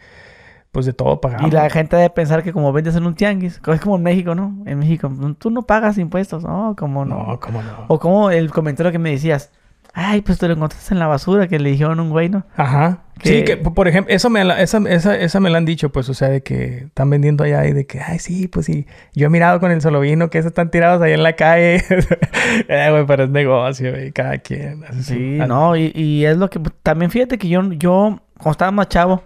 pues 0.72 0.86
de 0.86 0.94
todo 0.94 1.20
pagamos. 1.20 1.48
Y 1.48 1.52
la 1.52 1.70
gente 1.70 1.96
debe 1.96 2.10
pensar 2.12 2.44
que 2.44 2.54
como 2.54 2.72
vendes 2.72 2.96
en 2.96 3.06
un 3.06 3.16
tianguis, 3.16 3.60
es 3.66 3.82
como 3.82 3.96
en 3.96 4.04
México, 4.04 4.36
¿no? 4.36 4.56
En 4.66 4.80
México, 4.80 5.12
tú 5.40 5.50
no 5.50 5.64
pagas 5.64 5.98
impuestos, 5.98 6.44
¿no? 6.44 6.76
Como 6.78 7.06
no. 7.06 7.26
No, 7.28 7.40
cómo 7.40 7.62
no. 7.64 7.86
O 7.88 8.00
como 8.00 8.30
el 8.32 8.52
comentario 8.52 8.92
que 8.92 9.00
me 9.00 9.12
decías, 9.12 9.52
ay, 9.94 10.22
pues 10.22 10.38
te 10.38 10.48
lo 10.48 10.54
encontraste 10.54 10.94
en 10.94 11.00
la 11.00 11.08
basura, 11.08 11.48
que 11.48 11.58
le 11.60 11.72
dijeron 11.72 11.98
a 12.00 12.02
un 12.04 12.10
güey, 12.12 12.30
¿no? 12.30 12.46
Ajá. 12.56 13.00
Que- 13.20 13.30
Sí, 13.30 13.44
que 13.44 13.58
por 13.58 13.88
ejemplo, 13.90 14.14
eso 14.16 14.30
me 14.30 14.46
la, 14.46 14.62
esa, 14.62 14.78
esa, 14.88 15.18
esa 15.18 15.40
me 15.42 15.50
la 15.50 15.58
han 15.58 15.66
dicho, 15.66 15.90
pues, 15.92 16.08
o 16.08 16.14
sea, 16.14 16.30
de 16.30 16.42
que 16.42 16.86
están 16.86 17.10
vendiendo 17.10 17.44
allá 17.44 17.66
y 17.66 17.74
de 17.74 17.86
que, 17.86 18.00
ay, 18.00 18.20
sí, 18.20 18.48
pues 18.48 18.68
sí. 18.68 18.86
Yo 19.14 19.26
he 19.26 19.30
mirado 19.30 19.60
con 19.60 19.72
el 19.72 19.82
solovino 19.82 20.30
que 20.30 20.38
esos 20.38 20.52
están 20.52 20.70
tirados 20.72 21.02
ahí 21.02 21.12
en 21.14 21.24
la 21.24 21.34
calle. 21.36 21.84
eh, 22.70 22.88
güey, 22.92 23.06
pero 23.08 23.24
es 23.26 23.30
negocio, 23.32 23.92
güey, 23.92 24.12
cada 24.14 24.38
quien. 24.38 24.84
hace 24.86 25.04
Sí, 25.04 25.40
no, 25.48 25.76
y, 25.76 25.92
y 25.96 26.24
es 26.26 26.38
lo 26.38 26.50
que... 26.50 26.60
También 26.84 27.12
fíjate 27.12 27.38
que 27.38 27.50
yo, 27.50 27.62
yo, 27.74 28.22
cuando 28.38 28.52
estaba 28.52 28.72
más 28.72 28.88
chavo, 28.88 29.22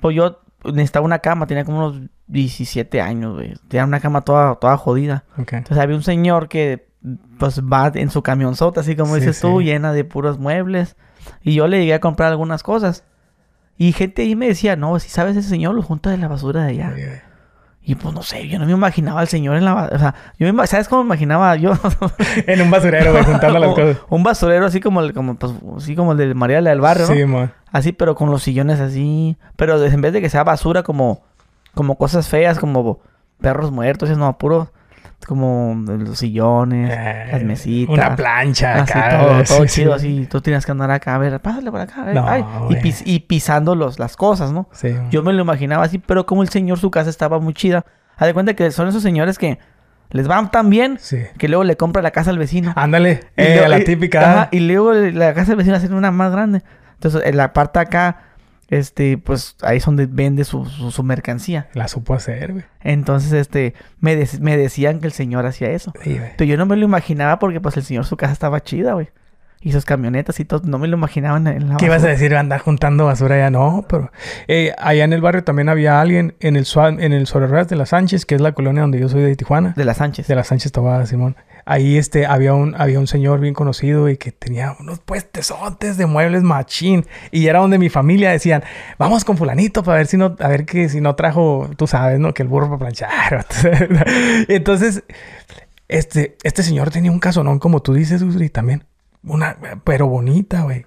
pues 0.00 0.16
yo 0.16 0.40
necesitaba 0.72 1.04
una 1.06 1.18
cama, 1.20 1.46
tenía 1.46 1.64
como 1.64 1.78
unos 1.86 2.02
17 2.28 3.00
años, 3.00 3.34
güey. 3.34 3.54
Tenía 3.68 3.84
una 3.84 4.00
cama 4.00 4.20
toda, 4.22 4.54
toda 4.56 4.76
jodida. 4.76 5.24
Ok. 5.38 5.52
Entonces 5.54 5.78
había 5.78 5.96
un 5.96 6.02
señor 6.02 6.48
que, 6.48 6.88
pues, 7.38 7.60
va 7.62 7.90
en 7.94 8.10
su 8.10 8.22
camionzota, 8.22 8.80
así 8.80 8.96
como 8.96 9.14
Sí, 9.14 9.20
dices 9.20 9.40
tú, 9.40 9.58
sí. 9.60 9.66
llena 9.66 9.92
de 9.92 10.04
puros 10.04 10.38
muebles. 10.38 10.96
Y 11.42 11.54
yo 11.54 11.66
le 11.66 11.78
llegué 11.80 11.94
a 11.94 12.00
comprar 12.00 12.30
algunas 12.30 12.62
cosas. 12.62 13.04
Y 13.78 13.92
gente 13.92 14.22
ahí 14.22 14.36
me 14.36 14.46
decía, 14.46 14.76
no, 14.76 14.98
si 14.98 15.08
sabes 15.08 15.36
ese 15.36 15.48
señor 15.48 15.74
lo 15.74 15.82
junta 15.82 16.10
de 16.10 16.16
la 16.18 16.28
basura 16.28 16.62
de 16.64 16.70
allá. 16.70 16.94
Y 17.88 17.94
pues 17.94 18.12
no 18.12 18.22
sé, 18.24 18.48
yo 18.48 18.58
no 18.58 18.66
me 18.66 18.72
imaginaba 18.72 19.20
al 19.20 19.28
señor 19.28 19.56
en 19.56 19.64
la. 19.64 19.88
O 19.92 19.98
sea, 19.98 20.12
yo 20.40 20.52
me, 20.52 20.66
¿sabes 20.66 20.88
cómo 20.88 21.04
me 21.04 21.06
imaginaba 21.06 21.54
yo? 21.54 21.72
En 22.48 22.60
un 22.60 22.68
basurero, 22.68 23.12
güey, 23.12 23.22
juntando 23.22 23.60
las 23.60 23.70
cosas. 23.74 23.98
un 24.08 24.24
basurero 24.24 24.66
así 24.66 24.80
como 24.80 25.00
el, 25.00 25.14
como, 25.14 25.36
pues, 25.36 25.52
así 25.76 25.94
como 25.94 26.10
el 26.10 26.18
de 26.18 26.34
María 26.34 26.60
la 26.60 26.70
del 26.70 26.80
barrio, 26.80 27.06
¿no? 27.06 27.14
Sí, 27.14 27.24
man. 27.24 27.52
Así, 27.70 27.92
pero 27.92 28.16
con 28.16 28.28
los 28.28 28.42
sillones 28.42 28.80
así. 28.80 29.36
Pero 29.54 29.80
en 29.84 30.00
vez 30.00 30.12
de 30.12 30.20
que 30.20 30.28
sea 30.28 30.42
basura, 30.42 30.82
como, 30.82 31.22
como 31.74 31.96
cosas 31.96 32.28
feas, 32.28 32.58
como 32.58 32.98
perros 33.40 33.70
muertos, 33.70 34.10
es 34.10 34.18
no, 34.18 34.36
puro, 34.36 34.72
como 35.26 35.74
los 35.86 36.18
sillones, 36.18 36.88
las 36.88 37.40
Eh, 37.40 37.44
mesitas. 37.44 37.92
Una 37.94 38.14
plancha 38.16 38.82
Así, 38.82 38.92
acá. 38.92 39.18
todo, 39.18 39.42
todo 39.44 39.62
sí, 39.62 39.68
chido, 39.68 39.98
sí. 39.98 40.18
así. 40.20 40.26
Tú 40.26 40.40
tienes 40.40 40.64
que 40.66 40.72
andar 40.72 40.90
acá, 40.90 41.14
a 41.14 41.18
ver, 41.18 41.40
pásale 41.40 41.70
por 41.70 41.80
acá. 41.80 42.02
a 42.02 42.04
ver, 42.06 42.14
No, 42.14 42.28
ay, 42.28 42.42
y, 42.42 42.64
güey. 42.66 42.80
pis- 42.82 43.02
y 43.04 43.20
pisando 43.20 43.74
los, 43.74 43.98
las 43.98 44.16
cosas, 44.16 44.52
¿no? 44.52 44.68
Sí. 44.72 44.94
Yo 45.10 45.22
me 45.22 45.32
lo 45.32 45.42
imaginaba 45.42 45.84
así, 45.84 45.98
pero 45.98 46.26
como 46.26 46.42
el 46.42 46.48
señor, 46.48 46.78
su 46.78 46.90
casa 46.90 47.10
estaba 47.10 47.38
muy 47.40 47.54
chida. 47.54 47.84
Haz 48.16 48.26
de 48.28 48.34
cuenta 48.34 48.54
que 48.54 48.70
son 48.70 48.88
esos 48.88 49.02
señores 49.02 49.36
que 49.38 49.58
les 50.10 50.28
van 50.28 50.50
tan 50.52 50.70
bien 50.70 50.98
Sí. 51.00 51.18
que 51.38 51.48
luego 51.48 51.64
le 51.64 51.76
compra 51.76 52.00
la 52.02 52.12
casa 52.12 52.30
al 52.30 52.38
vecino. 52.38 52.72
Ándale. 52.76 53.20
Eh, 53.36 53.54
luego- 53.56 53.68
la 53.68 53.78
y- 53.80 53.84
típica. 53.84 54.20
ajá, 54.20 54.48
y 54.52 54.60
luego 54.60 54.92
la 54.92 55.34
casa 55.34 55.48
del 55.48 55.56
vecino 55.56 55.74
hace 55.76 55.92
una 55.92 56.12
más 56.12 56.30
grande. 56.30 56.62
Entonces, 56.94 57.22
en 57.24 57.36
la 57.36 57.52
parte 57.52 57.80
acá, 57.80 58.20
este, 58.68 59.18
pues 59.18 59.56
ahí 59.62 59.78
es 59.78 59.84
donde 59.84 60.06
vende 60.06 60.44
su, 60.44 60.64
su, 60.64 60.90
su 60.90 61.02
mercancía. 61.02 61.68
La 61.74 61.88
supo 61.88 62.14
hacer, 62.14 62.52
güey. 62.52 62.64
Entonces, 62.80 63.32
este, 63.32 63.74
me, 64.00 64.16
me 64.40 64.56
decían 64.56 65.00
que 65.00 65.06
el 65.06 65.12
señor 65.12 65.46
hacía 65.46 65.70
eso. 65.70 65.92
Sí, 66.02 66.18
güey. 66.18 66.48
Yo 66.48 66.56
no 66.56 66.66
me 66.66 66.76
lo 66.76 66.84
imaginaba 66.84 67.38
porque, 67.38 67.60
pues, 67.60 67.76
el 67.76 67.84
señor, 67.84 68.04
su 68.04 68.16
casa 68.16 68.32
estaba 68.32 68.62
chida, 68.62 68.94
güey. 68.94 69.08
Y 69.60 69.72
sus 69.72 69.84
camionetas 69.84 70.38
y 70.38 70.44
todo, 70.44 70.62
no 70.64 70.78
me 70.78 70.86
lo 70.86 70.96
imaginaba 70.96 71.36
en, 71.38 71.68
la 71.68 71.76
¿Qué 71.76 71.86
ibas 71.86 72.04
a 72.04 72.08
decir? 72.08 72.36
Andar 72.36 72.60
juntando 72.60 73.06
basura 73.06 73.38
ya 73.38 73.50
no, 73.50 73.84
pero 73.88 74.12
eh, 74.48 74.74
allá 74.78 75.04
en 75.04 75.12
el 75.12 75.20
barrio 75.20 75.44
también 75.44 75.68
había 75.68 76.00
alguien 76.00 76.34
en 76.40 76.56
el 76.56 76.66
en 76.76 77.12
el 77.12 77.26
Sorerras 77.26 77.68
de 77.68 77.76
la 77.76 77.86
Sánchez, 77.86 78.26
que 78.26 78.34
es 78.34 78.40
la 78.40 78.52
colonia 78.52 78.82
donde 78.82 79.00
yo 79.00 79.08
soy 79.08 79.22
de 79.22 79.34
Tijuana, 79.34 79.72
De 79.76 79.84
la 79.84 79.94
Sánchez. 79.94 80.26
de 80.28 80.34
la 80.34 80.44
Sánchez 80.44 80.72
Tobada, 80.72 81.06
Simón. 81.06 81.36
Ahí 81.64 81.96
este 81.96 82.26
había 82.26 82.54
un 82.54 82.76
había 82.78 83.00
un 83.00 83.08
señor 83.08 83.40
bien 83.40 83.54
conocido 83.54 84.08
y 84.08 84.16
que 84.18 84.30
tenía 84.30 84.76
unos 84.78 85.00
puestesotes 85.00 85.96
de 85.96 86.06
muebles 86.06 86.44
machín 86.44 87.04
y 87.32 87.48
era 87.48 87.58
donde 87.58 87.78
mi 87.78 87.88
familia 87.88 88.30
decían, 88.30 88.62
"Vamos 88.98 89.24
con 89.24 89.36
fulanito 89.36 89.82
para 89.82 89.98
ver 89.98 90.06
si 90.06 90.16
no 90.16 90.36
a 90.38 90.48
ver 90.48 90.64
que 90.64 90.88
si 90.88 91.00
no 91.00 91.16
trajo, 91.16 91.68
tú 91.76 91.88
sabes, 91.88 92.20
¿no? 92.20 92.32
que 92.34 92.42
el 92.42 92.48
burro 92.48 92.68
para 92.68 92.78
planchar." 92.78 93.46
Entonces, 94.48 95.02
este 95.88 96.36
este 96.44 96.62
señor 96.62 96.90
tenía 96.90 97.10
un 97.10 97.18
casonón 97.18 97.58
como 97.58 97.82
tú 97.82 97.94
dices, 97.94 98.22
Usri, 98.22 98.48
también. 98.48 98.84
Una 99.22 99.56
pero 99.84 100.06
bonita, 100.06 100.62
güey 100.62 100.84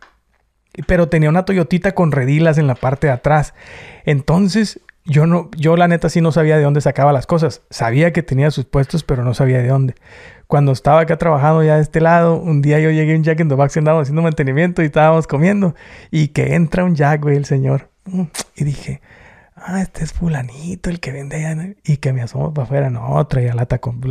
pero 0.87 1.09
tenía 1.09 1.29
una 1.29 1.45
Toyotita 1.45 1.93
con 1.93 2.11
redilas 2.11 2.57
en 2.57 2.67
la 2.67 2.75
parte 2.75 3.07
de 3.07 3.13
atrás. 3.13 3.53
Entonces, 4.05 4.81
yo 5.05 5.25
no, 5.25 5.49
yo 5.57 5.75
la 5.75 5.87
neta 5.87 6.09
sí 6.09 6.21
no 6.21 6.31
sabía 6.31 6.57
de 6.57 6.63
dónde 6.63 6.81
sacaba 6.81 7.13
las 7.13 7.25
cosas. 7.25 7.61
Sabía 7.69 8.13
que 8.13 8.23
tenía 8.23 8.51
sus 8.51 8.65
puestos, 8.65 9.03
pero 9.03 9.23
no 9.23 9.33
sabía 9.33 9.59
de 9.59 9.67
dónde. 9.67 9.95
Cuando 10.47 10.71
estaba 10.71 11.01
acá 11.01 11.17
trabajando 11.17 11.63
ya 11.63 11.75
de 11.75 11.81
este 11.81 12.01
lado, 12.01 12.35
un 12.35 12.61
día 12.61 12.79
yo 12.79 12.89
llegué 12.91 13.13
a 13.13 13.17
un 13.17 13.23
Jack 13.23 13.39
in 13.39 13.49
the 13.49 13.55
Box 13.55 13.75
y 13.75 13.79
haciendo 13.79 14.21
mantenimiento 14.21 14.81
y 14.81 14.85
estábamos 14.85 15.27
comiendo. 15.27 15.75
Y 16.11 16.29
que 16.29 16.55
entra 16.55 16.83
un 16.83 16.95
Jack, 16.95 17.21
güey, 17.21 17.37
el 17.37 17.45
señor. 17.45 17.89
Y 18.55 18.63
dije, 18.63 19.01
ah, 19.55 19.81
este 19.81 20.03
es 20.03 20.13
fulanito, 20.13 20.89
el 20.89 20.99
que 20.99 21.11
vende 21.11 21.45
allá. 21.45 21.75
Y 21.83 21.97
que 21.97 22.13
me 22.13 22.21
asomo 22.21 22.53
para 22.53 22.65
afuera. 22.65 22.89
No, 22.89 23.25
traía 23.27 23.53
lata 23.53 23.79
con 23.79 24.01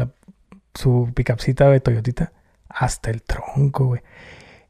su 0.75 1.11
picapcita 1.15 1.69
de 1.71 1.81
Toyotita 1.81 2.33
hasta 2.69 3.11
el 3.11 3.23
tronco, 3.23 3.87
güey. 3.87 4.03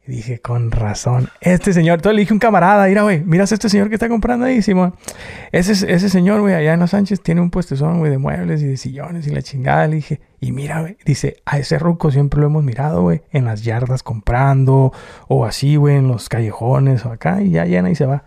Dije, 0.08 0.40
con 0.40 0.70
razón. 0.70 1.28
Este 1.42 1.74
señor, 1.74 1.98
entonces 1.98 2.14
le 2.14 2.20
dije 2.20 2.32
un 2.32 2.38
camarada, 2.38 2.86
mira, 2.86 3.02
güey, 3.02 3.22
miras 3.22 3.52
a 3.52 3.56
este 3.56 3.68
señor 3.68 3.90
que 3.90 3.94
está 3.96 4.08
comprando 4.08 4.46
ahí, 4.46 4.62
Simón. 4.62 4.94
Ese, 5.52 5.72
ese 5.72 6.08
señor, 6.08 6.40
güey, 6.40 6.54
allá 6.54 6.72
en 6.72 6.80
Los 6.80 6.92
Sánchez 6.92 7.20
tiene 7.20 7.42
un 7.42 7.50
puestezón, 7.50 7.98
güey, 7.98 8.10
de 8.10 8.16
muebles 8.16 8.62
y 8.62 8.66
de 8.68 8.78
sillones 8.78 9.26
y 9.26 9.30
la 9.30 9.42
chingada. 9.42 9.86
Le 9.86 9.96
dije, 9.96 10.22
y 10.40 10.52
mira, 10.52 10.80
güey, 10.80 10.96
dice, 11.04 11.42
a 11.44 11.58
ese 11.58 11.78
ruco 11.78 12.10
siempre 12.10 12.40
lo 12.40 12.46
hemos 12.46 12.64
mirado, 12.64 13.02
güey, 13.02 13.20
en 13.32 13.44
las 13.44 13.64
yardas 13.64 14.02
comprando 14.02 14.94
o 15.28 15.44
así, 15.44 15.76
güey, 15.76 15.96
en 15.96 16.08
los 16.08 16.30
callejones 16.30 17.04
o 17.04 17.12
acá 17.12 17.42
y 17.42 17.50
ya 17.50 17.66
llena 17.66 17.90
y 17.90 17.94
se 17.94 18.06
va. 18.06 18.24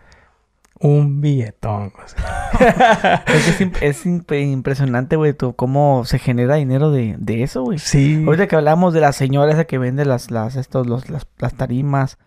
Un 0.83 1.21
billetón, 1.21 1.93
o 2.03 2.07
sea. 2.07 3.23
Es, 3.27 3.43
que 3.45 3.49
es, 3.51 3.61
imp- 3.61 3.81
es 3.81 4.05
imp- 4.05 4.51
impresionante, 4.51 5.15
güey, 5.15 5.35
cómo 5.55 6.03
se 6.05 6.19
genera 6.19 6.55
dinero 6.55 6.91
de, 6.91 7.15
de 7.17 7.43
eso, 7.43 7.63
güey. 7.63 7.79
Sí. 7.79 8.23
Ahorita 8.25 8.47
que 8.47 8.55
hablamos 8.55 8.93
de 8.93 9.01
la 9.01 9.11
señora 9.13 9.51
esa 9.51 9.65
que 9.65 9.77
vende 9.77 10.05
las, 10.05 10.31
las, 10.31 10.55
estos, 10.55 10.87
los, 10.87 11.09
las, 11.09 11.27
las 11.37 11.53
tarimas, 11.53 12.17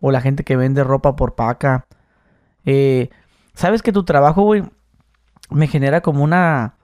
o 0.00 0.10
la 0.10 0.20
gente 0.20 0.44
que 0.44 0.56
vende 0.56 0.84
ropa 0.84 1.16
por 1.16 1.34
paca. 1.34 1.86
Eh, 2.64 3.10
Sabes 3.54 3.82
que 3.82 3.92
tu 3.92 4.04
trabajo, 4.04 4.42
güey, 4.42 4.62
me 5.50 5.66
genera 5.66 6.00
como 6.00 6.22
una, 6.22 6.74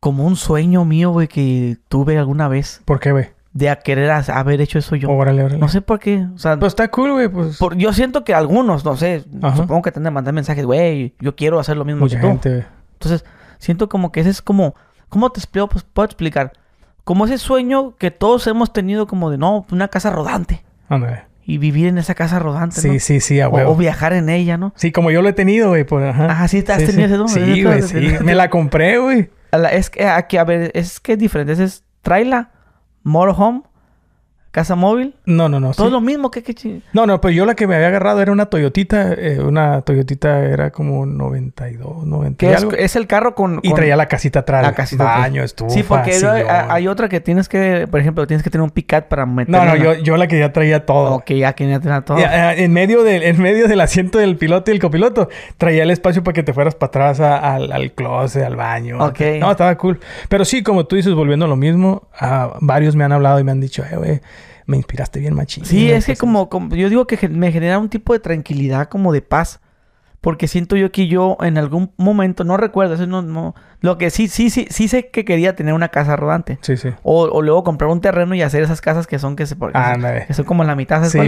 como 0.00 0.24
un 0.26 0.36
sueño 0.36 0.84
mío, 0.84 1.10
güey, 1.10 1.28
que 1.28 1.76
tuve 1.88 2.16
alguna 2.18 2.48
vez 2.48 2.80
¿Por 2.86 3.00
qué, 3.00 3.12
güey? 3.12 3.26
De 3.56 3.70
a 3.70 3.76
querer 3.76 4.10
haber 4.10 4.60
hecho 4.60 4.78
eso 4.78 4.96
yo. 4.96 5.10
Órale, 5.10 5.42
órale. 5.42 5.58
No 5.58 5.68
sé 5.68 5.80
por 5.80 5.98
qué, 5.98 6.26
o 6.34 6.38
sea, 6.38 6.58
Pues 6.58 6.72
está 6.72 6.88
cool, 6.90 7.12
güey, 7.12 7.28
pues. 7.28 7.56
por- 7.56 7.74
yo 7.76 7.92
siento 7.94 8.22
que 8.22 8.34
algunos, 8.34 8.84
no 8.84 8.96
sé, 8.96 9.24
Ajá. 9.40 9.56
supongo 9.56 9.80
que 9.82 9.92
te 9.92 9.98
han 9.98 10.12
mandar 10.12 10.34
mensajes, 10.34 10.64
güey, 10.66 11.14
yo 11.20 11.34
quiero 11.36 11.58
hacer 11.58 11.76
lo 11.76 11.84
mismo 11.86 12.00
Mucha 12.00 12.16
que 12.16 12.22
tú. 12.22 12.28
gente, 12.28 12.48
güey. 12.50 12.64
Entonces, 12.94 13.24
siento 13.58 13.88
como 13.88 14.12
que 14.12 14.20
ese 14.20 14.28
es 14.30 14.42
como, 14.42 14.74
¿cómo 15.08 15.30
te 15.32 15.40
explico? 15.40 15.68
Pues 15.68 15.84
puedo 15.84 16.04
explicar. 16.04 16.52
Como 17.04 17.24
ese 17.24 17.38
sueño 17.38 17.96
que 17.96 18.10
todos 18.10 18.46
hemos 18.46 18.72
tenido 18.72 19.06
como 19.06 19.30
de, 19.30 19.38
no, 19.38 19.64
una 19.70 19.88
casa 19.88 20.10
rodante. 20.10 20.62
Ándale. 20.88 21.22
Y 21.48 21.58
vivir 21.58 21.86
en 21.86 21.96
esa 21.98 22.14
casa 22.14 22.38
rodante, 22.40 22.80
Sí, 22.80 22.88
¿no? 22.90 22.98
sí, 22.98 23.20
sí, 23.20 23.40
a 23.40 23.48
O- 23.48 23.52
huevo. 23.52 23.70
o, 23.72 23.76
viajar 23.76 24.12
en 24.12 24.28
ella, 24.28 24.58
¿no? 24.58 24.72
Sí, 24.76 24.90
como 24.92 25.10
yo 25.12 25.22
lo 25.22 25.28
he 25.28 25.32
tenido, 25.32 25.68
güey, 25.68 25.84
por 25.84 26.02
ajá. 26.02 26.26
Ajá, 26.26 26.48
sí, 26.48 26.62
te 26.62 26.72
has 26.72 26.84
tenido 26.84 27.06
ese, 27.06 27.16
¿no? 27.16 27.28
Sí, 27.28 27.62
güey, 27.62 27.82
sí. 27.82 28.14
Me 28.22 28.34
la 28.34 28.50
compré, 28.50 28.98
güey. 28.98 29.30
Es 29.72 29.88
que 29.88 30.04
aquí, 30.06 30.36
a 30.36 30.44
ver, 30.44 30.72
es 30.74 30.98
que 31.00 31.12
es 31.12 31.18
diferente. 31.18 31.52
Ese 31.52 31.64
es 31.64 31.84
tráela, 32.02 32.50
মরহম 33.06 33.54
casa 34.56 34.74
móvil. 34.74 35.14
No, 35.26 35.50
no, 35.50 35.60
no. 35.60 35.72
Todo 35.72 35.88
sí. 35.88 35.92
lo 35.92 36.00
mismo 36.00 36.30
que 36.30 36.42
chi- 36.42 36.82
No, 36.94 37.04
no, 37.06 37.20
pues 37.20 37.34
yo 37.36 37.44
la 37.44 37.54
que 37.54 37.66
me 37.66 37.74
había 37.74 37.88
agarrado 37.88 38.22
era 38.22 38.32
una 38.32 38.46
Toyotita. 38.46 39.12
eh, 39.12 39.38
una 39.38 39.82
Toyotita 39.82 40.42
era 40.46 40.70
como 40.70 41.04
92, 41.04 42.06
90 42.06 42.38
que 42.38 42.46
y 42.46 42.48
es, 42.54 42.56
algo. 42.62 42.72
es 42.72 42.96
el 42.96 43.06
carro 43.06 43.34
con... 43.34 43.60
Y 43.62 43.68
con- 43.68 43.76
traía 43.76 43.96
la 43.96 44.06
casita 44.08 44.38
atrás. 44.40 44.62
la 44.62 44.72
casita. 44.72 45.04
Baño, 45.04 45.42
estufa, 45.42 45.70
Sí, 45.74 45.82
porque 45.82 46.12
hay, 46.48 46.88
otra 46.88 47.10
que 47.10 47.20
tienes 47.20 47.50
que... 47.50 47.86
Por 47.90 48.00
ejemplo, 48.00 48.26
tienes 48.26 48.42
que 48.42 48.48
tener 48.48 48.62
un 48.62 48.70
picat 48.70 49.08
para 49.08 49.26
meter... 49.26 49.50
No, 49.54 49.62
no, 49.66 49.76
yo, 49.76 49.92
yo 49.94 50.16
la 50.16 50.26
que 50.26 50.38
ya 50.38 50.54
traía 50.54 50.86
todo. 50.86 51.16
Ok, 51.16 51.32
ya 51.32 51.52
que 51.52 51.68
ya 51.68 51.78
tenía 51.78 52.00
todo. 52.00 52.18
Ya, 52.18 52.54
eh, 52.54 52.64
en, 52.64 52.72
medio 52.72 53.02
del, 53.02 53.24
en 53.24 53.38
medio 53.42 53.68
del 53.68 53.80
asiento 53.82 54.16
del 54.18 54.38
piloto 54.38 54.70
y 54.70 54.74
el 54.74 54.80
copiloto, 54.80 55.28
traía 55.58 55.82
el 55.82 55.90
espacio 55.90 56.24
para 56.24 56.32
que 56.32 56.42
te 56.42 56.54
fueras 56.54 56.74
para 56.74 56.88
atrás 56.88 57.20
a- 57.20 57.54
al, 57.56 57.70
al 57.72 57.92
closet, 57.92 58.42
al 58.44 58.56
baño. 58.56 59.04
Ok. 59.04 59.20
No, 59.38 59.50
estaba 59.50 59.76
cool. 59.76 60.00
Pero 60.30 60.46
sí, 60.46 60.62
como 60.62 60.86
tú 60.86 60.96
dices, 60.96 61.12
volviendo 61.12 61.44
a 61.44 61.48
lo 61.48 61.56
mismo, 61.56 62.08
ah, 62.18 62.56
varios 62.60 62.96
me 62.96 63.04
han 63.04 63.12
hablado 63.12 63.38
y 63.38 63.44
me 63.44 63.52
han 63.52 63.60
dicho, 63.60 63.84
eh, 63.84 63.96
güey, 63.96 64.20
me 64.66 64.76
inspiraste 64.76 65.20
bien 65.20 65.34
machín. 65.34 65.64
Sí, 65.64 65.90
es 65.90 66.04
que 66.06 66.12
Pues, 66.12 66.18
como, 66.20 66.48
como- 66.48 66.74
yo 66.74 66.88
digo 66.88 67.06
que 67.06 67.28
me 67.28 67.50
genera 67.52 67.78
un 67.78 67.88
tipo 67.88 68.12
de 68.12 68.18
tranquilidad, 68.20 68.88
como 68.88 69.12
de 69.12 69.22
paz. 69.22 69.60
Porque 70.20 70.48
siento 70.48 70.74
yo 70.76 70.90
que 70.90 71.06
yo 71.06 71.36
en 71.40 71.56
algún 71.56 71.92
momento, 71.98 72.42
no 72.42 72.56
recuerdo, 72.56 72.94
eso 72.94 73.06
no, 73.06 73.22
no, 73.22 73.54
lo 73.80 73.96
que 73.96 74.10
sí, 74.10 74.26
sí, 74.26 74.50
sí, 74.50 74.66
sí 74.70 74.88
sé 74.88 75.08
que 75.10 75.24
quería 75.24 75.54
tener 75.54 75.72
una 75.72 75.88
casa 75.90 76.16
rodante. 76.16 76.58
Sí, 76.62 76.76
sí. 76.76 76.88
O, 77.04 77.24
o 77.26 77.42
luego 77.42 77.62
comprar 77.62 77.90
un 77.90 78.00
terreno 78.00 78.34
y 78.34 78.42
hacer 78.42 78.62
esas 78.62 78.80
casas 78.80 79.06
que 79.06 79.20
son 79.20 79.36
que 79.36 79.46
se 79.46 79.54
que 79.56 80.34
son 80.34 80.44
como 80.44 80.64
la 80.64 80.74
mitad, 80.74 80.96
¿sabes 80.96 81.12
Sí. 81.12 81.18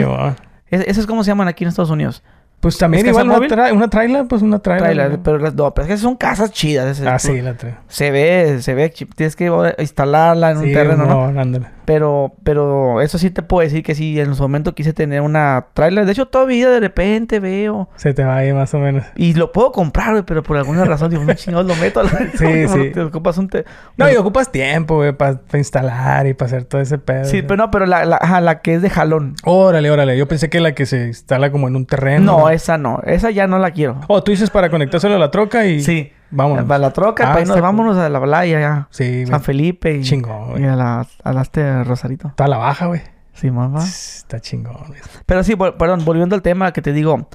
Es- 0.70 0.86
Eso 0.88 1.00
es 1.00 1.06
como 1.06 1.22
se 1.22 1.28
llaman 1.30 1.46
aquí 1.46 1.62
en 1.62 1.68
Estados 1.68 1.90
Unidos. 1.90 2.24
Pues 2.68 2.78
también 2.78 3.06
¿Es 3.06 3.10
igual 3.10 3.28
una, 3.30 3.38
tra- 3.48 3.72
una 3.72 3.88
trailer, 3.88 4.26
pues 4.26 4.42
una 4.42 4.58
trailer. 4.58 4.84
Trailer, 4.84 5.10
¿no? 5.12 5.22
pero 5.22 5.38
las 5.38 5.54
no, 5.54 5.72
pero 5.72 5.86
es 5.86 5.90
que 5.94 5.96
son 5.96 6.16
casas 6.16 6.52
chidas. 6.52 6.98
ese- 6.98 7.08
Ah, 7.08 7.18
sí, 7.18 7.40
la 7.40 7.54
trailer. 7.54 7.80
Se 7.88 8.10
ve, 8.10 8.58
se 8.60 8.74
ve, 8.74 8.90
tienes 9.16 9.36
que 9.36 9.50
instalarla 9.78 10.50
en 10.50 10.58
un 10.58 10.72
terreno, 10.72 11.06
¿no? 11.06 11.44
no. 11.44 11.66
Pero, 11.86 12.34
pero 12.44 13.00
eso 13.00 13.16
sí 13.16 13.30
te 13.30 13.40
puedo 13.42 13.62
decir 13.64 13.82
que 13.82 13.94
sí, 13.94 14.20
en 14.20 14.34
su 14.34 14.42
momento 14.42 14.74
quise 14.74 14.92
tener 14.92 15.22
una 15.22 15.68
trailer. 15.72 16.04
De 16.04 16.12
hecho, 16.12 16.26
todavía 16.26 16.68
de 16.68 16.80
repente 16.80 17.40
veo. 17.40 17.88
Se 17.96 18.12
te 18.12 18.24
va 18.24 18.36
ahí 18.36 18.52
más 18.52 18.74
o 18.74 18.78
menos. 18.78 19.04
Y 19.16 19.32
lo 19.32 19.52
puedo 19.52 19.72
comprar, 19.72 20.10
güey, 20.10 20.22
pero 20.24 20.42
por 20.42 20.58
alguna 20.58 20.84
razón 20.84 21.10
digo, 21.10 21.24
no 21.24 21.32
chingados 21.34 21.64
lo 21.66 21.74
meto 21.76 22.00
a 22.00 22.02
la... 22.02 22.10
Sí, 22.36 22.68
sí. 22.68 22.90
Te 22.92 23.00
ocupas 23.00 23.38
un... 23.38 23.48
te- 23.48 23.64
No, 23.96 24.10
y 24.12 24.16
ocupas 24.16 24.52
tiempo, 24.52 24.96
güey, 24.96 25.12
para 25.12 25.40
instalar 25.54 26.26
y 26.26 26.34
para 26.34 26.46
hacer 26.48 26.64
todo 26.64 26.82
ese 26.82 26.98
pedo. 26.98 27.24
Sí, 27.24 27.40
pero 27.40 27.56
no, 27.56 27.70
pero 27.70 27.86
la, 27.86 28.04
la, 28.04 28.16
ajá, 28.20 28.42
la 28.42 28.60
que 28.60 28.74
es 28.74 28.82
de 28.82 28.90
jalón. 28.90 29.34
Órale, 29.44 29.90
órale. 29.90 30.18
Yo 30.18 30.28
pensé 30.28 30.50
que 30.50 30.60
la 30.60 30.72
que 30.74 30.84
se 30.84 31.06
instala 31.06 31.50
como 31.50 31.68
en 31.68 31.76
un 31.76 31.86
terreno. 31.86 32.38
No, 32.40 32.50
esa 32.58 32.78
no. 32.78 33.00
Esa 33.04 33.30
ya 33.30 33.46
no 33.46 33.58
la 33.58 33.70
quiero. 33.70 34.00
Oh, 34.08 34.22
tú 34.22 34.30
dices 34.30 34.50
para 34.50 34.68
conectárselo 34.70 35.14
a 35.16 35.18
la 35.18 35.30
troca 35.30 35.66
y... 35.66 35.80
Sí. 35.82 36.12
Vámonos. 36.30 36.66
Para 36.66 36.78
la 36.78 36.92
troca, 36.92 37.24
Ah, 37.24 37.28
para 37.28 37.40
irnos, 37.40 37.56
está 37.56 37.66
vámonos 37.66 37.96
a 37.96 38.08
la 38.10 38.20
playa 38.20 38.60
ya. 38.60 38.88
Sí, 38.90 39.24
San. 39.26 39.40
Felipe 39.40 39.96
y, 39.96 40.02
Chingón, 40.02 40.50
güey. 40.50 40.62
y 40.62 40.66
a 40.66 40.76
la, 40.76 41.06
a 41.24 41.32
la 41.32 41.40
este 41.42 41.84
Rosarito. 41.84 42.28
Está 42.28 42.44
a 42.44 42.48
la 42.48 42.58
baja, 42.58 42.84
güey. 42.86 43.00
Sí, 43.32 43.50
mamá. 43.50 43.82
Está 43.82 44.38
chingón. 44.40 44.76
güey. 44.88 45.00
Pero 45.24 45.42
sí, 45.42 45.54
vol- 45.54 45.76
perdón, 45.78 46.04
volviendo 46.04 46.34
al 46.34 46.42
tema 46.42 46.72
que 46.72 46.82
te 46.82 46.92
digo, 46.92 47.28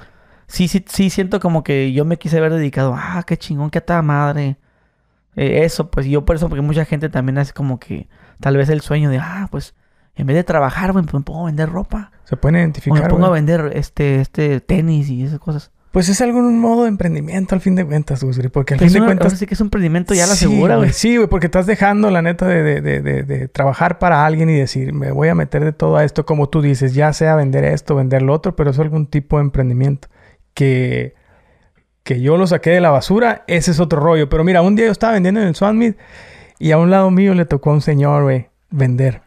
sí, 0.46 0.68
sí, 0.68 0.84
sí 0.86 1.10
siento 1.10 1.40
como 1.40 1.64
que 1.64 1.92
yo 1.92 2.04
me 2.04 2.18
quise 2.18 2.38
haber 2.38 2.52
dedicado, 2.52 2.94
ah, 2.96 3.24
qué 3.26 3.36
chingón, 3.36 3.70
qué 3.70 3.80
toda 3.80 4.02
madre. 4.02 4.58
Eh, 5.34 5.62
eso, 5.64 5.90
pues 5.90 6.06
yo 6.06 6.24
por 6.24 6.36
eso, 6.36 6.48
porque 6.48 6.62
mucha 6.62 6.84
gente 6.84 7.08
también 7.08 7.38
hace 7.38 7.52
como 7.52 7.80
que 7.80 8.06
tal 8.38 8.56
vez 8.56 8.68
el 8.68 8.80
sueño 8.80 9.10
de, 9.10 9.18
ah, 9.18 9.48
pues 9.50 9.74
en 10.16 10.26
vez 10.26 10.36
de 10.36 10.44
trabajar, 10.44 10.92
güey, 10.92 11.04
pues 11.04 11.14
me 11.14 11.20
pongo 11.20 11.42
a 11.42 11.46
vender 11.46 11.68
ropa. 11.70 12.12
Se 12.24 12.36
pueden 12.36 12.54
O 12.54 12.58
me 12.58 12.62
identificar, 12.62 13.08
pongo 13.08 13.26
a 13.26 13.30
vender 13.30 13.72
este, 13.74 14.20
este 14.20 14.60
tenis 14.60 15.08
y 15.10 15.24
esas 15.24 15.38
cosas. 15.38 15.70
Pues 15.90 16.08
es 16.08 16.20
algún 16.20 16.58
modo 16.58 16.82
de 16.82 16.88
emprendimiento 16.88 17.54
al 17.54 17.60
fin 17.60 17.76
de 17.76 17.84
cuentas, 17.84 18.24
güey. 18.24 18.48
Porque 18.48 18.74
al 18.74 18.82
Es 18.82 18.92
fin 18.92 19.00
de 19.00 19.06
cuentas... 19.06 19.38
sí 19.38 19.46
que 19.46 19.54
es 19.54 19.60
un 19.60 19.66
emprendimiento 19.66 20.12
ya 20.12 20.26
la 20.26 20.34
Sí, 20.34 20.46
segura, 20.46 20.76
güey. 20.76 20.90
Sí, 20.92 21.16
güey, 21.16 21.28
porque 21.28 21.46
estás 21.46 21.66
dejando, 21.66 22.10
la 22.10 22.20
neta, 22.20 22.48
de, 22.48 22.62
de, 22.64 22.80
de, 22.80 23.00
de- 23.00 23.22
de 23.22 23.46
trabajar 23.48 24.00
para 24.00 24.26
alguien 24.26 24.50
y 24.50 24.54
decir, 24.58 24.92
me 24.92 25.12
voy 25.12 25.28
a 25.28 25.36
meter 25.36 25.64
de 25.64 25.72
todo 25.72 25.96
a 25.96 26.02
esto, 26.04 26.26
como 26.26 26.48
tú 26.48 26.62
dices, 26.62 26.94
ya 26.94 27.12
sea 27.12 27.36
vender 27.36 27.62
esto, 27.64 27.94
vender 27.94 28.22
lo 28.22 28.32
otro, 28.32 28.56
pero 28.56 28.70
es 28.72 28.78
algún 28.80 29.06
tipo 29.06 29.36
de 29.36 29.42
emprendimiento 29.44 30.08
que, 30.52 31.14
que 32.02 32.20
yo 32.20 32.36
lo 32.38 32.48
saqué 32.48 32.70
de 32.70 32.80
la 32.80 32.90
basura, 32.90 33.44
ese 33.46 33.70
es 33.70 33.78
otro 33.78 34.00
rollo. 34.00 34.28
Pero 34.28 34.42
mira, 34.42 34.62
un 34.62 34.74
día 34.74 34.86
yo 34.86 34.92
estaba 34.92 35.12
vendiendo 35.12 35.40
en 35.42 35.46
el 35.46 35.54
Swan 35.54 35.96
y 36.58 36.72
a 36.72 36.78
un 36.78 36.90
lado 36.90 37.10
mío 37.12 37.34
le 37.34 37.44
tocó 37.44 37.70
a 37.70 37.74
un 37.74 37.80
señor, 37.82 38.24
güey, 38.24 38.48
vender. 38.70 39.22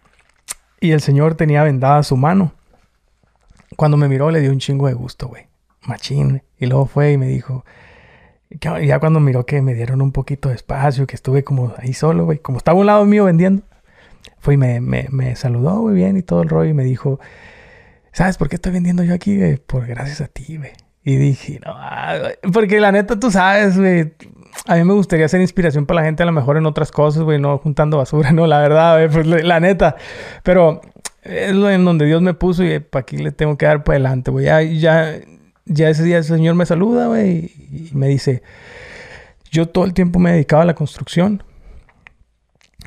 Y 0.80 0.92
el 0.92 1.02
señor 1.02 1.36
tenía 1.36 1.64
vendada 1.64 2.04
su 2.04 2.18
mano. 2.18 2.54
Cuando 3.76 3.98
me 3.98 4.08
miró 4.08 4.32
le 4.32 4.42
dio 4.42 4.52
un 4.52 4.60
chingo 4.60 4.88
de 4.88 4.94
gusto, 4.94 5.28
güey. 5.28 5.48
Machín. 5.82 6.44
Y 6.60 6.66
luego 6.68 6.86
fue 6.86 7.14
y 7.14 7.18
me 7.18 7.28
dijo, 7.28 7.64
ya 8.50 9.00
cuando 9.00 9.20
miró 9.20 9.46
que 9.46 9.62
me 9.62 9.74
dieron 9.74 10.02
un 10.02 10.12
poquito 10.12 10.50
de 10.50 10.56
espacio, 10.56 11.08
que 11.08 11.16
estuve 11.16 11.44
como 11.44 11.74
ahí 11.78 11.94
solo, 11.94 12.26
güey, 12.26 12.40
como 12.40 12.58
estaba 12.58 12.80
un 12.80 12.86
lado 12.86 13.06
mío 13.06 13.26
vendiendo, 13.26 13.64
fue 14.40 14.56
y 14.56 14.58
me, 14.58 14.80
me, 14.80 15.08
me 15.12 15.36
saludó, 15.36 15.82
güey, 15.82 15.96
bien 15.96 16.18
y 16.18 16.22
todo 16.22 16.42
el 16.42 16.50
rollo 16.50 16.70
y 16.70 16.74
me 16.74 16.84
dijo, 16.84 17.20
¿sabes 18.12 18.38
por 18.38 18.50
qué 18.50 18.56
estoy 18.56 18.72
vendiendo 18.72 19.04
yo 19.04 19.14
aquí, 19.14 19.38
güey? 19.38 19.58
Por 19.58 19.86
gracias 19.86 20.22
a 20.22 20.28
ti, 20.28 20.58
güey. 20.58 20.72
Y 21.04 21.16
dije, 21.18 21.60
no, 21.66 21.74
ah, 21.76 22.18
güey", 22.20 22.54
porque 22.54 22.80
la 22.80 22.92
neta 22.92 23.20
tú 23.20 23.32
sabes, 23.32 23.78
güey, 23.78 24.14
a 24.66 24.76
mí 24.76 24.84
me 24.84 24.94
gustaría 24.94 25.28
ser 25.28 25.42
inspiración 25.42 25.86
para 25.86 26.02
la 26.02 26.06
gente 26.06 26.24
a 26.24 26.26
lo 26.26 26.32
mejor 26.32 26.58
en 26.58 26.66
otras 26.66 26.92
cosas, 26.92 27.24
güey, 27.24 27.40
no 27.40 27.58
juntando 27.58 27.98
basura, 27.98 28.32
no, 28.34 28.48
la 28.48 28.60
verdad, 28.60 28.96
güey, 28.96 29.10
pues 29.10 29.44
la 29.44 29.60
neta. 29.60 29.96
Pero 30.44 30.82
es 31.24 31.54
lo 31.54 31.70
en 31.70 31.86
donde 31.86 32.06
Dios 32.06 32.22
me 32.22 32.34
puso 32.34 32.64
y 32.64 32.80
para 32.80 33.02
aquí 33.02 33.18
le 33.18 33.32
tengo 33.32 33.58
que 33.58 33.66
dar 33.66 33.84
para 33.84 33.96
adelante, 33.96 34.32
güey. 34.32 34.46
Ya, 34.46 34.62
ya, 34.62 35.20
ya 35.66 35.90
ese 35.90 36.04
día 36.04 36.18
el 36.18 36.24
Señor 36.24 36.56
me 36.56 36.66
saluda, 36.66 37.08
güey, 37.08 37.52
y 37.72 37.90
me 37.94 38.08
dice, 38.08 38.42
yo 39.52 39.68
todo 39.68 39.86
el 39.86 39.94
tiempo 39.94 40.20
me 40.20 40.32
dedicaba 40.32 40.64
a 40.64 40.66
la 40.66 40.76
construcción. 40.76 41.44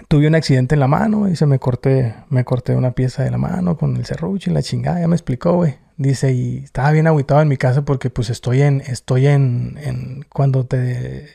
Tuve 0.09 0.27
un 0.27 0.35
accidente 0.35 0.75
en 0.75 0.81
la 0.81 0.89
mano 0.89 1.29
y 1.29 1.37
se 1.37 1.47
me 1.47 1.59
corté, 1.59 2.15
me 2.31 2.45
corté 2.45 2.75
una 2.75 2.93
pieza 2.93 3.23
de 3.23 3.31
la 3.31 3.39
mano 3.39 3.77
con 3.77 3.97
el 3.97 4.05
serrucho 4.07 4.51
y 4.51 4.55
la 4.55 4.63
chingada, 4.63 5.01
ya 5.01 5.09
me 5.09 5.15
explicó, 5.15 5.55
güey. 5.55 5.77
Dice, 5.99 6.33
y 6.33 6.59
estaba 6.59 6.91
bien 6.93 7.07
agüitado 7.07 7.43
en 7.43 7.49
mi 7.49 7.59
casa 7.59 7.85
porque 7.85 8.09
pues 8.09 8.31
estoy 8.31 8.63
en, 8.63 8.81
estoy 8.81 9.27
en, 9.27 9.79
en 9.83 10.25
cuando 10.31 10.65
te 10.65 11.29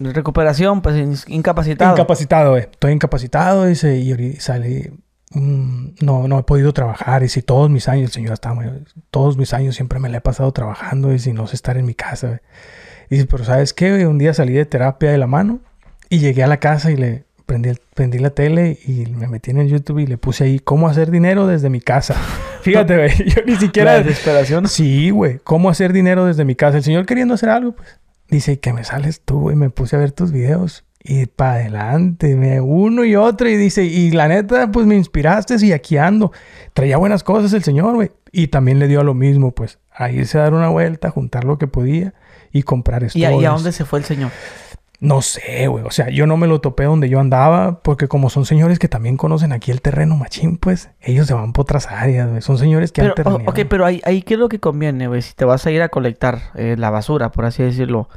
Recuperación, 0.00 0.80
pues 0.82 0.96
in- 0.96 1.34
incapacitado. 1.34 1.92
Incapacitado, 1.92 2.50
güey. 2.52 2.62
Estoy 2.62 2.92
incapacitado, 2.92 3.66
dice, 3.66 3.98
y 3.98 4.10
ahorita 4.10 4.40
salí. 4.40 4.90
mm, 5.32 5.88
no, 6.00 6.26
no 6.26 6.38
he 6.38 6.42
podido 6.42 6.72
trabajar. 6.72 7.22
Y 7.22 7.28
si 7.28 7.42
todos 7.42 7.70
mis 7.70 7.86
años, 7.88 8.06
el 8.06 8.10
señor 8.12 8.32
está. 8.32 8.54
Todos 9.10 9.36
mis 9.36 9.52
años 9.54 9.74
siempre 9.76 9.98
me 10.00 10.08
la 10.08 10.18
he 10.18 10.20
pasado 10.20 10.50
trabajando 10.52 11.12
y 11.12 11.18
si 11.18 11.32
no 11.32 11.46
sé 11.46 11.54
estar 11.56 11.76
en 11.76 11.84
mi 11.86 11.94
casa. 11.94 12.40
Y 13.10 13.16
dice, 13.16 13.26
pero 13.26 13.44
¿sabes 13.44 13.72
qué? 13.74 14.06
Un 14.06 14.18
día 14.18 14.34
salí 14.34 14.54
de 14.54 14.64
terapia 14.64 15.10
de 15.12 15.18
la 15.18 15.26
mano 15.26 15.60
y 16.08 16.18
llegué 16.18 16.42
a 16.42 16.46
la 16.48 16.56
casa 16.58 16.90
y 16.90 16.96
le 16.96 17.24
prendí, 17.46 17.70
prendí 17.94 18.18
la 18.18 18.30
tele 18.30 18.78
y 18.86 19.06
me 19.06 19.28
metí 19.28 19.50
en 19.50 19.58
el 19.58 19.68
YouTube 19.68 19.98
y 19.98 20.06
le 20.06 20.16
puse 20.18 20.44
ahí 20.44 20.58
cómo 20.60 20.88
hacer 20.88 21.10
dinero 21.10 21.46
desde 21.46 21.68
mi 21.70 21.80
casa. 21.80 22.14
Fíjate, 22.62 22.96
güey. 22.96 23.28
Yo 23.30 23.42
ni 23.46 23.52
La 23.54 23.60
siquiera. 23.60 24.02
desesperación. 24.02 24.66
Sí, 24.68 25.10
güey. 25.10 25.38
¿Cómo 25.44 25.70
hacer 25.70 25.92
dinero 25.92 26.24
desde 26.24 26.44
mi 26.44 26.54
casa? 26.56 26.78
El 26.78 26.82
señor 26.84 27.06
queriendo 27.06 27.34
hacer 27.34 27.50
algo, 27.50 27.72
pues. 27.76 27.99
Dice 28.30 28.60
que 28.60 28.72
me 28.72 28.84
sales 28.84 29.22
tú, 29.22 29.40
güey. 29.40 29.56
Me 29.56 29.70
puse 29.70 29.96
a 29.96 29.98
ver 29.98 30.12
tus 30.12 30.32
videos. 30.32 30.84
Y 31.02 31.26
para 31.26 31.54
adelante, 31.54 32.36
me 32.36 32.60
uno 32.60 33.04
y 33.04 33.16
otro. 33.16 33.48
Y 33.48 33.56
dice, 33.56 33.84
y 33.84 34.10
la 34.10 34.28
neta, 34.28 34.70
pues 34.70 34.86
me 34.86 34.96
inspiraste 34.96 35.56
y 35.64 35.72
aquí 35.72 35.96
ando. 35.96 36.32
Traía 36.74 36.98
buenas 36.98 37.24
cosas 37.24 37.52
el 37.52 37.62
señor, 37.62 37.94
güey. 37.94 38.12
Y 38.32 38.48
también 38.48 38.78
le 38.78 38.86
dio 38.86 39.00
a 39.00 39.04
lo 39.04 39.14
mismo, 39.14 39.52
pues. 39.52 39.78
A 39.92 40.10
irse 40.10 40.38
a 40.38 40.42
dar 40.42 40.54
una 40.54 40.68
vuelta, 40.68 41.10
juntar 41.10 41.44
lo 41.44 41.58
que 41.58 41.66
podía 41.66 42.14
y 42.52 42.62
comprar 42.62 43.04
esto. 43.04 43.18
¿Y, 43.18 43.22
y 43.22 43.24
a 43.24 43.50
dónde 43.50 43.72
se 43.72 43.84
fue 43.84 43.98
el 43.98 44.04
señor? 44.04 44.30
No 45.00 45.22
sé, 45.22 45.66
güey. 45.66 45.82
O 45.84 45.90
sea, 45.90 46.10
yo 46.10 46.26
no 46.26 46.36
me 46.36 46.46
lo 46.46 46.60
topé 46.60 46.84
donde 46.84 47.08
yo 47.08 47.20
andaba, 47.20 47.80
porque 47.82 48.06
como 48.06 48.28
son 48.28 48.44
señores 48.44 48.78
que 48.78 48.86
también 48.86 49.16
conocen 49.16 49.52
aquí 49.52 49.70
el 49.70 49.80
terreno 49.80 50.16
machín, 50.16 50.58
pues 50.58 50.90
ellos 51.00 51.26
se 51.26 51.32
van 51.34 51.52
por 51.54 51.62
otras 51.62 51.86
áreas, 51.90 52.28
güey. 52.28 52.42
Son 52.42 52.58
señores 52.58 52.92
que 52.92 53.02
Pero, 53.02 53.14
han 53.40 53.48
ok, 53.48 53.60
pero 53.68 53.86
ahí, 53.86 54.02
ahí, 54.04 54.20
¿qué 54.22 54.34
es 54.34 54.40
lo 54.40 54.48
que 54.50 54.60
conviene, 54.60 55.08
güey? 55.08 55.22
Si 55.22 55.32
te 55.34 55.46
vas 55.46 55.64
a 55.66 55.70
ir 55.70 55.80
a 55.80 55.88
colectar 55.88 56.40
eh, 56.54 56.76
la 56.78 56.90
basura, 56.90 57.30
por 57.32 57.46
así 57.46 57.62
decirlo, 57.62 58.08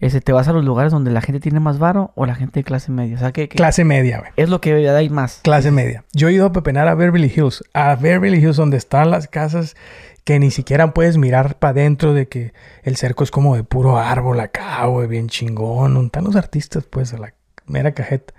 ese, 0.00 0.20
¿te 0.20 0.32
vas 0.32 0.48
a 0.48 0.52
los 0.52 0.64
lugares 0.64 0.90
donde 0.90 1.12
la 1.12 1.20
gente 1.20 1.38
tiene 1.38 1.60
más 1.60 1.78
varo 1.78 2.10
o 2.16 2.26
la 2.26 2.34
gente 2.34 2.58
de 2.58 2.64
clase 2.64 2.90
media? 2.90 3.14
O 3.14 3.18
sea, 3.20 3.30
¿qué, 3.30 3.48
qué- 3.48 3.54
Clase 3.56 3.84
media, 3.84 4.18
güey. 4.18 4.30
es 4.36 4.48
lo 4.48 4.60
que 4.60 4.88
hay 4.88 5.08
más? 5.10 5.38
Clase 5.44 5.70
media. 5.70 6.02
Yo 6.12 6.26
he 6.28 6.32
ido 6.32 6.46
a 6.46 6.50
pepenar 6.52 6.88
a 6.88 6.96
Beverly 6.96 7.32
Hills. 7.32 7.62
A 7.72 7.94
Beverly 7.94 8.38
Hills, 8.38 8.56
donde 8.56 8.78
están 8.78 9.12
las 9.12 9.28
casas 9.28 9.76
que 10.24 10.38
ni 10.38 10.50
siquiera 10.50 10.92
puedes 10.94 11.18
mirar 11.18 11.58
para 11.58 11.72
adentro 11.72 12.14
de 12.14 12.28
que 12.28 12.52
el 12.82 12.96
cerco 12.96 13.24
es 13.24 13.30
como 13.30 13.56
de 13.56 13.64
puro 13.64 13.98
árbol 13.98 14.40
acá, 14.40 14.84
güey, 14.86 15.08
bien 15.08 15.28
chingón. 15.28 15.94
¿Dónde 15.94 16.06
están 16.06 16.24
los 16.24 16.36
artistas, 16.36 16.84
pues, 16.84 17.12
a 17.12 17.18
la 17.18 17.34
mera 17.66 17.92
cajeta? 17.92 18.32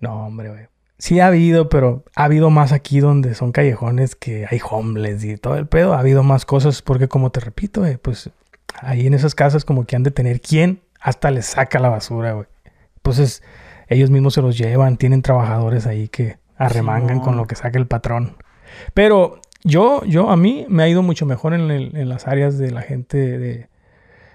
No, 0.00 0.26
hombre, 0.26 0.48
güey. 0.50 0.66
Sí 0.98 1.20
ha 1.20 1.28
habido, 1.28 1.68
pero 1.68 2.04
ha 2.16 2.24
habido 2.24 2.50
más 2.50 2.72
aquí 2.72 3.00
donde 3.00 3.34
son 3.34 3.52
callejones 3.52 4.16
que 4.16 4.46
hay 4.50 4.60
homeless 4.68 5.22
y 5.24 5.36
todo 5.36 5.56
el 5.56 5.66
pedo. 5.66 5.94
Ha 5.94 6.00
habido 6.00 6.22
más 6.22 6.44
cosas 6.44 6.82
porque, 6.82 7.08
como 7.08 7.30
te 7.30 7.40
repito, 7.40 7.80
güey, 7.80 7.96
pues 7.96 8.30
ahí 8.80 9.06
en 9.06 9.14
esas 9.14 9.34
casas 9.34 9.64
como 9.64 9.84
que 9.84 9.96
han 9.96 10.02
de 10.02 10.10
tener 10.10 10.40
quien 10.40 10.80
hasta 11.00 11.30
les 11.30 11.46
saca 11.46 11.78
la 11.78 11.88
basura, 11.88 12.32
güey. 12.32 12.46
Entonces, 12.96 13.42
ellos 13.88 14.10
mismos 14.10 14.34
se 14.34 14.42
los 14.42 14.58
llevan, 14.58 14.96
tienen 14.96 15.22
trabajadores 15.22 15.86
ahí 15.86 16.08
que 16.08 16.38
arremangan 16.56 17.20
con 17.20 17.36
lo 17.36 17.46
que 17.46 17.54
saca 17.54 17.78
el 17.78 17.86
patrón. 17.86 18.36
Pero 18.92 19.40
yo, 19.64 20.04
yo, 20.04 20.30
a 20.30 20.36
mí 20.36 20.66
me 20.68 20.82
ha 20.82 20.88
ido 20.88 21.02
mucho 21.02 21.26
mejor 21.26 21.54
en, 21.54 21.70
el- 21.70 21.96
en 21.96 22.08
las 22.08 22.26
áreas 22.26 22.58
de 22.58 22.70
la 22.70 22.82
gente 22.82 23.16
de 23.38 23.68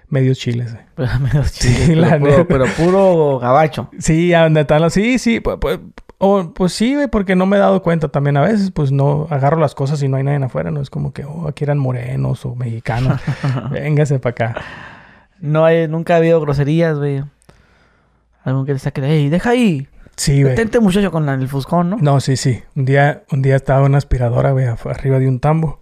medios 0.08 0.38
chiles. 0.38 0.72
güey. 0.96 1.08
Pero, 1.30 1.44
Sí, 1.44 1.74
chiles, 1.74 1.96
la 1.96 2.10
pero, 2.10 2.20
puro, 2.20 2.30
neta. 2.38 2.44
pero 2.48 2.64
puro 2.76 3.38
gabacho. 3.38 3.90
Sí, 3.98 4.30
donde 4.32 4.60
están. 4.62 4.90
Sí, 4.90 5.18
sí, 5.18 5.40
pues, 5.40 5.56
pues, 5.60 5.80
O, 6.18 6.52
pues 6.54 6.72
sí, 6.72 6.96
porque 7.10 7.34
no 7.36 7.44
me 7.46 7.56
he 7.56 7.60
dado 7.60 7.82
cuenta 7.82 8.08
también 8.08 8.36
a 8.36 8.42
veces, 8.42 8.70
pues 8.70 8.92
no 8.92 9.26
agarro 9.30 9.58
las 9.58 9.74
cosas 9.74 10.02
y 10.02 10.08
no 10.08 10.16
hay 10.16 10.22
nadie 10.22 10.44
afuera, 10.44 10.70
no 10.70 10.80
es 10.80 10.88
como 10.88 11.12
que, 11.12 11.24
oh, 11.24 11.48
aquí 11.48 11.64
eran 11.64 11.78
morenos 11.78 12.44
o 12.46 12.54
mexicanos. 12.54 13.20
Véngase 13.70 14.18
para 14.20 14.30
acá. 14.30 14.54
No 15.40 15.64
hay, 15.64 15.88
nunca 15.88 16.14
ha 16.14 16.18
habido 16.18 16.40
groserías, 16.40 16.96
güey. 16.98 17.22
Algún 18.44 18.64
que 18.66 18.72
te 18.74 18.78
saque 18.78 19.02
hey, 19.04 19.28
deja 19.28 19.50
ahí. 19.50 19.88
Sí, 20.16 20.42
güey. 20.42 20.54
Detente 20.54 20.80
muchacho 20.80 21.10
con 21.10 21.28
el 21.28 21.48
fuscón, 21.48 21.90
¿no? 21.90 21.96
No, 22.00 22.20
sí, 22.20 22.36
sí. 22.36 22.62
Un 22.76 22.84
día, 22.84 23.24
un 23.32 23.42
día 23.42 23.56
estaba 23.56 23.84
una 23.84 23.98
aspiradora, 23.98 24.52
güey, 24.52 24.66
arriba 24.66 25.18
de 25.18 25.28
un 25.28 25.40
tambo. 25.40 25.80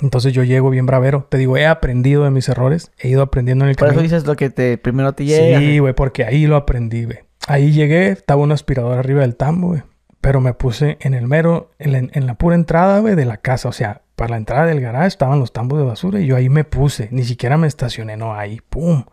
Entonces 0.00 0.32
yo 0.32 0.42
llego 0.42 0.70
bien 0.70 0.86
bravero. 0.86 1.26
Te 1.28 1.36
digo, 1.36 1.56
he 1.56 1.66
aprendido 1.66 2.24
de 2.24 2.30
mis 2.30 2.48
errores. 2.48 2.92
He 2.98 3.08
ido 3.08 3.22
aprendiendo 3.22 3.64
en 3.64 3.70
el 3.70 3.76
Por 3.76 3.88
eso 3.88 3.96
camino. 3.96 4.14
dices 4.14 4.26
lo 4.26 4.36
que 4.36 4.50
te 4.50 4.78
primero 4.78 5.12
te 5.12 5.24
llega. 5.24 5.58
Sí, 5.58 5.78
güey, 5.78 5.94
porque 5.94 6.24
ahí 6.24 6.46
lo 6.46 6.56
aprendí, 6.56 7.04
güey. 7.04 7.18
Ahí 7.46 7.72
llegué, 7.72 8.08
estaba 8.08 8.40
una 8.42 8.54
aspiradora 8.54 9.00
arriba 9.00 9.20
del 9.20 9.36
tambo, 9.36 9.68
güey. 9.68 9.82
Pero 10.20 10.40
me 10.40 10.54
puse 10.54 10.98
en 11.00 11.14
el 11.14 11.26
mero, 11.26 11.72
en 11.78 11.92
la, 11.92 11.98
en 11.98 12.26
la 12.26 12.34
pura 12.34 12.54
entrada, 12.54 13.00
güey, 13.00 13.16
de 13.16 13.24
la 13.24 13.38
casa. 13.38 13.68
O 13.68 13.72
sea, 13.72 14.02
para 14.14 14.30
la 14.30 14.36
entrada 14.36 14.66
del 14.66 14.80
garage 14.80 15.08
estaban 15.08 15.40
los 15.40 15.52
tambos 15.52 15.78
de 15.78 15.84
basura 15.84 16.20
y 16.20 16.26
yo 16.26 16.36
ahí 16.36 16.48
me 16.48 16.64
puse. 16.64 17.08
Ni 17.10 17.24
siquiera 17.24 17.56
me 17.58 17.66
estacioné, 17.66 18.16
no, 18.16 18.34
ahí, 18.34 18.60
pum. 18.70 19.04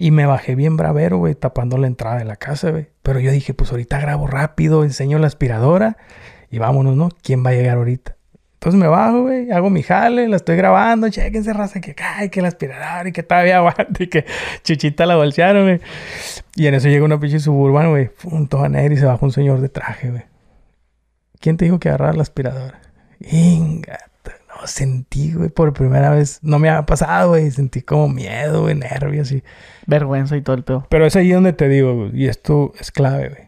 Y 0.00 0.12
me 0.12 0.26
bajé 0.26 0.54
bien 0.54 0.76
bravero, 0.76 1.18
güey, 1.18 1.34
tapando 1.34 1.76
la 1.76 1.88
entrada 1.88 2.18
de 2.18 2.24
la 2.24 2.36
casa, 2.36 2.70
güey. 2.70 2.86
Pero 3.02 3.18
yo 3.18 3.32
dije, 3.32 3.52
pues 3.52 3.72
ahorita 3.72 3.98
grabo 3.98 4.28
rápido, 4.28 4.84
enseño 4.84 5.18
la 5.18 5.26
aspiradora 5.26 5.96
y 6.52 6.58
vámonos, 6.58 6.96
¿no? 6.96 7.08
¿Quién 7.20 7.44
va 7.44 7.50
a 7.50 7.54
llegar 7.54 7.78
ahorita? 7.78 8.16
Entonces 8.54 8.80
me 8.80 8.86
bajo, 8.86 9.22
güey, 9.22 9.50
hago 9.50 9.70
mi 9.70 9.82
jale, 9.82 10.28
la 10.28 10.36
estoy 10.36 10.56
grabando, 10.56 11.08
chequense, 11.08 11.52
raza, 11.52 11.80
que 11.80 11.96
cae, 11.96 12.30
que 12.30 12.40
la 12.40 12.46
aspiradora 12.46 13.08
y 13.08 13.12
que 13.12 13.24
todavía 13.24 13.56
aguanta 13.56 14.00
y 14.00 14.06
que 14.06 14.24
chuchita 14.62 15.04
la 15.04 15.16
bolsearon, 15.16 15.64
güey. 15.64 15.80
Y 16.54 16.68
en 16.68 16.74
eso 16.74 16.86
llega 16.86 17.04
una 17.04 17.18
pinche 17.18 17.40
suburbana, 17.40 17.88
güey, 17.88 18.08
pum, 18.08 18.46
toda 18.46 18.68
negra 18.68 18.94
y 18.94 18.98
se 18.98 19.04
baja 19.04 19.26
un 19.26 19.32
señor 19.32 19.60
de 19.60 19.68
traje, 19.68 20.10
güey. 20.10 20.22
¿Quién 21.40 21.56
te 21.56 21.64
dijo 21.64 21.80
que 21.80 21.88
agarrar 21.88 22.14
la 22.14 22.22
aspiradora? 22.22 22.80
Ingata, 23.18 23.98
no, 24.06 24.07
sentí, 24.66 25.32
güey, 25.32 25.48
por 25.48 25.72
primera 25.72 26.10
vez, 26.10 26.40
no 26.42 26.58
me 26.58 26.68
había 26.68 26.86
pasado, 26.86 27.30
güey, 27.30 27.50
sentí 27.50 27.82
como 27.82 28.08
miedo, 28.08 28.62
güey, 28.62 28.74
nervios 28.74 29.32
y... 29.32 29.42
Vergüenza 29.86 30.36
y 30.36 30.42
todo 30.42 30.54
el 30.54 30.64
peor. 30.64 30.86
Pero 30.90 31.06
es 31.06 31.16
ahí 31.16 31.30
donde 31.32 31.54
te 31.54 31.68
digo, 31.68 31.94
güey, 31.94 32.10
y 32.22 32.28
esto 32.28 32.72
es 32.78 32.90
clave, 32.90 33.30
güey. 33.30 33.42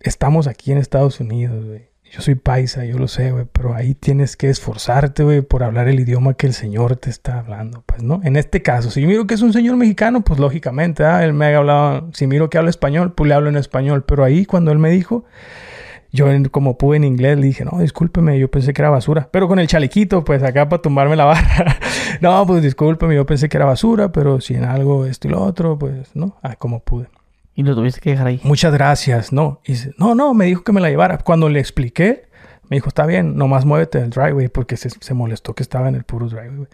Estamos 0.00 0.48
aquí 0.48 0.72
en 0.72 0.78
Estados 0.78 1.20
Unidos, 1.20 1.64
güey. 1.64 1.92
Yo 2.10 2.20
soy 2.20 2.34
paisa, 2.34 2.84
yo 2.84 2.98
lo 2.98 3.08
sé, 3.08 3.30
güey, 3.30 3.46
pero 3.50 3.74
ahí 3.74 3.94
tienes 3.94 4.36
que 4.36 4.50
esforzarte, 4.50 5.22
güey, 5.22 5.40
por 5.40 5.62
hablar 5.62 5.88
el 5.88 6.00
idioma 6.00 6.34
que 6.34 6.46
el 6.46 6.52
Señor 6.52 6.96
te 6.96 7.08
está 7.08 7.38
hablando, 7.38 7.84
pues, 7.86 8.02
¿no? 8.02 8.20
En 8.24 8.36
este 8.36 8.60
caso, 8.60 8.90
si 8.90 9.06
miro 9.06 9.26
que 9.26 9.34
es 9.34 9.40
un 9.40 9.52
señor 9.54 9.76
mexicano, 9.76 10.22
pues 10.22 10.38
lógicamente, 10.38 11.04
ah, 11.04 11.24
él 11.24 11.32
me 11.32 11.46
ha 11.46 11.56
hablado, 11.56 12.10
si 12.12 12.26
miro 12.26 12.50
que 12.50 12.58
habla 12.58 12.68
español, 12.68 13.14
pues 13.14 13.28
le 13.28 13.34
hablo 13.34 13.48
en 13.48 13.56
español, 13.56 14.04
pero 14.04 14.24
ahí 14.24 14.44
cuando 14.44 14.72
él 14.72 14.78
me 14.78 14.90
dijo, 14.90 15.24
yo 16.12 16.26
como 16.50 16.76
pude 16.76 16.98
en 16.98 17.04
inglés 17.04 17.38
le 17.38 17.46
dije, 17.46 17.64
no, 17.64 17.78
discúlpeme, 17.80 18.38
yo 18.38 18.50
pensé 18.50 18.74
que 18.74 18.82
era 18.82 18.90
basura, 18.90 19.30
pero 19.32 19.48
con 19.48 19.58
el 19.58 19.66
chalequito, 19.66 20.22
pues 20.24 20.42
acá 20.42 20.68
para 20.68 20.82
tumbarme 20.82 21.16
la 21.16 21.24
barra, 21.24 21.78
no, 22.20 22.46
pues 22.46 22.62
discúlpeme, 22.62 23.14
yo 23.14 23.24
pensé 23.24 23.48
que 23.48 23.56
era 23.56 23.64
basura, 23.64 24.12
pero 24.12 24.40
si 24.40 24.54
en 24.54 24.64
algo 24.64 25.06
esto 25.06 25.28
y 25.28 25.30
lo 25.30 25.42
otro, 25.42 25.78
pues, 25.78 26.14
¿no? 26.14 26.36
Ah, 26.42 26.56
como 26.56 26.80
pude. 26.80 27.08
Y 27.54 27.62
lo 27.62 27.74
tuviste 27.74 28.00
que 28.00 28.10
dejar 28.10 28.26
ahí. 28.26 28.40
Muchas 28.44 28.72
gracias, 28.72 29.32
no. 29.32 29.60
Y 29.64 29.72
dice, 29.72 29.94
no, 29.96 30.14
no, 30.14 30.34
me 30.34 30.46
dijo 30.46 30.62
que 30.62 30.72
me 30.72 30.80
la 30.80 30.88
llevara. 30.88 31.18
Cuando 31.18 31.48
le 31.48 31.60
expliqué, 31.60 32.28
me 32.68 32.76
dijo, 32.76 32.88
está 32.88 33.04
bien, 33.06 33.36
nomás 33.36 33.64
muévete 33.64 34.00
del 34.00 34.10
driveway 34.10 34.48
porque 34.48 34.76
se, 34.76 34.90
se 34.90 35.14
molestó 35.14 35.54
que 35.54 35.62
estaba 35.62 35.88
en 35.88 35.94
el 35.94 36.04
puro 36.04 36.28
driveway. 36.28 36.66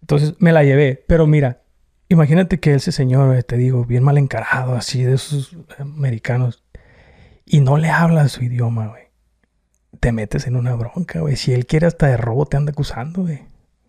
Entonces 0.00 0.34
me 0.38 0.52
la 0.52 0.62
llevé, 0.62 1.04
pero 1.06 1.26
mira, 1.26 1.62
imagínate 2.08 2.60
que 2.60 2.74
ese 2.74 2.92
señor, 2.92 3.42
te 3.44 3.56
digo, 3.56 3.84
bien 3.84 4.04
mal 4.04 4.18
encarado, 4.18 4.74
así 4.74 5.02
de 5.02 5.14
esos 5.14 5.56
americanos, 5.78 6.62
y 7.46 7.60
no 7.60 7.78
le 7.78 7.88
habla 7.88 8.28
su 8.28 8.44
idioma, 8.44 8.88
güey. 8.88 9.04
Te 10.00 10.12
metes 10.12 10.46
en 10.46 10.56
una 10.56 10.74
bronca, 10.74 11.20
güey. 11.20 11.36
Si 11.36 11.52
él 11.54 11.64
quiere 11.64 11.86
hasta 11.86 12.06
de 12.08 12.16
robo, 12.18 12.44
te 12.46 12.56
anda 12.58 12.72
acusando, 12.72 13.22
güey. 13.22 13.40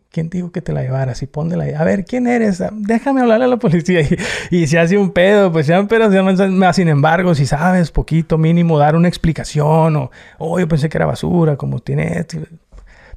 ¿Quién 0.10 0.30
dijo 0.30 0.52
que 0.54 0.62
te 0.62 0.72
la 0.72 0.82
llevaras? 0.84 1.22
Y 1.22 1.28
póndela 1.28 1.66
ahí. 1.66 1.74
A 1.74 1.84
ver, 1.84 2.06
¿quién 2.06 2.28
eres? 2.28 2.62
Ah, 2.62 2.70
Déjame 2.72 3.22
hablarle 3.22 3.46
a 3.46 3.50
la 3.50 3.58
policía. 3.58 4.02
Y, 4.50 4.58
y 4.64 4.68
se 4.68 4.80
hace 4.80 4.98
un 4.98 5.12
pedo, 5.12 5.52
pues 5.52 5.66
sean- 5.68 5.88
más 6.58 6.76
sin 6.78 6.88
embargo, 6.88 7.36
si 7.36 7.46
sabes 7.46 7.92
poquito, 7.92 8.38
mínimo, 8.38 8.80
dar 8.80 8.96
una 8.96 9.10
explicación 9.10 9.96
o, 9.98 10.12
oh, 10.38 10.60
yo 10.60 10.68
pensé 10.68 10.88
que 10.88 10.98
era 10.98 11.06
basura, 11.06 11.58
como 11.58 11.80
tiene 11.80 12.20
esto. 12.20 12.38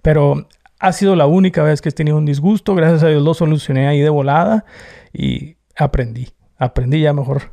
Pero 0.02 0.48
ha 0.80 0.92
sido 0.92 1.14
la 1.14 1.26
única 1.26 1.62
vez 1.62 1.80
que 1.80 1.90
he 1.90 1.92
tenido 1.92 2.16
un 2.18 2.26
disgusto. 2.26 2.74
Gracias 2.74 3.02
a 3.04 3.08
Dios 3.08 3.22
lo 3.22 3.34
solucioné 3.34 3.86
ahí 3.86 4.00
de 4.00 4.08
volada 4.10 4.64
y 5.12 5.56
aprendí. 5.76 6.28
Aprendí 6.58 7.00
ya 7.00 7.12
mejor. 7.12 7.52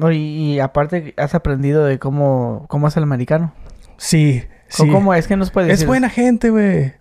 No, 0.00 0.10
y, 0.10 0.16
y 0.54 0.60
aparte 0.60 1.12
has 1.18 1.34
aprendido 1.34 1.84
de 1.84 1.98
cómo, 1.98 2.64
cómo 2.68 2.88
es 2.88 2.96
el 2.96 3.02
americano. 3.02 3.52
Sí, 3.98 4.42
sí. 4.68 4.84
¿Cómo, 4.84 4.92
cómo 4.94 5.14
es 5.14 5.28
que 5.28 5.36
nos 5.36 5.50
puedes 5.50 5.68
Es 5.68 5.80
decir? 5.80 5.88
buena 5.88 6.08
gente, 6.08 6.48
güey. 6.48 6.94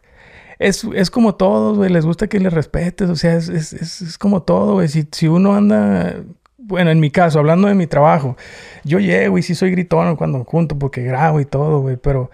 Es, 0.60 0.84
es 0.94 1.10
como 1.10 1.36
todos, 1.36 1.78
güey. 1.78 1.90
Les 1.90 2.06
gusta 2.06 2.28
que 2.28 2.42
les 2.42 2.52
respetes. 2.52 3.10
O 3.10 3.16
sea, 3.16 3.36
es, 3.36 3.48
es, 3.48 3.72
es, 3.72 4.02
es 4.02 4.18
como 4.18 4.42
todo, 4.42 4.74
güey. 4.74 4.90
Si, 4.90 5.08
si 5.12 5.30
uno 5.30 5.56
anda... 5.56 6.18
Bueno, 6.58 6.92
en 6.92 7.00
mi 7.00 7.10
caso, 7.10 7.40
hablando 7.40 7.70
de 7.70 7.76
mi 7.76 7.88
trabajo. 7.88 8.36
Yo 8.84 9.00
llego 9.00 9.38
y 9.38 9.44
sí 9.44 9.56
soy 9.56 9.72
gritón 9.72 10.18
cuando 10.18 10.44
junto 10.44 10.78
porque 10.78 11.02
grabo 11.02 11.40
y 11.40 11.46
todo, 11.46 11.80
güey. 11.80 11.96
Pero... 11.96 12.30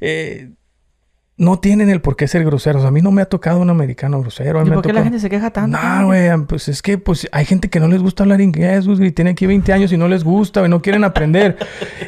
eh, 0.00 0.50
no 1.36 1.58
tienen 1.58 1.90
el 1.90 2.00
por 2.00 2.14
qué 2.14 2.28
ser 2.28 2.44
groseros. 2.44 2.84
A 2.84 2.92
mí 2.92 3.02
no 3.02 3.10
me 3.10 3.20
ha 3.20 3.24
tocado 3.24 3.58
un 3.58 3.68
americano 3.68 4.20
grosero. 4.20 4.64
¿Y 4.64 4.70
por 4.70 4.86
qué 4.86 4.92
la 4.92 5.02
gente 5.02 5.18
se 5.18 5.28
queja 5.28 5.50
tanto? 5.50 5.76
no, 5.76 6.06
güey, 6.06 6.30
pues 6.46 6.68
es 6.68 6.80
que 6.80 6.96
pues 6.96 7.28
hay 7.32 7.44
gente 7.44 7.68
que 7.68 7.80
no 7.80 7.88
les 7.88 8.02
gusta 8.02 8.22
hablar 8.22 8.40
inglés, 8.40 8.86
güey, 8.86 9.06
y 9.06 9.10
tiene 9.10 9.32
aquí 9.32 9.46
20 9.46 9.72
años 9.72 9.92
y 9.92 9.96
no 9.96 10.06
les 10.06 10.22
gusta, 10.22 10.60
güey, 10.60 10.70
no 10.70 10.80
quieren 10.80 11.02
aprender. 11.02 11.56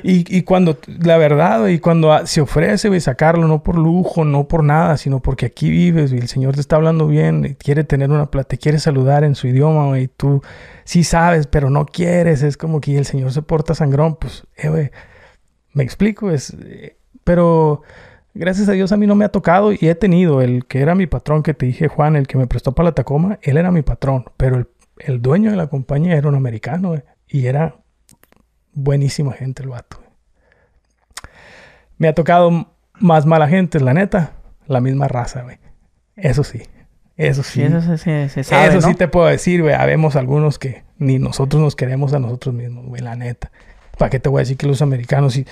y, 0.04 0.36
y 0.36 0.42
cuando, 0.42 0.78
la 0.86 1.18
verdad, 1.18 1.60
güey, 1.60 1.80
cuando 1.80 2.24
se 2.24 2.40
ofrece, 2.40 2.86
güey, 2.86 3.00
sacarlo, 3.00 3.48
no 3.48 3.64
por 3.64 3.76
lujo, 3.76 4.24
no 4.24 4.46
por 4.46 4.62
nada, 4.62 4.96
sino 4.96 5.18
porque 5.18 5.46
aquí 5.46 5.70
vives, 5.70 6.12
güey, 6.12 6.22
el 6.22 6.28
Señor 6.28 6.54
te 6.54 6.60
está 6.60 6.76
hablando 6.76 7.08
bien, 7.08 7.44
y 7.44 7.54
quiere 7.56 7.82
tener 7.82 8.10
una 8.12 8.30
plata, 8.30 8.50
te 8.50 8.58
quiere 8.58 8.78
saludar 8.78 9.24
en 9.24 9.34
su 9.34 9.48
idioma, 9.48 9.86
güey, 9.88 10.04
y 10.04 10.08
tú 10.08 10.40
sí 10.84 11.02
sabes, 11.02 11.48
pero 11.48 11.68
no 11.68 11.84
quieres, 11.84 12.44
es 12.44 12.56
como 12.56 12.80
que 12.80 12.96
el 12.96 13.04
Señor 13.06 13.32
se 13.32 13.42
porta 13.42 13.74
sangrón, 13.74 14.14
pues, 14.14 14.44
eh, 14.56 14.68
güey, 14.68 14.90
me 15.72 15.82
explico, 15.82 16.30
es, 16.30 16.54
eh, 16.60 16.96
pero... 17.24 17.82
Gracias 18.38 18.68
a 18.68 18.72
Dios 18.72 18.92
a 18.92 18.96
mí 18.96 19.06
no 19.06 19.14
me 19.14 19.24
ha 19.24 19.30
tocado 19.30 19.72
y 19.72 19.78
he 19.82 19.94
tenido 19.94 20.42
el 20.42 20.66
que 20.66 20.80
era 20.80 20.94
mi 20.94 21.06
patrón 21.06 21.42
que 21.42 21.54
te 21.54 21.66
dije, 21.66 21.88
Juan, 21.88 22.16
el 22.16 22.26
que 22.26 22.36
me 22.38 22.46
prestó 22.46 22.72
para 22.72 22.90
la 22.90 22.94
Tacoma, 22.94 23.38
él 23.42 23.56
era 23.56 23.70
mi 23.70 23.82
patrón, 23.82 24.24
pero 24.36 24.56
el, 24.56 24.68
el 24.98 25.22
dueño 25.22 25.50
de 25.50 25.56
la 25.56 25.68
compañía 25.68 26.16
era 26.16 26.28
un 26.28 26.34
americano 26.34 26.88
güey, 26.90 27.02
y 27.26 27.46
era 27.46 27.76
buenísima 28.72 29.32
gente 29.32 29.62
el 29.62 29.70
vato. 29.70 30.02
Me 31.98 32.08
ha 32.08 32.14
tocado 32.14 32.72
más 33.00 33.26
mala 33.26 33.48
gente, 33.48 33.80
la 33.80 33.94
neta, 33.94 34.32
la 34.66 34.80
misma 34.80 35.08
raza, 35.08 35.42
güey. 35.42 35.58
Eso 36.16 36.44
sí, 36.44 36.62
eso 37.16 37.42
sí. 37.42 37.60
Sí, 37.60 37.62
eso 37.62 37.80
se, 37.80 37.96
se- 37.98 38.28
se 38.28 38.44
sabe, 38.44 38.68
Eso 38.68 38.80
¿no? 38.80 38.88
sí 38.88 38.94
te 38.94 39.08
puedo 39.08 39.26
decir, 39.26 39.62
güey. 39.62 39.74
Habemos 39.74 40.16
algunos 40.16 40.58
que 40.58 40.84
ni 40.98 41.18
nosotros 41.18 41.62
nos 41.62 41.76
queremos 41.76 42.12
a 42.12 42.18
nosotros 42.18 42.54
mismos, 42.54 42.86
güey, 42.86 43.02
la 43.02 43.16
neta. 43.16 43.50
¿Para 43.98 44.10
qué 44.10 44.20
te 44.20 44.28
voy 44.28 44.40
a 44.40 44.42
decir 44.42 44.56
que 44.58 44.66
los 44.66 44.82
americanos 44.82 45.32
sí? 45.34 45.46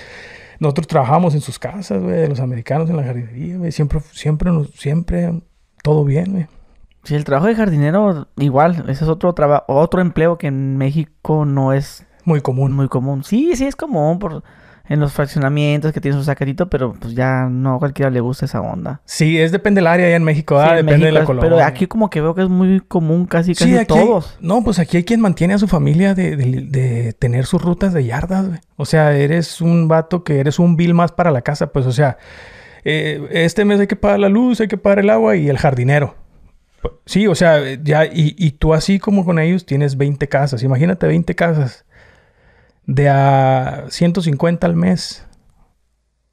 Nosotros 0.59 0.87
trabajamos 0.87 1.33
en 1.35 1.41
sus 1.41 1.59
casas, 1.59 2.01
güey, 2.01 2.27
los 2.27 2.39
americanos 2.39 2.89
en 2.89 2.97
la 2.97 3.03
jardinería, 3.03 3.57
güey. 3.57 3.71
Siempre, 3.71 3.99
siempre, 4.11 4.51
siempre 4.75 5.41
todo 5.83 6.03
bien, 6.05 6.31
güey. 6.31 6.47
Sí, 7.03 7.13
el 7.15 7.23
trabajo 7.23 7.47
de 7.47 7.55
jardinero, 7.55 8.27
igual, 8.37 8.85
ese 8.89 9.03
es 9.03 9.09
otro 9.09 9.33
trabajo, 9.33 9.63
otro 9.67 10.01
empleo 10.01 10.37
que 10.37 10.47
en 10.47 10.77
México 10.77 11.45
no 11.45 11.71
es 11.73 12.05
Muy 12.23 12.41
común. 12.41 12.71
muy 12.73 12.87
común. 12.87 13.23
Sí, 13.23 13.55
sí 13.55 13.65
es 13.65 13.75
común 13.75 14.17
por 14.17 14.43
en 14.87 14.99
los 14.99 15.13
fraccionamientos 15.13 15.91
que 15.93 15.99
tienen 16.01 16.19
su 16.19 16.25
sacatito, 16.25 16.69
pero 16.69 16.93
pues 16.93 17.15
ya 17.15 17.47
no 17.49 17.75
a 17.75 17.79
cualquiera 17.79 18.11
le 18.11 18.19
gusta 18.19 18.45
esa 18.45 18.61
onda. 18.61 19.01
Sí, 19.05 19.39
es 19.39 19.51
depende 19.51 19.79
del 19.79 19.87
área 19.87 20.05
allá 20.07 20.15
en 20.15 20.23
México, 20.23 20.59
ah, 20.59 20.77
en 20.79 20.85
depende 20.85 21.07
de 21.07 21.11
la 21.11 21.19
es- 21.21 21.25
colonia. 21.25 21.49
Pero 21.49 21.63
aquí 21.65 21.87
como 21.87 22.09
que 22.09 22.21
veo 22.21 22.35
que 22.35 22.43
es 22.43 22.49
muy 22.49 22.81
común 22.81 23.25
casi 23.25 23.53
casi 23.55 23.71
Sí, 23.71 23.77
aquí 23.77 23.93
hay- 23.93 24.05
todos. 24.05 24.37
no, 24.41 24.63
pues 24.63 24.77
aquí 24.79 24.97
hay 24.97 25.03
quien 25.03 25.21
mantiene 25.21 25.55
a 25.55 25.57
su 25.57 25.67
familia 25.67 26.13
de, 26.13 26.35
de- 26.35 26.61
de 26.61 27.13
tener 27.13 27.45
sus 27.45 27.61
rutas 27.61 27.93
de 27.93 28.05
yardas, 28.05 28.47
güey. 28.47 28.59
O 28.75 28.85
sea, 28.85 29.15
eres 29.17 29.59
un 29.61 29.87
vato 29.87 30.23
que 30.23 30.39
eres 30.39 30.59
un 30.59 30.75
bill 30.75 30.93
más 30.93 31.11
para 31.11 31.31
la 31.31 31.41
casa, 31.41 31.71
pues, 31.71 31.85
o 31.87 31.91
sea, 31.91 32.17
eh, 32.83 33.27
este 33.31 33.65
mes 33.65 33.79
hay 33.79 33.87
que 33.87 33.95
pagar 33.95 34.19
la 34.19 34.29
luz, 34.29 34.61
hay 34.61 34.67
que 34.67 34.77
pagar 34.77 34.99
el 34.99 35.09
agua 35.09 35.35
y 35.35 35.49
el 35.49 35.57
jardinero. 35.57 36.15
Sí, 37.07 37.25
o 37.25 37.33
sea, 37.33 37.59
ya, 37.81 38.05
y, 38.05 38.35
y 38.37 38.51
tú 38.51 38.75
así 38.75 38.99
como 38.99 39.25
con 39.25 39.39
ellos 39.39 39.65
tienes 39.65 39.97
20 39.97 40.27
casas. 40.29 40.61
Imagínate 40.61 41.07
20 41.07 41.33
casas 41.33 41.83
de 42.87 43.09
a 43.09 43.85
150 43.89 44.65
al 44.67 44.75
mes 44.75 45.25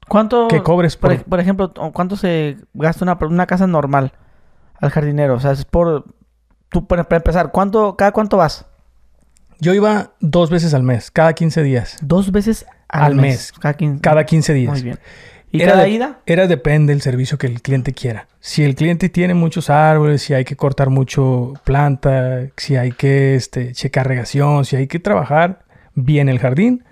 ¿Cuánto 0.07 0.47
que 0.49 0.61
cobres 0.61 0.97
por, 0.97 1.09
por... 1.11 1.19
ej- 1.19 1.23
por 1.23 1.39
ejemplo, 1.39 1.73
cuánto 1.93 2.15
se 2.17 2.57
gasta 2.73 3.05
una, 3.05 3.17
una 3.21 3.47
casa 3.47 3.67
normal 3.67 4.11
al 4.75 4.89
jardinero? 4.91 5.35
O 5.35 5.39
sea, 5.39 5.51
es 5.51 5.63
por 5.65 6.05
tú 6.69 6.85
para, 6.87 7.07
empezar, 7.09 7.51
¿cuánto 7.51 7.95
cada 7.95 8.11
cuánto 8.11 8.37
vas? 8.37 8.65
Yo 9.59 9.73
iba 9.73 10.11
dos 10.19 10.49
veces 10.49 10.73
al 10.73 10.83
mes, 10.83 11.09
cada 11.09 11.33
15 11.33 11.63
días. 11.63 11.97
Dos 12.01 12.31
veces 12.31 12.65
al, 12.89 13.03
Al 13.03 13.15
mes. 13.15 13.23
mes. 13.23 13.51
Cada, 13.53 13.77
quin- 13.77 14.01
Cada 14.01 14.25
15 14.25 14.53
días. 14.53 14.71
Muy 14.73 14.81
bien. 14.81 14.99
¿Y 15.51 15.61
Era 15.61 15.71
cada 15.73 15.83
de- 15.83 15.89
ida? 15.91 16.19
Era 16.25 16.47
depende 16.47 16.91
del 16.93 17.01
servicio 17.01 17.37
que 17.37 17.47
el 17.47 17.61
cliente 17.61 17.93
quiera. 17.93 18.27
Si 18.41 18.63
el 18.63 18.75
cliente 18.75 19.07
tiene 19.07 19.35
muchos 19.35 19.69
árboles, 19.69 20.21
si 20.21 20.33
hay 20.33 20.43
que 20.43 20.57
cortar 20.57 20.89
mucho 20.89 21.53
planta, 21.63 22.47
si 22.57 22.75
hay 22.75 22.91
que 22.91 23.35
este, 23.35 23.71
checar 23.71 24.07
regación, 24.07 24.65
si 24.65 24.75
hay 24.75 24.87
que 24.87 24.99
trabajar 24.99 25.62
bien 25.95 26.29
el 26.29 26.39
jardín, 26.39 26.83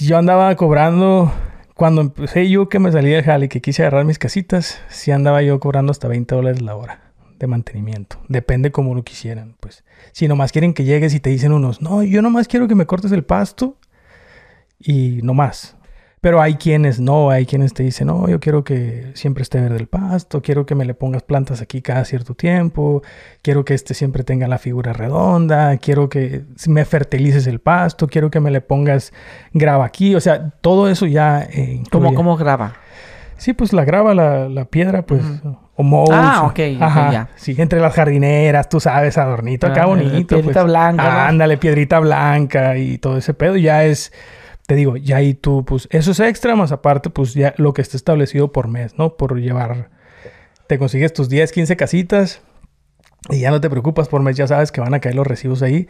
yo 0.00 0.18
andaba 0.18 0.54
cobrando, 0.56 1.32
cuando 1.74 2.00
empecé 2.00 2.48
yo 2.48 2.68
que 2.68 2.78
me 2.78 2.90
salí 2.90 3.10
del 3.10 3.22
jale 3.22 3.48
que 3.48 3.60
quise 3.60 3.82
agarrar 3.82 4.04
mis 4.04 4.18
casitas, 4.18 4.80
sí 4.88 5.10
andaba 5.10 5.42
yo 5.42 5.60
cobrando 5.60 5.92
hasta 5.92 6.08
20 6.08 6.34
dólares 6.34 6.62
la 6.62 6.74
hora 6.74 7.12
de 7.38 7.46
mantenimiento. 7.46 8.18
Depende 8.28 8.70
como 8.70 8.94
lo 8.94 9.02
quisieran, 9.02 9.56
pues. 9.60 9.84
Si 10.12 10.28
nomás 10.28 10.52
quieren 10.52 10.74
que 10.74 10.84
llegues 10.84 11.12
y 11.14 11.20
te 11.20 11.30
dicen 11.30 11.52
unos, 11.52 11.82
no, 11.82 12.02
yo 12.02 12.22
nomás 12.22 12.48
quiero 12.48 12.68
que 12.68 12.74
me 12.74 12.86
cortes 12.86 13.12
el 13.12 13.24
pasto 13.24 13.76
y 14.78 15.20
no 15.22 15.34
más. 15.34 15.76
Pero 16.22 16.40
hay 16.40 16.54
quienes 16.54 17.00
no, 17.00 17.30
hay 17.30 17.46
quienes 17.46 17.74
te 17.74 17.82
dicen, 17.82 18.06
no, 18.06 18.28
yo 18.28 18.38
quiero 18.38 18.62
que 18.62 19.10
siempre 19.14 19.42
esté 19.42 19.60
verde 19.60 19.76
el 19.76 19.88
pasto, 19.88 20.40
quiero 20.40 20.64
que 20.66 20.76
me 20.76 20.84
le 20.84 20.94
pongas 20.94 21.24
plantas 21.24 21.60
aquí 21.60 21.82
cada 21.82 22.04
cierto 22.04 22.34
tiempo, 22.34 23.02
quiero 23.42 23.64
que 23.64 23.74
este 23.74 23.92
siempre 23.92 24.22
tenga 24.22 24.46
la 24.46 24.58
figura 24.58 24.92
redonda, 24.92 25.76
quiero 25.78 26.08
que 26.08 26.44
me 26.68 26.84
fertilices 26.84 27.48
el 27.48 27.58
pasto, 27.58 28.06
quiero 28.06 28.30
que 28.30 28.38
me 28.38 28.52
le 28.52 28.60
pongas 28.60 29.12
grava 29.52 29.84
aquí, 29.84 30.14
o 30.14 30.20
sea, 30.20 30.50
todo 30.60 30.88
eso 30.88 31.06
ya... 31.06 31.42
eh, 31.42 31.82
¿Cómo, 31.90 32.14
cómo 32.14 32.36
graba? 32.36 32.74
Sí, 33.36 33.52
pues 33.52 33.72
la 33.72 33.84
grava, 33.84 34.14
la, 34.14 34.48
la 34.48 34.64
piedra, 34.66 35.02
pues, 35.02 35.22
o 35.74 35.82
mulch, 35.82 36.10
Ah, 36.12 36.42
ok, 36.44 36.60
ok, 36.76 36.82
Ajá, 36.82 37.10
ya. 37.12 37.28
sí, 37.34 37.56
entre 37.58 37.80
las 37.80 37.94
jardineras, 37.94 38.68
tú 38.68 38.78
sabes, 38.78 39.18
adornito, 39.18 39.66
acá 39.66 39.82
Ah, 39.82 39.86
bonito. 39.86 40.36
piedrita 40.36 40.60
pues. 40.60 40.66
blanca, 40.66 41.02
¿no? 41.02 41.18
Ándale, 41.18 41.56
piedrita 41.58 41.98
blanca 41.98 42.76
y 42.78 42.98
todo 42.98 43.16
ese 43.16 43.34
pedo, 43.34 43.56
ya 43.56 43.82
es, 43.84 44.12
digo, 44.74 44.96
ya 44.96 45.16
ahí 45.16 45.34
tú, 45.34 45.64
pues, 45.64 45.88
eso 45.90 46.12
es 46.12 46.20
extra, 46.20 46.56
más 46.56 46.72
aparte, 46.72 47.10
pues, 47.10 47.34
ya 47.34 47.54
lo 47.56 47.72
que 47.72 47.82
está 47.82 47.96
establecido 47.96 48.52
por 48.52 48.68
mes, 48.68 48.98
¿no? 48.98 49.16
Por 49.16 49.38
llevar, 49.38 49.90
te 50.66 50.78
consigues 50.78 51.12
tus 51.12 51.28
10, 51.28 51.52
15 51.52 51.76
casitas 51.76 52.42
y 53.30 53.40
ya 53.40 53.50
no 53.50 53.60
te 53.60 53.70
preocupas 53.70 54.08
por 54.08 54.22
mes, 54.22 54.36
ya 54.36 54.46
sabes 54.46 54.72
que 54.72 54.80
van 54.80 54.94
a 54.94 55.00
caer 55.00 55.14
los 55.14 55.26
recibos 55.26 55.62
ahí, 55.62 55.88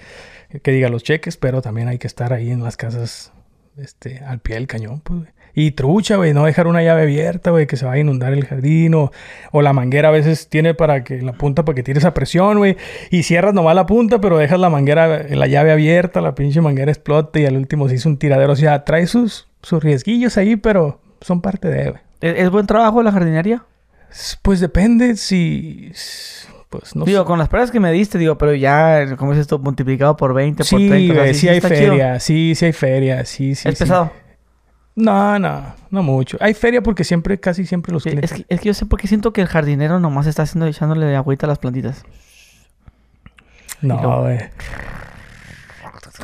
que 0.62 0.70
diga 0.70 0.88
los 0.88 1.02
cheques, 1.02 1.36
pero 1.36 1.62
también 1.62 1.88
hay 1.88 1.98
que 1.98 2.06
estar 2.06 2.32
ahí 2.32 2.50
en 2.50 2.62
las 2.62 2.76
casas, 2.76 3.32
este, 3.76 4.18
al 4.18 4.40
pie 4.40 4.56
del 4.56 4.66
cañón, 4.66 5.00
pues. 5.00 5.22
Y 5.54 5.72
trucha, 5.72 6.16
güey, 6.16 6.32
no 6.32 6.44
dejar 6.46 6.66
una 6.66 6.82
llave 6.82 7.02
abierta, 7.02 7.50
güey, 7.50 7.66
que 7.66 7.76
se 7.76 7.84
va 7.84 7.92
a 7.92 7.98
inundar 7.98 8.32
el 8.32 8.44
jardín 8.46 8.94
o, 8.94 9.12
o 9.50 9.60
la 9.62 9.72
manguera 9.74 10.08
a 10.08 10.10
veces 10.12 10.48
tiene 10.48 10.72
para 10.72 11.04
que 11.04 11.20
la 11.20 11.32
punta 11.34 11.64
para 11.64 11.76
que 11.76 11.82
tire 11.82 11.98
esa 11.98 12.14
presión, 12.14 12.56
güey, 12.58 12.76
y 13.10 13.22
cierras 13.24 13.52
nomás 13.52 13.74
la 13.74 13.84
punta, 13.84 14.20
pero 14.20 14.38
dejas 14.38 14.58
la 14.58 14.70
manguera, 14.70 15.24
la 15.28 15.46
llave 15.46 15.72
abierta, 15.72 16.20
la 16.22 16.34
pinche 16.34 16.60
manguera 16.62 16.90
explota 16.90 17.38
y 17.38 17.44
al 17.46 17.56
último 17.56 17.88
se 17.88 17.96
hizo 17.96 18.08
un 18.08 18.16
tiradero, 18.16 18.52
o 18.52 18.56
sea, 18.56 18.84
trae 18.84 19.06
sus, 19.06 19.46
sus 19.62 19.82
riesguillos 19.82 20.38
ahí, 20.38 20.56
pero 20.56 21.00
son 21.20 21.40
parte 21.42 21.68
de, 21.68 21.90
güey. 21.90 22.02
¿Es, 22.22 22.38
es 22.38 22.50
buen 22.50 22.66
trabajo 22.66 23.02
la 23.02 23.12
jardinería? 23.12 23.64
Pues 24.42 24.60
depende 24.60 25.16
si, 25.16 25.90
pues 26.70 26.96
no 26.96 27.04
digo, 27.04 27.20
sé. 27.20 27.26
con 27.26 27.38
las 27.38 27.48
pruebas 27.48 27.70
que 27.70 27.80
me 27.80 27.92
diste, 27.92 28.16
digo, 28.18 28.38
pero 28.38 28.54
ya, 28.54 29.16
como 29.16 29.32
dices 29.32 29.42
esto, 29.42 29.58
multiplicado 29.58 30.16
por 30.16 30.32
20, 30.34 30.64
por 30.64 30.80
Sí, 30.80 30.88
30. 30.88 31.12
o 31.12 31.14
sea, 31.14 31.22
güey, 31.24 31.34
sí 31.34 31.48
hay 31.48 31.60
chido. 31.60 31.68
feria, 31.68 32.20
sí, 32.20 32.54
sí 32.54 32.64
hay 32.64 32.72
feria, 32.72 33.24
sí, 33.24 33.54
sí. 33.54 33.68
¿Es 33.68 33.76
sí. 33.78 33.84
pesado? 33.84 34.12
No, 34.94 35.38
no, 35.38 35.74
no 35.90 36.02
mucho. 36.02 36.36
Hay 36.40 36.54
feria 36.54 36.82
porque 36.82 37.04
siempre, 37.04 37.40
casi 37.40 37.64
siempre 37.64 37.92
los 37.92 38.02
Sí, 38.02 38.10
clientes... 38.10 38.32
Es 38.32 38.38
que, 38.38 38.54
es 38.54 38.60
que 38.60 38.68
yo 38.68 38.74
sé 38.74 38.86
por 38.86 39.00
qué 39.00 39.08
siento 39.08 39.32
que 39.32 39.40
el 39.40 39.46
jardinero 39.46 40.00
nomás 40.00 40.26
está 40.26 40.42
haciendo 40.42 40.66
echándole 40.66 41.16
agüita 41.16 41.46
a 41.46 41.48
las 41.48 41.58
plantitas. 41.58 42.04
No, 43.80 44.22
güey. 44.22 44.38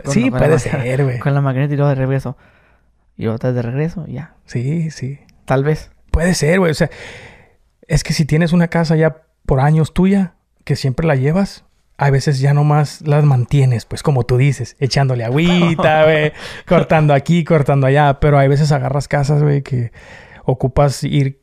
Sí, 0.06 0.30
puede 0.30 0.58
ser, 0.58 1.04
güey. 1.04 1.18
Con 1.18 1.34
la 1.34 1.40
maquinita 1.40 1.74
y 1.74 1.76
luego 1.76 1.88
de 1.88 1.94
regreso. 1.96 2.36
Y 3.16 3.26
otra 3.26 3.52
de 3.52 3.62
regreso, 3.62 4.06
ya. 4.06 4.34
Sí, 4.46 4.90
sí. 4.90 5.18
Tal 5.44 5.64
vez. 5.64 5.90
Puede 6.10 6.34
ser, 6.34 6.60
güey. 6.60 6.70
O 6.70 6.74
sea, 6.74 6.90
es 7.86 8.04
que 8.04 8.12
si 8.12 8.24
tienes 8.24 8.52
una 8.52 8.68
casa 8.68 8.96
ya 8.96 9.22
por 9.44 9.60
años 9.60 9.92
tuya, 9.92 10.34
que 10.64 10.76
siempre 10.76 11.06
la 11.06 11.16
llevas, 11.16 11.64
a 11.98 12.10
veces 12.10 12.38
ya 12.38 12.54
nomás 12.54 13.00
las 13.02 13.24
mantienes, 13.24 13.84
pues 13.84 14.04
como 14.04 14.22
tú 14.24 14.36
dices, 14.36 14.76
echándole 14.78 15.24
agüita, 15.24 16.04
güey, 16.04 16.32
cortando 16.66 17.12
aquí, 17.12 17.42
cortando 17.42 17.88
allá. 17.88 18.20
Pero 18.20 18.38
hay 18.38 18.46
veces 18.46 18.70
agarras 18.70 19.08
casas, 19.08 19.42
güey, 19.42 19.62
que 19.62 19.90
ocupas 20.44 21.02
ir 21.02 21.42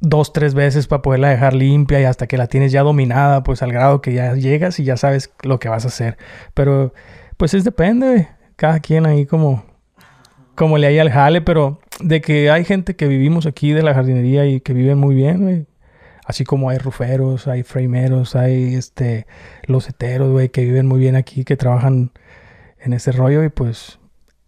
dos, 0.00 0.32
tres 0.32 0.54
veces 0.54 0.88
para 0.88 1.00
poderla 1.00 1.28
dejar 1.28 1.54
limpia 1.54 2.00
y 2.00 2.04
hasta 2.04 2.26
que 2.26 2.36
la 2.36 2.48
tienes 2.48 2.72
ya 2.72 2.82
dominada, 2.82 3.44
pues 3.44 3.62
al 3.62 3.72
grado 3.72 4.00
que 4.00 4.12
ya 4.12 4.34
llegas 4.34 4.80
y 4.80 4.84
ya 4.84 4.96
sabes 4.96 5.32
lo 5.42 5.60
que 5.60 5.68
vas 5.68 5.84
a 5.84 5.88
hacer. 5.88 6.18
Pero, 6.52 6.92
pues 7.36 7.54
es 7.54 7.62
depende. 7.62 8.28
Cada 8.56 8.80
quien 8.80 9.06
ahí 9.06 9.26
como, 9.26 9.64
como 10.56 10.76
le 10.76 10.88
haya 10.88 11.02
al 11.02 11.10
jale, 11.10 11.40
pero 11.40 11.78
de 12.00 12.20
que 12.20 12.50
hay 12.50 12.64
gente 12.64 12.96
que 12.96 13.06
vivimos 13.06 13.46
aquí 13.46 13.72
de 13.72 13.84
la 13.84 13.94
jardinería 13.94 14.44
y 14.46 14.60
que 14.60 14.72
viven 14.72 14.98
muy 14.98 15.14
bien, 15.14 15.42
güey. 15.42 15.66
Así 16.26 16.44
como 16.44 16.70
hay 16.70 16.78
ruferos, 16.78 17.46
hay 17.46 17.62
frameros, 17.62 18.34
hay 18.34 18.74
este 18.74 19.26
loseteros, 19.66 20.32
güey, 20.32 20.48
que 20.48 20.64
viven 20.64 20.86
muy 20.86 20.98
bien 20.98 21.14
aquí, 21.14 21.44
que 21.44 21.56
trabajan 21.56 22.10
en 22.80 22.92
ese 22.92 23.12
rollo 23.12 23.44
y 23.44 23.48
pues 23.48 24.00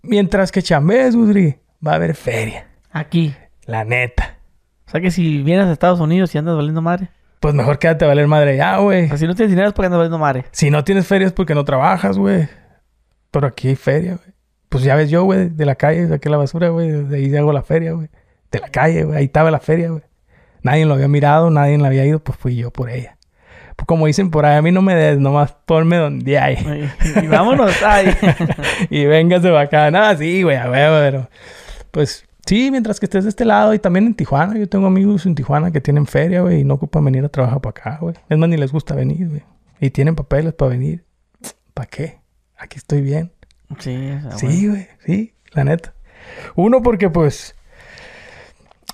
mientras 0.02 0.50
que 0.50 0.60
chambees, 0.60 1.14
Gudri, 1.14 1.56
va 1.86 1.92
a 1.92 1.94
haber 1.94 2.14
feria, 2.16 2.66
Aquí. 2.90 3.34
la 3.64 3.84
neta. 3.84 4.38
O 4.86 4.90
sea 4.90 5.00
que 5.00 5.10
si 5.12 5.42
vienes 5.42 5.66
a 5.66 5.72
Estados 5.72 6.00
Unidos 6.00 6.34
y 6.34 6.38
andas 6.38 6.56
valiendo 6.56 6.82
madre. 6.82 7.10
Pues 7.40 7.54
mejor 7.54 7.78
quédate 7.78 8.04
a 8.04 8.08
valer 8.08 8.26
madre 8.26 8.56
ya, 8.56 8.78
güey. 8.78 9.04
O 9.04 9.08
sea, 9.08 9.18
si 9.18 9.26
no 9.28 9.34
tienes 9.36 9.50
dinero 9.50 9.68
es 9.68 9.74
porque 9.74 9.86
andas 9.86 9.98
valiendo 9.98 10.18
madre. 10.18 10.46
Si 10.50 10.70
no 10.70 10.82
tienes 10.82 11.06
feria 11.06 11.26
es 11.28 11.32
porque 11.32 11.54
no 11.54 11.64
trabajas, 11.64 12.18
güey. 12.18 12.48
Pero 13.30 13.46
aquí 13.46 13.68
hay 13.68 13.76
feria, 13.76 14.16
güey. 14.16 14.34
Pues 14.68 14.82
ya 14.82 14.96
ves 14.96 15.10
yo, 15.10 15.22
güey, 15.22 15.48
de 15.48 15.64
la 15.64 15.76
calle 15.76 16.08
saqué 16.08 16.28
la 16.28 16.38
basura, 16.38 16.70
güey. 16.70 17.04
De 17.04 17.16
ahí 17.18 17.36
hago 17.36 17.52
la 17.52 17.62
feria, 17.62 17.92
güey. 17.92 18.08
De 18.50 18.58
la 18.58 18.68
calle, 18.68 19.04
güey. 19.04 19.18
Ahí 19.18 19.24
estaba 19.26 19.50
la 19.52 19.60
feria, 19.60 19.90
güey. 19.90 20.02
Nadie 20.68 20.84
lo 20.84 20.92
había 20.92 21.08
mirado, 21.08 21.48
nadie 21.48 21.78
la 21.78 21.88
había 21.88 22.04
ido, 22.04 22.18
pues 22.18 22.36
fui 22.36 22.54
yo 22.54 22.70
por 22.70 22.90
ella. 22.90 23.16
Pues 23.74 23.86
como 23.86 24.06
dicen 24.06 24.30
por 24.30 24.44
ahí, 24.44 24.58
a 24.58 24.60
mí 24.60 24.70
no 24.70 24.82
me 24.82 24.94
des, 24.94 25.18
nomás 25.18 25.52
ponme 25.64 25.96
donde 25.96 26.38
hay. 26.38 26.90
Y, 27.16 27.24
y 27.24 27.26
vámonos. 27.26 27.72
Ay. 27.82 28.14
y 28.90 29.06
véngase 29.06 29.56
acá. 29.56 29.90
Nada, 29.90 30.14
sí, 30.18 30.42
güey, 30.42 30.58
a 30.58 30.68
ver, 30.68 30.90
pero... 30.90 31.30
Pues 31.90 32.26
sí, 32.44 32.70
mientras 32.70 33.00
que 33.00 33.06
estés 33.06 33.24
de 33.24 33.30
este 33.30 33.46
lado 33.46 33.72
y 33.72 33.78
también 33.78 34.08
en 34.08 34.14
Tijuana. 34.14 34.58
Yo 34.58 34.68
tengo 34.68 34.86
amigos 34.88 35.24
en 35.24 35.34
Tijuana 35.34 35.70
que 35.70 35.80
tienen 35.80 36.04
feria, 36.04 36.42
güey, 36.42 36.60
y 36.60 36.64
no 36.64 36.74
ocupan 36.74 37.02
venir 37.02 37.24
a 37.24 37.30
trabajar 37.30 37.62
para 37.62 37.70
acá, 37.70 37.98
güey. 38.02 38.14
Es 38.28 38.36
más, 38.36 38.50
ni 38.50 38.58
les 38.58 38.70
gusta 38.70 38.94
venir, 38.94 39.26
güey. 39.26 39.42
Y 39.80 39.88
tienen 39.88 40.16
papeles 40.16 40.52
para 40.52 40.72
venir. 40.72 41.02
¿Para 41.72 41.88
qué? 41.88 42.18
Aquí 42.58 42.76
estoy 42.76 43.00
bien. 43.00 43.32
Sí. 43.78 44.12
Sí, 44.36 44.68
güey, 44.68 44.86
sí, 45.06 45.32
la 45.52 45.64
neta. 45.64 45.94
Uno, 46.56 46.82
porque 46.82 47.08
pues 47.08 47.54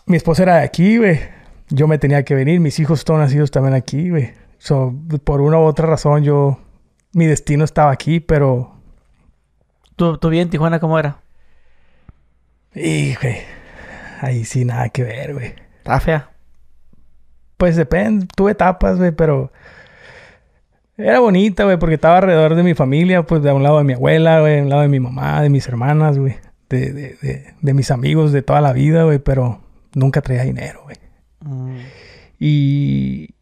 mi 0.07 0.17
esposa 0.17 0.45
era 0.45 0.57
de 0.59 0.63
aquí, 0.63 0.99
güey. 0.99 1.34
Yo 1.71 1.89
me 1.89 1.99
tenía 1.99 2.25
que 2.25 2.35
venir, 2.35 2.61
mis 2.61 2.79
hijos 2.79 3.05
todos 3.05 3.21
nacidos 3.21 3.51
también 3.51 3.75
aquí, 3.75 4.11
güey. 4.11 4.33
So, 4.59 4.95
por 5.25 5.41
una 5.41 5.59
u 5.59 5.63
otra 5.63 5.87
razón, 5.87 6.25
yo. 6.25 6.59
Mi 7.13 7.27
destino 7.27 7.65
estaba 7.65 7.91
aquí, 7.91 8.21
pero. 8.21 8.75
¿Tu, 9.97 10.19
tu 10.19 10.29
vida 10.29 10.43
en 10.43 10.51
Tijuana 10.51 10.81
cómo 10.81 10.99
era? 10.99 11.19
Y, 12.75 13.15
güey. 13.15 13.37
Ahí 14.21 14.45
sí, 14.45 14.65
nada 14.65 14.89
que 14.89 15.05
ver, 15.05 15.35
güey. 15.35 15.55
Estaba 15.79 16.01
fea. 16.01 16.31
Pues 17.57 17.77
depende, 17.77 18.27
tuve 18.35 18.53
etapas, 18.53 18.99
güey, 18.99 19.13
pero. 19.13 19.53
Era 20.97 21.21
bonita, 21.21 21.65
güey, 21.65 21.77
porque 21.77 21.97
estaba 21.97 22.19
alrededor 22.19 22.55
de 22.55 22.63
mi 22.63 22.75
familia, 22.75 23.25
pues 23.25 23.43
de 23.43 23.53
un 23.53 23.63
lado 23.63 23.79
de 23.79 23.85
mi 23.85 23.95
abuela, 23.95 24.41
güey, 24.41 24.57
de 24.57 24.63
un 24.63 24.71
lado 24.71 24.83
de 24.83 24.89
mi 24.89 25.01
mamá, 25.01 25.43
de 25.43 25.51
mis 25.51 25.67
hermanas, 25.67 26.19
güey, 26.19 26.37
de, 26.69 26.93
de, 26.93 27.17
de, 27.21 27.55
de 27.61 27.75
mis 27.75 27.91
amigos 27.91 28.33
de 28.33 28.43
toda 28.43 28.61
la 28.61 28.73
vida, 28.73 29.03
güey, 29.03 29.19
pero 29.19 29.61
nunca 29.95 30.23
traía 30.23 30.45
dinero, 30.45 30.83
güey. 30.85 30.97
Mm, 31.45 31.77
Y 32.39 33.35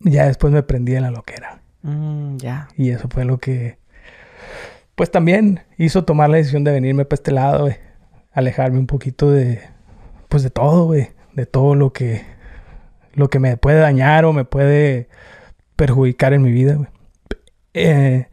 ya 0.00 0.26
después 0.26 0.52
me 0.52 0.62
prendí 0.62 0.94
en 0.94 1.02
la 1.02 1.10
loquera. 1.10 1.60
mm, 1.82 2.36
ya. 2.38 2.68
Y 2.76 2.90
eso 2.90 3.08
fue 3.10 3.24
lo 3.24 3.38
que, 3.38 3.78
pues 4.94 5.10
también 5.10 5.60
hizo 5.78 6.04
tomar 6.04 6.30
la 6.30 6.36
decisión 6.38 6.64
de 6.64 6.72
venirme 6.72 7.04
para 7.04 7.14
este 7.18 7.32
lado, 7.32 7.60
güey. 7.64 7.76
Alejarme 8.32 8.78
un 8.78 8.86
poquito 8.86 9.30
de, 9.30 9.60
pues 10.28 10.42
de 10.42 10.50
todo, 10.50 10.86
güey. 10.86 11.08
De 11.34 11.46
todo 11.46 11.74
lo 11.74 11.92
que, 11.92 12.22
lo 13.14 13.28
que 13.30 13.38
me 13.38 13.56
puede 13.56 13.78
dañar 13.80 14.24
o 14.24 14.32
me 14.32 14.44
puede 14.44 15.08
perjudicar 15.76 16.32
en 16.32 16.42
mi 16.42 16.52
vida, 16.52 16.74
güey. 16.74 16.88
Eh, 17.74 18.26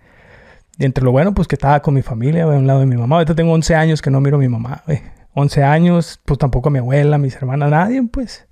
y 0.79 0.85
entre 0.85 1.03
lo 1.03 1.11
bueno, 1.11 1.33
pues 1.33 1.47
que 1.47 1.55
estaba 1.55 1.81
con 1.81 1.93
mi 1.93 2.01
familia, 2.01 2.45
güey, 2.45 2.57
a 2.57 2.59
un 2.59 2.67
lado 2.67 2.79
de 2.81 2.85
mi 2.85 2.97
mamá. 2.97 3.15
Ahorita 3.17 3.35
tengo 3.35 3.53
11 3.53 3.75
años 3.75 4.01
que 4.01 4.09
no 4.11 4.21
miro 4.21 4.37
a 4.37 4.39
mi 4.39 4.47
mamá, 4.49 4.83
güey. 4.85 5.01
11 5.33 5.63
años, 5.63 6.19
pues 6.25 6.37
tampoco 6.39 6.69
a 6.69 6.71
mi 6.71 6.79
abuela, 6.79 7.17
mis 7.17 7.35
hermanas, 7.35 7.69
nadie, 7.69 8.01
pues. 8.03 8.46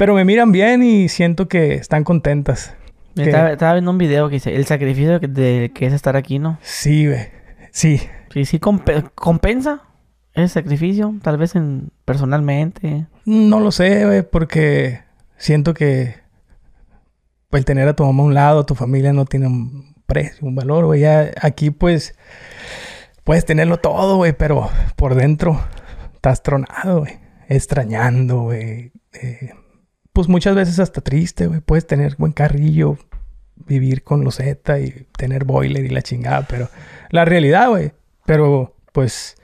Pero 0.00 0.14
me 0.14 0.24
miran 0.24 0.50
bien 0.50 0.82
y 0.82 1.10
siento 1.10 1.46
que 1.46 1.74
están 1.74 2.04
contentas. 2.04 2.74
Estaba, 3.16 3.52
estaba 3.52 3.74
viendo 3.74 3.90
un 3.90 3.98
video 3.98 4.30
que 4.30 4.36
dice 4.36 4.56
el 4.56 4.64
sacrificio 4.64 5.18
de 5.20 5.72
que 5.74 5.86
es 5.86 5.92
estar 5.92 6.16
aquí, 6.16 6.38
¿no? 6.38 6.58
Sí, 6.62 7.06
güey. 7.06 7.28
Sí. 7.70 8.00
Sí, 8.32 8.46
sí 8.46 8.58
compe- 8.58 9.10
compensa 9.14 9.82
ese 10.32 10.48
sacrificio, 10.54 11.14
tal 11.20 11.36
vez 11.36 11.54
en 11.54 11.90
personalmente. 12.06 13.08
No 13.26 13.60
lo 13.60 13.72
sé, 13.72 14.06
güey, 14.06 14.22
porque 14.22 15.00
siento 15.36 15.74
que 15.74 16.14
el 17.52 17.66
tener 17.66 17.86
a 17.86 17.94
tu 17.94 18.02
mamá 18.06 18.22
a 18.22 18.26
un 18.26 18.32
lado, 18.32 18.60
a 18.60 18.64
tu 18.64 18.74
familia 18.74 19.12
no 19.12 19.26
tiene 19.26 19.48
un 19.48 19.96
precio, 20.06 20.48
un 20.48 20.54
valor, 20.54 20.86
güey. 20.86 21.02
Ya 21.02 21.30
aquí, 21.42 21.70
pues, 21.70 22.14
puedes 23.22 23.44
tenerlo 23.44 23.76
todo, 23.76 24.16
güey, 24.16 24.32
pero 24.32 24.70
por 24.96 25.14
dentro 25.14 25.60
estás 26.14 26.42
tronado, 26.42 27.00
güey. 27.00 27.18
Extrañando, 27.50 28.44
güey. 28.44 28.92
Eh, 29.12 29.50
pues 30.12 30.28
muchas 30.28 30.54
veces 30.54 30.78
hasta 30.78 31.00
triste, 31.00 31.46
güey. 31.46 31.60
Puedes 31.60 31.86
tener 31.86 32.16
buen 32.16 32.32
carrillo, 32.32 32.98
vivir 33.56 34.02
con 34.02 34.24
loseta 34.24 34.78
y 34.80 35.06
tener 35.16 35.44
boiler 35.44 35.84
y 35.84 35.88
la 35.88 36.02
chingada, 36.02 36.46
pero 36.48 36.68
la 37.10 37.24
realidad, 37.24 37.68
güey. 37.68 37.92
Pero 38.26 38.74
pues 38.92 39.36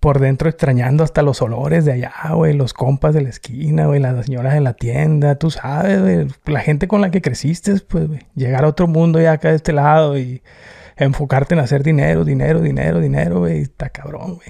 por 0.00 0.18
dentro 0.18 0.48
extrañando 0.48 1.04
hasta 1.04 1.22
los 1.22 1.42
olores 1.42 1.84
de 1.84 1.92
allá, 1.92 2.12
güey, 2.32 2.54
los 2.54 2.72
compas 2.72 3.14
de 3.14 3.20
la 3.20 3.28
esquina, 3.28 3.86
güey, 3.86 4.00
las 4.00 4.24
señoras 4.24 4.54
de 4.54 4.60
la 4.60 4.72
tienda, 4.72 5.34
tú 5.34 5.50
sabes, 5.50 6.00
güey, 6.00 6.26
la 6.46 6.60
gente 6.60 6.88
con 6.88 7.02
la 7.02 7.10
que 7.10 7.20
creciste, 7.20 7.74
pues, 7.86 8.08
güey, 8.08 8.20
llegar 8.34 8.64
a 8.64 8.68
otro 8.68 8.86
mundo 8.88 9.20
ya 9.20 9.32
acá 9.32 9.50
de 9.50 9.56
este 9.56 9.74
lado 9.74 10.18
y 10.18 10.42
enfocarte 10.96 11.54
en 11.54 11.60
hacer 11.60 11.82
dinero, 11.82 12.24
dinero, 12.24 12.62
dinero, 12.62 12.98
dinero, 13.00 13.40
güey, 13.40 13.60
está 13.60 13.90
cabrón, 13.90 14.36
güey. 14.36 14.48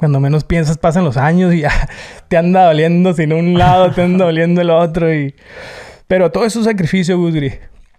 Cuando 0.00 0.18
menos 0.18 0.42
piensas 0.42 0.78
pasan 0.78 1.04
los 1.04 1.16
años 1.16 1.54
y 1.54 1.60
ya 1.60 1.70
te 2.28 2.36
anda 2.36 2.64
doliendo 2.64 3.14
sin 3.14 3.32
un 3.32 3.56
lado, 3.56 3.92
te 3.92 4.02
anda 4.02 4.24
doliendo 4.24 4.60
el 4.60 4.70
otro 4.70 5.14
y... 5.14 5.34
Pero 6.08 6.32
todo 6.32 6.44
es 6.44 6.56
un 6.56 6.64
sacrificio, 6.64 7.16
Gusgri. 7.18 7.52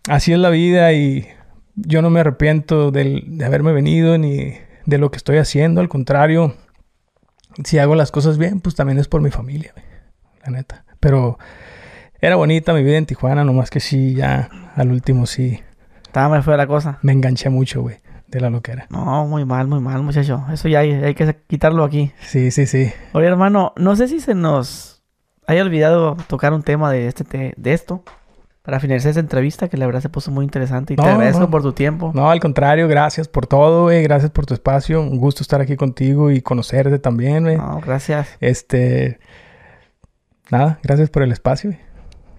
Así 0.09 0.33
es 0.33 0.39
la 0.39 0.49
vida 0.49 0.91
y 0.91 1.27
yo 1.75 2.01
no 2.01 2.09
me 2.09 2.19
arrepiento 2.19 2.91
de 2.91 3.23
haberme 3.45 3.71
venido 3.71 4.17
ni 4.17 4.55
de 4.85 4.97
lo 4.97 5.11
que 5.11 5.17
estoy 5.17 5.37
haciendo, 5.37 5.79
al 5.79 5.87
contrario 5.87 6.55
si 7.63 7.79
hago 7.79 7.95
las 7.95 8.11
cosas 8.11 8.37
bien, 8.37 8.59
pues 8.59 8.75
también 8.75 8.99
es 8.99 9.07
por 9.07 9.21
mi 9.21 9.31
familia, 9.31 9.73
la 10.43 10.51
neta. 10.51 10.85
Pero 10.99 11.37
era 12.19 12.35
bonita 12.35 12.73
mi 12.73 12.83
vida 12.83 12.97
en 12.97 13.05
Tijuana, 13.05 13.43
nomás 13.43 13.69
que 13.69 13.79
sí, 13.79 14.13
ya 14.13 14.49
al 14.75 14.91
último 14.91 15.25
sí. 15.25 15.61
Estaba 16.03 16.29
muy 16.29 16.41
fue 16.41 16.57
la 16.57 16.67
cosa. 16.67 16.99
Me 17.01 17.11
enganché 17.11 17.49
mucho, 17.49 17.81
güey, 17.81 17.97
de 18.31 18.39
la 18.39 18.49
loquera. 18.49 18.87
No, 18.89 19.25
muy 19.27 19.45
mal, 19.45 19.67
muy 19.67 19.79
mal, 19.79 20.01
muchacho. 20.01 20.43
Eso 20.51 20.67
ya 20.67 20.79
hay, 20.79 20.91
hay 20.91 21.13
que 21.13 21.35
quitarlo 21.47 21.83
aquí. 21.83 22.11
Sí, 22.21 22.49
sí, 22.51 22.65
sí. 22.65 22.91
Oye, 23.13 23.27
hermano, 23.27 23.73
no 23.75 23.95
sé 23.95 24.07
si 24.07 24.19
se 24.19 24.33
nos 24.33 25.03
haya 25.45 25.61
olvidado 25.61 26.15
tocar 26.27 26.53
un 26.53 26.63
tema 26.63 26.91
de, 26.91 27.07
este, 27.07 27.53
de 27.55 27.73
esto 27.73 28.03
para 28.61 28.79
finalizar 28.79 29.09
esta 29.09 29.19
entrevista, 29.19 29.67
que 29.67 29.77
la 29.77 29.85
verdad 29.85 30.01
se 30.01 30.09
puso 30.09 30.31
muy 30.31 30.45
interesante 30.45 30.93
y 30.93 30.95
te 30.95 31.03
agradezco 31.03 31.49
por 31.49 31.61
tu 31.61 31.73
tiempo. 31.73 32.11
No, 32.13 32.31
al 32.31 32.39
contrario, 32.39 32.87
gracias 32.87 33.27
por 33.27 33.47
todo, 33.47 33.83
güey. 33.83 34.03
Gracias 34.03 34.31
por 34.31 34.45
tu 34.45 34.53
espacio. 34.53 35.01
Un 35.01 35.17
gusto 35.17 35.43
estar 35.43 35.61
aquí 35.61 35.75
contigo 35.75 36.31
y 36.31 36.41
conocerte 36.41 36.99
también, 36.99 37.43
güey. 37.43 37.57
No, 37.57 37.81
gracias. 37.81 38.29
Este. 38.39 39.19
Nada, 40.49 40.79
gracias 40.83 41.09
por 41.09 41.23
el 41.23 41.31
espacio, 41.31 41.71
güey 41.71 41.90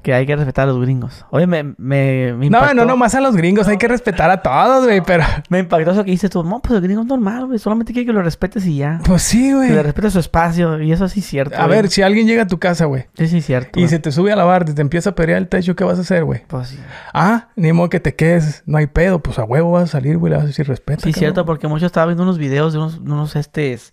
que 0.03 0.13
hay 0.13 0.27
que 0.27 0.35
respetar 0.37 0.69
a 0.69 0.73
los 0.73 0.81
gringos. 0.81 1.25
Oye, 1.31 1.47
me, 1.47 1.63
me, 1.63 2.35
me 2.35 2.51
No, 2.51 2.75
no, 2.75 2.85
no, 2.85 2.97
más 2.97 3.15
a 3.15 3.21
los 3.21 3.37
gringos. 3.37 3.69
Hay 3.69 3.79
que 3.79 3.89
respetar 3.89 4.31
a 4.31 4.43
todos, 4.43 4.85
güey, 4.85 5.01
pero... 5.01 5.25
Me 5.49 5.61
impactó 5.61 5.93
eso 5.93 6.05
que 6.05 6.11
dices 6.11 6.31
tú. 6.31 6.43
No, 6.43 6.61
pues 6.61 6.75
el 6.75 6.83
gringo 6.83 7.03
es 7.03 7.07
normal, 7.07 7.47
güey. 7.47 7.59
Solamente 7.59 7.93
quiere 7.93 8.07
que 8.07 8.13
lo 8.13 8.23
respetes 8.23 8.67
y 8.67 8.79
ya. 8.79 9.01
Pues 9.05 9.23
sí, 9.23 9.53
güey. 9.53 9.69
Que 9.69 9.75
le 9.75 9.83
respete 9.83 10.11
su 10.11 10.19
espacio. 10.19 10.81
Y 10.81 10.93
eso 10.93 11.09
sí 11.09 11.21
es 11.21 11.27
cierto, 11.27 11.57
A 11.57 11.67
ver, 11.67 11.89
si 11.89 12.03
alguien 12.03 12.27
llega 12.27 12.43
a 12.43 12.47
tu 12.47 12.59
casa, 12.59 12.87
güey. 12.87 13.07
Sí, 13.15 13.29
sí 13.29 13.39
es 13.39 13.47
cierto. 13.47 13.79
Y 13.79 13.89
se 13.89 13.99
te 13.99 14.11
sube 14.11 14.33
a 14.33 14.37
lavar, 14.37 14.65
te 14.65 14.81
empieza 14.81 15.11
a 15.11 15.15
pelear 15.15 15.39
el 15.39 15.49
techo, 15.49 15.77
¿qué 15.77 15.85
vas 15.85 15.99
a 15.99 16.03
hacer, 16.03 16.25
güey? 16.25 16.43
Pues 16.49 16.69
sí. 16.69 16.79
Ah, 17.15 17.49
ni 17.57 17.73
modo 17.73 17.89
que 17.89 18.01
te 18.01 18.15
quedes. 18.15 18.63
No 18.67 18.79
hay 18.79 18.89
pedo. 18.89 19.21
Pues 19.21 19.39
a 19.39 19.45
huevo 19.45 19.73
vas 19.73 19.85
a 19.85 19.87
salir, 19.87 20.19
güey. 20.19 20.31
Le 20.31 20.37
vas 20.37 20.45
a 20.45 20.49
decir 20.49 20.67
respeto. 20.67 21.03
Sí, 21.05 21.11
es 21.11 21.17
cierto. 21.17 21.45
Porque 21.45 21.69
muchos 21.69 21.87
estaban 21.87 22.09
viendo 22.09 22.25
unos 22.25 22.39
videos 22.39 22.73
de 22.73 22.79
unos, 22.79 22.99
unos, 22.99 23.37
estes... 23.37 23.93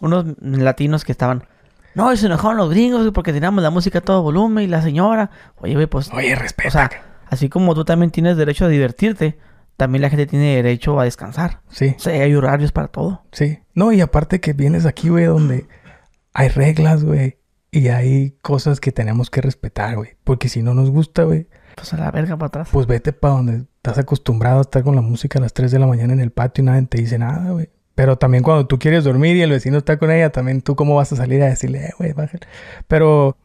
Unos 0.00 0.24
latinos 0.40 1.04
que 1.04 1.12
estaban... 1.12 1.44
No, 1.94 2.12
y 2.12 2.16
se 2.16 2.26
enojaron 2.26 2.56
los 2.56 2.70
gringos 2.70 3.10
porque 3.12 3.32
teníamos 3.32 3.62
la 3.62 3.70
música 3.70 3.98
a 3.98 4.02
todo 4.02 4.22
volumen 4.22 4.64
y 4.64 4.66
la 4.66 4.82
señora. 4.82 5.30
Oye, 5.56 5.74
güey, 5.74 5.86
pues. 5.86 6.12
Oye, 6.12 6.34
respeta. 6.34 6.68
O 6.68 6.72
sea, 6.72 6.90
así 7.28 7.48
como 7.48 7.74
tú 7.74 7.84
también 7.84 8.10
tienes 8.10 8.36
derecho 8.36 8.66
a 8.66 8.68
divertirte, 8.68 9.38
también 9.76 10.02
la 10.02 10.10
gente 10.10 10.26
tiene 10.26 10.56
derecho 10.56 10.98
a 11.00 11.04
descansar. 11.04 11.62
Sí. 11.68 11.94
O 11.96 12.00
sea, 12.00 12.22
hay 12.22 12.34
horarios 12.34 12.72
para 12.72 12.88
todo. 12.88 13.22
Sí. 13.32 13.58
No, 13.74 13.92
y 13.92 14.00
aparte 14.00 14.40
que 14.40 14.52
vienes 14.52 14.86
aquí, 14.86 15.08
güey, 15.08 15.24
donde 15.24 15.66
hay 16.32 16.48
reglas, 16.48 17.04
güey. 17.04 17.38
Y 17.72 17.88
hay 17.88 18.32
cosas 18.42 18.80
que 18.80 18.92
tenemos 18.92 19.30
que 19.30 19.40
respetar, 19.40 19.96
güey. 19.96 20.16
Porque 20.24 20.48
si 20.48 20.62
no 20.62 20.74
nos 20.74 20.90
gusta, 20.90 21.22
güey. 21.22 21.48
Pues 21.76 21.92
a 21.92 21.96
la 21.96 22.10
verga 22.10 22.36
para 22.36 22.48
atrás. 22.48 22.68
Pues 22.72 22.86
vete 22.86 23.12
para 23.12 23.34
donde 23.34 23.66
estás 23.76 23.96
acostumbrado 23.96 24.58
a 24.58 24.62
estar 24.62 24.82
con 24.82 24.96
la 24.96 25.02
música 25.02 25.38
a 25.38 25.42
las 25.42 25.54
3 25.54 25.70
de 25.70 25.78
la 25.78 25.86
mañana 25.86 26.12
en 26.12 26.20
el 26.20 26.30
patio 26.32 26.62
y 26.62 26.66
nadie 26.66 26.82
te 26.82 26.98
dice 26.98 27.18
nada, 27.18 27.50
güey. 27.50 27.70
Pero 28.00 28.16
también 28.16 28.42
cuando 28.42 28.66
tú 28.66 28.78
quieres 28.78 29.04
dormir 29.04 29.36
y 29.36 29.42
el 29.42 29.50
vecino 29.50 29.76
está 29.76 29.98
con 29.98 30.10
ella, 30.10 30.30
también 30.30 30.62
tú 30.62 30.74
cómo 30.74 30.94
vas 30.94 31.12
a 31.12 31.16
salir 31.16 31.42
a 31.42 31.48
decirle, 31.48 31.84
eh, 31.84 31.90
güey, 31.98 32.14
bájale. 32.14 32.46
Pero 32.88 33.36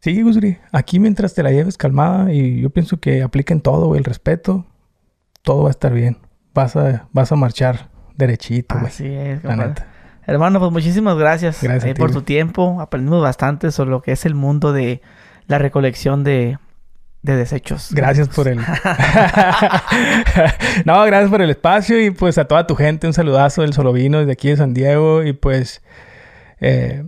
sí, 0.00 0.22
Gusri, 0.22 0.56
aquí 0.72 0.98
mientras 0.98 1.34
te 1.34 1.42
la 1.42 1.50
lleves 1.50 1.76
calmada 1.76 2.32
y 2.32 2.62
yo 2.62 2.70
pienso 2.70 2.98
que 2.98 3.22
apliquen 3.22 3.60
todo, 3.60 3.88
güey, 3.88 3.98
el 3.98 4.04
respeto, 4.04 4.64
todo 5.42 5.64
va 5.64 5.68
a 5.68 5.72
estar 5.72 5.92
bien. 5.92 6.16
Vas 6.54 6.76
a, 6.76 7.08
vas 7.12 7.30
a 7.30 7.36
marchar 7.36 7.90
derechito, 8.16 8.74
güey. 8.76 8.86
Así 8.86 9.06
es, 9.06 9.44
la 9.44 9.74
Hermano, 10.26 10.60
pues 10.60 10.72
muchísimas 10.72 11.18
gracias, 11.18 11.62
gracias 11.62 11.92
eh, 11.92 11.94
por 11.94 12.10
tu 12.10 12.22
tiempo. 12.22 12.80
Aprendimos 12.80 13.20
bastante 13.20 13.70
sobre 13.70 13.90
lo 13.90 14.00
que 14.00 14.12
es 14.12 14.24
el 14.24 14.34
mundo 14.34 14.72
de 14.72 15.02
la 15.46 15.58
recolección 15.58 16.24
de, 16.24 16.56
de 17.24 17.36
desechos. 17.36 17.88
Gracias 17.90 18.28
por 18.28 18.46
el... 18.48 18.58
no, 20.84 21.02
gracias 21.04 21.30
por 21.30 21.40
el 21.40 21.48
espacio 21.48 21.98
y 21.98 22.10
pues 22.10 22.36
a 22.36 22.44
toda 22.44 22.66
tu 22.66 22.76
gente 22.76 23.06
un 23.06 23.14
saludazo 23.14 23.62
del 23.62 23.72
Solovino 23.72 24.18
desde 24.18 24.32
aquí 24.32 24.50
de 24.50 24.58
San 24.58 24.74
Diego 24.74 25.24
y 25.24 25.32
pues 25.32 25.82
eh, 26.60 27.02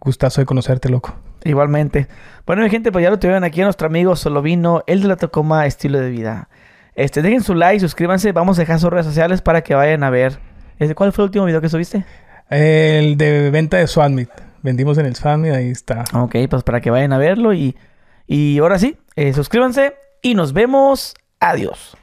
gustazo 0.00 0.40
de 0.40 0.46
conocerte, 0.46 0.88
loco. 0.88 1.14
Igualmente. 1.44 2.08
Bueno, 2.46 2.62
mi 2.62 2.70
gente, 2.70 2.90
pues 2.90 3.02
ya 3.02 3.10
lo 3.10 3.18
tuvieron 3.18 3.44
aquí 3.44 3.60
a 3.60 3.64
nuestro 3.64 3.86
amigo 3.86 4.16
Solovino, 4.16 4.82
el 4.86 5.02
de 5.02 5.08
la 5.08 5.16
Tacoma 5.16 5.66
Estilo 5.66 6.00
de 6.00 6.08
Vida. 6.08 6.48
Este, 6.94 7.20
dejen 7.20 7.42
su 7.42 7.54
like, 7.54 7.80
suscríbanse, 7.80 8.32
vamos 8.32 8.58
a 8.58 8.62
dejar 8.62 8.80
sus 8.80 8.88
redes 8.88 9.04
sociales 9.04 9.42
para 9.42 9.60
que 9.60 9.74
vayan 9.74 10.04
a 10.04 10.10
ver. 10.10 10.38
Este, 10.78 10.94
¿Cuál 10.94 11.12
fue 11.12 11.24
el 11.24 11.28
último 11.28 11.44
video 11.44 11.60
que 11.60 11.68
subiste? 11.68 12.06
El 12.48 13.18
de 13.18 13.50
venta 13.50 13.76
de 13.76 13.86
Swamit. 13.86 14.30
Vendimos 14.62 14.96
en 14.96 15.04
el 15.04 15.16
Swamit, 15.16 15.52
ahí 15.52 15.68
está. 15.68 16.04
Ok, 16.14 16.36
pues 16.48 16.62
para 16.62 16.80
que 16.80 16.90
vayan 16.90 17.12
a 17.12 17.18
verlo 17.18 17.52
y, 17.52 17.76
y 18.26 18.58
ahora 18.58 18.78
sí, 18.78 18.96
eh, 19.16 19.32
suscríbanse 19.32 19.94
y 20.22 20.34
nos 20.34 20.52
vemos. 20.52 21.14
Adiós. 21.40 21.96